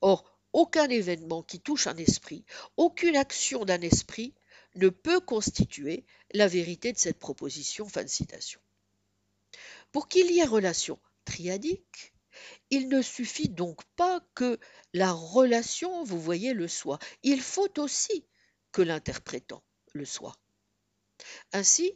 Or, 0.00 0.38
aucun 0.52 0.88
événement 0.88 1.42
qui 1.42 1.60
touche 1.60 1.86
un 1.86 1.96
esprit, 1.96 2.44
aucune 2.76 3.16
action 3.16 3.64
d'un 3.64 3.80
esprit 3.80 4.34
ne 4.78 4.88
peut 4.88 5.20
constituer 5.20 6.04
la 6.32 6.48
vérité 6.48 6.92
de 6.92 6.98
cette 6.98 7.18
proposition. 7.18 7.88
Fin 7.88 8.04
de 8.04 8.08
citation. 8.08 8.60
Pour 9.92 10.08
qu'il 10.08 10.30
y 10.30 10.38
ait 10.38 10.44
relation 10.44 10.98
triadique, 11.24 12.14
il 12.70 12.88
ne 12.88 13.02
suffit 13.02 13.48
donc 13.48 13.82
pas 13.96 14.20
que 14.34 14.58
la 14.92 15.12
relation, 15.12 16.04
vous 16.04 16.20
voyez, 16.20 16.52
le 16.52 16.68
soit. 16.68 16.98
Il 17.22 17.40
faut 17.40 17.78
aussi 17.78 18.24
que 18.72 18.82
l'interprétant 18.82 19.62
le 19.92 20.04
soit. 20.04 20.36
Ainsi, 21.52 21.94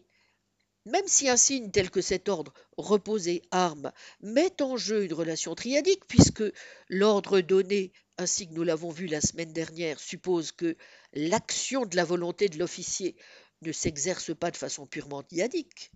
même 0.85 1.07
si 1.07 1.29
un 1.29 1.37
signe 1.37 1.71
tel 1.71 1.91
que 1.91 2.01
cet 2.01 2.29
ordre 2.29 2.53
reposé 2.77 3.43
arme 3.51 3.93
met 4.21 4.61
en 4.61 4.77
jeu 4.77 5.05
une 5.05 5.13
relation 5.13 5.55
triadique, 5.55 6.07
puisque 6.09 6.43
l'ordre 6.89 7.41
donné, 7.41 7.93
ainsi 8.19 8.49
que 8.49 8.53
nous 8.55 8.65
l'avons 8.65 8.91
vu 8.91 9.07
la 9.07 9.21
semaine 9.21 9.53
dernière, 9.53 10.01
suppose 10.01 10.51
que 10.51 10.77
l'action 11.12 11.86
de 11.86 11.97
la 11.97 12.05
volonté 12.05 12.48
de 12.48 12.59
l'officier 12.59 13.16
ne 13.62 13.72
s'exerce 13.72 14.34
pas 14.34 14.51
de 14.51 14.56
façon 14.56 14.86
purement 14.86 15.22
diadique, 15.22 15.93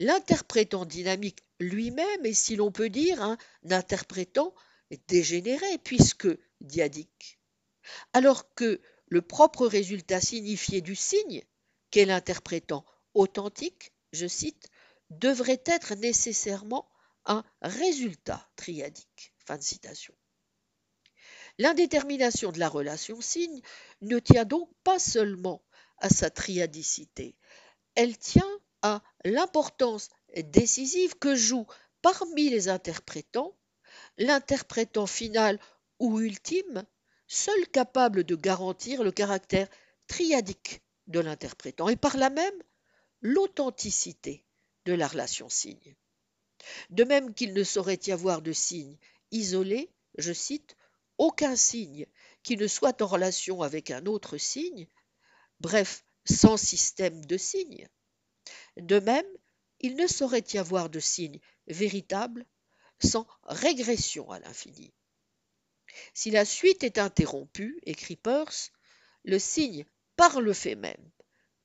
l'interprétant 0.00 0.84
dynamique 0.84 1.44
lui-même 1.60 2.26
est, 2.26 2.34
si 2.34 2.56
l'on 2.56 2.72
peut 2.72 2.90
dire, 2.90 3.22
un 3.22 3.38
interprétant 3.70 4.54
dégénéré, 5.08 5.78
puisque 5.78 6.28
diadique. 6.60 7.38
Alors 8.12 8.54
que 8.54 8.80
le 9.06 9.22
propre 9.22 9.66
résultat 9.66 10.20
signifié 10.20 10.80
du 10.80 10.94
signe, 10.94 11.42
qu'est 11.90 12.06
l'interprétant 12.06 12.84
authentique, 13.14 13.92
je 14.12 14.26
cite, 14.26 14.70
devrait 15.10 15.62
être 15.66 15.94
nécessairement 15.94 16.90
un 17.26 17.44
résultat 17.62 18.48
triadique. 18.56 19.32
Fin 19.46 19.56
de 19.56 19.62
citation. 19.62 20.14
L'indétermination 21.58 22.52
de 22.52 22.58
la 22.58 22.68
relation 22.68 23.20
signe 23.20 23.60
ne 24.00 24.18
tient 24.18 24.44
donc 24.44 24.68
pas 24.82 24.98
seulement 24.98 25.62
à 25.98 26.08
sa 26.08 26.30
triadicité, 26.30 27.36
elle 27.94 28.18
tient 28.18 28.60
à 28.82 29.02
l'importance 29.24 30.08
décisive 30.36 31.16
que 31.18 31.34
joue 31.34 31.66
parmi 32.02 32.50
les 32.50 32.68
interprétants 32.68 33.56
l'interprétant 34.18 35.06
final 35.06 35.58
ou 35.98 36.20
ultime, 36.20 36.84
seul 37.26 37.68
capable 37.68 38.24
de 38.24 38.34
garantir 38.34 39.02
le 39.02 39.12
caractère 39.12 39.68
triadique 40.06 40.82
de 41.06 41.20
l'interprétant 41.20 41.88
et 41.88 41.96
par 41.96 42.16
là 42.16 42.30
même 42.30 42.62
l'authenticité 43.20 44.44
de 44.84 44.92
la 44.92 45.08
relation 45.08 45.48
signe. 45.48 45.96
De 46.90 47.04
même 47.04 47.34
qu'il 47.34 47.54
ne 47.54 47.64
saurait 47.64 48.00
y 48.06 48.12
avoir 48.12 48.42
de 48.42 48.52
signe 48.52 48.96
isolé, 49.30 49.90
je 50.18 50.32
cite, 50.32 50.76
aucun 51.18 51.56
signe 51.56 52.06
qui 52.42 52.56
ne 52.56 52.66
soit 52.66 53.00
en 53.02 53.06
relation 53.06 53.62
avec 53.62 53.90
un 53.90 54.06
autre 54.06 54.38
signe, 54.38 54.86
bref, 55.60 56.04
sans 56.24 56.56
système 56.56 57.24
de 57.24 57.36
signes. 57.36 57.88
De 58.76 58.98
même, 58.98 59.26
il 59.80 59.96
ne 59.96 60.06
saurait 60.06 60.44
y 60.52 60.58
avoir 60.58 60.90
de 60.90 61.00
signe 61.00 61.40
véritable 61.66 62.46
sans 63.02 63.26
régression 63.44 64.30
à 64.30 64.38
l'infini. 64.38 64.92
Si 66.12 66.30
la 66.30 66.44
suite 66.44 66.82
est 66.82 66.98
interrompue, 66.98 67.78
écrit 67.84 68.16
Peirce, 68.16 68.72
le 69.24 69.38
signe, 69.38 69.84
par 70.16 70.40
le 70.40 70.52
fait 70.52 70.74
même, 70.74 71.10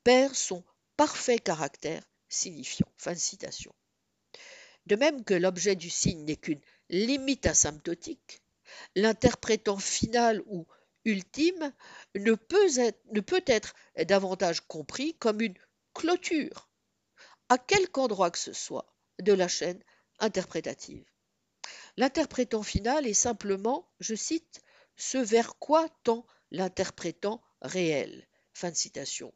perd 0.04 0.36
son 0.36 0.64
parfait 0.98 1.40
caractère 1.40 2.04
signifiant. 2.28 2.92
De 4.86 4.96
même 4.96 5.24
que 5.24 5.34
l'objet 5.34 5.76
du 5.76 5.90
signe 5.90 6.26
n'est 6.26 6.36
qu'une 6.36 6.62
limite 6.90 7.46
asymptotique, 7.46 8.42
l'interprétant 8.96 9.78
final 9.78 10.42
ou 10.46 10.68
ultime 11.06 11.74
ne 12.16 12.34
peut, 12.34 13.44
être, 13.48 13.76
davantage 14.06 14.62
compris 14.62 15.16
comme 15.16 15.42
une 15.42 15.58
clôture, 15.94 16.70
à 17.50 17.58
quelque 17.58 18.00
endroit 18.00 18.32
que 18.32 18.38
ce 18.38 18.54
soit, 18.54 18.94
de 19.20 19.34
la 19.34 19.48
chaîne 19.48 19.84
interprétative. 20.20 21.06
L'interprétant 21.98 22.64
final 22.64 23.08
est 23.08 23.14
simplement, 23.14 23.90
je 24.00 24.16
cite, 24.16 24.62
ce 24.96 25.18
vers 25.18 25.58
quoi 25.58 25.88
tend 26.04 26.26
l'interprétant 26.52 27.42
réel. 27.62 28.28
Fin 28.54 28.72
de 28.72 28.76
citation 28.76 29.34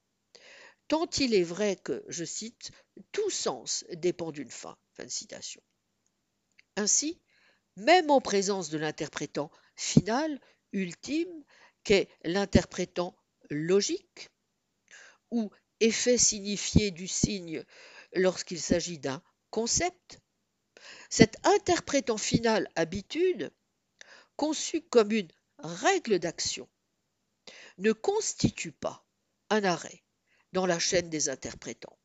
tant 0.94 1.10
il 1.18 1.34
est 1.34 1.44
vrai 1.44 1.76
que, 1.76 2.04
je 2.08 2.24
cite, 2.24 2.72
tout 3.12 3.32
sens 3.32 3.84
dépend 3.94 4.32
d'une 4.32 4.52
fin. 4.52 4.78
Fin 4.94 5.06
de 5.06 5.10
citation. 5.10 5.62
Ainsi, 6.76 7.20
même 7.76 8.10
en 8.12 8.22
présence 8.22 8.70
de 8.70 8.78
l'interprétant 8.78 9.52
final, 9.76 10.40
ultime, 10.72 11.44
qu'est 11.84 12.10
l'interprétant 12.24 13.16
logique, 13.50 14.30
ou 15.32 15.52
effet 15.80 16.18
signifié 16.18 16.92
du 16.92 17.08
signe 17.08 17.64
lorsqu'il 18.14 18.62
s'agit 18.62 19.00
d'un 19.00 19.22
concept, 19.50 20.20
Cet 21.10 21.38
interprétant 21.46 22.18
final 22.18 22.68
habitude, 22.76 23.52
conçu 24.36 24.82
comme 24.82 25.12
une 25.12 25.32
règle 25.60 26.20
d'action, 26.20 26.68
ne 27.78 27.94
constitue 27.94 28.72
pas 28.72 29.06
un 29.50 29.64
arrêt 29.64 30.04
dans 30.52 30.66
la 30.66 30.80
chaîne 30.80 31.10
des 31.10 31.30
interprétants. 31.30 31.98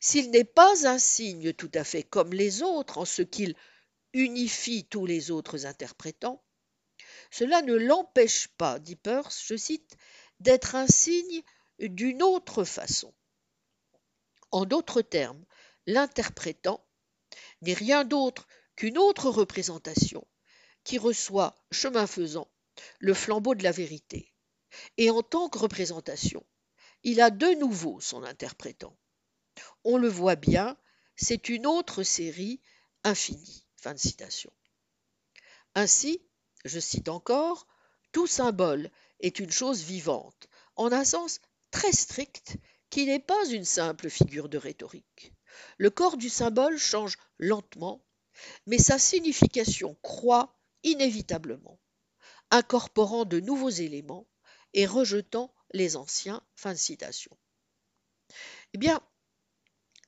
S'il 0.00 0.30
n'est 0.30 0.44
pas 0.44 0.88
un 0.88 0.98
signe 0.98 1.52
tout 1.52 1.70
à 1.74 1.84
fait 1.84 2.02
comme 2.02 2.32
les 2.32 2.62
autres 2.62 2.98
en 2.98 3.04
ce 3.04 3.22
qu'il 3.22 3.54
unifie 4.12 4.84
tous 4.84 5.06
les 5.06 5.30
autres 5.30 5.66
interprétants, 5.66 6.42
cela 7.30 7.62
ne 7.62 7.74
l'empêche 7.74 8.48
pas, 8.48 8.78
dit 8.78 8.96
Peirce, 8.96 9.42
je 9.46 9.56
cite, 9.56 9.96
d'être 10.40 10.74
un 10.74 10.86
signe 10.86 11.42
d'une 11.78 12.22
autre 12.22 12.64
façon. 12.64 13.14
En 14.50 14.64
d'autres 14.64 15.02
termes, 15.02 15.44
l'interprétant 15.86 16.84
n'est 17.62 17.74
rien 17.74 18.04
d'autre 18.04 18.48
qu'une 18.76 18.98
autre 18.98 19.30
représentation 19.30 20.26
qui 20.84 20.98
reçoit, 20.98 21.62
chemin 21.70 22.06
faisant, 22.06 22.50
le 22.98 23.14
flambeau 23.14 23.54
de 23.54 23.62
la 23.62 23.72
vérité. 23.72 24.32
Et 24.96 25.10
en 25.10 25.22
tant 25.22 25.48
que 25.48 25.58
représentation, 25.58 26.44
il 27.02 27.20
a 27.20 27.30
de 27.30 27.48
nouveau 27.58 28.00
son 28.00 28.22
interprétant. 28.24 28.96
On 29.84 29.96
le 29.98 30.08
voit 30.08 30.36
bien, 30.36 30.76
c'est 31.16 31.48
une 31.48 31.66
autre 31.66 32.02
série 32.02 32.60
infinie. 33.04 33.66
Fin 33.80 33.94
de 33.94 33.98
citation. 33.98 34.52
Ainsi, 35.74 36.20
je 36.66 36.78
cite 36.78 37.08
encore, 37.08 37.66
tout 38.12 38.26
symbole 38.26 38.90
est 39.20 39.38
une 39.40 39.50
chose 39.50 39.82
vivante, 39.82 40.48
en 40.76 40.92
un 40.92 41.04
sens 41.04 41.40
très 41.70 41.92
strict 41.92 42.58
qui 42.90 43.06
n'est 43.06 43.20
pas 43.20 43.48
une 43.48 43.64
simple 43.64 44.10
figure 44.10 44.50
de 44.50 44.58
rhétorique. 44.58 45.32
Le 45.78 45.88
corps 45.88 46.18
du 46.18 46.28
symbole 46.28 46.76
change 46.76 47.16
lentement, 47.38 48.04
mais 48.66 48.76
sa 48.76 48.98
signification 48.98 49.96
croît 50.02 50.60
inévitablement, 50.82 51.80
incorporant 52.50 53.24
de 53.24 53.40
nouveaux 53.40 53.70
éléments 53.70 54.28
et 54.74 54.84
rejetant 54.84 55.54
les 55.72 55.96
anciens. 55.96 56.42
Fin 56.54 56.74
de 56.74 56.78
citation. 56.78 57.34
Eh 58.74 58.78
bien, 58.78 59.00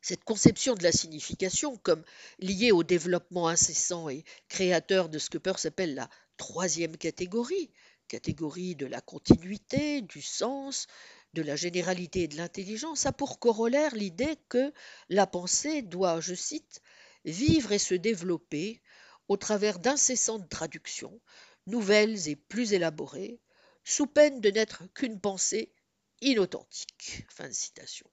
cette 0.03 0.25
conception 0.25 0.75
de 0.75 0.83
la 0.83 0.93
signification 0.93 1.77
comme 1.79 2.05
liée 2.41 2.73
au 2.73 2.83
développement 2.83 3.49
incessant 3.49 4.09
et 4.09 4.25
créateur 4.49 5.09
de 5.09 5.19
ce 5.19 5.31
que 5.31 5.39
Peirce 5.39 5.65
appelle 5.67 5.95
la 5.95 6.11
troisième 6.37 6.97
catégorie, 6.97 7.71
catégorie 8.09 8.75
de 8.75 8.87
la 8.87 9.01
continuité, 9.01 10.03
du 10.03 10.21
sens, 10.21 10.89
de 11.35 11.43
la 11.43 11.57
généralité 11.57 12.25
et 12.25 12.29
de 12.29 12.37
l'intelligence, 12.37 13.07
a 13.07 13.13
pour 13.13 13.39
corollaire 13.39 13.95
l'idée 13.95 14.37
que 14.49 14.73
la 15.09 15.27
pensée 15.27 15.83
doit, 15.83 16.21
je 16.21 16.35
cite, 16.35 16.83
vivre 17.25 17.73
et 17.73 17.79
se 17.79 17.95
développer 17.95 18.83
au 19.29 19.37
travers 19.37 19.79
d'incessantes 19.79 20.49
traductions, 20.49 21.21
nouvelles 21.67 22.29
et 22.29 22.37
plus 22.37 22.73
élaborées, 22.73 23.41
sous 23.85 24.07
peine 24.07 24.41
de 24.41 24.51
n'être 24.51 24.83
qu'une 24.95 25.21
pensée 25.21 25.73
inauthentique. 26.21 27.25
Fin 27.29 27.49
de 27.49 27.55
citation. 27.55 28.07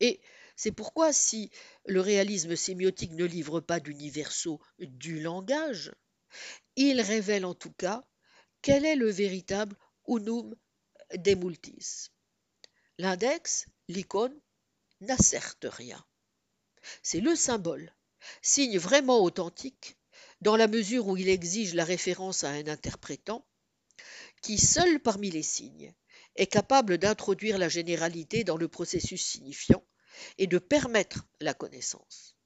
Et 0.00 0.20
c'est 0.56 0.72
pourquoi 0.72 1.12
si 1.12 1.50
le 1.86 2.00
réalisme 2.00 2.56
sémiotique 2.56 3.12
ne 3.12 3.24
livre 3.24 3.60
pas 3.60 3.80
d'universaux 3.80 4.60
du 4.78 5.20
langage, 5.20 5.92
il 6.76 7.00
révèle 7.00 7.44
en 7.44 7.54
tout 7.54 7.72
cas 7.72 8.04
quel 8.62 8.84
est 8.84 8.96
le 8.96 9.10
véritable 9.10 9.76
unum 10.08 10.54
des 11.14 11.34
multis. 11.34 12.10
L'index, 12.98 13.66
l'icône, 13.88 14.38
n'a 15.00 15.16
certes 15.16 15.66
rien. 15.68 16.04
C'est 17.02 17.20
le 17.20 17.34
symbole, 17.34 17.94
signe 18.42 18.78
vraiment 18.78 19.22
authentique, 19.22 19.96
dans 20.40 20.56
la 20.56 20.68
mesure 20.68 21.08
où 21.08 21.16
il 21.16 21.28
exige 21.28 21.74
la 21.74 21.84
référence 21.84 22.44
à 22.44 22.50
un 22.50 22.66
interprétant, 22.66 23.46
qui 24.42 24.58
seul 24.58 25.00
parmi 25.00 25.30
les 25.30 25.42
signes 25.42 25.94
est 26.36 26.46
capable 26.46 26.98
d'introduire 26.98 27.58
la 27.58 27.68
généralité 27.68 28.44
dans 28.44 28.56
le 28.56 28.68
processus 28.68 29.24
signifiant 29.24 29.84
et 30.38 30.46
de 30.46 30.58
permettre 30.58 31.26
la 31.40 31.54
connaissance. 31.54 32.36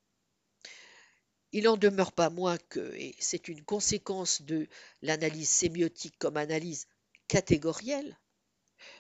Il 1.53 1.65
n'en 1.65 1.77
demeure 1.77 2.13
pas 2.13 2.31
moins 2.31 2.59
que, 2.59 2.95
et 2.95 3.17
c'est 3.19 3.49
une 3.49 3.65
conséquence 3.65 4.43
de 4.43 4.69
l'analyse 5.01 5.49
sémiotique 5.49 6.19
comme 6.19 6.37
analyse 6.37 6.87
catégorielle, 7.27 8.19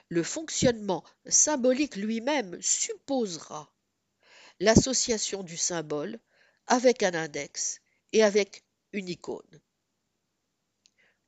le 0.08 0.22
fonctionnement 0.22 1.04
symbolique 1.26 1.96
lui-même 1.96 2.60
supposera 2.60 3.72
l'association 4.60 5.42
du 5.42 5.56
symbole 5.56 6.18
avec 6.66 7.02
un 7.02 7.14
index 7.14 7.80
et 8.12 8.22
avec 8.22 8.64
une 8.92 9.08
icône. 9.08 9.60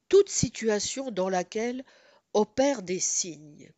Toute 0.09 0.29
situation 0.29 1.11
dans 1.11 1.29
laquelle 1.29 1.85
opèrent 2.33 2.83
des 2.83 3.01
signes 3.01 3.73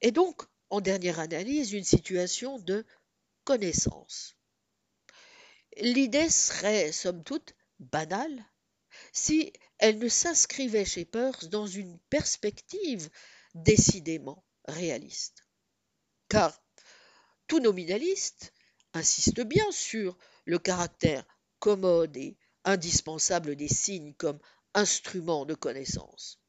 est 0.00 0.10
donc 0.10 0.42
en 0.70 0.80
dernière 0.80 1.20
analyse 1.20 1.72
une 1.72 1.84
situation 1.84 2.58
de 2.58 2.84
connaissance. 3.44 4.36
L'idée 5.78 6.30
serait, 6.30 6.92
somme 6.92 7.22
toute, 7.22 7.54
banale 7.78 8.44
si 9.12 9.52
elle 9.78 9.98
ne 9.98 10.08
s'inscrivait 10.08 10.84
chez 10.84 11.04
Peirce 11.04 11.48
dans 11.48 11.66
une 11.66 11.98
perspective 12.10 13.10
décidément 13.54 14.44
réaliste. 14.66 15.46
Car 16.28 16.62
tout 17.46 17.60
nominaliste 17.60 18.52
insiste 18.94 19.40
bien 19.42 19.70
sur 19.70 20.16
le 20.44 20.58
caractère 20.58 21.24
commode 21.58 22.16
et 22.16 22.36
indispensable 22.64 23.54
des 23.56 23.68
signes 23.68 24.14
comme 24.14 24.40
instrument 24.74 25.44
de 25.44 25.54
connaissance. 25.54 26.40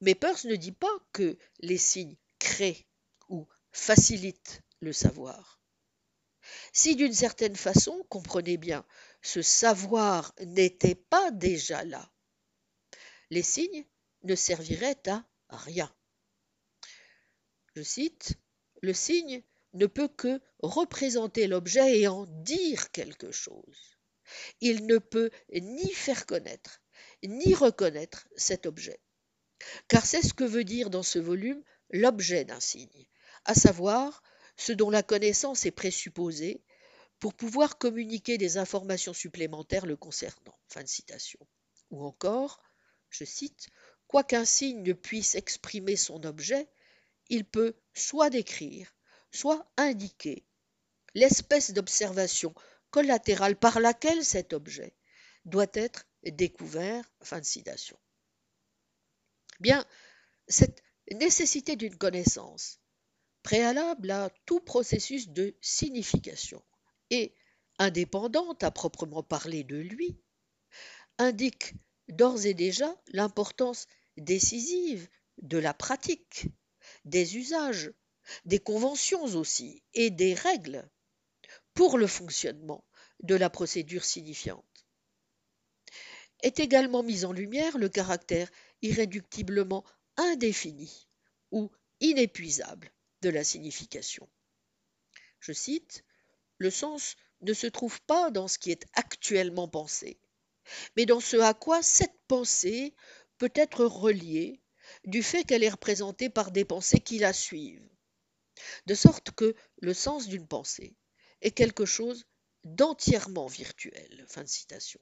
Mais 0.00 0.14
Peirce 0.14 0.44
ne 0.44 0.56
dit 0.56 0.72
pas 0.72 0.94
que 1.12 1.38
les 1.60 1.78
signes 1.78 2.16
crée 2.42 2.88
ou 3.28 3.46
facilite 3.70 4.62
le 4.80 4.92
savoir. 4.92 5.62
Si 6.72 6.96
d'une 6.96 7.14
certaine 7.14 7.54
façon, 7.54 8.04
comprenez 8.08 8.56
bien, 8.56 8.84
ce 9.22 9.42
savoir 9.42 10.34
n'était 10.40 10.96
pas 10.96 11.30
déjà 11.30 11.84
là, 11.84 12.12
les 13.30 13.44
signes 13.44 13.86
ne 14.24 14.34
serviraient 14.34 15.08
à 15.08 15.24
rien. 15.50 15.94
Je 17.76 17.82
cite, 17.82 18.34
Le 18.82 18.92
signe 18.92 19.44
ne 19.74 19.86
peut 19.86 20.08
que 20.08 20.40
représenter 20.58 21.46
l'objet 21.46 22.00
et 22.00 22.08
en 22.08 22.26
dire 22.26 22.90
quelque 22.90 23.30
chose. 23.30 23.96
Il 24.60 24.86
ne 24.86 24.98
peut 24.98 25.30
ni 25.52 25.92
faire 25.92 26.26
connaître, 26.26 26.82
ni 27.22 27.54
reconnaître 27.54 28.26
cet 28.36 28.66
objet. 28.66 29.00
Car 29.86 30.04
c'est 30.04 30.22
ce 30.22 30.34
que 30.34 30.44
veut 30.44 30.64
dire 30.64 30.90
dans 30.90 31.04
ce 31.04 31.20
volume 31.20 31.62
l'objet 31.92 32.44
d'un 32.44 32.60
signe, 32.60 33.06
à 33.44 33.54
savoir 33.54 34.22
ce 34.56 34.72
dont 34.72 34.90
la 34.90 35.02
connaissance 35.02 35.66
est 35.66 35.70
présupposée 35.70 36.62
pour 37.18 37.34
pouvoir 37.34 37.78
communiquer 37.78 38.38
des 38.38 38.58
informations 38.58 39.12
supplémentaires 39.12 39.86
le 39.86 39.96
concernant. 39.96 40.58
Fin 40.68 40.82
de 40.82 40.88
citation. 40.88 41.38
Ou 41.90 42.04
encore, 42.04 42.62
je 43.10 43.24
cite, 43.24 43.68
Quoiqu'un 44.12 44.44
signe 44.44 44.82
ne 44.82 44.92
puisse 44.92 45.36
exprimer 45.36 45.96
son 45.96 46.22
objet, 46.24 46.68
il 47.30 47.46
peut 47.46 47.74
soit 47.94 48.28
décrire, 48.28 48.94
soit 49.30 49.66
indiquer 49.78 50.44
l'espèce 51.14 51.70
d'observation 51.70 52.54
collatérale 52.90 53.56
par 53.56 53.80
laquelle 53.80 54.22
cet 54.22 54.52
objet 54.52 54.94
doit 55.46 55.70
être 55.72 56.04
découvert. 56.24 57.10
Fin 57.22 57.40
de 57.40 57.46
citation. 57.46 57.98
Bien, 59.60 59.82
cette 60.46 60.82
nécessité 61.14 61.76
d'une 61.76 61.96
connaissance 61.96 62.80
préalable 63.42 64.10
à 64.10 64.30
tout 64.46 64.60
processus 64.60 65.28
de 65.28 65.56
signification 65.60 66.62
et 67.10 67.34
indépendante 67.78 68.62
à 68.62 68.70
proprement 68.70 69.22
parler 69.22 69.64
de 69.64 69.76
lui, 69.76 70.16
indique 71.18 71.74
d'ores 72.08 72.46
et 72.46 72.54
déjà 72.54 72.94
l'importance 73.08 73.86
décisive 74.16 75.08
de 75.38 75.58
la 75.58 75.74
pratique, 75.74 76.46
des 77.04 77.36
usages, 77.36 77.92
des 78.44 78.58
conventions 78.58 79.24
aussi 79.24 79.82
et 79.94 80.10
des 80.10 80.34
règles 80.34 80.88
pour 81.74 81.98
le 81.98 82.06
fonctionnement 82.06 82.84
de 83.20 83.34
la 83.34 83.50
procédure 83.50 84.04
signifiante. 84.04 84.64
Est 86.42 86.60
également 86.60 87.02
mis 87.02 87.24
en 87.24 87.32
lumière 87.32 87.78
le 87.78 87.88
caractère 87.88 88.50
irréductiblement 88.82 89.84
indéfini 90.16 91.08
ou 91.50 91.70
inépuisable 92.00 92.92
de 93.22 93.28
la 93.28 93.44
signification. 93.44 94.28
Je 95.40 95.52
cite, 95.52 96.04
Le 96.58 96.70
sens 96.70 97.16
ne 97.40 97.52
se 97.52 97.66
trouve 97.66 98.00
pas 98.02 98.30
dans 98.30 98.48
ce 98.48 98.58
qui 98.58 98.70
est 98.70 98.86
actuellement 98.94 99.68
pensé, 99.68 100.20
mais 100.96 101.06
dans 101.06 101.20
ce 101.20 101.36
à 101.36 101.54
quoi 101.54 101.82
cette 101.82 102.18
pensée 102.28 102.94
peut 103.38 103.52
être 103.54 103.84
reliée 103.84 104.60
du 105.04 105.22
fait 105.22 105.44
qu'elle 105.44 105.64
est 105.64 105.68
représentée 105.68 106.28
par 106.28 106.52
des 106.52 106.64
pensées 106.64 107.00
qui 107.00 107.18
la 107.18 107.32
suivent, 107.32 107.88
de 108.86 108.94
sorte 108.94 109.32
que 109.32 109.56
le 109.80 109.94
sens 109.94 110.28
d'une 110.28 110.46
pensée 110.46 110.96
est 111.40 111.50
quelque 111.50 111.84
chose 111.84 112.26
d'entièrement 112.64 113.46
virtuel. 113.46 114.24
Fin 114.28 114.44
de 114.44 114.48
citation. 114.48 115.00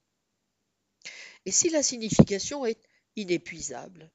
Et 1.45 1.51
si 1.51 1.69
la 1.71 1.83
signification 1.83 2.65
est 2.65 2.81
inépuisable, 3.17 4.11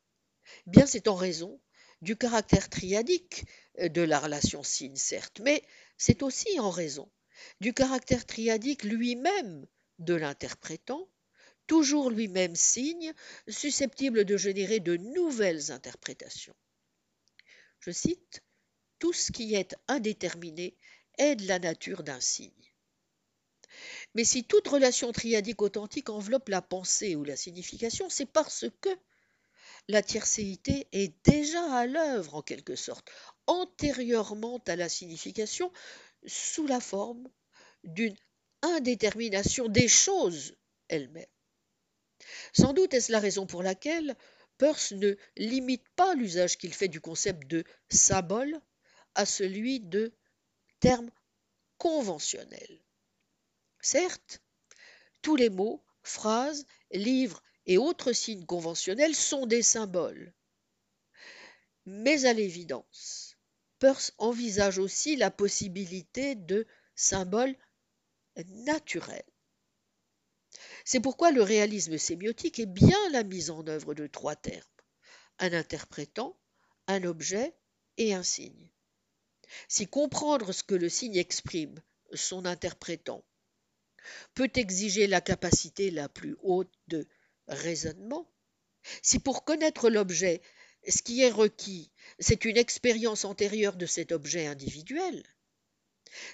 bien 0.66 0.86
c'est 0.86 1.08
en 1.08 1.16
raison 1.16 1.60
du 2.02 2.16
caractère 2.18 2.70
triadique 2.70 3.46
de 3.80 4.02
la 4.02 4.20
relation 4.20 4.64
signe, 4.64 4.96
certes, 4.96 5.42
mais 5.44 5.64
c'est 5.98 6.24
aussi 6.24 6.60
en 6.60 6.70
raison 6.70 7.10
du 7.62 7.74
caractère 7.74 8.26
triadique 8.26 8.84
lui-même 8.84 9.66
de 10.00 10.14
l'interprétant, 10.14 11.10
toujours 11.68 12.10
lui-même 12.10 12.56
signe, 12.56 13.14
susceptible 13.48 14.26
de 14.26 14.38
générer 14.38 14.80
de 14.80 14.98
nouvelles 14.98 15.72
interprétations. 15.72 16.56
Je 17.80 17.92
cite, 17.92 18.42
Tout 19.00 19.14
ce 19.14 19.32
qui 19.32 19.56
est 19.56 19.76
indéterminé 19.88 20.78
est 21.18 21.36
de 21.36 21.48
la 21.48 21.60
nature 21.60 22.04
d'un 22.04 22.22
signe. 22.22 22.52
Mais 24.14 24.24
si 24.24 24.46
toute 24.46 24.68
relation 24.68 25.12
triadique 25.12 25.62
authentique 25.62 26.10
enveloppe 26.10 26.50
la 26.50 26.62
pensée 26.62 27.16
ou 27.16 27.24
la 27.24 27.36
signification, 27.36 28.10
c'est 28.10 28.26
parce 28.26 28.66
que 28.82 28.90
la 29.88 30.02
tiercéité 30.02 30.88
est 30.92 31.14
déjà 31.26 31.74
à 31.74 31.86
l'œuvre 31.86 32.36
en 32.36 32.42
quelque 32.42 32.76
sorte, 32.76 33.10
antérieurement 33.48 34.62
à 34.68 34.76
la 34.76 34.90
signification, 34.90 35.72
sous 36.26 36.66
la 36.66 36.80
forme 36.80 37.30
d'une 37.84 38.16
indétermination 38.62 39.68
des 39.68 39.88
choses 39.88 40.56
elles-mêmes. 40.88 41.26
Sans 42.54 42.74
doute 42.74 42.94
est-ce 42.94 43.12
la 43.12 43.20
raison 43.20 43.46
pour 43.46 43.62
laquelle 43.62 44.16
Peirce 44.58 44.94
ne 44.94 45.16
limite 45.36 45.88
pas 45.96 46.16
l'usage 46.16 46.58
qu'il 46.58 46.74
fait 46.74 46.88
du 46.88 47.02
concept 47.02 47.48
de 47.48 47.64
symbole 47.90 48.60
à 49.14 49.26
celui 49.26 49.82
de 49.82 50.14
terme 50.80 51.12
conventionnel. 51.78 52.82
Certes, 53.82 54.42
tous 55.22 55.36
les 55.36 55.50
mots, 55.50 55.84
phrases, 56.04 56.66
livres 56.92 57.44
et 57.66 57.78
autres 57.78 58.14
signes 58.14 58.46
conventionnels 58.46 59.16
sont 59.16 59.46
des 59.46 59.62
symboles. 59.62 60.34
Mais 61.86 62.26
à 62.26 62.34
l'évidence, 62.34 63.38
Peirce 63.80 64.14
envisage 64.18 64.80
aussi 64.80 65.16
la 65.16 65.32
possibilité 65.32 66.36
de 66.36 66.66
symboles 66.96 67.56
naturels. 68.36 69.24
C'est 70.84 71.00
pourquoi 71.00 71.32
le 71.32 71.42
réalisme 71.42 71.98
sémiotique 71.98 72.60
est 72.60 72.66
bien 72.66 72.98
la 73.12 73.24
mise 73.24 73.50
en 73.50 73.66
œuvre 73.68 73.94
de 73.94 74.08
trois 74.08 74.36
termes 74.36 74.64
un 75.40 75.54
interprétant, 75.54 76.38
un 76.88 77.04
objet 77.04 77.56
et 77.98 78.14
un 78.14 78.24
signe. 78.24 78.70
Si 79.68 79.88
comprendre 79.88 80.52
ce 80.54 80.64
que 80.64 80.76
le 80.76 80.90
signe 80.90 81.18
exprime, 81.18 81.82
son 82.14 82.46
interprétant, 82.46 83.26
peut 84.34 84.52
exiger 84.56 85.08
la 85.08 85.22
capacité 85.22 85.92
la 85.92 86.10
plus 86.10 86.38
haute 86.42 86.74
de 86.88 87.08
raisonnement, 87.48 88.30
si 89.02 89.20
pour 89.20 89.44
connaître 89.44 89.90
l'objet, 89.90 90.42
ce 90.88 91.02
qui 91.02 91.22
est 91.22 91.32
requis, 91.32 91.92
c'est 92.20 92.46
une 92.46 92.58
expérience 92.58 93.26
antérieure 93.26 93.76
de 93.76 93.86
cet 93.86 94.12
objet 94.12 94.46
individuel, 94.46 95.24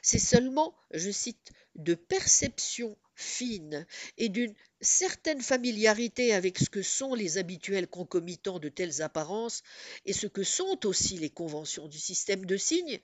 c'est 0.02 0.20
seulement, 0.20 0.76
je 0.92 1.10
cite, 1.12 1.52
de 1.76 1.96
perception 1.96 2.98
fine 3.16 3.86
et 4.18 4.30
d'une 4.30 4.54
certaine 4.82 5.42
familiarité 5.42 6.34
avec 6.34 6.58
ce 6.58 6.70
que 6.70 6.82
sont 6.82 7.14
les 7.14 7.38
habituels 7.38 7.88
concomitants 7.88 8.60
de 8.60 8.70
telles 8.70 9.02
apparences 9.02 9.64
et 10.06 10.14
ce 10.14 10.28
que 10.28 10.44
sont 10.44 10.86
aussi 10.86 11.18
les 11.18 11.30
conventions 11.30 11.88
du 11.88 12.00
système 12.00 12.46
de 12.46 12.58
signes 12.58 13.00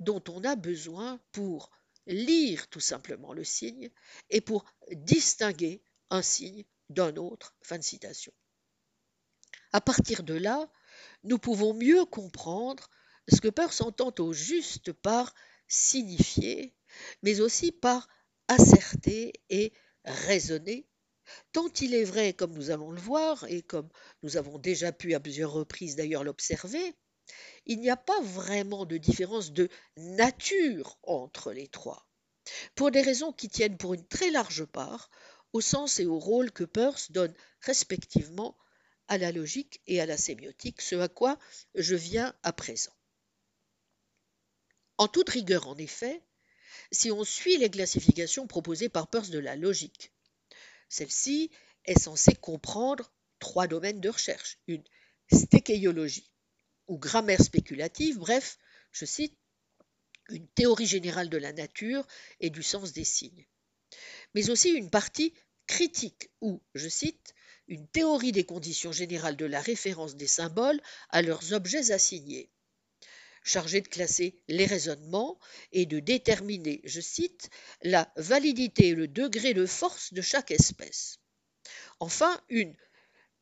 dont 0.00 0.22
on 0.28 0.44
a 0.44 0.56
besoin 0.56 1.20
pour 1.32 1.70
lire 2.06 2.68
tout 2.68 2.80
simplement 2.80 3.32
le 3.32 3.44
signe 3.44 3.90
et 4.30 4.40
pour 4.40 4.64
distinguer 4.90 5.82
un 6.10 6.22
signe 6.22 6.64
d'un 6.90 7.16
autre. 7.16 7.54
Fin 7.62 7.78
de 7.78 7.84
citation. 7.84 8.32
À 9.72 9.80
partir 9.80 10.22
de 10.22 10.34
là, 10.34 10.70
nous 11.24 11.38
pouvons 11.38 11.74
mieux 11.74 12.04
comprendre 12.04 12.90
ce 13.28 13.40
que 13.40 13.48
Peirce 13.48 13.80
entend 13.80 14.12
au 14.18 14.32
juste 14.32 14.92
par 14.92 15.34
signifier, 15.68 16.74
mais 17.22 17.40
aussi 17.40 17.72
par 17.72 18.08
asserter 18.48 19.32
et 19.48 19.72
raisonner, 20.04 20.86
tant 21.52 21.72
il 21.80 21.94
est 21.94 22.04
vrai, 22.04 22.34
comme 22.34 22.52
nous 22.52 22.70
allons 22.70 22.90
le 22.90 23.00
voir, 23.00 23.44
et 23.48 23.62
comme 23.62 23.88
nous 24.22 24.36
avons 24.36 24.58
déjà 24.58 24.92
pu 24.92 25.14
à 25.14 25.20
plusieurs 25.20 25.52
reprises 25.52 25.96
d'ailleurs 25.96 26.24
l'observer, 26.24 26.94
il 27.66 27.80
n'y 27.80 27.90
a 27.90 27.96
pas 27.96 28.20
vraiment 28.20 28.84
de 28.84 28.98
différence 28.98 29.52
de 29.52 29.68
nature 29.96 30.98
entre 31.02 31.52
les 31.52 31.68
trois, 31.68 32.06
pour 32.74 32.90
des 32.90 33.00
raisons 33.00 33.32
qui 33.32 33.48
tiennent 33.48 33.78
pour 33.78 33.94
une 33.94 34.06
très 34.06 34.30
large 34.30 34.64
part 34.66 35.10
au 35.54 35.60
sens 35.60 36.00
et 36.00 36.04
au 36.04 36.18
rôle 36.18 36.50
que 36.50 36.64
Peirce 36.64 37.12
donne 37.12 37.32
respectivement 37.60 38.58
à 39.06 39.18
la 39.18 39.30
logique 39.30 39.80
et 39.86 40.00
à 40.00 40.06
la 40.06 40.16
sémiotique, 40.16 40.82
ce 40.82 40.96
à 40.96 41.08
quoi 41.08 41.38
je 41.76 41.94
viens 41.94 42.34
à 42.42 42.52
présent. 42.52 42.92
En 44.98 45.06
toute 45.06 45.30
rigueur, 45.30 45.68
en 45.68 45.76
effet, 45.78 46.20
si 46.90 47.12
on 47.12 47.22
suit 47.22 47.56
les 47.56 47.70
classifications 47.70 48.48
proposées 48.48 48.88
par 48.88 49.08
Peirce 49.08 49.30
de 49.30 49.38
la 49.38 49.54
logique, 49.54 50.12
celle-ci 50.88 51.52
est 51.84 52.00
censée 52.00 52.34
comprendre 52.34 53.12
trois 53.38 53.68
domaines 53.68 54.00
de 54.00 54.08
recherche. 54.08 54.58
Une 54.66 54.82
stéchéologie, 55.32 56.32
ou 56.88 56.98
grammaire 56.98 57.42
spéculative, 57.42 58.18
bref, 58.18 58.58
je 58.90 59.04
cite, 59.04 59.38
une 60.30 60.48
théorie 60.48 60.86
générale 60.86 61.28
de 61.28 61.38
la 61.38 61.52
nature 61.52 62.04
et 62.40 62.50
du 62.50 62.64
sens 62.64 62.92
des 62.92 63.04
signes. 63.04 63.46
Mais 64.34 64.50
aussi 64.50 64.70
une 64.70 64.90
partie 64.90 65.32
critique, 65.66 66.30
ou, 66.40 66.62
je 66.74 66.88
cite, 66.88 67.34
une 67.68 67.88
théorie 67.88 68.32
des 68.32 68.44
conditions 68.44 68.92
générales 68.92 69.36
de 69.36 69.46
la 69.46 69.60
référence 69.60 70.16
des 70.16 70.26
symboles 70.26 70.80
à 71.10 71.22
leurs 71.22 71.52
objets 71.52 71.90
assignés 71.92 72.50
chargé 73.44 73.82
de 73.82 73.88
classer 73.88 74.42
les 74.48 74.64
raisonnements 74.64 75.38
et 75.70 75.86
de 75.86 76.00
déterminer, 76.00 76.80
je 76.84 77.00
cite, 77.00 77.50
la 77.82 78.10
validité 78.16 78.88
et 78.88 78.94
le 78.94 79.06
degré 79.06 79.54
de 79.54 79.66
force 79.66 80.12
de 80.14 80.22
chaque 80.22 80.50
espèce. 80.50 81.20
Enfin, 82.00 82.40
une 82.48 82.74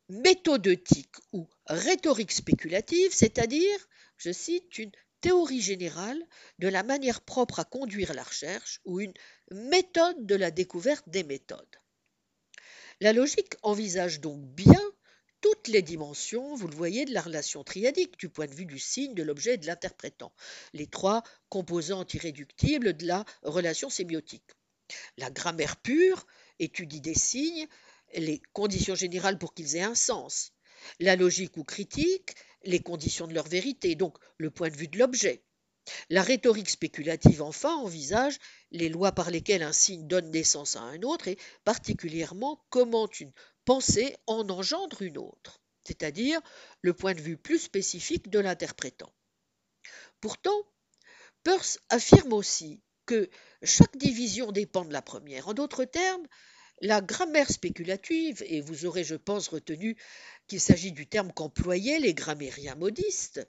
méthodeutique 0.08 1.14
ou 1.32 1.48
rhétorique 1.66 2.32
spéculative, 2.32 3.12
c'est-à-dire, 3.14 3.88
je 4.18 4.32
cite, 4.32 4.76
une 4.78 4.92
théorie 5.22 5.62
générale 5.62 6.22
de 6.58 6.68
la 6.68 6.82
manière 6.82 7.22
propre 7.22 7.60
à 7.60 7.64
conduire 7.64 8.12
la 8.12 8.22
recherche 8.22 8.80
ou 8.84 9.00
une 9.00 9.14
méthode 9.50 10.26
de 10.26 10.34
la 10.34 10.50
découverte 10.50 11.08
des 11.08 11.24
méthodes. 11.24 11.76
La 13.00 13.14
logique 13.14 13.54
envisage 13.62 14.20
donc 14.20 14.40
bien 14.40 14.80
toutes 15.40 15.68
les 15.68 15.82
dimensions, 15.82 16.54
vous 16.54 16.68
le 16.68 16.76
voyez, 16.76 17.04
de 17.04 17.12
la 17.12 17.20
relation 17.20 17.64
triadique 17.64 18.18
du 18.18 18.28
point 18.28 18.46
de 18.46 18.54
vue 18.54 18.64
du 18.64 18.78
signe, 18.78 19.14
de 19.14 19.24
l'objet 19.24 19.54
et 19.54 19.58
de 19.58 19.66
l'interprétant, 19.66 20.32
les 20.72 20.86
trois 20.86 21.24
composantes 21.48 22.14
irréductibles 22.14 22.96
de 22.96 23.06
la 23.06 23.24
relation 23.42 23.90
sémiotique. 23.90 24.50
La 25.16 25.30
grammaire 25.30 25.76
pure 25.76 26.26
étudie 26.58 27.00
des 27.00 27.14
signes, 27.14 27.66
les 28.14 28.40
conditions 28.52 28.94
générales 28.94 29.38
pour 29.38 29.54
qu'ils 29.54 29.76
aient 29.76 29.82
un 29.82 29.96
sens. 29.96 30.52
La 31.00 31.16
logique 31.16 31.56
ou 31.56 31.64
critique, 31.64 32.34
les 32.64 32.80
conditions 32.80 33.26
de 33.26 33.34
leur 33.34 33.48
vérité, 33.48 33.94
donc 33.94 34.16
le 34.38 34.50
point 34.50 34.70
de 34.70 34.76
vue 34.76 34.88
de 34.88 34.98
l'objet. 34.98 35.44
La 36.10 36.22
rhétorique 36.22 36.70
spéculative, 36.70 37.42
enfin, 37.42 37.74
envisage 37.76 38.38
les 38.70 38.88
lois 38.88 39.12
par 39.12 39.30
lesquelles 39.30 39.62
un 39.62 39.72
signe 39.72 40.06
donne 40.06 40.30
naissance 40.30 40.76
à 40.76 40.80
un 40.80 41.02
autre 41.02 41.28
et 41.28 41.38
particulièrement 41.64 42.64
comment 42.70 43.08
une 43.08 43.32
pensée 43.64 44.16
en 44.26 44.48
engendre 44.48 45.02
une 45.02 45.18
autre, 45.18 45.60
c'est-à-dire 45.84 46.40
le 46.82 46.94
point 46.94 47.14
de 47.14 47.20
vue 47.20 47.36
plus 47.36 47.58
spécifique 47.58 48.30
de 48.30 48.38
l'interprétant. 48.38 49.12
Pourtant, 50.20 50.66
Peirce 51.42 51.80
affirme 51.88 52.32
aussi 52.32 52.80
que 53.06 53.28
chaque 53.62 53.96
division 53.96 54.52
dépend 54.52 54.84
de 54.84 54.92
la 54.92 55.02
première. 55.02 55.48
En 55.48 55.54
d'autres 55.54 55.84
termes, 55.84 56.26
la 56.80 57.00
grammaire 57.00 57.50
spéculative, 57.50 58.42
et 58.46 58.60
vous 58.60 58.86
aurez, 58.86 59.04
je 59.04 59.14
pense, 59.14 59.48
retenu 59.48 59.96
qu'il 60.52 60.60
s'agit 60.60 60.92
du 60.92 61.06
terme 61.06 61.32
qu'employaient 61.32 61.98
les 61.98 62.12
grammairiens 62.12 62.74
modistes, 62.74 63.40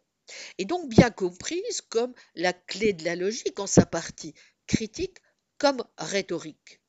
est 0.57 0.63
donc 0.63 0.87
bien 0.87 1.09
comprise 1.09 1.81
comme 1.81 2.13
la 2.33 2.53
clé 2.53 2.93
de 2.93 3.03
la 3.03 3.17
logique 3.17 3.59
en 3.59 3.67
sa 3.67 3.85
partie 3.85 4.33
critique 4.67 5.17
comme 5.57 5.83
rhétorique. 5.97 6.79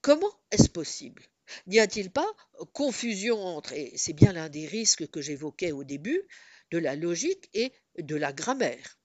Comment 0.00 0.34
est-ce 0.50 0.68
possible? 0.68 1.22
N'y 1.68 1.78
a-t-il 1.78 2.10
pas 2.10 2.26
confusion 2.72 3.38
entre, 3.38 3.74
et 3.74 3.96
c'est 3.96 4.12
bien 4.12 4.32
l'un 4.32 4.48
des 4.48 4.66
risques 4.66 5.08
que 5.08 5.22
j'évoquais 5.22 5.70
au 5.70 5.84
début, 5.84 6.26
de 6.72 6.78
la 6.78 6.96
logique 6.96 7.48
et 7.54 7.72
de 7.98 8.16
la 8.16 8.32
grammaire? 8.32 8.98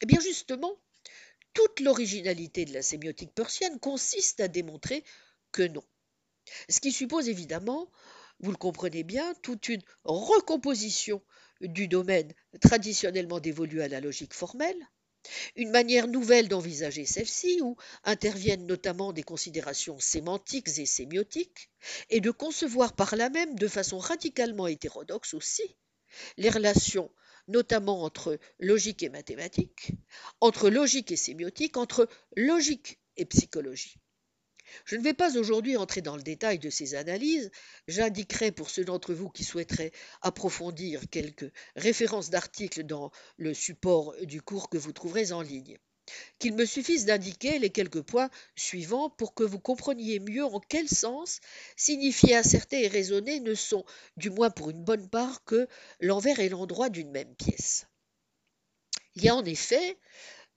Eh 0.00 0.06
bien 0.06 0.20
justement, 0.20 0.80
toute 1.54 1.80
l'originalité 1.80 2.66
de 2.66 2.72
la 2.72 2.82
sémiotique 2.82 3.34
persienne 3.34 3.80
consiste 3.80 4.38
à 4.38 4.46
démontrer 4.46 5.02
que 5.50 5.62
non. 5.62 5.82
Ce 6.68 6.78
qui 6.78 6.92
suppose 6.92 7.28
évidemment, 7.28 7.90
vous 8.42 8.50
le 8.50 8.56
comprenez 8.56 9.04
bien, 9.04 9.34
toute 9.42 9.68
une 9.68 9.82
recomposition 10.04 11.22
du 11.60 11.88
domaine 11.88 12.32
traditionnellement 12.60 13.40
dévolu 13.40 13.82
à 13.82 13.88
la 13.88 14.00
logique 14.00 14.34
formelle, 14.34 14.88
une 15.54 15.70
manière 15.70 16.08
nouvelle 16.08 16.48
d'envisager 16.48 17.06
celle-ci, 17.06 17.60
où 17.62 17.76
interviennent 18.02 18.66
notamment 18.66 19.12
des 19.12 19.22
considérations 19.22 20.00
sémantiques 20.00 20.76
et 20.78 20.86
sémiotiques, 20.86 21.70
et 22.10 22.20
de 22.20 22.30
concevoir 22.30 22.94
par 22.94 23.14
là 23.14 23.30
même 23.30 23.54
de 23.54 23.68
façon 23.68 23.98
radicalement 23.98 24.66
hétérodoxe 24.66 25.34
aussi 25.34 25.76
les 26.36 26.50
relations 26.50 27.10
notamment 27.48 28.02
entre 28.02 28.38
logique 28.58 29.02
et 29.02 29.08
mathématiques, 29.08 29.92
entre 30.40 30.70
logique 30.70 31.10
et 31.10 31.16
sémiotique, 31.16 31.76
entre 31.76 32.08
logique 32.36 33.00
et 33.16 33.24
psychologie. 33.24 33.96
Je 34.84 34.96
ne 34.96 35.02
vais 35.02 35.14
pas 35.14 35.36
aujourd'hui 35.36 35.76
entrer 35.76 36.02
dans 36.02 36.16
le 36.16 36.22
détail 36.22 36.58
de 36.58 36.70
ces 36.70 36.94
analyses, 36.94 37.50
j'indiquerai 37.88 38.52
pour 38.52 38.70
ceux 38.70 38.84
d'entre 38.84 39.14
vous 39.14 39.30
qui 39.30 39.44
souhaiteraient 39.44 39.92
approfondir 40.20 41.00
quelques 41.10 41.52
références 41.76 42.30
d'articles 42.30 42.84
dans 42.84 43.10
le 43.36 43.54
support 43.54 44.14
du 44.22 44.42
cours 44.42 44.68
que 44.68 44.78
vous 44.78 44.92
trouverez 44.92 45.32
en 45.32 45.42
ligne. 45.42 45.78
Qu'il 46.38 46.54
me 46.54 46.64
suffise 46.64 47.04
d'indiquer 47.04 47.58
les 47.58 47.70
quelques 47.70 48.02
points 48.02 48.30
suivants 48.56 49.08
pour 49.08 49.34
que 49.34 49.44
vous 49.44 49.60
compreniez 49.60 50.18
mieux 50.18 50.44
en 50.44 50.60
quel 50.60 50.88
sens 50.88 51.40
signifier, 51.76 52.34
asserter 52.34 52.84
et 52.84 52.88
raisonner 52.88 53.40
ne 53.40 53.54
sont, 53.54 53.84
du 54.16 54.30
moins 54.30 54.50
pour 54.50 54.70
une 54.70 54.82
bonne 54.82 55.08
part, 55.08 55.44
que 55.44 55.68
l'envers 56.00 56.40
et 56.40 56.48
l'endroit 56.48 56.88
d'une 56.88 57.10
même 57.10 57.34
pièce. 57.36 57.86
Il 59.14 59.24
y 59.24 59.28
a 59.28 59.36
en 59.36 59.44
effet 59.44 59.98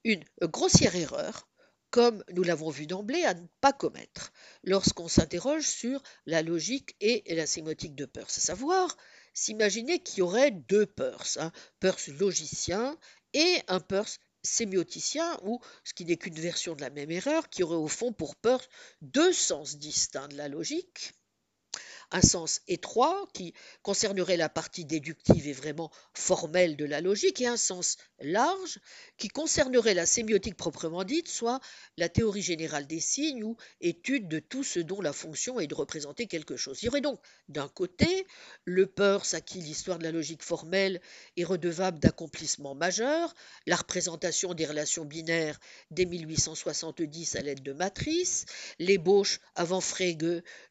une 0.03 0.23
grossière 0.41 0.95
erreur 0.95 1.47
comme 1.95 2.25
nous 2.33 2.43
l'avons 2.43 2.71
vu 2.71 2.87
d'emblée, 2.87 3.23
à 3.23 3.33
ne 3.33 3.47
pas 3.61 3.71
commettre. 3.71 4.33
Lorsqu'on 4.65 5.07
s'interroge 5.07 5.65
sur 5.65 6.03
la 6.25 6.41
logique 6.41 6.93
et 6.99 7.23
la 7.33 7.45
sémotique 7.45 7.95
de 7.95 8.03
Peirce, 8.03 8.37
à 8.37 8.41
savoir 8.41 8.97
s'imaginer 9.33 9.99
qu'il 9.99 10.17
y 10.17 10.21
aurait 10.21 10.51
deux 10.51 10.85
Peirce, 10.85 11.37
un 11.37 11.53
Peirce 11.79 12.09
logicien 12.09 12.97
et 13.31 13.61
un 13.69 13.79
Peirce 13.79 14.19
sémioticien, 14.43 15.39
ou, 15.43 15.61
ce 15.85 15.93
qui 15.93 16.03
n'est 16.03 16.17
qu'une 16.17 16.35
version 16.35 16.75
de 16.75 16.81
la 16.81 16.89
même 16.89 17.11
erreur, 17.11 17.47
qui 17.47 17.63
aurait 17.63 17.77
au 17.77 17.87
fond 17.87 18.11
pour 18.11 18.35
Peirce 18.35 18.67
deux 19.01 19.31
sens 19.31 19.77
distincts 19.77 20.27
de 20.27 20.35
la 20.35 20.49
logique, 20.49 21.13
un 22.11 22.21
sens 22.21 22.61
étroit 22.67 23.27
qui 23.33 23.53
concernerait 23.83 24.37
la 24.37 24.49
partie 24.49 24.85
déductive 24.85 25.47
et 25.47 25.53
vraiment 25.53 25.91
formelle 26.13 26.75
de 26.77 26.85
la 26.85 27.01
logique, 27.01 27.41
et 27.41 27.47
un 27.47 27.57
sens 27.57 27.97
large 28.19 28.79
qui 29.17 29.27
concernerait 29.27 29.93
la 29.93 30.05
sémiotique 30.05 30.55
proprement 30.55 31.03
dite, 31.03 31.27
soit 31.27 31.59
la 31.97 32.09
théorie 32.09 32.41
générale 32.41 32.87
des 32.87 32.99
signes 32.99 33.43
ou 33.43 33.57
étude 33.81 34.27
de 34.27 34.39
tout 34.39 34.63
ce 34.63 34.79
dont 34.79 35.01
la 35.01 35.13
fonction 35.13 35.59
est 35.59 35.67
de 35.67 35.75
représenter 35.75 36.27
quelque 36.27 36.55
chose. 36.55 36.81
Il 36.81 36.85
y 36.85 36.89
aurait 36.89 37.01
donc 37.01 37.19
d'un 37.49 37.67
côté 37.67 38.25
le 38.63 38.85
Peirce 38.85 39.33
à 39.33 39.41
qui 39.41 39.59
l'histoire 39.59 39.99
de 39.99 40.03
la 40.03 40.11
logique 40.11 40.43
formelle 40.43 41.01
est 41.37 41.43
redevable 41.43 41.99
d'accomplissements 41.99 42.75
majeurs, 42.75 43.33
la 43.65 43.75
représentation 43.75 44.53
des 44.53 44.65
relations 44.65 45.05
binaires 45.05 45.59
dès 45.91 46.05
1870 46.05 47.35
à 47.35 47.41
l'aide 47.41 47.63
de 47.63 47.73
matrices, 47.73 48.45
l'ébauche 48.79 49.39
avant 49.55 49.81
Frege 49.81 50.05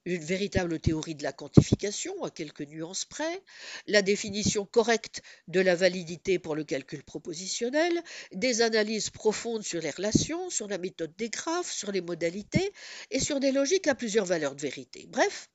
une 0.05 0.23
véritable 0.23 0.78
théorie 0.78 1.15
de 1.15 1.23
la 1.24 1.32
quantification 1.32 2.22
à 2.22 2.30
quelques 2.30 2.60
nuances 2.60 3.05
près, 3.05 3.42
la 3.86 4.02
définition 4.02 4.64
correcte 4.66 5.22
de 5.48 5.59
la 5.59 5.74
validité 5.74 6.38
pour 6.38 6.55
le 6.55 6.64
calcul 6.64 7.02
propositionnel, 7.02 8.02
des 8.32 8.60
analyses 8.60 9.10
profondes 9.10 9.64
sur 9.64 9.80
les 9.80 9.90
relations, 9.90 10.51
sur 10.51 10.68
la 10.68 10.78
méthode 10.78 11.16
des 11.16 11.30
graphes, 11.30 11.72
sur 11.72 11.90
les 11.90 12.02
modalités 12.02 12.72
et 13.10 13.20
sur 13.20 13.40
des 13.40 13.52
logiques 13.52 13.88
à 13.88 13.94
plusieurs 13.94 14.26
valeurs 14.26 14.55
de 14.55 14.60
vérité. 14.60 15.06
Bref, 15.09 15.51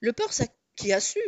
le 0.00 0.12
Peirce 0.12 0.42
qui 0.74 0.92
a 0.92 1.00
su, 1.00 1.20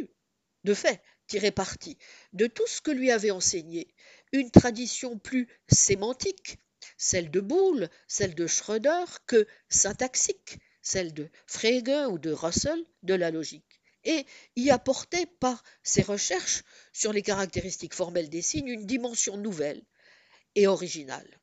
de 0.64 0.74
fait, 0.74 1.00
tirer 1.26 1.50
parti 1.50 1.98
de 2.32 2.46
tout 2.46 2.66
ce 2.66 2.80
que 2.80 2.90
lui 2.90 3.10
avait 3.10 3.30
enseigné 3.30 3.94
une 4.32 4.50
tradition 4.50 5.18
plus 5.18 5.46
sémantique, 5.68 6.58
celle 6.96 7.30
de 7.30 7.40
Boole, 7.40 7.90
celle 8.06 8.34
de 8.34 8.46
Schröder, 8.46 9.04
que 9.26 9.46
syntaxique, 9.68 10.58
celle 10.88 11.12
de 11.12 11.28
Frege 11.46 12.08
ou 12.08 12.18
de 12.18 12.32
Russell, 12.32 12.82
de 13.02 13.14
la 13.14 13.30
logique, 13.30 13.80
et 14.04 14.24
y 14.56 14.70
apportait 14.70 15.26
par 15.26 15.62
ses 15.82 16.02
recherches 16.02 16.62
sur 16.92 17.12
les 17.12 17.22
caractéristiques 17.22 17.94
formelles 17.94 18.30
des 18.30 18.42
signes 18.42 18.68
une 18.68 18.86
dimension 18.86 19.36
nouvelle 19.36 19.82
et 20.54 20.66
originale. 20.66 21.38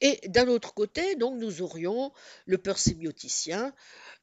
Et 0.00 0.18
d'un 0.28 0.48
autre 0.48 0.72
côté, 0.72 1.14
donc, 1.14 1.38
nous 1.38 1.60
aurions 1.60 2.10
le 2.46 2.56
persémioticien, 2.56 3.74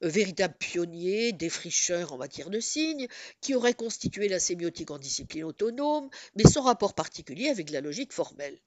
euh, 0.02 0.08
véritable 0.08 0.56
pionnier, 0.58 1.32
défricheur 1.32 2.12
en 2.12 2.18
matière 2.18 2.50
de 2.50 2.58
signes, 2.58 3.06
qui 3.40 3.54
aurait 3.54 3.74
constitué 3.74 4.28
la 4.28 4.40
sémiotique 4.40 4.90
en 4.90 4.98
discipline 4.98 5.44
autonome, 5.44 6.10
mais 6.34 6.44
sans 6.44 6.62
rapport 6.62 6.94
particulier 6.94 7.48
avec 7.48 7.70
la 7.70 7.80
logique 7.80 8.12
formelle. 8.12 8.58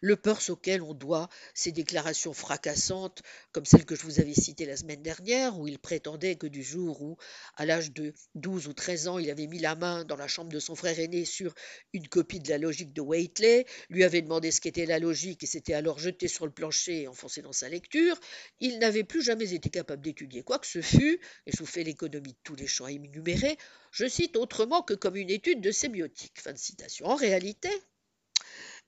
Le 0.00 0.16
Peirce 0.16 0.50
auquel 0.50 0.82
on 0.82 0.94
doit 0.94 1.28
ces 1.54 1.72
déclarations 1.72 2.32
fracassantes, 2.32 3.22
comme 3.52 3.64
celle 3.64 3.84
que 3.84 3.94
je 3.94 4.02
vous 4.02 4.20
avais 4.20 4.34
citée 4.34 4.66
la 4.66 4.76
semaine 4.76 5.02
dernière, 5.02 5.58
où 5.58 5.68
il 5.68 5.78
prétendait 5.78 6.36
que 6.36 6.46
du 6.46 6.62
jour 6.62 7.02
où, 7.02 7.16
à 7.56 7.66
l'âge 7.66 7.92
de 7.92 8.12
12 8.34 8.66
ou 8.66 8.72
13 8.72 9.08
ans, 9.08 9.18
il 9.18 9.30
avait 9.30 9.46
mis 9.46 9.58
la 9.58 9.74
main 9.74 10.04
dans 10.04 10.16
la 10.16 10.28
chambre 10.28 10.52
de 10.52 10.58
son 10.58 10.74
frère 10.74 10.98
aîné 10.98 11.24
sur 11.24 11.54
une 11.92 12.08
copie 12.08 12.40
de 12.40 12.48
la 12.48 12.58
logique 12.58 12.92
de 12.92 13.00
Waitley, 13.00 13.66
lui 13.88 14.04
avait 14.04 14.22
demandé 14.22 14.50
ce 14.50 14.60
qu'était 14.60 14.86
la 14.86 14.98
logique 14.98 15.42
et 15.42 15.46
s'était 15.46 15.74
alors 15.74 15.98
jeté 15.98 16.28
sur 16.28 16.46
le 16.46 16.52
plancher 16.52 17.02
et 17.02 17.08
enfoncé 17.08 17.42
dans 17.42 17.52
sa 17.52 17.68
lecture, 17.68 18.18
il 18.60 18.78
n'avait 18.78 19.04
plus 19.04 19.22
jamais 19.22 19.52
été 19.52 19.70
capable 19.70 20.02
d'étudier 20.02 20.42
quoi 20.42 20.58
que 20.58 20.66
ce 20.66 20.82
fût, 20.82 21.20
et 21.46 21.52
je 21.52 21.58
vous 21.58 21.66
fais 21.66 21.84
l'économie 21.84 22.32
de 22.32 22.38
tous 22.42 22.56
les 22.56 22.66
champs 22.66 22.86
énumérés, 22.86 23.56
je 23.92 24.08
cite 24.08 24.36
autrement 24.36 24.82
que 24.82 24.94
comme 24.94 25.16
une 25.16 25.30
étude 25.30 25.60
de 25.60 25.70
sémiotique. 25.70 26.40
Fin 26.40 26.52
de 26.52 26.58
citation. 26.58 27.06
En 27.06 27.16
réalité, 27.16 27.70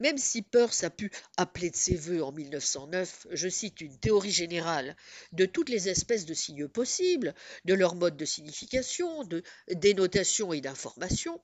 même 0.03 0.19
si 0.19 0.43
Peirce 0.43 0.83
a 0.83 0.91
pu 0.91 1.13
appeler 1.37 1.71
de 1.71 1.77
ses 1.77 1.95
voeux 1.95 2.25
en 2.25 2.33
1909, 2.33 3.29
je 3.31 3.49
cite 3.49 3.81
une 3.81 3.97
théorie 3.97 4.33
générale 4.33 4.97
de 5.31 5.47
toutes 5.47 5.69
les 5.69 5.89
espèces 5.89 6.27
de 6.27 6.35
signes 6.35 6.67
possibles, 6.67 7.35
de 7.65 7.75
leurs 7.75 7.95
modes 7.95 8.17
de 8.17 8.25
signification, 8.25 9.23
de 9.23 9.45
dénotation 9.71 10.53
et 10.53 10.61
d'information, 10.61 11.41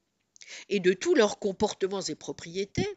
et 0.68 0.80
de 0.80 0.92
tous 0.92 1.14
leurs 1.14 1.38
comportements 1.38 2.02
et 2.02 2.16
propriétés, 2.16 2.88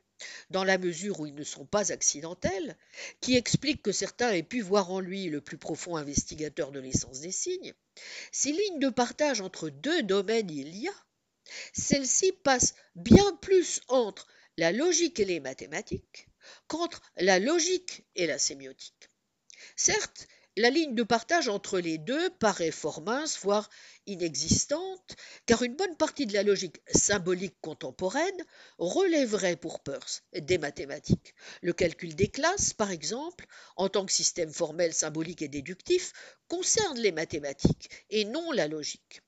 dans 0.49 0.63
la 0.63 0.79
mesure 0.79 1.19
où 1.19 1.27
ils 1.27 1.35
ne 1.35 1.43
sont 1.43 1.65
pas 1.65 1.91
accidentels, 1.91 2.75
qui 3.19 3.35
explique 3.35 3.83
que 3.83 3.91
certains 3.91 4.31
aient 4.31 4.41
pu 4.41 4.61
voir 4.61 4.89
en 4.91 4.99
lui 4.99 5.29
le 5.29 5.41
plus 5.41 5.57
profond 5.57 5.95
investigateur 5.95 6.71
de 6.71 6.79
l'essence 6.79 7.19
des 7.19 7.31
signes, 7.31 7.73
si 8.31 8.51
ligne 8.51 8.79
de 8.79 8.89
partage 8.89 9.41
entre 9.41 9.69
deux 9.69 10.01
domaines 10.01 10.49
il 10.49 10.75
y 10.75 10.87
a, 10.87 11.05
celle-ci 11.73 12.31
passe 12.31 12.73
bien 12.95 13.35
plus 13.41 13.81
entre 13.89 14.27
la 14.61 14.71
logique 14.71 15.19
et 15.19 15.25
les 15.25 15.39
mathématiques 15.39 16.27
qu'entre 16.67 17.01
la 17.17 17.39
logique 17.39 18.05
et 18.15 18.27
la 18.27 18.37
sémiotique. 18.37 19.09
Certes, 19.75 20.27
la 20.55 20.69
ligne 20.69 20.93
de 20.93 21.01
partage 21.01 21.47
entre 21.47 21.79
les 21.79 21.97
deux 21.97 22.29
paraît 22.29 22.69
fort 22.69 23.01
mince, 23.01 23.39
voire 23.39 23.71
inexistante, 24.05 25.15
car 25.47 25.63
une 25.63 25.75
bonne 25.75 25.97
partie 25.97 26.27
de 26.27 26.35
la 26.35 26.43
logique 26.43 26.79
symbolique 26.93 27.59
contemporaine 27.59 28.45
relèverait 28.77 29.55
pour 29.55 29.79
Peirce 29.79 30.21
des 30.31 30.59
mathématiques. 30.59 31.33
Le 31.63 31.73
calcul 31.73 32.13
des 32.13 32.29
classes, 32.29 32.75
par 32.75 32.91
exemple, 32.91 33.47
en 33.77 33.89
tant 33.89 34.05
que 34.05 34.13
système 34.13 34.53
formel, 34.53 34.93
symbolique 34.93 35.41
et 35.41 35.47
déductif, 35.47 36.13
concerne 36.47 36.99
les 36.99 37.11
mathématiques 37.11 37.89
et 38.11 38.25
non 38.25 38.51
la 38.51 38.67
logique. 38.67 39.23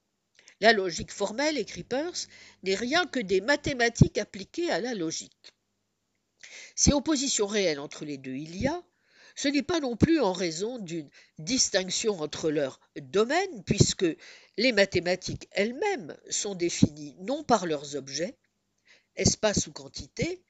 La 0.64 0.72
logique 0.72 1.12
formelle, 1.12 1.58
écrit 1.58 1.84
Peirce, 1.84 2.30
n'est 2.64 2.74
rien 2.74 3.06
que 3.06 3.20
des 3.20 3.42
mathématiques 3.42 4.18
appliquées 4.18 4.72
à 4.72 4.80
la 4.80 4.94
logique. 4.94 5.54
Si 6.74 6.94
opposition 6.94 7.48
réelle 7.48 7.82
entre 7.82 8.06
les 8.06 8.18
deux 8.18 8.36
il 8.36 8.56
y 8.56 8.68
a, 8.68 8.82
ce 9.36 9.50
n'est 9.50 9.62
pas 9.62 9.82
non 9.82 9.98
plus 9.98 10.22
en 10.22 10.32
raison 10.32 10.80
d'une 10.80 11.10
distinction 11.38 12.18
entre 12.22 12.50
leurs 12.50 12.80
domaines, 12.96 13.66
puisque 13.66 14.06
les 14.56 14.72
mathématiques 14.72 15.50
elles-mêmes 15.52 16.18
sont 16.30 16.56
définies 16.56 17.18
non 17.20 17.44
par 17.44 17.66
leurs 17.66 17.98
objets, 17.98 18.38
espace 19.18 19.68
ou 19.68 19.74
quantité, 19.74 20.46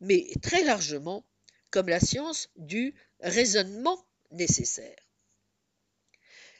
mais 0.00 0.26
très 0.42 0.64
largement 0.64 1.24
comme 1.70 1.88
la 1.88 2.00
science 2.00 2.50
du 2.56 2.94
raisonnement 3.20 4.06
nécessaire. 4.32 4.98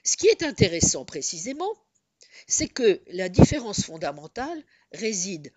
Ce 0.03 0.17
qui 0.17 0.29
est 0.29 0.43
intéressant 0.43 1.05
précisément, 1.05 1.77
c'est 2.47 2.69
que 2.69 3.03
la 3.09 3.29
différence 3.29 3.85
fondamentale 3.85 4.63
réside 4.93 5.53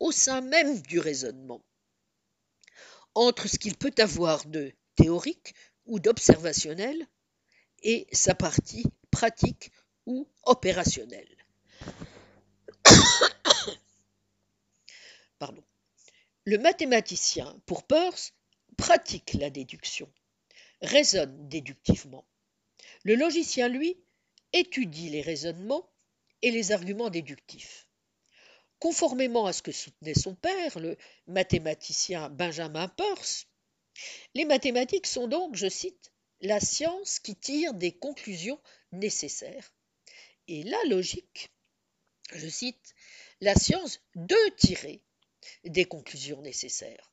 au 0.00 0.12
sein 0.12 0.40
même 0.40 0.80
du 0.82 0.98
raisonnement, 0.98 1.64
entre 3.14 3.48
ce 3.48 3.58
qu'il 3.58 3.76
peut 3.76 3.94
avoir 3.98 4.44
de 4.46 4.72
théorique 4.96 5.54
ou 5.86 6.00
d'observationnel 6.00 7.06
et 7.82 8.06
sa 8.12 8.34
partie 8.34 8.84
pratique 9.10 9.70
ou 10.06 10.28
opérationnelle. 10.44 11.36
Le 16.46 16.58
mathématicien, 16.58 17.58
pour 17.64 17.84
Peirce, 17.84 18.34
pratique 18.76 19.32
la 19.32 19.48
déduction, 19.48 20.12
raisonne 20.82 21.48
déductivement. 21.48 22.26
Le 23.02 23.14
logicien, 23.14 23.68
lui, 23.68 23.96
étudie 24.52 25.08
les 25.08 25.22
raisonnements 25.22 25.88
et 26.44 26.50
les 26.50 26.72
arguments 26.72 27.08
déductifs. 27.08 27.88
Conformément 28.78 29.46
à 29.46 29.54
ce 29.54 29.62
que 29.62 29.72
soutenait 29.72 30.12
son 30.12 30.34
père, 30.34 30.78
le 30.78 30.98
mathématicien 31.26 32.28
Benjamin 32.28 32.86
Peirce, 32.86 33.46
Les 34.34 34.44
mathématiques 34.44 35.06
sont 35.06 35.26
donc, 35.26 35.56
je 35.56 35.70
cite, 35.70 36.12
la 36.42 36.60
science 36.60 37.18
qui 37.18 37.34
tire 37.34 37.72
des 37.72 37.92
conclusions 37.92 38.60
nécessaires. 38.92 39.72
Et 40.46 40.64
la 40.64 40.82
logique, 40.90 41.50
je 42.34 42.48
cite, 42.48 42.94
la 43.40 43.54
science 43.54 44.00
de 44.14 44.36
tirer 44.58 45.00
des 45.64 45.86
conclusions 45.86 46.42
nécessaires. 46.42 47.10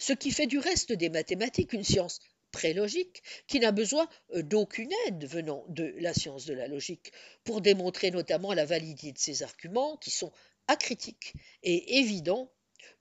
Ce 0.00 0.12
qui 0.12 0.32
fait 0.32 0.48
du 0.48 0.58
reste 0.58 0.90
des 0.90 1.08
mathématiques 1.08 1.72
une 1.72 1.84
science 1.84 2.18
prélogique 2.50 3.22
qui 3.46 3.60
n'a 3.60 3.72
besoin 3.72 4.08
euh, 4.34 4.42
d'aucune 4.42 4.92
aide 5.06 5.24
venant 5.26 5.64
de 5.68 5.94
la 5.98 6.14
science 6.14 6.46
de 6.46 6.54
la 6.54 6.68
logique 6.68 7.12
pour 7.44 7.60
démontrer 7.60 8.10
notamment 8.10 8.52
la 8.52 8.64
validité 8.64 9.12
de 9.12 9.18
ses 9.18 9.42
arguments 9.42 9.96
qui 9.96 10.10
sont 10.10 10.32
acritiques 10.68 11.34
et 11.62 11.98
évidents, 11.98 12.52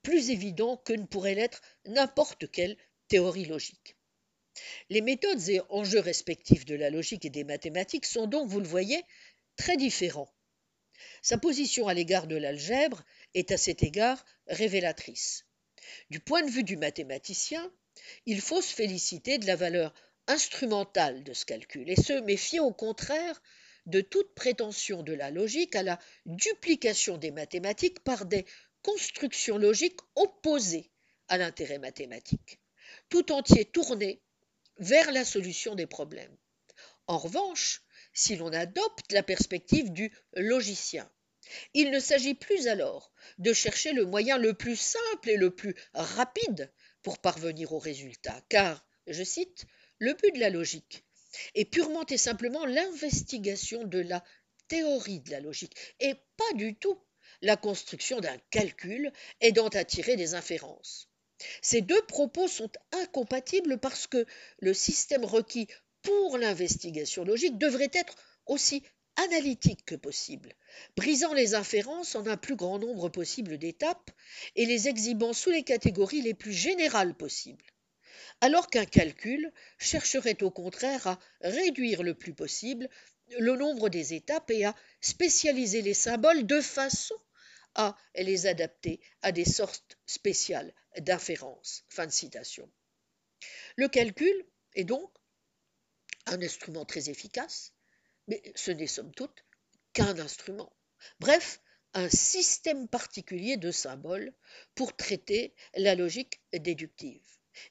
plus 0.01 0.31
évidents 0.31 0.77
que 0.77 0.93
ne 0.93 1.05
pourrait 1.05 1.35
l'être 1.35 1.61
n'importe 1.85 2.49
quelle 2.51 2.77
théorie 3.07 3.45
logique. 3.45 3.95
Les 4.89 5.01
méthodes 5.01 5.49
et 5.49 5.61
enjeux 5.69 5.99
respectifs 5.99 6.65
de 6.65 6.75
la 6.75 6.89
logique 6.89 7.25
et 7.25 7.29
des 7.29 7.43
mathématiques 7.43 8.05
sont 8.05 8.27
donc, 8.27 8.49
vous 8.49 8.59
le 8.59 8.67
voyez, 8.67 9.03
très 9.55 9.77
différents. 9.77 10.33
Sa 11.21 11.37
position 11.37 11.87
à 11.87 11.93
l'égard 11.93 12.27
de 12.27 12.35
l'algèbre 12.35 13.03
est 13.33 13.51
à 13.51 13.57
cet 13.57 13.83
égard 13.83 14.23
révélatrice. 14.47 15.45
Du 16.09 16.19
point 16.19 16.43
de 16.43 16.51
vue 16.51 16.63
du 16.63 16.77
mathématicien, 16.77 17.71
il 18.25 18.41
faut 18.41 18.61
se 18.61 18.73
féliciter 18.73 19.37
de 19.37 19.47
la 19.47 19.55
valeur 19.55 19.93
instrumentale 20.27 21.23
de 21.23 21.33
ce 21.33 21.45
calcul 21.45 21.89
et 21.89 21.95
se 21.95 22.13
méfier 22.21 22.59
au 22.59 22.71
contraire 22.71 23.41
de 23.85 24.01
toute 24.01 24.35
prétention 24.35 25.01
de 25.03 25.13
la 25.13 25.31
logique 25.31 25.75
à 25.75 25.83
la 25.83 25.99
duplication 26.25 27.17
des 27.17 27.31
mathématiques 27.31 27.99
par 28.03 28.25
des 28.25 28.45
constructions 28.83 29.57
logiques 29.57 29.99
opposées 30.15 30.91
à 31.27 31.37
l'intérêt 31.37 31.79
mathématique, 31.79 32.59
tout 33.09 33.31
entier 33.31 33.65
tourné 33.65 34.21
vers 34.77 35.11
la 35.11 35.25
solution 35.25 35.75
des 35.75 35.87
problèmes. 35.87 36.35
En 37.07 37.17
revanche, 37.17 37.81
si 38.13 38.35
l'on 38.35 38.53
adopte 38.53 39.11
la 39.11 39.23
perspective 39.23 39.91
du 39.91 40.11
logicien, 40.33 41.09
il 41.73 41.89
ne 41.89 41.99
s'agit 41.99 42.35
plus 42.35 42.67
alors 42.67 43.11
de 43.39 43.53
chercher 43.53 43.93
le 43.93 44.05
moyen 44.05 44.37
le 44.37 44.53
plus 44.53 44.75
simple 44.75 45.29
et 45.29 45.37
le 45.37 45.49
plus 45.49 45.75
rapide 45.93 46.71
pour 47.01 47.19
parvenir 47.19 47.73
au 47.73 47.79
résultat, 47.79 48.41
car, 48.49 48.85
je 49.07 49.23
cite, 49.23 49.65
le 49.97 50.13
but 50.13 50.33
de 50.33 50.39
la 50.39 50.49
logique 50.49 51.03
est 51.55 51.65
purement 51.65 52.05
et 52.05 52.17
simplement 52.17 52.65
l'investigation 52.65 53.83
de 53.83 53.99
la 53.99 54.23
théorie 54.67 55.19
de 55.19 55.31
la 55.31 55.39
logique, 55.39 55.75
et 55.99 56.15
pas 56.37 56.53
du 56.55 56.75
tout 56.75 56.99
la 57.41 57.57
construction 57.57 58.19
d'un 58.19 58.37
calcul 58.49 59.11
aidant 59.41 59.69
à 59.69 59.83
tirer 59.83 60.15
des 60.15 60.33
inférences. 60.35 61.09
Ces 61.61 61.81
deux 61.81 62.01
propos 62.03 62.47
sont 62.47 62.71
incompatibles 62.91 63.77
parce 63.77 64.07
que 64.07 64.25
le 64.59 64.73
système 64.73 65.23
requis 65.23 65.67
pour 66.01 66.37
l'investigation 66.37 67.23
logique 67.23 67.57
devrait 67.57 67.91
être 67.93 68.15
aussi 68.45 68.83
analytique 69.19 69.85
que 69.85 69.95
possible, 69.95 70.53
brisant 70.95 71.33
les 71.33 71.53
inférences 71.53 72.15
en 72.15 72.25
un 72.25 72.37
plus 72.37 72.55
grand 72.55 72.79
nombre 72.79 73.09
possible 73.09 73.57
d'étapes 73.57 74.11
et 74.55 74.65
les 74.65 74.87
exhibant 74.87 75.33
sous 75.33 75.49
les 75.49 75.63
catégories 75.63 76.21
les 76.21 76.33
plus 76.33 76.53
générales 76.53 77.15
possibles, 77.15 77.65
alors 78.41 78.67
qu'un 78.67 78.85
calcul 78.85 79.51
chercherait 79.77 80.41
au 80.43 80.51
contraire 80.51 81.07
à 81.07 81.19
réduire 81.41 82.03
le 82.03 82.13
plus 82.13 82.33
possible 82.33 82.89
le 83.37 83.55
nombre 83.55 83.89
des 83.89 84.13
étapes 84.13 84.49
et 84.51 84.65
à 84.65 84.75
spécialiser 85.01 85.81
les 85.81 85.93
symboles 85.93 86.45
de 86.45 86.61
façon 86.61 87.15
à 87.75 87.95
les 88.15 88.47
adapter 88.47 88.99
à 89.21 89.31
des 89.31 89.45
sortes 89.45 89.97
spéciales 90.05 90.73
d'inférence. 90.97 91.83
Fin 91.89 92.07
de 92.07 92.11
citation. 92.11 92.69
Le 93.75 93.87
calcul 93.87 94.45
est 94.75 94.85
donc 94.85 95.11
un 96.25 96.41
instrument 96.41 96.85
très 96.85 97.09
efficace 97.09 97.73
mais 98.29 98.41
ce 98.55 98.71
n'est 98.71 98.87
somme 98.87 99.13
toute 99.13 99.43
qu'un 99.93 100.17
instrument. 100.19 100.71
Bref, 101.19 101.61
un 101.93 102.09
système 102.09 102.87
particulier 102.87 103.57
de 103.57 103.71
symboles 103.71 104.33
pour 104.75 104.95
traiter 104.95 105.53
la 105.75 105.95
logique 105.95 106.39
déductive. 106.53 107.21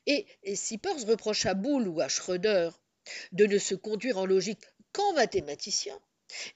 Et, 0.07 0.27
si 0.55 0.77
Peirce 0.77 1.05
reproche 1.05 1.47
à 1.47 1.55
Boole 1.55 1.89
ou 1.89 2.01
à 2.01 2.09
Schröder 2.09 2.71
de 3.33 3.47
ne 3.47 3.59
se 3.59 3.75
conduire 3.75 4.19
en 4.19 4.27
logique 4.27 4.65
qu'en 4.93 5.15
mathématicien 5.15 5.99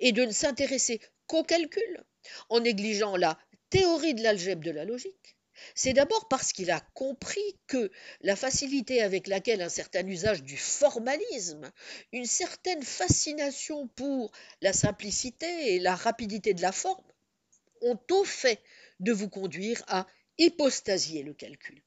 et 0.01 0.13
de 0.13 0.25
ne 0.25 0.33
s'intéresser 0.33 1.01
qu'au 1.27 1.45
calcul, 1.45 2.05
en 2.51 2.61
négligeant 2.61 3.17
la 3.17 3.39
théorie 3.71 4.15
de 4.15 4.23
l'algèbre 4.23 4.65
de 4.65 4.71
la 4.71 4.85
logique, 4.85 5.37
c'est 5.75 5.93
d'abord 5.93 6.29
parce 6.29 6.53
qu'il 6.53 6.71
a 6.71 6.81
compris 6.95 7.59
que 7.67 7.91
la 8.21 8.37
facilité 8.37 9.03
avec 9.03 9.27
laquelle 9.27 9.63
un 9.63 9.69
certain 9.69 10.07
usage 10.07 10.43
du 10.43 10.57
formalisme, 10.57 11.71
une 12.13 12.27
certaine 12.27 12.83
fascination 12.83 13.89
pour 13.89 14.33
la 14.61 14.73
simplicité 14.73 15.75
et 15.75 15.79
la 15.79 15.95
rapidité 15.95 16.55
de 16.55 16.63
la 16.63 16.73
forme, 16.73 17.05
ont 17.83 17.99
au 18.11 18.25
fait 18.25 18.61
de 19.01 19.13
vous 19.13 19.29
conduire 19.29 19.83
à 19.89 20.07
hypostasier 20.39 21.23
le 21.23 21.35
calcul, 21.35 21.83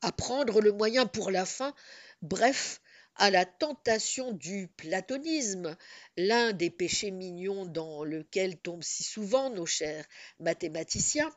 à 0.00 0.12
prendre 0.12 0.60
le 0.60 0.72
moyen 0.72 1.06
pour 1.06 1.30
la 1.30 1.46
fin, 1.46 1.74
bref, 2.20 2.80
à 3.16 3.30
la 3.30 3.44
tentation 3.44 4.32
du 4.32 4.68
platonisme, 4.76 5.76
l'un 6.16 6.52
des 6.52 6.70
péchés 6.70 7.10
mignons 7.10 7.66
dans 7.66 8.04
lequel 8.04 8.58
tombent 8.58 8.82
si 8.82 9.02
souvent 9.02 9.50
nos 9.50 9.66
chers 9.66 10.06
mathématiciens, 10.40 11.30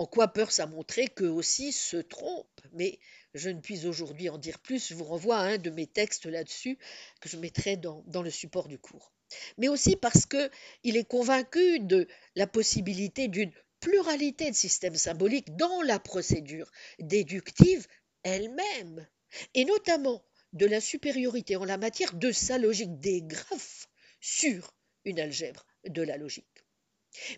en 0.00 0.06
quoi 0.06 0.28
Peirce 0.28 0.60
a 0.60 0.66
montré 0.66 1.08
qu'eux 1.08 1.28
aussi 1.28 1.72
se 1.72 1.98
trompent, 1.98 2.62
mais 2.72 2.98
je 3.34 3.50
ne 3.50 3.60
puis 3.60 3.84
aujourd'hui 3.84 4.30
en 4.30 4.38
dire 4.38 4.58
plus, 4.58 4.88
je 4.88 4.94
vous 4.94 5.04
renvoie 5.04 5.36
à 5.36 5.42
un 5.42 5.58
de 5.58 5.68
mes 5.68 5.86
textes 5.86 6.24
là-dessus 6.24 6.78
que 7.20 7.28
je 7.28 7.36
mettrai 7.36 7.76
dans, 7.76 8.02
dans, 8.06 8.22
le 8.22 8.30
support 8.30 8.68
du 8.68 8.78
cours. 8.78 9.12
Mais 9.58 9.68
aussi 9.68 9.96
parce 9.96 10.24
qu'il 10.24 10.96
est 10.96 11.04
convaincu 11.04 11.80
de 11.80 12.08
la 12.34 12.46
possibilité 12.46 13.28
d'une 13.28 13.52
pluralité 13.80 14.50
de 14.50 14.56
systèmes 14.56 14.94
symboliques 14.94 15.54
dans 15.56 15.82
la 15.82 15.98
procédure 15.98 16.70
déductive 16.98 17.86
elle-même, 18.22 19.06
et 19.52 19.66
notamment 19.66 20.24
de 20.54 20.64
la 20.64 20.80
supériorité 20.80 21.56
en 21.56 21.66
la 21.66 21.76
matière 21.76 22.14
de 22.14 22.32
sa 22.32 22.56
logique 22.56 23.00
des 23.00 23.20
graphes 23.20 23.90
sur 24.18 24.74
une 25.04 25.20
algèbre 25.20 25.66
de 25.86 26.00
la 26.00 26.16
logique. 26.16 26.64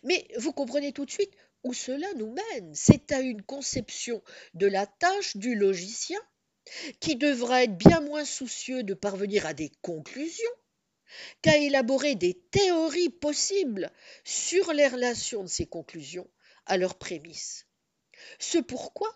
Mais 0.05 0.28
vous 0.39 0.52
comprenez 0.52 0.93
tout 0.93 1.05
de 1.05 1.10
suite 1.10 1.34
où 1.64 1.72
cela 1.74 2.12
nous 2.14 2.32
mène. 2.32 2.74
C'est 2.74 3.12
à 3.12 3.20
une 3.20 3.43
conception 3.43 4.22
de 4.55 4.66
la 4.66 4.86
tâche 4.86 5.36
du 5.36 5.55
logicien 5.55 6.20
qui 7.01 7.16
devra 7.16 7.64
être 7.64 7.76
bien 7.76 8.01
moins 8.01 8.24
soucieux 8.24 8.82
de 8.82 8.94
parvenir 8.94 9.47
à 9.47 9.55
des 9.55 9.70
conclusions 9.82 10.51
qu'à 11.43 11.56
élaborer 11.56 12.14
des 12.14 12.34
théories 12.51 13.10
possibles 13.10 13.90
sur 14.24 14.72
les 14.72 14.89
relations 14.89 15.43
de 15.43 15.48
ces 15.48 15.66
conclusions 15.66 16.30
à 16.66 16.76
leurs 16.76 16.98
prémices. 16.98 17.66
Ce 18.39 18.59
pourquoi 18.59 19.12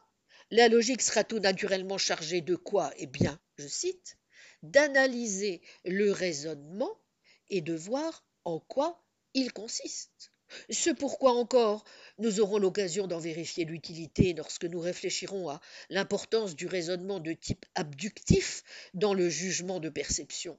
la 0.51 0.69
logique 0.69 1.03
sera 1.03 1.25
tout 1.25 1.39
naturellement 1.39 1.99
chargée 1.99 2.41
de 2.41 2.55
quoi 2.55 2.93
Eh 2.99 3.07
bien, 3.07 3.39
je 3.57 3.67
cite, 3.67 4.19
d'analyser 4.63 5.63
le 5.85 6.13
raisonnement 6.13 7.01
et 7.49 7.61
de 7.61 7.75
voir 7.75 8.25
en 8.45 8.61
quoi 8.61 9.05
il 9.35 9.53
consiste. 9.53 10.33
Ce 10.71 10.91
pourquoi 10.91 11.33
encore 11.33 11.85
nous 12.19 12.41
aurons 12.41 12.59
l'occasion 12.59 13.07
d'en 13.07 13.19
vérifier 13.19 13.65
l'utilité 13.65 14.33
lorsque 14.33 14.65
nous 14.65 14.81
réfléchirons 14.81 15.49
à 15.49 15.61
l'importance 15.91 16.57
du 16.57 16.67
raisonnement 16.67 17.21
de 17.21 17.33
type 17.33 17.67
abductif 17.75 18.63
dans 18.95 19.15
le 19.15 19.29
jugement 19.29 19.81
de 19.81 19.89
perception. 19.89 20.59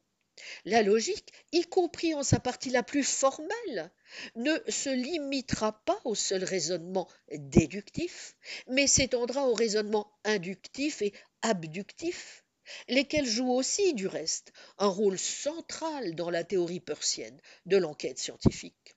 La 0.66 0.84
logique, 0.84 1.34
y 1.52 1.64
compris 1.64 2.14
en 2.14 2.22
sa 2.22 2.40
partie 2.40 2.70
la 2.70 2.84
plus 2.84 3.04
formelle, 3.04 3.92
ne 4.36 4.56
se 4.68 4.90
limitera 4.90 5.84
pas 5.84 6.00
au 6.04 6.14
seul 6.14 6.44
raisonnement 6.44 7.08
déductif, 7.32 8.36
mais 8.68 8.86
s'étendra 8.86 9.48
au 9.48 9.56
raisonnement 9.56 10.12
inductif 10.24 11.02
et 11.02 11.14
abductif, 11.42 12.46
lesquels 12.88 13.26
jouent 13.26 13.54
aussi, 13.54 13.94
du 13.94 14.08
reste, 14.08 14.54
un 14.78 14.88
rôle 14.88 15.18
central 15.18 16.14
dans 16.16 16.30
la 16.30 16.44
théorie 16.44 16.82
persienne 16.82 17.40
de 17.66 17.78
l'enquête 17.78 18.20
scientifique. 18.20 18.97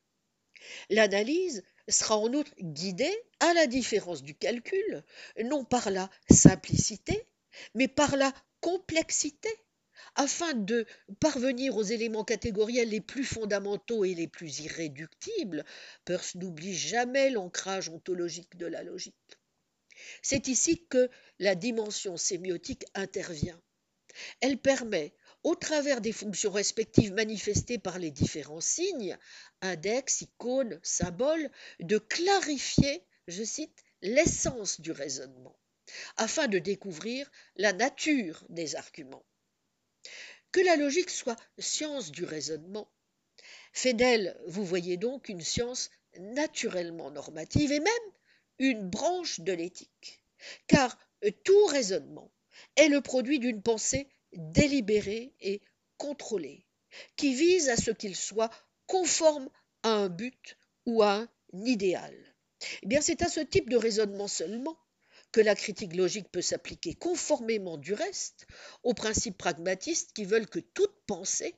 L'analyse 0.89 1.63
sera 1.89 2.17
en 2.17 2.33
outre 2.33 2.53
guidée, 2.61 3.17
à 3.41 3.53
la 3.55 3.67
différence 3.67 4.23
du 4.23 4.35
calcul, 4.35 5.05
non 5.45 5.65
par 5.65 5.91
la 5.91 6.11
simplicité, 6.31 7.27
mais 7.75 7.89
par 7.89 8.17
la 8.17 8.33
complexité, 8.61 9.49
afin 10.15 10.55
de 10.55 10.87
parvenir 11.21 11.77
aux 11.77 11.83
éléments 11.83 12.25
catégoriels 12.25 12.89
les 12.89 13.01
plus 13.01 13.25
fondamentaux 13.25 14.05
et 14.05 14.15
les 14.15 14.29
plus 14.29 14.61
irréductibles. 14.61 15.65
Peirce 16.05 16.35
n'oublie 16.35 16.77
jamais 16.77 17.31
l'ancrage 17.31 17.89
ontologique 17.89 18.57
de 18.57 18.67
la 18.67 18.83
logique. 18.83 19.15
C'est 20.23 20.49
ici 20.49 20.87
que 20.89 21.11
la 21.39 21.55
dimension 21.55 22.17
sémiotique 22.17 22.85
intervient. 22.95 23.61
Elle 24.41 24.59
permet 24.59 25.15
au 25.43 25.55
travers 25.55 26.01
des 26.01 26.13
fonctions 26.13 26.51
respectives 26.51 27.13
manifestées 27.13 27.79
par 27.79 27.99
les 27.99 28.11
différents 28.11 28.61
signes, 28.61 29.17
index, 29.63 30.23
icône, 30.23 30.79
symbole, 30.83 31.51
de 31.81 31.99
clarifier, 31.99 33.03
je 33.27 33.43
cite, 33.45 33.85
l'essence 34.03 34.81
du 34.81 34.93
raisonnement. 34.93 35.57
afin 36.17 36.49
de 36.49 36.59
découvrir 36.59 37.31
la 37.57 37.73
nature 37.73 38.45
des 38.49 38.77
arguments. 38.77 39.25
Que 40.53 40.61
la 40.61 40.77
logique 40.77 41.11
soit 41.11 41.37
science 41.59 42.11
du 42.11 42.25
raisonnement 42.25 42.91
fait 43.73 43.95
d'elle, 43.95 44.41
vous 44.47 44.65
voyez 44.65 44.97
donc, 44.97 45.29
une 45.29 45.41
science 45.41 45.91
naturellement 46.19 47.11
normative 47.11 47.71
et 47.73 47.81
même 47.81 48.13
une 48.59 48.91
branche 48.91 49.41
de 49.41 49.53
l'éthique, 49.53 50.23
car 50.67 50.99
tout 51.45 51.65
raisonnement 51.67 52.33
est 52.77 52.89
le 52.89 53.01
produit 53.01 53.39
d'une 53.39 53.63
pensée 53.63 54.09
délibérée 54.33 55.35
et 55.41 55.61
contrôlée, 55.99 56.67
qui 57.17 57.35
vise 57.35 57.69
à 57.69 57.77
ce 57.77 57.91
qu'il 57.91 58.17
soit 58.17 58.51
conforme 58.87 59.49
à 59.83 59.91
un 59.91 60.09
but 60.09 60.57
ou 60.87 61.03
à 61.03 61.15
un 61.15 61.29
idéal. 61.53 62.15
Eh 62.83 62.87
bien, 62.87 63.01
c'est 63.01 63.23
à 63.23 63.29
ce 63.29 63.41
type 63.41 63.71
de 63.71 63.77
raisonnement 63.77 64.29
seulement 64.29 64.79
que 65.33 65.41
la 65.41 65.55
critique 65.55 65.95
logique 65.95 66.31
peut 66.31 66.43
s'appliquer 66.43 66.95
conformément 66.95 67.79
du 67.79 67.95
reste 67.95 68.47
aux 68.83 68.95
principes 68.95 69.39
pragmatistes 69.39 70.13
qui 70.13 70.25
veulent 70.25 70.49
que 70.49 70.59
toute 70.59 70.95
pensée 71.07 71.55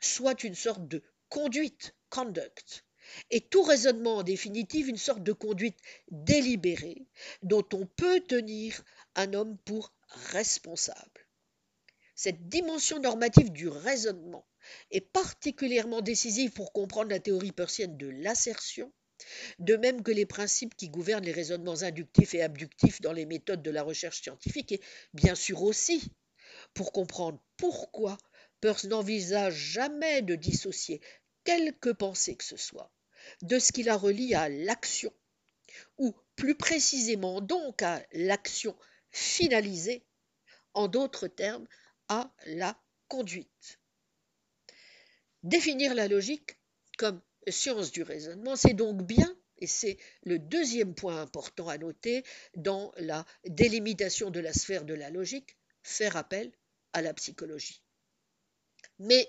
soit 0.00 0.42
une 0.42 0.54
sorte 0.54 0.88
de 0.88 1.02
conduite, 1.28 1.94
conduct, 2.10 2.84
et 3.30 3.40
tout 3.40 3.62
raisonnement 3.62 4.16
en 4.16 4.22
définitive 4.22 4.88
une 4.88 4.96
sorte 4.96 5.22
de 5.22 5.32
conduite 5.32 5.78
délibérée 6.10 7.06
dont 7.42 7.66
on 7.72 7.86
peut 7.86 8.20
tenir 8.20 8.82
un 9.14 9.32
homme 9.32 9.56
pour 9.58 9.92
responsable. 10.32 11.15
Cette 12.16 12.48
dimension 12.48 12.98
normative 12.98 13.52
du 13.52 13.68
raisonnement 13.68 14.46
est 14.90 15.02
particulièrement 15.02 16.00
décisive 16.00 16.50
pour 16.50 16.72
comprendre 16.72 17.10
la 17.10 17.20
théorie 17.20 17.52
persienne 17.52 17.98
de 17.98 18.08
l'assertion, 18.08 18.90
de 19.58 19.76
même 19.76 20.02
que 20.02 20.10
les 20.10 20.24
principes 20.24 20.74
qui 20.74 20.88
gouvernent 20.88 21.24
les 21.24 21.32
raisonnements 21.32 21.82
inductifs 21.82 22.34
et 22.34 22.42
abductifs 22.42 23.02
dans 23.02 23.12
les 23.12 23.26
méthodes 23.26 23.62
de 23.62 23.70
la 23.70 23.82
recherche 23.82 24.22
scientifique, 24.22 24.72
et 24.72 24.80
bien 25.12 25.34
sûr 25.34 25.62
aussi 25.62 26.10
pour 26.72 26.90
comprendre 26.90 27.38
pourquoi 27.58 28.16
Peirce 28.62 28.84
n'envisage 28.84 29.54
jamais 29.54 30.22
de 30.22 30.34
dissocier 30.34 31.02
quelque 31.44 31.90
pensée 31.90 32.34
que 32.34 32.44
ce 32.44 32.56
soit 32.56 32.90
de 33.42 33.58
ce 33.58 33.72
qui 33.72 33.82
la 33.82 33.96
relie 33.96 34.34
à 34.34 34.48
l'action, 34.48 35.12
ou 35.98 36.14
plus 36.36 36.54
précisément 36.54 37.40
donc 37.40 37.82
à 37.82 38.02
l'action 38.12 38.74
finalisée, 39.10 40.06
en 40.74 40.88
d'autres 40.88 41.28
termes, 41.28 41.66
à 42.08 42.32
la 42.46 42.78
conduite. 43.08 43.80
Définir 45.42 45.94
la 45.94 46.08
logique 46.08 46.58
comme 46.98 47.20
science 47.48 47.92
du 47.92 48.02
raisonnement, 48.02 48.56
c'est 48.56 48.74
donc 48.74 49.02
bien, 49.02 49.36
et 49.58 49.66
c'est 49.66 49.98
le 50.22 50.38
deuxième 50.38 50.94
point 50.94 51.20
important 51.20 51.68
à 51.68 51.78
noter 51.78 52.24
dans 52.56 52.92
la 52.96 53.24
délimitation 53.46 54.30
de 54.30 54.40
la 54.40 54.52
sphère 54.52 54.84
de 54.84 54.94
la 54.94 55.10
logique, 55.10 55.56
faire 55.82 56.16
appel 56.16 56.52
à 56.92 57.02
la 57.02 57.14
psychologie. 57.14 57.82
Mais 58.98 59.28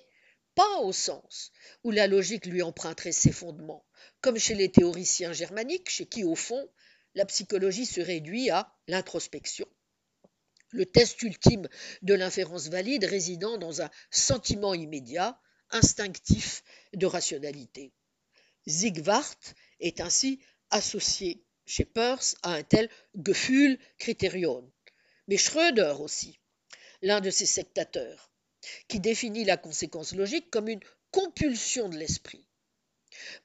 pas 0.56 0.80
au 0.80 0.92
sens 0.92 1.52
où 1.84 1.92
la 1.92 2.08
logique 2.08 2.48
lui 2.48 2.62
emprunterait 2.62 3.12
ses 3.12 3.32
fondements, 3.32 3.86
comme 4.22 4.38
chez 4.38 4.56
les 4.56 4.72
théoriciens 4.72 5.34
germaniques, 5.34 5.90
chez 5.90 6.08
qui, 6.08 6.24
au 6.24 6.36
fond, 6.36 6.68
la 7.14 7.26
psychologie 7.26 7.86
se 7.86 8.02
réduit 8.02 8.50
à 8.50 8.74
l'introspection. 8.88 9.68
Le 10.72 10.86
test 10.86 11.22
ultime 11.22 11.68
de 12.02 12.14
l'inférence 12.14 12.68
valide 12.68 13.06
résidant 13.06 13.58
dans 13.58 13.82
un 13.82 13.90
sentiment 14.12 14.74
immédiat, 14.74 15.40
instinctif 15.72 16.64
de 16.94 17.06
rationalité. 17.06 17.94
Zigwart 18.68 19.56
est 19.80 20.02
ainsi 20.02 20.42
associé 20.70 21.46
chez 21.66 21.86
Peirce 21.86 22.36
à 22.44 22.54
un 22.54 22.64
tel 22.64 22.90
Gefühl 23.16 23.80
Criterion. 23.98 24.72
Mais 25.28 25.38
Schröder 25.38 25.96
aussi, 26.00 26.40
l'un 27.02 27.22
de 27.22 27.30
ses 27.30 27.46
sectateurs, 27.46 28.32
qui 28.88 29.00
définit 29.00 29.46
la 29.46 29.58
conséquence 29.58 30.14
logique 30.16 30.50
comme 30.50 30.68
une 30.68 30.84
compulsion 31.12 31.90
de 31.90 31.98
l'esprit. 31.98 32.48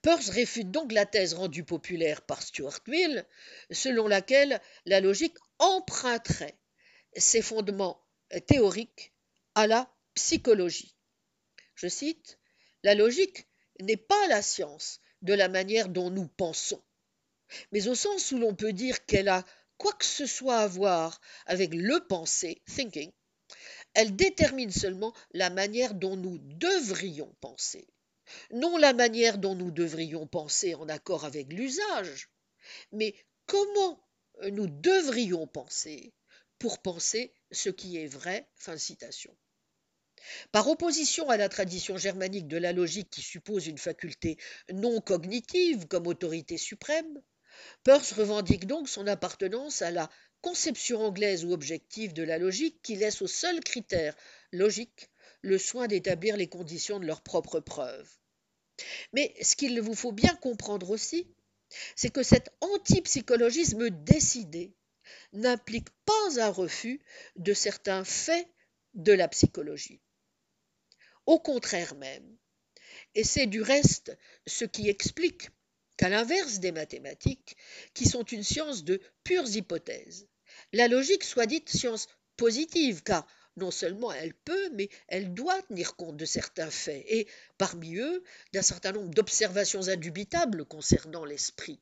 Peirce 0.02 0.28
réfute 0.28 0.70
donc 0.70 0.92
la 0.92 1.06
thèse 1.06 1.34
rendue 1.34 1.64
populaire 1.64 2.22
par 2.22 2.42
Stuart 2.42 2.80
Mill, 2.88 3.24
selon 3.70 4.08
laquelle 4.08 4.60
la 4.86 5.00
logique 5.00 5.36
emprunterait 5.58 6.58
ses 7.16 7.42
fondements 7.42 8.02
théoriques 8.46 9.12
à 9.54 9.66
la 9.66 9.92
psychologie. 10.14 10.94
Je 11.74 11.88
cite 11.88 12.38
La 12.82 12.94
logique 12.94 13.46
n'est 13.80 13.96
pas 13.96 14.28
la 14.28 14.42
science 14.42 15.00
de 15.22 15.34
la 15.34 15.48
manière 15.48 15.88
dont 15.88 16.10
nous 16.10 16.26
pensons, 16.26 16.82
mais 17.70 17.88
au 17.88 17.94
sens 17.94 18.32
où 18.32 18.38
l'on 18.38 18.54
peut 18.54 18.72
dire 18.72 19.04
qu'elle 19.06 19.28
a 19.28 19.44
quoi 19.78 19.92
que 19.92 20.04
ce 20.04 20.26
soit 20.26 20.58
à 20.58 20.68
voir 20.68 21.20
avec 21.46 21.74
le 21.74 22.06
penser, 22.06 22.62
thinking, 22.66 23.10
elle 23.94 24.16
détermine 24.16 24.70
seulement 24.70 25.12
la 25.32 25.50
manière 25.50 25.94
dont 25.94 26.16
nous 26.16 26.38
devrions 26.38 27.34
penser, 27.40 27.86
non 28.52 28.76
la 28.76 28.92
manière 28.92 29.38
dont 29.38 29.54
nous 29.54 29.70
devrions 29.70 30.26
penser 30.26 30.74
en 30.74 30.88
accord 30.88 31.24
avec 31.24 31.52
l'usage, 31.52 32.30
mais 32.92 33.14
comment 33.46 34.02
nous 34.50 34.66
devrions 34.66 35.46
penser 35.46 36.12
pour 36.62 36.78
penser 36.78 37.34
ce 37.50 37.70
qui 37.70 37.96
est 37.96 38.06
vrai. 38.06 38.48
Par 40.52 40.68
opposition 40.68 41.28
à 41.28 41.36
la 41.36 41.48
tradition 41.48 41.98
germanique 41.98 42.46
de 42.46 42.56
la 42.56 42.72
logique 42.72 43.10
qui 43.10 43.20
suppose 43.20 43.66
une 43.66 43.78
faculté 43.78 44.38
non 44.72 45.00
cognitive 45.00 45.88
comme 45.88 46.06
autorité 46.06 46.56
suprême, 46.56 47.20
Peirce 47.82 48.12
revendique 48.12 48.68
donc 48.68 48.88
son 48.88 49.08
appartenance 49.08 49.82
à 49.82 49.90
la 49.90 50.08
conception 50.40 51.00
anglaise 51.00 51.44
ou 51.44 51.50
objective 51.50 52.12
de 52.12 52.22
la 52.22 52.38
logique 52.38 52.80
qui 52.80 52.94
laisse 52.94 53.22
au 53.22 53.26
seul 53.26 53.58
critère 53.58 54.14
logique 54.52 55.10
le 55.40 55.58
soin 55.58 55.88
d'établir 55.88 56.36
les 56.36 56.48
conditions 56.48 57.00
de 57.00 57.06
leur 57.06 57.22
propre 57.22 57.58
preuve. 57.58 58.08
Mais 59.12 59.34
ce 59.42 59.56
qu'il 59.56 59.80
vous 59.80 59.96
faut 59.96 60.12
bien 60.12 60.36
comprendre 60.36 60.90
aussi, 60.90 61.26
c'est 61.96 62.10
que 62.12 62.22
cet 62.22 62.50
antipsychologisme 62.60 63.90
décidé 63.90 64.76
n'implique 65.32 65.88
pas 66.04 66.40
un 66.40 66.50
refus 66.50 67.00
de 67.36 67.52
certains 67.54 68.04
faits 68.04 68.48
de 68.94 69.12
la 69.12 69.28
psychologie. 69.28 70.00
Au 71.26 71.38
contraire 71.38 71.94
même, 71.94 72.36
et 73.14 73.24
c'est 73.24 73.46
du 73.46 73.62
reste 73.62 74.16
ce 74.46 74.64
qui 74.64 74.88
explique 74.88 75.50
qu'à 75.96 76.08
l'inverse 76.08 76.58
des 76.58 76.72
mathématiques, 76.72 77.56
qui 77.94 78.06
sont 78.06 78.24
une 78.24 78.42
science 78.42 78.84
de 78.84 79.00
pures 79.24 79.48
hypothèses, 79.54 80.28
la 80.72 80.88
logique 80.88 81.24
soit 81.24 81.46
dite 81.46 81.70
science 81.70 82.08
positive, 82.36 83.02
car 83.02 83.26
non 83.56 83.70
seulement 83.70 84.12
elle 84.12 84.34
peut, 84.34 84.70
mais 84.70 84.88
elle 85.08 85.34
doit 85.34 85.60
tenir 85.62 85.96
compte 85.96 86.16
de 86.16 86.24
certains 86.24 86.70
faits, 86.70 87.04
et 87.06 87.28
parmi 87.58 87.96
eux 87.96 88.24
d'un 88.52 88.62
certain 88.62 88.92
nombre 88.92 89.14
d'observations 89.14 89.88
indubitables 89.88 90.64
concernant 90.64 91.24
l'esprit. 91.24 91.80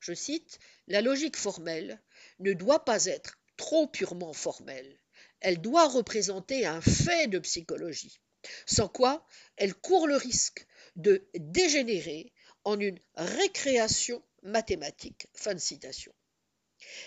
Je 0.00 0.12
cite, 0.12 0.58
La 0.86 1.00
logique 1.00 1.36
formelle 1.36 2.00
ne 2.38 2.52
doit 2.52 2.84
pas 2.84 3.06
être 3.06 3.38
trop 3.56 3.86
purement 3.86 4.32
formelle, 4.32 4.98
elle 5.40 5.60
doit 5.60 5.88
représenter 5.88 6.66
un 6.66 6.80
fait 6.80 7.28
de 7.28 7.38
psychologie, 7.38 8.20
sans 8.66 8.88
quoi 8.88 9.26
elle 9.56 9.74
court 9.74 10.06
le 10.06 10.16
risque 10.16 10.66
de 10.96 11.26
dégénérer 11.34 12.32
en 12.64 12.78
une 12.78 12.98
récréation 13.14 14.22
mathématique. 14.42 15.28
Fin 15.34 15.54
de 15.54 15.60
citation. 15.60 16.12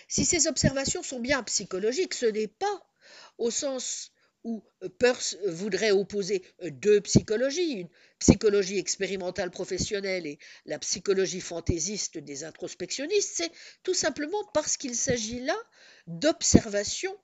Si 0.07 0.26
ces 0.26 0.47
observations 0.47 1.03
sont 1.03 1.19
bien 1.19 1.43
psychologiques, 1.43 2.14
ce 2.14 2.26
n'est 2.26 2.47
pas 2.47 2.81
au 3.38 3.51
sens 3.51 4.11
où 4.44 4.64
Peirce 4.99 5.38
voudrait 5.45 5.91
opposer 5.91 6.44
deux 6.64 7.02
psychologies, 7.02 7.72
une 7.72 7.90
psychologie 8.20 8.78
expérimentale 8.78 9.52
professionnelle 9.52 10.26
et 10.26 10.40
la 10.66 10.80
psychologie 10.80 11.41
fantaisiste 11.41 12.18
des 12.18 12.44
introspectionnistes, 12.44 13.34
c'est 13.36 13.52
tout 13.84 13.94
simplement 13.94 14.44
parce 14.53 14.78
qu'il 14.78 14.95
s'agit 14.95 15.41
là 15.41 15.57
d'observations 16.07 17.18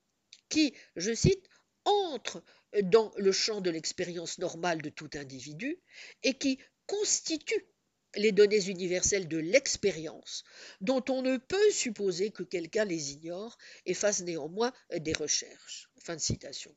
qui, 0.50 0.74
je 0.96 1.14
cite, 1.14 1.48
entrent 1.86 2.44
dans 2.84 3.14
le 3.18 3.32
champ 3.32 3.62
de 3.62 3.70
l'expérience 3.70 4.38
normale 4.40 4.82
de 4.82 4.90
tout 4.90 5.10
individu 5.14 5.80
et 6.24 6.34
qui 6.34 6.60
constituent 6.88 7.68
les 8.16 8.32
données 8.32 8.66
universelles 8.70 9.28
de 9.28 9.38
l'expérience, 9.38 10.44
dont 10.82 11.04
on 11.10 11.22
ne 11.22 11.38
peut 11.38 11.72
supposer 11.72 12.32
que 12.32 12.44
quelqu'un 12.44 12.86
les 12.86 13.12
ignore 13.12 13.58
et 13.86 13.94
fasse 13.94 14.22
néanmoins 14.22 14.74
des 14.98 15.14
recherches. 15.14 15.90
Fin 16.00 16.16
de 16.16 16.22
citation. 16.22 16.76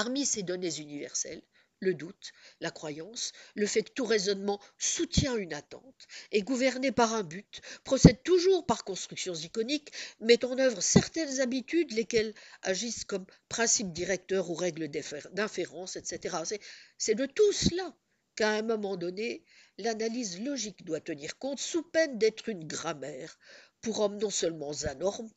Parmi 0.00 0.26
ces 0.26 0.44
données 0.44 0.76
universelles, 0.78 1.42
le 1.80 1.92
doute, 1.92 2.30
la 2.60 2.70
croyance, 2.70 3.32
le 3.56 3.66
fait 3.66 3.82
que 3.82 3.90
tout 3.90 4.04
raisonnement 4.04 4.60
soutient 4.78 5.34
une 5.34 5.52
attente, 5.52 6.06
est 6.30 6.42
gouverné 6.42 6.92
par 6.92 7.14
un 7.14 7.24
but, 7.24 7.60
procède 7.82 8.22
toujours 8.22 8.64
par 8.64 8.84
constructions 8.84 9.34
iconiques, 9.34 9.90
met 10.20 10.44
en 10.44 10.56
œuvre 10.56 10.80
certaines 10.80 11.40
habitudes, 11.40 11.90
lesquelles 11.90 12.32
agissent 12.62 13.04
comme 13.04 13.26
principes 13.48 13.92
directeurs 13.92 14.50
ou 14.50 14.54
règles 14.54 14.86
d'inférence, 14.86 15.96
etc. 15.96 16.60
C'est 16.96 17.16
de 17.16 17.26
tout 17.26 17.52
cela 17.52 17.92
qu'à 18.36 18.50
un 18.50 18.62
moment 18.62 18.96
donné, 18.96 19.42
l'analyse 19.78 20.40
logique 20.40 20.84
doit 20.84 21.00
tenir 21.00 21.38
compte 21.38 21.58
sous 21.58 21.82
peine 21.82 22.18
d'être 22.18 22.48
une 22.48 22.68
grammaire 22.68 23.36
pour 23.80 23.98
hommes 23.98 24.18
non 24.18 24.30
seulement, 24.30 24.70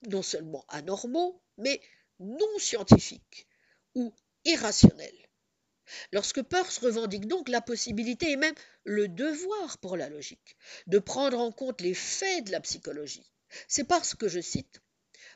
non 0.07 0.21
seulement 0.21 0.65
anormaux, 0.67 1.41
mais 1.57 1.81
non 2.19 2.59
scientifiques 2.59 3.47
ou 3.95 4.13
irrationnels. 4.45 5.29
Lorsque 6.11 6.41
Peirce 6.41 6.77
revendique 6.77 7.27
donc 7.27 7.49
la 7.49 7.61
possibilité 7.61 8.31
et 8.31 8.37
même 8.37 8.55
le 8.83 9.07
devoir 9.07 9.77
pour 9.79 9.97
la 9.97 10.09
logique 10.09 10.55
de 10.87 10.99
prendre 10.99 11.39
en 11.39 11.51
compte 11.51 11.81
les 11.81 11.93
faits 11.93 12.45
de 12.45 12.51
la 12.51 12.61
psychologie, 12.61 13.29
c'est 13.67 13.83
parce 13.83 14.15
que, 14.15 14.27
je 14.27 14.39
cite, 14.39 14.81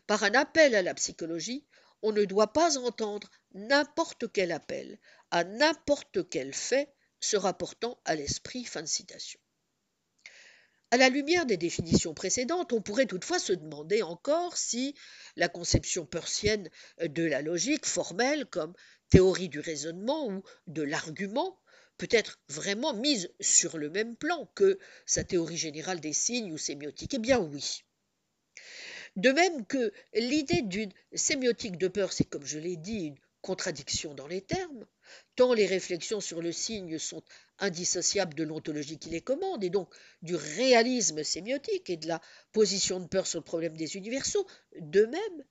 par 0.07 0.23
un 0.23 0.33
appel 0.33 0.75
à 0.75 0.81
la 0.81 0.93
psychologie, 0.93 1.65
on 2.01 2.11
ne 2.11 2.25
doit 2.25 2.53
pas 2.53 2.77
entendre 2.77 3.29
n'importe 3.53 4.31
quel 4.31 4.51
appel 4.51 4.99
à 5.31 5.43
n'importe 5.43 6.29
quel 6.29 6.53
fait 6.53 6.93
se 7.19 7.35
rapportant 7.35 7.99
à 8.05 8.15
l'esprit. 8.15 8.63
Fin 8.63 8.83
de 8.83 8.87
citation. 8.87 9.39
À 10.91 10.97
la 10.97 11.09
lumière 11.09 11.45
des 11.45 11.57
définitions 11.57 12.13
précédentes, 12.13 12.71
on 12.71 12.81
pourrait 12.81 13.07
toutefois 13.07 13.39
se 13.39 13.53
demander 13.53 14.01
encore 14.03 14.55
si 14.55 14.95
la 15.35 15.49
conception 15.49 16.05
persienne 16.05 16.69
de 16.99 17.23
la 17.23 17.41
logique 17.41 17.85
formelle 17.85 18.45
comme 18.45 18.73
théorie 19.09 19.49
du 19.49 19.59
raisonnement 19.59 20.27
ou 20.27 20.43
de 20.67 20.83
l'argument 20.83 21.59
peut 21.97 22.07
être 22.11 22.39
vraiment 22.49 22.93
mise 22.93 23.31
sur 23.39 23.77
le 23.77 23.89
même 23.89 24.15
plan 24.15 24.49
que 24.55 24.77
sa 25.05 25.23
théorie 25.23 25.57
générale 25.57 25.99
des 25.99 26.13
signes 26.13 26.51
ou 26.51 26.57
sémiotique 26.57 27.13
Eh 27.15 27.19
bien 27.19 27.39
oui. 27.39 27.83
De 29.15 29.31
même 29.31 29.65
que 29.65 29.93
l'idée 30.13 30.61
d'une 30.61 30.91
sémiotique 31.13 31.77
de 31.77 31.87
peur, 31.87 32.11
c'est 32.11 32.25
comme 32.25 32.45
je 32.45 32.59
l'ai 32.59 32.75
dit, 32.75 33.07
une 33.07 33.19
contradiction 33.41 34.13
dans 34.13 34.27
les 34.27 34.41
termes, 34.41 34.85
tant 35.35 35.53
les 35.53 35.65
réflexions 35.65 36.21
sur 36.21 36.41
le 36.41 36.51
signe 36.51 36.97
sont 36.99 37.23
indissociables 37.59 38.33
de 38.33 38.43
l'ontologie 38.43 38.97
qui 38.97 39.09
les 39.09 39.21
commande, 39.21 39.63
et 39.63 39.69
donc 39.69 39.93
du 40.21 40.35
réalisme 40.35 41.23
sémiotique 41.23 41.89
et 41.89 41.97
de 41.97 42.07
la 42.07 42.21
position 42.51 42.99
de 42.99 43.07
peur 43.07 43.27
sur 43.27 43.39
le 43.39 43.45
problème 43.45 43.77
des 43.77 43.95
universaux, 43.95 44.45
de 44.79 45.05
même, 45.05 45.45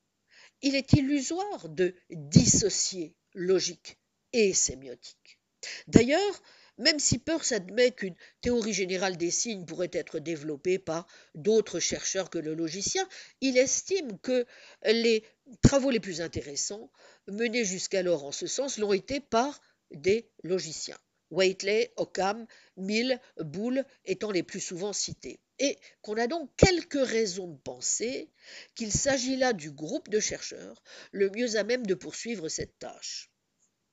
il 0.63 0.75
est 0.75 0.93
illusoire 0.93 1.69
de 1.69 1.95
dissocier 2.11 3.15
logique 3.35 3.99
et 4.33 4.55
sémiotique. 4.55 5.39
D'ailleurs, 5.87 6.43
même 6.79 6.99
si 6.99 7.19
Peirce 7.19 7.53
admet 7.53 7.93
qu'une 7.93 8.17
théorie 8.41 8.73
générale 8.73 9.17
des 9.17 9.31
signes 9.31 9.65
pourrait 9.65 9.91
être 9.93 10.19
développée 10.19 10.79
par 10.79 11.07
d'autres 11.35 11.81
chercheurs 11.81 12.31
que 12.31 12.39
le 12.39 12.55
logicien, 12.55 13.09
il 13.41 13.57
estime 13.59 14.19
que 14.21 14.47
les 14.85 15.25
travaux 15.63 15.91
les 15.91 16.01
plus 16.01 16.21
intéressants 16.21 16.91
menés 17.29 17.65
jusqu'alors 17.65 18.25
en 18.25 18.33
ce 18.33 18.47
sens 18.47 18.79
l'ont 18.79 18.93
été 18.93 19.21
par 19.21 19.61
des 19.91 20.29
logiciens. 20.43 20.99
Waitley, 21.31 21.93
Occam, 21.97 22.47
Mill, 22.77 23.21
Boulle 23.39 23.85
étant 24.05 24.31
les 24.31 24.43
plus 24.43 24.61
souvent 24.61 24.93
cités. 24.93 25.41
Et 25.59 25.79
qu'on 26.03 26.17
a 26.17 26.27
donc 26.27 26.51
quelques 26.57 27.07
raisons 27.07 27.49
de 27.49 27.59
penser 27.59 28.31
qu'il 28.75 28.93
s'agit 28.93 29.37
là 29.37 29.53
du 29.53 29.71
groupe 29.71 30.09
de 30.09 30.21
chercheurs 30.21 30.83
le 31.13 31.31
mieux 31.31 31.57
à 31.57 31.65
même 31.65 31.87
de 31.87 31.95
poursuivre 31.95 32.49
cette 32.49 32.79
tâche. 32.79 33.31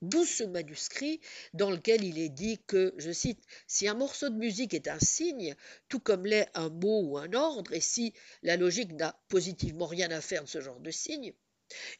D'où 0.01 0.25
ce 0.25 0.43
manuscrit 0.43 1.21
dans 1.53 1.69
lequel 1.69 2.03
il 2.03 2.17
est 2.17 2.29
dit 2.29 2.59
que, 2.65 2.93
je 2.97 3.11
cite, 3.11 3.43
si 3.67 3.87
un 3.87 3.93
morceau 3.93 4.29
de 4.29 4.35
musique 4.35 4.73
est 4.73 4.87
un 4.87 4.99
signe, 4.99 5.55
tout 5.89 5.99
comme 5.99 6.25
l'est 6.25 6.49
un 6.55 6.69
mot 6.69 7.01
ou 7.03 7.17
un 7.17 7.33
ordre, 7.33 7.71
et 7.73 7.81
si 7.81 8.13
la 8.41 8.57
logique 8.57 8.93
n'a 8.93 9.19
positivement 9.27 9.85
rien 9.85 10.09
à 10.09 10.21
faire 10.21 10.43
de 10.43 10.49
ce 10.49 10.59
genre 10.59 10.79
de 10.79 10.91
signe, 10.91 11.33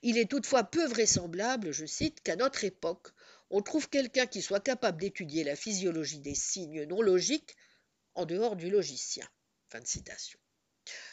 il 0.02 0.18
est 0.18 0.30
toutefois 0.30 0.64
peu 0.64 0.86
vraisemblable, 0.86 1.72
je 1.72 1.86
cite, 1.86 2.22
qu'à 2.22 2.36
notre 2.36 2.64
époque, 2.64 3.10
on 3.52 3.62
trouve 3.62 3.90
quelqu'un 3.90 4.26
qui 4.26 4.42
soit 4.42 4.60
capable 4.60 5.00
d'étudier 5.00 5.44
la 5.44 5.56
physiologie 5.56 6.20
des 6.20 6.36
signes 6.36 6.86
non 6.86 7.02
logiques 7.02 7.56
en 8.16 8.26
dehors 8.26 8.56
du 8.56 8.70
logicien. 8.70 9.28
Fin 9.70 9.80
de 9.80 9.88
citation. 9.88 10.40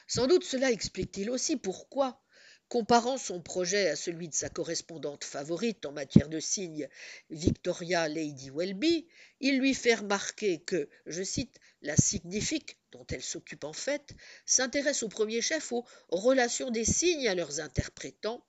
Sans 0.07 0.27
doute 0.27 0.45
cela 0.45 0.71
explique-t-il 0.71 1.31
aussi 1.31 1.57
pourquoi, 1.57 2.23
comparant 2.69 3.17
son 3.17 3.41
projet 3.41 3.89
à 3.89 3.97
celui 3.97 4.29
de 4.29 4.35
sa 4.35 4.51
correspondante 4.51 5.25
favorite 5.25 5.87
en 5.87 5.93
matière 5.93 6.29
de 6.29 6.41
signes, 6.41 6.89
Victoria 7.31 8.09
Lady 8.09 8.51
Welby, 8.51 9.07
il 9.41 9.59
lui 9.59 9.75
fait 9.75 9.95
remarquer 9.95 10.61
que, 10.61 10.89
je 11.07 11.23
cite, 11.23 11.59
la 11.83 11.97
signifique, 11.97 12.77
dont 12.93 13.07
elle 13.11 13.23
s'occupe 13.23 13.65
en 13.65 13.73
fait, 13.73 14.15
s'intéresse 14.45 15.03
au 15.03 15.09
premier 15.09 15.41
chef 15.41 15.73
aux 15.73 15.85
relations 16.11 16.71
des 16.71 16.85
signes 16.85 17.29
à 17.29 17.35
leurs 17.35 17.61
interprétants, 17.61 18.45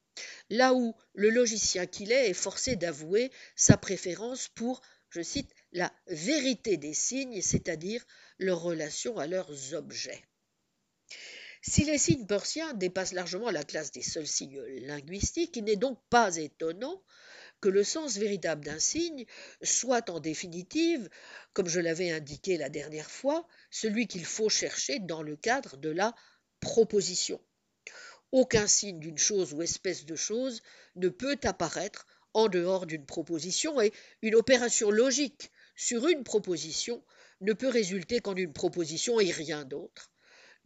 là 0.50 0.74
où 0.74 0.96
le 1.14 1.30
logicien 1.30 1.86
qu'il 1.86 2.12
est 2.12 2.30
est 2.30 2.34
forcé 2.34 2.76
d'avouer 2.76 3.32
sa 3.56 3.78
préférence 3.78 4.50
pour, 4.50 4.82
je 5.10 5.22
cite, 5.22 5.54
la 5.72 5.94
vérité 6.08 6.78
des 6.78 6.94
signes, 6.94 7.42
c'est-à-dire 7.42 8.06
leur 8.38 8.62
relation 8.62 9.18
à 9.18 9.28
leurs 9.28 9.74
objets. 9.74 10.24
Si 11.62 11.84
les 11.84 11.98
signes 11.98 12.26
persiens 12.26 12.74
dépassent 12.74 13.12
largement 13.12 13.52
la 13.52 13.64
classe 13.64 13.92
des 13.92 14.02
seuls 14.02 14.28
signes 14.28 14.62
linguistiques, 14.86 15.58
il 15.58 15.66
n'est 15.66 15.76
donc 15.76 16.00
pas 16.10 16.38
étonnant 16.38 17.04
que 17.60 17.68
le 17.68 17.84
sens 17.84 18.16
véritable 18.18 18.64
d'un 18.64 18.80
signe 18.80 19.26
soit 19.62 20.10
en 20.10 20.22
définitive, 20.22 21.10
comme 21.54 21.68
je 21.68 21.82
l'avais 21.82 22.12
indiqué 22.12 22.58
la 22.58 22.70
dernière 22.70 23.12
fois, 23.12 23.46
celui 23.70 24.08
qu'il 24.08 24.24
faut 24.26 24.48
chercher 24.48 25.00
dans 25.00 25.22
le 25.22 25.36
cadre 25.36 25.76
de 25.76 25.90
la 25.90 26.16
proposition. 26.62 27.42
Aucun 28.32 28.68
signe 28.68 29.00
d'une 29.00 29.18
chose 29.18 29.54
ou 29.54 29.62
espèce 29.62 30.06
de 30.06 30.16
chose 30.16 30.62
ne 30.96 31.10
peut 31.10 31.38
apparaître 31.44 32.06
en 32.34 32.48
dehors 32.48 32.86
d'une 32.86 33.06
proposition 33.06 33.82
et 33.82 33.92
une 34.22 34.36
opération 34.36 34.92
logique 34.92 35.52
sur 35.76 36.08
une 36.08 36.24
proposition 36.24 37.04
ne 37.42 37.54
peut 37.54 37.70
résulter 37.70 38.20
qu'en 38.20 38.36
une 38.36 38.54
proposition 38.54 39.20
et 39.20 39.32
rien 39.32 39.66
d'autre 39.66 40.12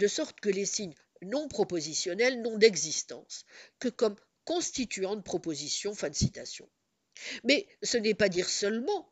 de 0.04 0.08
sorte 0.10 0.42
que 0.42 0.50
les 0.50 0.66
signes 0.66 0.96
non 1.22 1.48
propositionnels 1.48 2.42
n'ont 2.42 2.58
d'existence 2.58 3.46
que 3.80 3.88
comme 3.88 4.18
constituants 4.44 5.16
de 5.16 5.22
propositions. 5.22 5.96
Fin 5.96 6.10
de 6.10 6.16
citation. 6.16 6.70
Mais 7.46 7.68
ce 7.82 7.96
n'est 7.96 8.14
pas 8.14 8.28
dire 8.28 8.50
seulement 8.50 9.10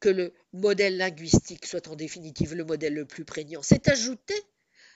que 0.00 0.10
le 0.10 0.34
modèle 0.52 0.98
linguistique 0.98 1.64
soit 1.64 1.88
en 1.88 1.96
définitive 1.96 2.54
le 2.54 2.66
modèle 2.66 2.92
le 2.92 3.06
plus 3.06 3.24
prégnant, 3.24 3.62
c'est 3.62 3.88
ajouter, 3.88 4.38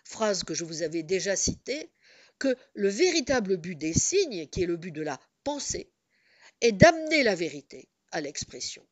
phrase 0.04 0.44
que 0.44 0.52
je 0.52 0.66
vous 0.66 0.82
avais 0.82 1.02
déjà 1.02 1.34
citée, 1.34 1.90
que 2.38 2.54
le 2.74 2.88
véritable 2.88 3.56
but 3.56 3.74
des 3.74 3.94
signes, 3.94 4.48
qui 4.48 4.64
est 4.64 4.66
le 4.66 4.76
but 4.76 4.92
de 4.92 5.00
la 5.00 5.18
pensée, 5.44 5.90
est 6.60 6.72
d'amener 6.72 7.22
la 7.22 7.34
vérité 7.34 7.88
à 8.12 8.20
l'expression. 8.20 8.86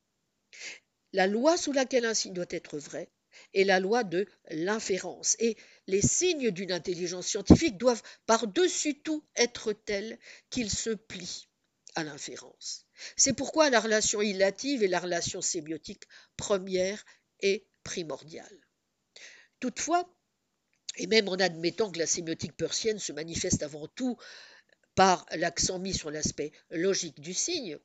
La 1.12 1.26
loi 1.26 1.58
sous 1.58 1.72
laquelle 1.72 2.06
un 2.06 2.14
signe 2.14 2.32
doit 2.32 2.46
être 2.48 2.78
vrai 2.78 3.10
est 3.54 3.64
la 3.64 3.80
loi 3.80 4.04
de 4.04 4.26
l'inférence. 4.50 5.36
Et 5.38 5.56
les 5.86 6.02
signes 6.02 6.50
d'une 6.50 6.72
intelligence 6.72 7.26
scientifique 7.26 7.78
doivent 7.78 8.02
par-dessus 8.26 9.00
tout 9.00 9.24
être 9.36 9.72
tels 9.72 10.18
qu'ils 10.50 10.70
se 10.70 10.90
plient 10.90 11.48
à 11.94 12.04
l'inférence. 12.04 12.86
C'est 13.16 13.32
pourquoi 13.32 13.70
la 13.70 13.80
relation 13.80 14.22
illative 14.22 14.82
et 14.82 14.88
la 14.88 15.00
relation 15.00 15.40
sémiotique 15.40 16.04
première 16.36 17.04
est 17.40 17.66
primordiale. 17.82 18.60
Toutefois, 19.60 20.08
et 20.96 21.06
même 21.06 21.28
en 21.28 21.34
admettant 21.34 21.90
que 21.90 21.98
la 21.98 22.06
sémiotique 22.06 22.56
persienne 22.56 22.98
se 22.98 23.12
manifeste 23.12 23.62
avant 23.62 23.88
tout 23.88 24.16
par 24.94 25.26
l'accent 25.32 25.78
mis 25.78 25.94
sur 25.94 26.10
l'aspect 26.10 26.52
logique 26.70 27.20
du 27.20 27.34
signe, 27.34 27.78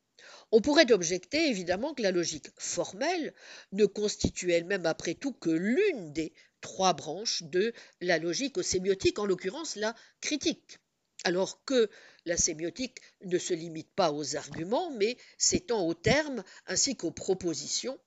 on 0.51 0.61
pourrait 0.61 0.91
objecter 0.91 1.49
évidemment 1.49 1.93
que 1.93 2.01
la 2.01 2.11
logique 2.11 2.47
formelle 2.57 3.33
ne 3.71 3.85
constitue 3.85 4.51
elle-même 4.51 4.85
après 4.85 5.13
tout 5.13 5.33
que 5.33 5.49
l'une 5.49 6.13
des 6.13 6.33
trois 6.61 6.93
branches 6.93 7.43
de 7.43 7.73
la 7.99 8.19
logique 8.19 8.63
sémiotique, 8.63 9.19
en 9.19 9.25
l'occurrence 9.25 9.75
la 9.75 9.95
critique, 10.21 10.79
alors 11.23 11.63
que 11.65 11.89
la 12.25 12.37
sémiotique 12.37 12.99
ne 13.23 13.37
se 13.37 13.53
limite 13.53 13.91
pas 13.95 14.11
aux 14.11 14.35
arguments, 14.35 14.91
mais 14.91 15.17
s'étend 15.37 15.85
aux 15.85 15.93
termes 15.93 16.43
ainsi 16.67 16.95
qu'aux 16.95 17.11
propositions, 17.11 17.99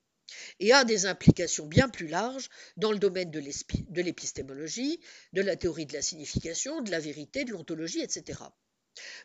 et 0.59 0.71
a 0.71 0.83
des 0.83 1.05
implications 1.05 1.67
bien 1.67 1.89
plus 1.89 2.07
larges 2.07 2.49
dans 2.77 2.91
le 2.91 2.99
domaine 2.99 3.31
de 3.31 4.01
l'épistémologie, 4.01 4.99
de 5.33 5.41
la 5.41 5.55
théorie 5.55 5.85
de 5.85 5.93
la 5.93 6.01
signification, 6.01 6.81
de 6.81 6.91
la 6.91 6.99
vérité, 6.99 7.45
de 7.45 7.51
l'ontologie, 7.51 8.01
etc. 8.01 8.39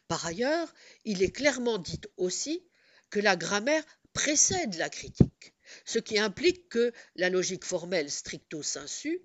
Par 0.08 0.26
ailleurs, 0.26 0.72
il 1.04 1.22
est 1.22 1.30
clairement 1.30 1.78
dit 1.78 2.00
aussi 2.16 2.69
que 3.10 3.20
la 3.20 3.36
grammaire 3.36 3.84
précède 4.12 4.74
la 4.76 4.88
critique, 4.88 5.54
ce 5.84 5.98
qui 5.98 6.18
implique 6.18 6.68
que 6.68 6.92
la 7.16 7.30
logique 7.30 7.64
formelle 7.64 8.10
stricto 8.10 8.62
sensu 8.62 9.20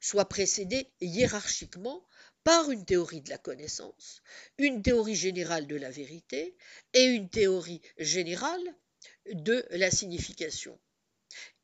soit 0.00 0.28
précédée 0.28 0.90
hiérarchiquement 1.00 2.06
par 2.44 2.70
une 2.70 2.84
théorie 2.84 3.22
de 3.22 3.30
la 3.30 3.38
connaissance, 3.38 4.22
une 4.58 4.82
théorie 4.82 5.16
générale 5.16 5.66
de 5.66 5.76
la 5.76 5.90
vérité 5.90 6.56
et 6.92 7.04
une 7.04 7.28
théorie 7.28 7.82
générale 7.98 8.76
de 9.32 9.66
la 9.70 9.90
signification. 9.90 10.78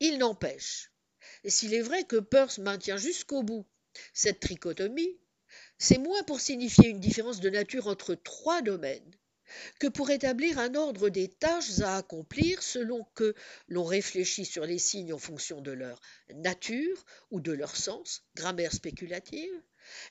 Il 0.01 0.19
n'empêche, 0.19 0.91
s'il 1.45 1.75
est 1.75 1.83
vrai 1.83 2.05
que 2.05 2.17
Peirce 2.17 2.59
maintient 2.59 2.97
jusqu'au 2.97 3.43
bout 3.43 3.67
cette 4.13 4.41
trichotomie, 4.41 5.21
c'est 5.79 5.99
moins 5.99 6.23
pour 6.25 6.41
signifier 6.41 6.89
une 6.89 7.01
différence 7.01 7.41
de 7.41 7.51
nature 7.51 7.87
entre 7.87 8.15
trois 8.15 8.63
domaines 8.63 9.19
que 9.79 9.87
pour 9.87 10.11
établir 10.11 10.59
un 10.59 10.75
ordre 10.75 11.09
des 11.09 11.29
tâches 11.29 11.81
à 11.81 11.97
accomplir 11.97 12.63
selon 12.63 13.05
que 13.15 13.35
l'on 13.69 13.85
réfléchit 13.85 14.45
sur 14.45 14.65
les 14.65 14.79
signes 14.79 15.13
en 15.13 15.19
fonction 15.19 15.61
de 15.61 15.73
leur 15.73 16.01
nature 16.35 17.05
ou 17.31 17.41
de 17.41 17.53
leur 17.53 17.77
sens, 17.77 18.25
grammaire 18.35 18.73
spéculative, 18.73 19.63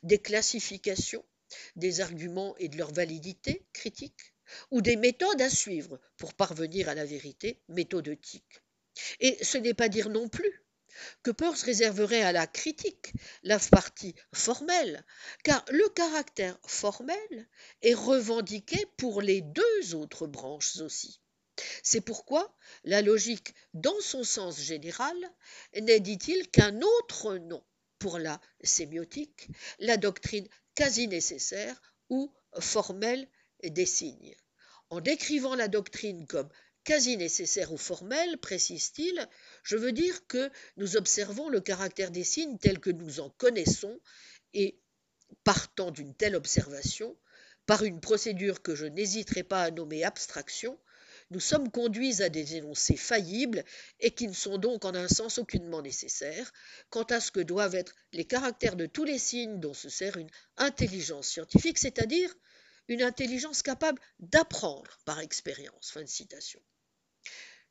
des 0.03 0.19
classifications, 0.19 1.25
des 1.75 2.01
arguments 2.01 2.55
et 2.57 2.69
de 2.69 2.77
leur 2.77 2.93
validité 2.93 3.65
critique, 3.73 4.33
ou 4.69 4.81
des 4.81 4.95
méthodes 4.95 5.41
à 5.41 5.49
suivre 5.49 5.99
pour 6.17 6.33
parvenir 6.33 6.89
à 6.89 6.95
la 6.95 7.05
vérité 7.05 7.61
méthodeutique. 7.69 8.61
Et 9.19 9.37
ce 9.43 9.57
n'est 9.57 9.73
pas 9.73 9.89
dire 9.89 10.09
non 10.09 10.27
plus 10.27 10.60
que 11.23 11.31
Peirce 11.31 11.63
réserverait 11.63 12.23
à 12.23 12.31
la 12.31 12.47
critique 12.47 13.13
la 13.43 13.59
partie 13.59 14.15
formelle, 14.33 15.05
car 15.43 15.63
le 15.69 15.87
caractère 15.89 16.57
formel 16.65 17.47
est 17.81 17.93
revendiqué 17.93 18.85
pour 18.97 19.21
les 19.21 19.41
deux 19.41 19.95
autres 19.95 20.27
branches 20.27 20.77
aussi. 20.77 21.21
C'est 21.83 22.01
pourquoi 22.01 22.55
la 22.83 23.01
logique, 23.01 23.53
dans 23.73 23.99
son 24.01 24.23
sens 24.23 24.59
général, 24.59 25.15
n'est, 25.79 25.99
dit-il, 25.99 26.49
qu'un 26.49 26.81
autre 26.81 27.37
nom 27.37 27.63
pour 27.99 28.17
la 28.17 28.41
sémiotique, 28.63 29.49
la 29.79 29.97
doctrine 29.97 30.47
quasi 30.75 31.07
nécessaire 31.07 31.81
ou 32.09 32.33
formelle 32.59 33.27
des 33.63 33.85
signes. 33.85 34.35
En 34.89 35.01
décrivant 35.01 35.55
la 35.55 35.67
doctrine 35.67 36.25
comme 36.27 36.49
quasi 36.83 37.17
nécessaire 37.17 37.71
ou 37.71 37.77
formelle, 37.77 38.37
précise-t-il, 38.37 39.27
je 39.63 39.77
veux 39.77 39.91
dire 39.91 40.25
que 40.27 40.49
nous 40.77 40.97
observons 40.97 41.49
le 41.49 41.61
caractère 41.61 42.11
des 42.11 42.23
signes 42.23 42.57
tel 42.57 42.79
que 42.79 42.89
nous 42.89 43.19
en 43.19 43.29
connaissons 43.29 43.99
et, 44.53 44.79
partant 45.43 45.91
d'une 45.91 46.15
telle 46.15 46.35
observation, 46.35 47.17
par 47.65 47.83
une 47.83 48.01
procédure 48.01 48.61
que 48.61 48.75
je 48.75 48.85
n'hésiterai 48.85 49.43
pas 49.43 49.63
à 49.63 49.71
nommer 49.71 50.03
abstraction, 50.03 50.77
nous 51.29 51.39
sommes 51.39 51.71
conduits 51.71 52.21
à 52.21 52.27
des 52.27 52.57
énoncés 52.57 52.97
faillibles 52.97 53.63
et 54.01 54.11
qui 54.11 54.27
ne 54.27 54.33
sont 54.33 54.57
donc 54.57 54.83
en 54.83 54.93
un 54.93 55.07
sens 55.07 55.37
aucunement 55.37 55.81
nécessaires 55.81 56.51
quant 56.89 57.03
à 57.03 57.21
ce 57.21 57.31
que 57.31 57.39
doivent 57.39 57.75
être 57.75 57.95
les 58.11 58.25
caractères 58.25 58.75
de 58.75 58.85
tous 58.85 59.05
les 59.05 59.17
signes 59.17 59.61
dont 59.61 59.73
se 59.73 59.87
sert 59.87 60.17
une 60.17 60.29
intelligence 60.57 61.27
scientifique, 61.27 61.77
c'est-à-dire 61.77 62.35
une 62.91 63.01
intelligence 63.01 63.61
capable 63.61 64.01
d'apprendre 64.19 64.99
par 65.05 65.19
expérience. 65.19 65.91
Fin 65.91 66.01
de 66.01 66.07
citation. 66.07 66.61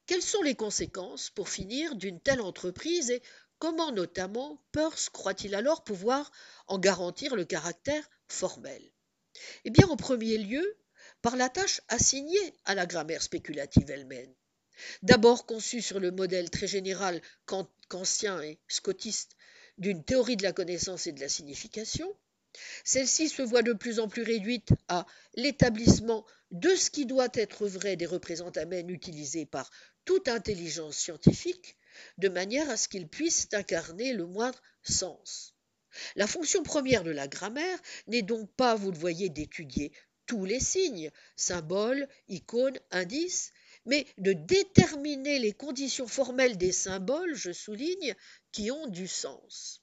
Quelles 0.06 0.22
sont 0.22 0.42
les 0.42 0.54
conséquences, 0.54 1.30
pour 1.30 1.48
finir, 1.48 1.94
d'une 1.94 2.20
telle 2.20 2.40
entreprise 2.40 3.10
et 3.10 3.22
comment 3.58 3.92
notamment 3.92 4.64
Peirce 4.72 5.10
croit-il 5.10 5.54
alors 5.54 5.84
pouvoir 5.84 6.32
en 6.66 6.78
garantir 6.78 7.36
le 7.36 7.44
caractère 7.44 8.08
formel? 8.28 8.82
Eh 9.64 9.70
bien, 9.70 9.86
en 9.88 9.96
premier 9.96 10.38
lieu, 10.38 10.76
par 11.22 11.36
la 11.36 11.48
tâche 11.48 11.82
assignée 11.88 12.54
à 12.64 12.74
la 12.74 12.86
grammaire 12.86 13.22
spéculative 13.22 13.90
elle-même. 13.90 14.34
D'abord 15.02 15.44
conçue 15.44 15.82
sur 15.82 16.00
le 16.00 16.10
modèle 16.10 16.48
très 16.48 16.66
général 16.66 17.20
kantien 17.88 18.40
et 18.40 18.58
scotiste 18.68 19.36
d'une 19.76 20.02
théorie 20.02 20.36
de 20.36 20.42
la 20.42 20.52
connaissance 20.52 21.06
et 21.06 21.12
de 21.12 21.20
la 21.20 21.28
signification, 21.28 22.16
celle-ci 22.84 23.28
se 23.28 23.42
voit 23.42 23.62
de 23.62 23.72
plus 23.72 24.00
en 24.00 24.08
plus 24.08 24.22
réduite 24.22 24.70
à 24.88 25.06
l'établissement 25.34 26.26
de 26.50 26.74
ce 26.74 26.90
qui 26.90 27.06
doit 27.06 27.28
être 27.34 27.66
vrai 27.66 27.96
des 27.96 28.06
représentaments 28.06 28.88
utilisés 28.88 29.46
par 29.46 29.70
toute 30.04 30.28
intelligence 30.28 30.96
scientifique, 30.96 31.76
de 32.18 32.28
manière 32.28 32.68
à 32.70 32.76
ce 32.76 32.88
qu'ils 32.88 33.08
puissent 33.08 33.48
incarner 33.52 34.12
le 34.12 34.26
moindre 34.26 34.60
sens. 34.82 35.54
La 36.16 36.26
fonction 36.26 36.62
première 36.62 37.04
de 37.04 37.10
la 37.10 37.28
grammaire 37.28 37.78
n'est 38.06 38.22
donc 38.22 38.50
pas, 38.54 38.74
vous 38.74 38.92
le 38.92 38.98
voyez, 38.98 39.28
d'étudier 39.28 39.92
tous 40.26 40.44
les 40.44 40.60
signes, 40.60 41.10
symboles, 41.34 42.06
icônes, 42.28 42.78
indices, 42.92 43.52
mais 43.84 44.06
de 44.18 44.32
déterminer 44.32 45.40
les 45.40 45.52
conditions 45.52 46.06
formelles 46.06 46.56
des 46.56 46.70
symboles, 46.70 47.34
je 47.34 47.50
souligne, 47.50 48.14
qui 48.52 48.70
ont 48.70 48.86
du 48.86 49.08
sens. 49.08 49.82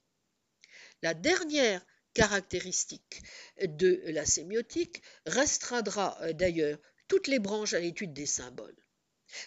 La 1.01 1.13
dernière 1.13 1.85
caractéristique 2.17 3.21
de 3.61 4.01
la 4.07 4.25
sémiotique 4.25 5.03
restreindra 5.27 6.17
euh, 6.23 6.33
d'ailleurs 6.33 6.79
toutes 7.07 7.27
les 7.27 7.37
branches 7.37 7.75
à 7.75 7.79
l'étude 7.79 8.11
des 8.11 8.25
symboles. 8.25 8.75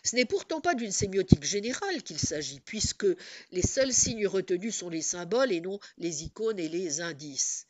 Ce 0.05 0.14
n'est 0.14 0.24
pourtant 0.24 0.60
pas 0.60 0.74
d'une 0.74 0.92
sémiotique 0.92 1.42
générale 1.42 2.05
qu'il 2.05 2.20
s'agit, 2.20 2.60
puisque 2.60 3.06
les 3.51 3.62
seuls 3.62 3.92
signes 3.92 4.28
retenus 4.28 4.76
sont 4.76 4.88
les 4.88 5.02
symboles 5.02 5.51
et 5.51 5.60
non 5.60 5.80
les 5.98 6.22
icônes 6.22 6.60
et 6.60 6.68
les 6.68 7.01
indices. 7.01 7.66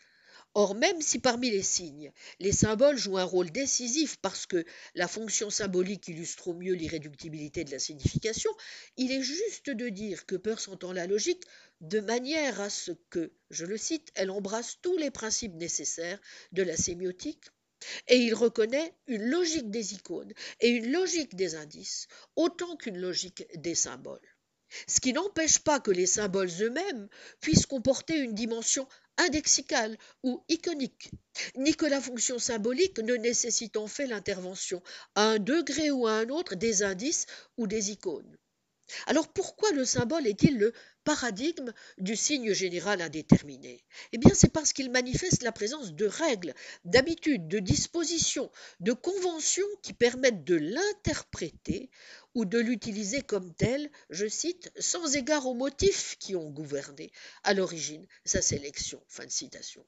Or, 0.54 0.74
même 0.74 1.00
si 1.00 1.20
parmi 1.20 1.48
les 1.48 1.62
signes, 1.62 2.12
les 2.40 2.52
symboles 2.52 2.98
jouent 2.98 3.18
un 3.18 3.24
rôle 3.24 3.50
décisif 3.52 4.16
parce 4.20 4.46
que 4.46 4.64
la 4.96 5.06
fonction 5.06 5.48
symbolique 5.48 6.08
illustre 6.08 6.48
au 6.48 6.54
mieux 6.54 6.74
l'irréductibilité 6.74 7.62
de 7.62 7.70
la 7.70 7.78
signification, 7.78 8.50
il 8.96 9.12
est 9.12 9.22
juste 9.22 9.70
de 9.70 9.88
dire 9.88 10.26
que 10.26 10.36
entend 10.70 10.92
la 10.92 11.06
logique 11.06 11.44
de 11.80 12.00
manière 12.00 12.60
à 12.60 12.70
ce 12.70 12.92
que, 13.10 13.32
je 13.50 13.64
le 13.64 13.76
cite, 13.76 14.10
elle 14.14 14.30
embrasse 14.30 14.78
tous 14.82 14.96
les 14.96 15.10
principes 15.10 15.54
nécessaires 15.54 16.20
de 16.52 16.62
la 16.62 16.76
sémiotique 16.76 17.46
et 18.08 18.16
il 18.16 18.34
reconnaît 18.34 18.94
une 19.06 19.24
logique 19.24 19.70
des 19.70 19.94
icônes 19.94 20.32
et 20.60 20.68
une 20.68 20.92
logique 20.92 21.34
des 21.34 21.54
indices 21.54 22.08
autant 22.36 22.76
qu'une 22.76 22.98
logique 22.98 23.46
des 23.54 23.74
symboles. 23.74 24.20
Ce 24.86 25.00
qui 25.00 25.12
n'empêche 25.12 25.58
pas 25.58 25.80
que 25.80 25.90
les 25.90 26.06
symboles 26.06 26.50
eux-mêmes 26.60 27.08
puissent 27.40 27.66
comporter 27.66 28.16
une 28.18 28.34
dimension 28.34 28.86
indexicale 29.16 29.98
ou 30.22 30.44
iconique, 30.48 31.10
ni 31.56 31.74
que 31.74 31.86
la 31.86 32.00
fonction 32.00 32.38
symbolique 32.38 32.98
ne 33.00 33.16
nécessite 33.16 33.76
en 33.76 33.88
fait 33.88 34.06
l'intervention 34.06 34.82
à 35.14 35.24
un 35.24 35.38
degré 35.38 35.90
ou 35.90 36.06
à 36.06 36.12
un 36.12 36.28
autre 36.28 36.54
des 36.54 36.82
indices 36.82 37.26
ou 37.56 37.66
des 37.66 37.90
icônes. 37.90 38.38
Alors 39.06 39.28
pourquoi 39.28 39.70
le 39.72 39.84
symbole 39.84 40.26
est-il 40.26 40.58
le 40.58 40.72
paradigme 41.04 41.72
du 41.98 42.16
signe 42.16 42.52
général 42.52 43.00
indéterminé? 43.00 43.84
Eh 44.12 44.18
bien 44.18 44.34
c'est 44.34 44.52
parce 44.52 44.72
qu'il 44.72 44.90
manifeste 44.90 45.42
la 45.42 45.52
présence 45.52 45.94
de 45.94 46.06
règles, 46.06 46.54
d'habitudes, 46.84 47.48
de 47.48 47.58
dispositions, 47.58 48.50
de 48.80 48.92
conventions 48.92 49.66
qui 49.82 49.92
permettent 49.92 50.44
de 50.44 50.56
l'interpréter 50.56 51.90
ou 52.34 52.44
de 52.44 52.58
l'utiliser 52.58 53.22
comme 53.22 53.54
tel, 53.54 53.90
je 54.10 54.26
cite, 54.26 54.70
sans 54.78 55.16
égard 55.16 55.46
aux 55.46 55.54
motifs 55.54 56.16
qui 56.18 56.36
ont 56.36 56.50
gouverné 56.50 57.12
à 57.42 57.54
l'origine 57.54 58.06
sa 58.24 58.42
sélection. 58.42 59.02
Fin 59.08 59.26
de 59.26 59.30
citation. 59.30 59.84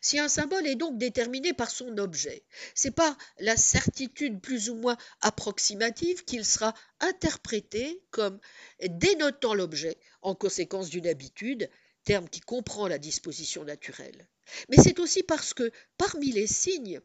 Si 0.00 0.18
un 0.18 0.28
symbole 0.28 0.66
est 0.66 0.76
donc 0.76 0.98
déterminé 0.98 1.52
par 1.52 1.70
son 1.70 1.98
objet, 1.98 2.44
c'est 2.74 2.90
par 2.90 3.16
la 3.38 3.56
certitude 3.56 4.40
plus 4.40 4.70
ou 4.70 4.74
moins 4.74 4.96
approximative 5.20 6.24
qu'il 6.24 6.44
sera 6.44 6.74
interprété 7.00 8.02
comme 8.10 8.38
dénotant 8.80 9.54
l'objet 9.54 9.98
en 10.22 10.34
conséquence 10.34 10.90
d'une 10.90 11.06
habitude, 11.06 11.70
terme 12.04 12.28
qui 12.28 12.40
comprend 12.40 12.88
la 12.88 12.98
disposition 12.98 13.64
naturelle. 13.64 14.28
Mais 14.68 14.76
c'est 14.76 15.00
aussi 15.00 15.22
parce 15.22 15.54
que 15.54 15.70
parmi 15.98 16.30
les 16.30 16.46
signes, 16.46 17.00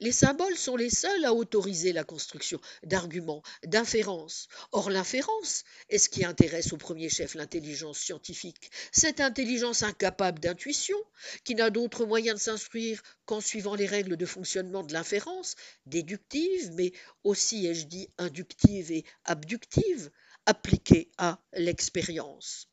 les 0.00 0.12
symboles 0.12 0.56
sont 0.56 0.76
les 0.76 0.90
seuls 0.90 1.24
à 1.24 1.34
autoriser 1.34 1.92
la 1.92 2.04
construction 2.04 2.60
d'arguments, 2.82 3.42
d'inférences. 3.64 4.48
Or, 4.72 4.90
l'inférence 4.90 5.64
est 5.88 5.98
ce 5.98 6.08
qui 6.08 6.24
intéresse 6.24 6.72
au 6.72 6.76
premier 6.76 7.08
chef 7.08 7.34
l'intelligence 7.34 7.98
scientifique. 7.98 8.70
Cette 8.92 9.20
intelligence 9.20 9.82
incapable 9.82 10.40
d'intuition, 10.40 10.98
qui 11.44 11.54
n'a 11.54 11.70
d'autre 11.70 12.06
moyen 12.06 12.34
de 12.34 12.38
s'instruire 12.38 13.02
qu'en 13.26 13.40
suivant 13.40 13.74
les 13.74 13.86
règles 13.86 14.16
de 14.16 14.26
fonctionnement 14.26 14.82
de 14.82 14.92
l'inférence, 14.92 15.56
déductive, 15.86 16.72
mais 16.74 16.92
aussi, 17.24 17.66
ai-je 17.66 17.86
dit, 17.86 18.08
inductive 18.18 18.92
et 18.92 19.04
abductive, 19.24 20.10
appliquée 20.46 21.10
à 21.18 21.40
l'expérience, 21.54 22.68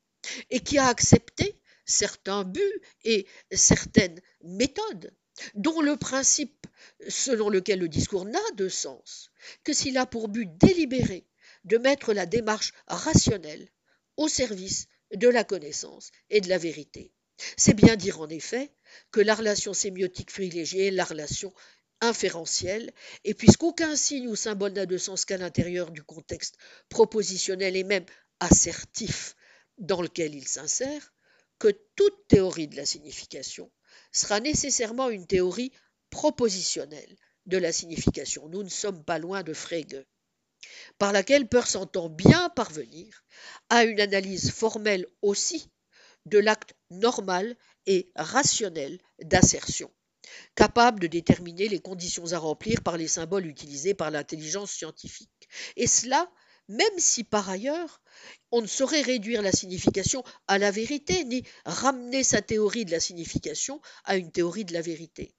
et 0.49 0.59
qui 0.59 0.77
a 0.77 0.87
accepté 0.87 1.61
certains 1.85 2.43
buts 2.43 2.81
et 3.03 3.27
certaines 3.51 4.21
méthodes 4.43 5.13
dont 5.55 5.81
le 5.81 5.97
principe 5.97 6.67
selon 7.07 7.49
lequel 7.49 7.79
le 7.79 7.89
discours 7.89 8.25
n'a 8.25 8.39
de 8.55 8.69
sens 8.69 9.31
que 9.63 9.73
s'il 9.73 9.97
a 9.97 10.05
pour 10.05 10.27
but 10.27 10.49
délibéré 10.57 11.25
de 11.63 11.77
mettre 11.77 12.13
la 12.13 12.25
démarche 12.25 12.73
rationnelle 12.87 13.69
au 14.17 14.27
service 14.27 14.87
de 15.13 15.27
la 15.27 15.43
connaissance 15.43 16.11
et 16.29 16.41
de 16.41 16.49
la 16.49 16.57
vérité. 16.57 17.13
C'est 17.57 17.73
bien 17.73 17.95
dire 17.95 18.21
en 18.21 18.29
effet 18.29 18.71
que 19.11 19.19
la 19.19 19.35
relation 19.35 19.73
sémiotique 19.73 20.31
privilégiée 20.31 20.87
est 20.87 20.91
la 20.91 21.05
relation 21.05 21.53
inférentielle, 22.01 22.91
et 23.23 23.33
puisqu'aucun 23.33 23.95
signe 23.95 24.27
ou 24.27 24.35
symbole 24.35 24.73
n'a 24.73 24.85
de 24.87 24.97
sens 24.97 25.23
qu'à 25.23 25.37
l'intérieur 25.37 25.91
du 25.91 26.03
contexte 26.03 26.57
propositionnel 26.89 27.75
et 27.75 27.83
même 27.83 28.05
assertif 28.39 29.35
dans 29.77 30.01
lequel 30.01 30.33
il 30.33 30.47
s'insère, 30.47 31.13
que 31.59 31.69
toute 31.95 32.27
théorie 32.27 32.67
de 32.67 32.75
la 32.75 32.85
signification 32.85 33.71
sera 34.11 34.39
nécessairement 34.39 35.09
une 35.09 35.27
théorie 35.27 35.71
propositionnelle 36.09 37.15
de 37.45 37.57
la 37.57 37.71
signification. 37.71 38.47
Nous 38.49 38.63
ne 38.63 38.69
sommes 38.69 39.03
pas 39.03 39.19
loin 39.19 39.43
de 39.43 39.53
Frege, 39.53 40.05
par 40.97 41.11
laquelle 41.11 41.47
Peirce 41.47 41.75
entend 41.75 42.09
bien 42.09 42.49
parvenir 42.49 43.23
à 43.69 43.83
une 43.83 43.99
analyse 43.99 44.51
formelle 44.51 45.07
aussi 45.21 45.69
de 46.25 46.37
l'acte 46.37 46.73
normal 46.91 47.55
et 47.87 48.11
rationnel 48.15 48.99
d'assertion, 49.23 49.91
capable 50.55 50.99
de 50.99 51.07
déterminer 51.07 51.67
les 51.67 51.79
conditions 51.79 52.33
à 52.33 52.37
remplir 52.37 52.83
par 52.83 52.97
les 52.97 53.07
symboles 53.07 53.47
utilisés 53.47 53.95
par 53.95 54.11
l'intelligence 54.11 54.71
scientifique. 54.71 55.49
Et 55.77 55.87
cela 55.87 56.29
même 56.67 56.97
si 56.97 57.23
par 57.23 57.49
ailleurs 57.49 58.01
on 58.51 58.61
ne 58.61 58.67
saurait 58.67 59.01
réduire 59.01 59.41
la 59.41 59.51
signification 59.51 60.23
à 60.47 60.57
la 60.57 60.71
vérité, 60.71 61.23
ni 61.25 61.43
ramener 61.65 62.23
sa 62.23 62.41
théorie 62.41 62.85
de 62.85 62.91
la 62.91 62.99
signification 62.99 63.81
à 64.03 64.17
une 64.17 64.31
théorie 64.31 64.65
de 64.65 64.73
la 64.73 64.81
vérité. 64.81 65.33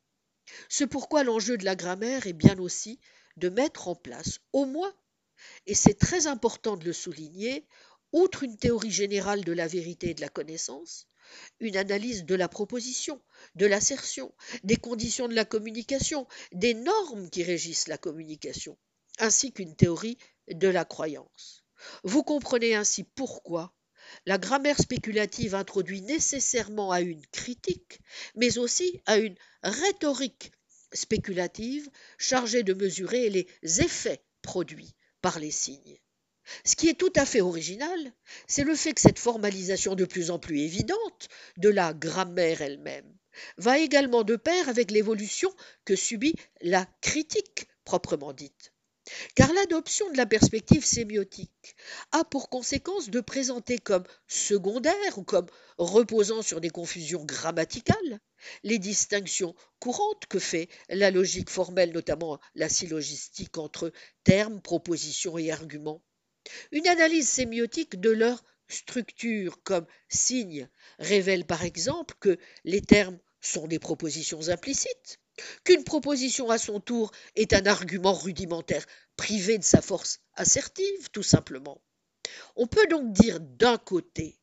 C'est 0.69 0.87
pourquoi 0.87 1.25
l'enjeu 1.25 1.57
de 1.57 1.65
la 1.65 1.77
grammaire 1.77 2.27
est 2.27 2.33
bien 2.33 2.59
aussi 2.59 2.99
de 3.37 3.49
mettre 3.49 3.89
en 3.89 3.95
place 3.95 4.41
au 4.53 4.67
moins, 4.67 4.93
et 5.67 5.75
c'est 5.75 5.99
très 5.99 6.27
important 6.27 6.77
de 6.77 6.85
le 6.85 6.93
souligner, 6.93 7.67
outre 8.13 8.43
une 8.43 8.59
théorie 8.59 8.91
générale 8.91 9.45
de 9.45 9.53
la 9.53 9.67
vérité 9.67 10.11
et 10.11 10.15
de 10.15 10.21
la 10.21 10.29
connaissance, 10.29 11.09
une 11.61 11.77
analyse 11.77 12.25
de 12.25 12.35
la 12.35 12.49
proposition, 12.49 13.23
de 13.55 13.67
l'assertion, 13.67 14.35
des 14.65 14.77
conditions 14.77 15.29
de 15.29 15.35
la 15.35 15.45
communication, 15.45 16.27
des 16.53 16.75
normes 16.75 17.31
qui 17.31 17.43
régissent 17.43 17.89
la 17.89 17.99
communication, 17.99 18.77
ainsi 19.19 19.53
qu'une 19.53 19.77
théorie 19.77 20.19
de 20.51 20.69
la 20.69 20.85
croyance. 20.85 21.65
Vous 22.05 22.23
comprenez 22.23 22.75
ainsi 22.75 23.05
pourquoi 23.05 23.75
la 24.27 24.39
grammaire 24.39 24.79
spéculative 24.79 25.55
introduit 25.55 26.03
nécessairement 26.03 26.91
à 26.91 27.01
une 27.01 27.25
critique, 27.27 28.01
mais 28.35 28.59
aussi 28.59 29.01
à 29.07 29.19
une 29.19 29.37
rhétorique 29.63 30.53
spéculative 30.93 31.89
chargée 32.19 32.63
de 32.63 32.75
mesurer 32.75 33.31
les 33.31 33.47
effets 33.81 34.25
produits 34.43 34.95
par 35.21 35.39
les 35.39 35.51
signes. 35.51 35.99
Ce 36.65 36.77
qui 36.77 36.89
est 36.89 36.99
tout 36.99 37.13
à 37.17 37.25
fait 37.25 37.41
original, 37.41 38.13
c'est 38.49 38.65
le 38.65 38.75
fait 38.75 38.93
que 38.93 39.01
cette 39.01 39.19
formalisation 39.19 39.95
de 39.95 40.05
plus 40.05 40.31
en 40.31 40.39
plus 40.39 40.61
évidente 40.61 41.29
de 41.57 41.69
la 41.69 41.95
grammaire 41.95 42.63
elle-même 42.63 43.17
va 43.57 43.79
également 43.79 44.25
de 44.25 44.37
pair 44.37 44.69
avec 44.69 44.91
l'évolution 44.91 45.55
que 45.85 45.97
subit 45.97 46.35
la 46.61 46.87
critique 47.01 47.69
proprement 47.85 48.33
dite. 48.33 48.72
Car 49.35 49.53
l'adoption 49.53 50.11
de 50.13 50.17
la 50.17 50.27
perspective 50.27 50.85
sémiotique 50.85 51.75
a 52.13 52.25
pour 52.25 52.49
conséquence 52.49 53.11
de 53.11 53.21
présenter 53.21 53.79
comme 53.79 54.05
secondaire 54.29 55.19
ou 55.19 55.25
comme 55.25 55.49
reposant 55.79 56.43
sur 56.43 56.61
des 56.61 56.71
confusions 56.71 57.25
grammaticales 57.25 58.21
les 58.63 58.79
distinctions 58.79 59.55
courantes 59.81 60.27
que 60.27 60.39
fait 60.39 60.69
la 60.89 61.11
logique 61.11 61.51
formelle, 61.51 61.93
notamment 61.93 62.39
la 62.55 62.69
syllogistique 62.69 63.59
entre 63.59 63.93
termes, 64.25 64.61
propositions 64.61 65.39
et 65.39 65.51
arguments. 65.51 66.03
Une 66.71 66.87
analyse 66.87 67.29
sémiotique 67.29 68.01
de 68.01 68.11
leur 68.11 68.45
structure 68.69 69.63
comme 69.63 69.87
signe 70.09 70.69
révèle 70.99 71.45
par 71.45 71.65
exemple 71.65 72.15
que 72.21 72.39
les 72.65 72.81
termes 72.81 73.19
sont 73.41 73.67
des 73.67 73.79
propositions 73.79 74.49
implicites, 74.49 75.21
qu'une 75.65 75.85
proposition 75.85 76.51
à 76.51 76.59
son 76.59 76.81
tour 76.81 77.13
est 77.35 77.53
un 77.53 77.67
argument 77.67 78.15
rudimentaire 78.15 78.85
privé 79.17 79.59
de 79.59 79.65
sa 79.65 79.83
force 79.83 80.21
assertive, 80.35 81.11
tout 81.13 81.23
simplement. 81.23 81.83
On 82.57 82.67
peut 82.67 82.87
donc 82.89 83.13
dire 83.13 83.41
d'un 83.41 83.79
côté 83.79 84.39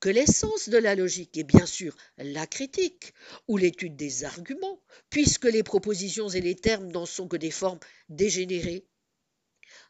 que 0.00 0.08
l'essence 0.08 0.68
de 0.68 0.78
la 0.78 0.94
logique 0.94 1.36
est 1.36 1.44
bien 1.44 1.66
sûr 1.66 1.96
la 2.16 2.46
critique 2.46 3.12
ou 3.48 3.56
l'étude 3.56 3.96
des 3.96 4.24
arguments, 4.24 4.80
puisque 5.10 5.46
les 5.46 5.62
propositions 5.62 6.28
et 6.28 6.40
les 6.40 6.54
termes 6.54 6.90
n'en 6.92 7.06
sont 7.06 7.26
que 7.26 7.36
des 7.36 7.50
formes 7.50 7.80
dégénérées 8.08 8.86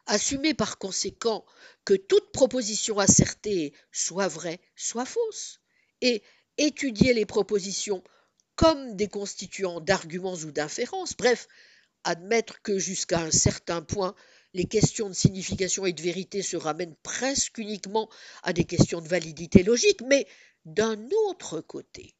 Assumer 0.07 0.53
par 0.53 0.77
conséquent 0.77 1.45
que 1.83 1.95
toute 1.95 2.31
proposition 2.31 2.99
assertée 2.99 3.73
soit 3.91 4.27
vraie, 4.27 4.59
soit 4.75 5.05
fausse, 5.05 5.59
et 6.01 6.21
étudier 6.57 7.13
les 7.13 7.25
propositions 7.25 8.03
comme 8.55 8.95
des 8.95 9.07
constituants 9.07 9.81
d'arguments 9.81 10.35
ou 10.35 10.51
d'inférences, 10.51 11.15
bref, 11.17 11.47
admettre 12.03 12.61
que 12.61 12.77
jusqu'à 12.79 13.19
un 13.19 13.31
certain 13.31 13.81
point, 13.81 14.15
les 14.53 14.65
questions 14.65 15.09
de 15.09 15.13
signification 15.13 15.85
et 15.85 15.93
de 15.93 16.01
vérité 16.01 16.41
se 16.41 16.55
ramènent 16.55 16.95
presque 17.03 17.57
uniquement 17.57 18.09
à 18.43 18.53
des 18.53 18.63
questions 18.63 19.01
de 19.01 19.07
validité 19.07 19.63
logique, 19.63 20.01
mais 20.01 20.27
d'un 20.63 21.09
autre 21.27 21.61
côté, 21.61 22.15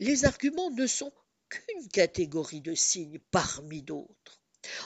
les 0.00 0.24
arguments 0.24 0.70
ne 0.70 0.86
sont 0.86 1.12
qu'une 1.48 1.88
catégorie 1.88 2.60
de 2.60 2.74
signes 2.74 3.20
parmi 3.30 3.82
d'autres. 3.82 4.40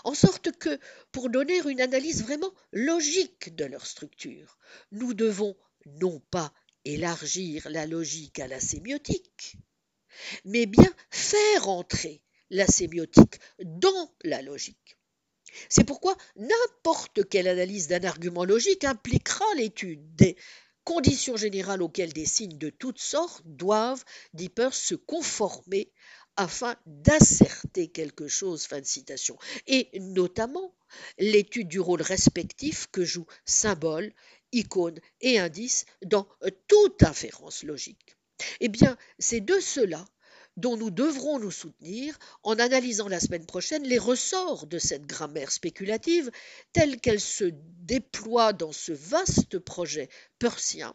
En 0.04 0.14
sorte 0.14 0.52
que, 0.52 0.78
pour 1.12 1.30
donner 1.30 1.60
une 1.68 1.80
analyse 1.80 2.22
vraiment 2.22 2.52
logique 2.72 3.54
de 3.54 3.64
leur 3.64 3.86
structure, 3.86 4.58
nous 4.90 5.14
devons 5.14 5.56
non 5.86 6.20
pas 6.30 6.52
élargir 6.84 7.68
la 7.70 7.86
logique 7.86 8.38
à 8.38 8.48
la 8.48 8.60
sémiotique, 8.60 9.56
mais 10.44 10.66
bien 10.66 10.92
faire 11.10 11.68
entrer 11.68 12.22
la 12.50 12.66
sémiotique 12.66 13.40
dans 13.62 14.14
la 14.22 14.42
logique. 14.42 14.96
C'est 15.68 15.84
pourquoi 15.84 16.16
n'importe 16.36 17.28
quelle 17.28 17.48
analyse 17.48 17.88
d'un 17.88 18.04
argument 18.04 18.44
logique 18.44 18.84
impliquera 18.84 19.44
l'étude 19.56 20.14
des 20.14 20.36
conditions 20.84 21.36
générales 21.36 21.82
auxquelles 21.82 22.12
des 22.12 22.26
signes 22.26 22.58
de 22.58 22.70
toutes 22.70 23.00
sortes 23.00 23.42
doivent, 23.44 24.04
dit 24.34 24.50
se 24.70 24.94
conformer 24.94 25.92
afin 26.36 26.76
d'asserter 26.86 27.88
quelque 27.88 28.28
chose, 28.28 28.66
fin 28.66 28.80
de 28.80 28.86
citation, 28.86 29.38
et 29.66 29.88
notamment 29.98 30.74
l'étude 31.18 31.68
du 31.68 31.80
rôle 31.80 32.02
respectif 32.02 32.86
que 32.92 33.04
jouent 33.04 33.26
symbole, 33.46 34.12
icône 34.52 35.00
et 35.20 35.38
indice 35.38 35.86
dans 36.04 36.28
toute 36.68 37.02
inférence 37.02 37.62
logique. 37.62 38.15
Eh 38.60 38.68
bien, 38.68 38.96
c'est 39.18 39.40
de 39.40 39.58
cela 39.60 40.04
dont 40.56 40.76
nous 40.76 40.90
devrons 40.90 41.38
nous 41.38 41.50
soutenir 41.50 42.18
en 42.42 42.58
analysant 42.58 43.08
la 43.08 43.20
semaine 43.20 43.46
prochaine 43.46 43.84
les 43.84 43.98
ressorts 43.98 44.66
de 44.66 44.78
cette 44.78 45.06
grammaire 45.06 45.52
spéculative 45.52 46.30
telle 46.72 47.00
qu'elle 47.00 47.20
se 47.20 47.52
déploie 47.52 48.52
dans 48.52 48.72
ce 48.72 48.90
vaste 48.92 49.58
projet 49.58 50.08
persien 50.38 50.94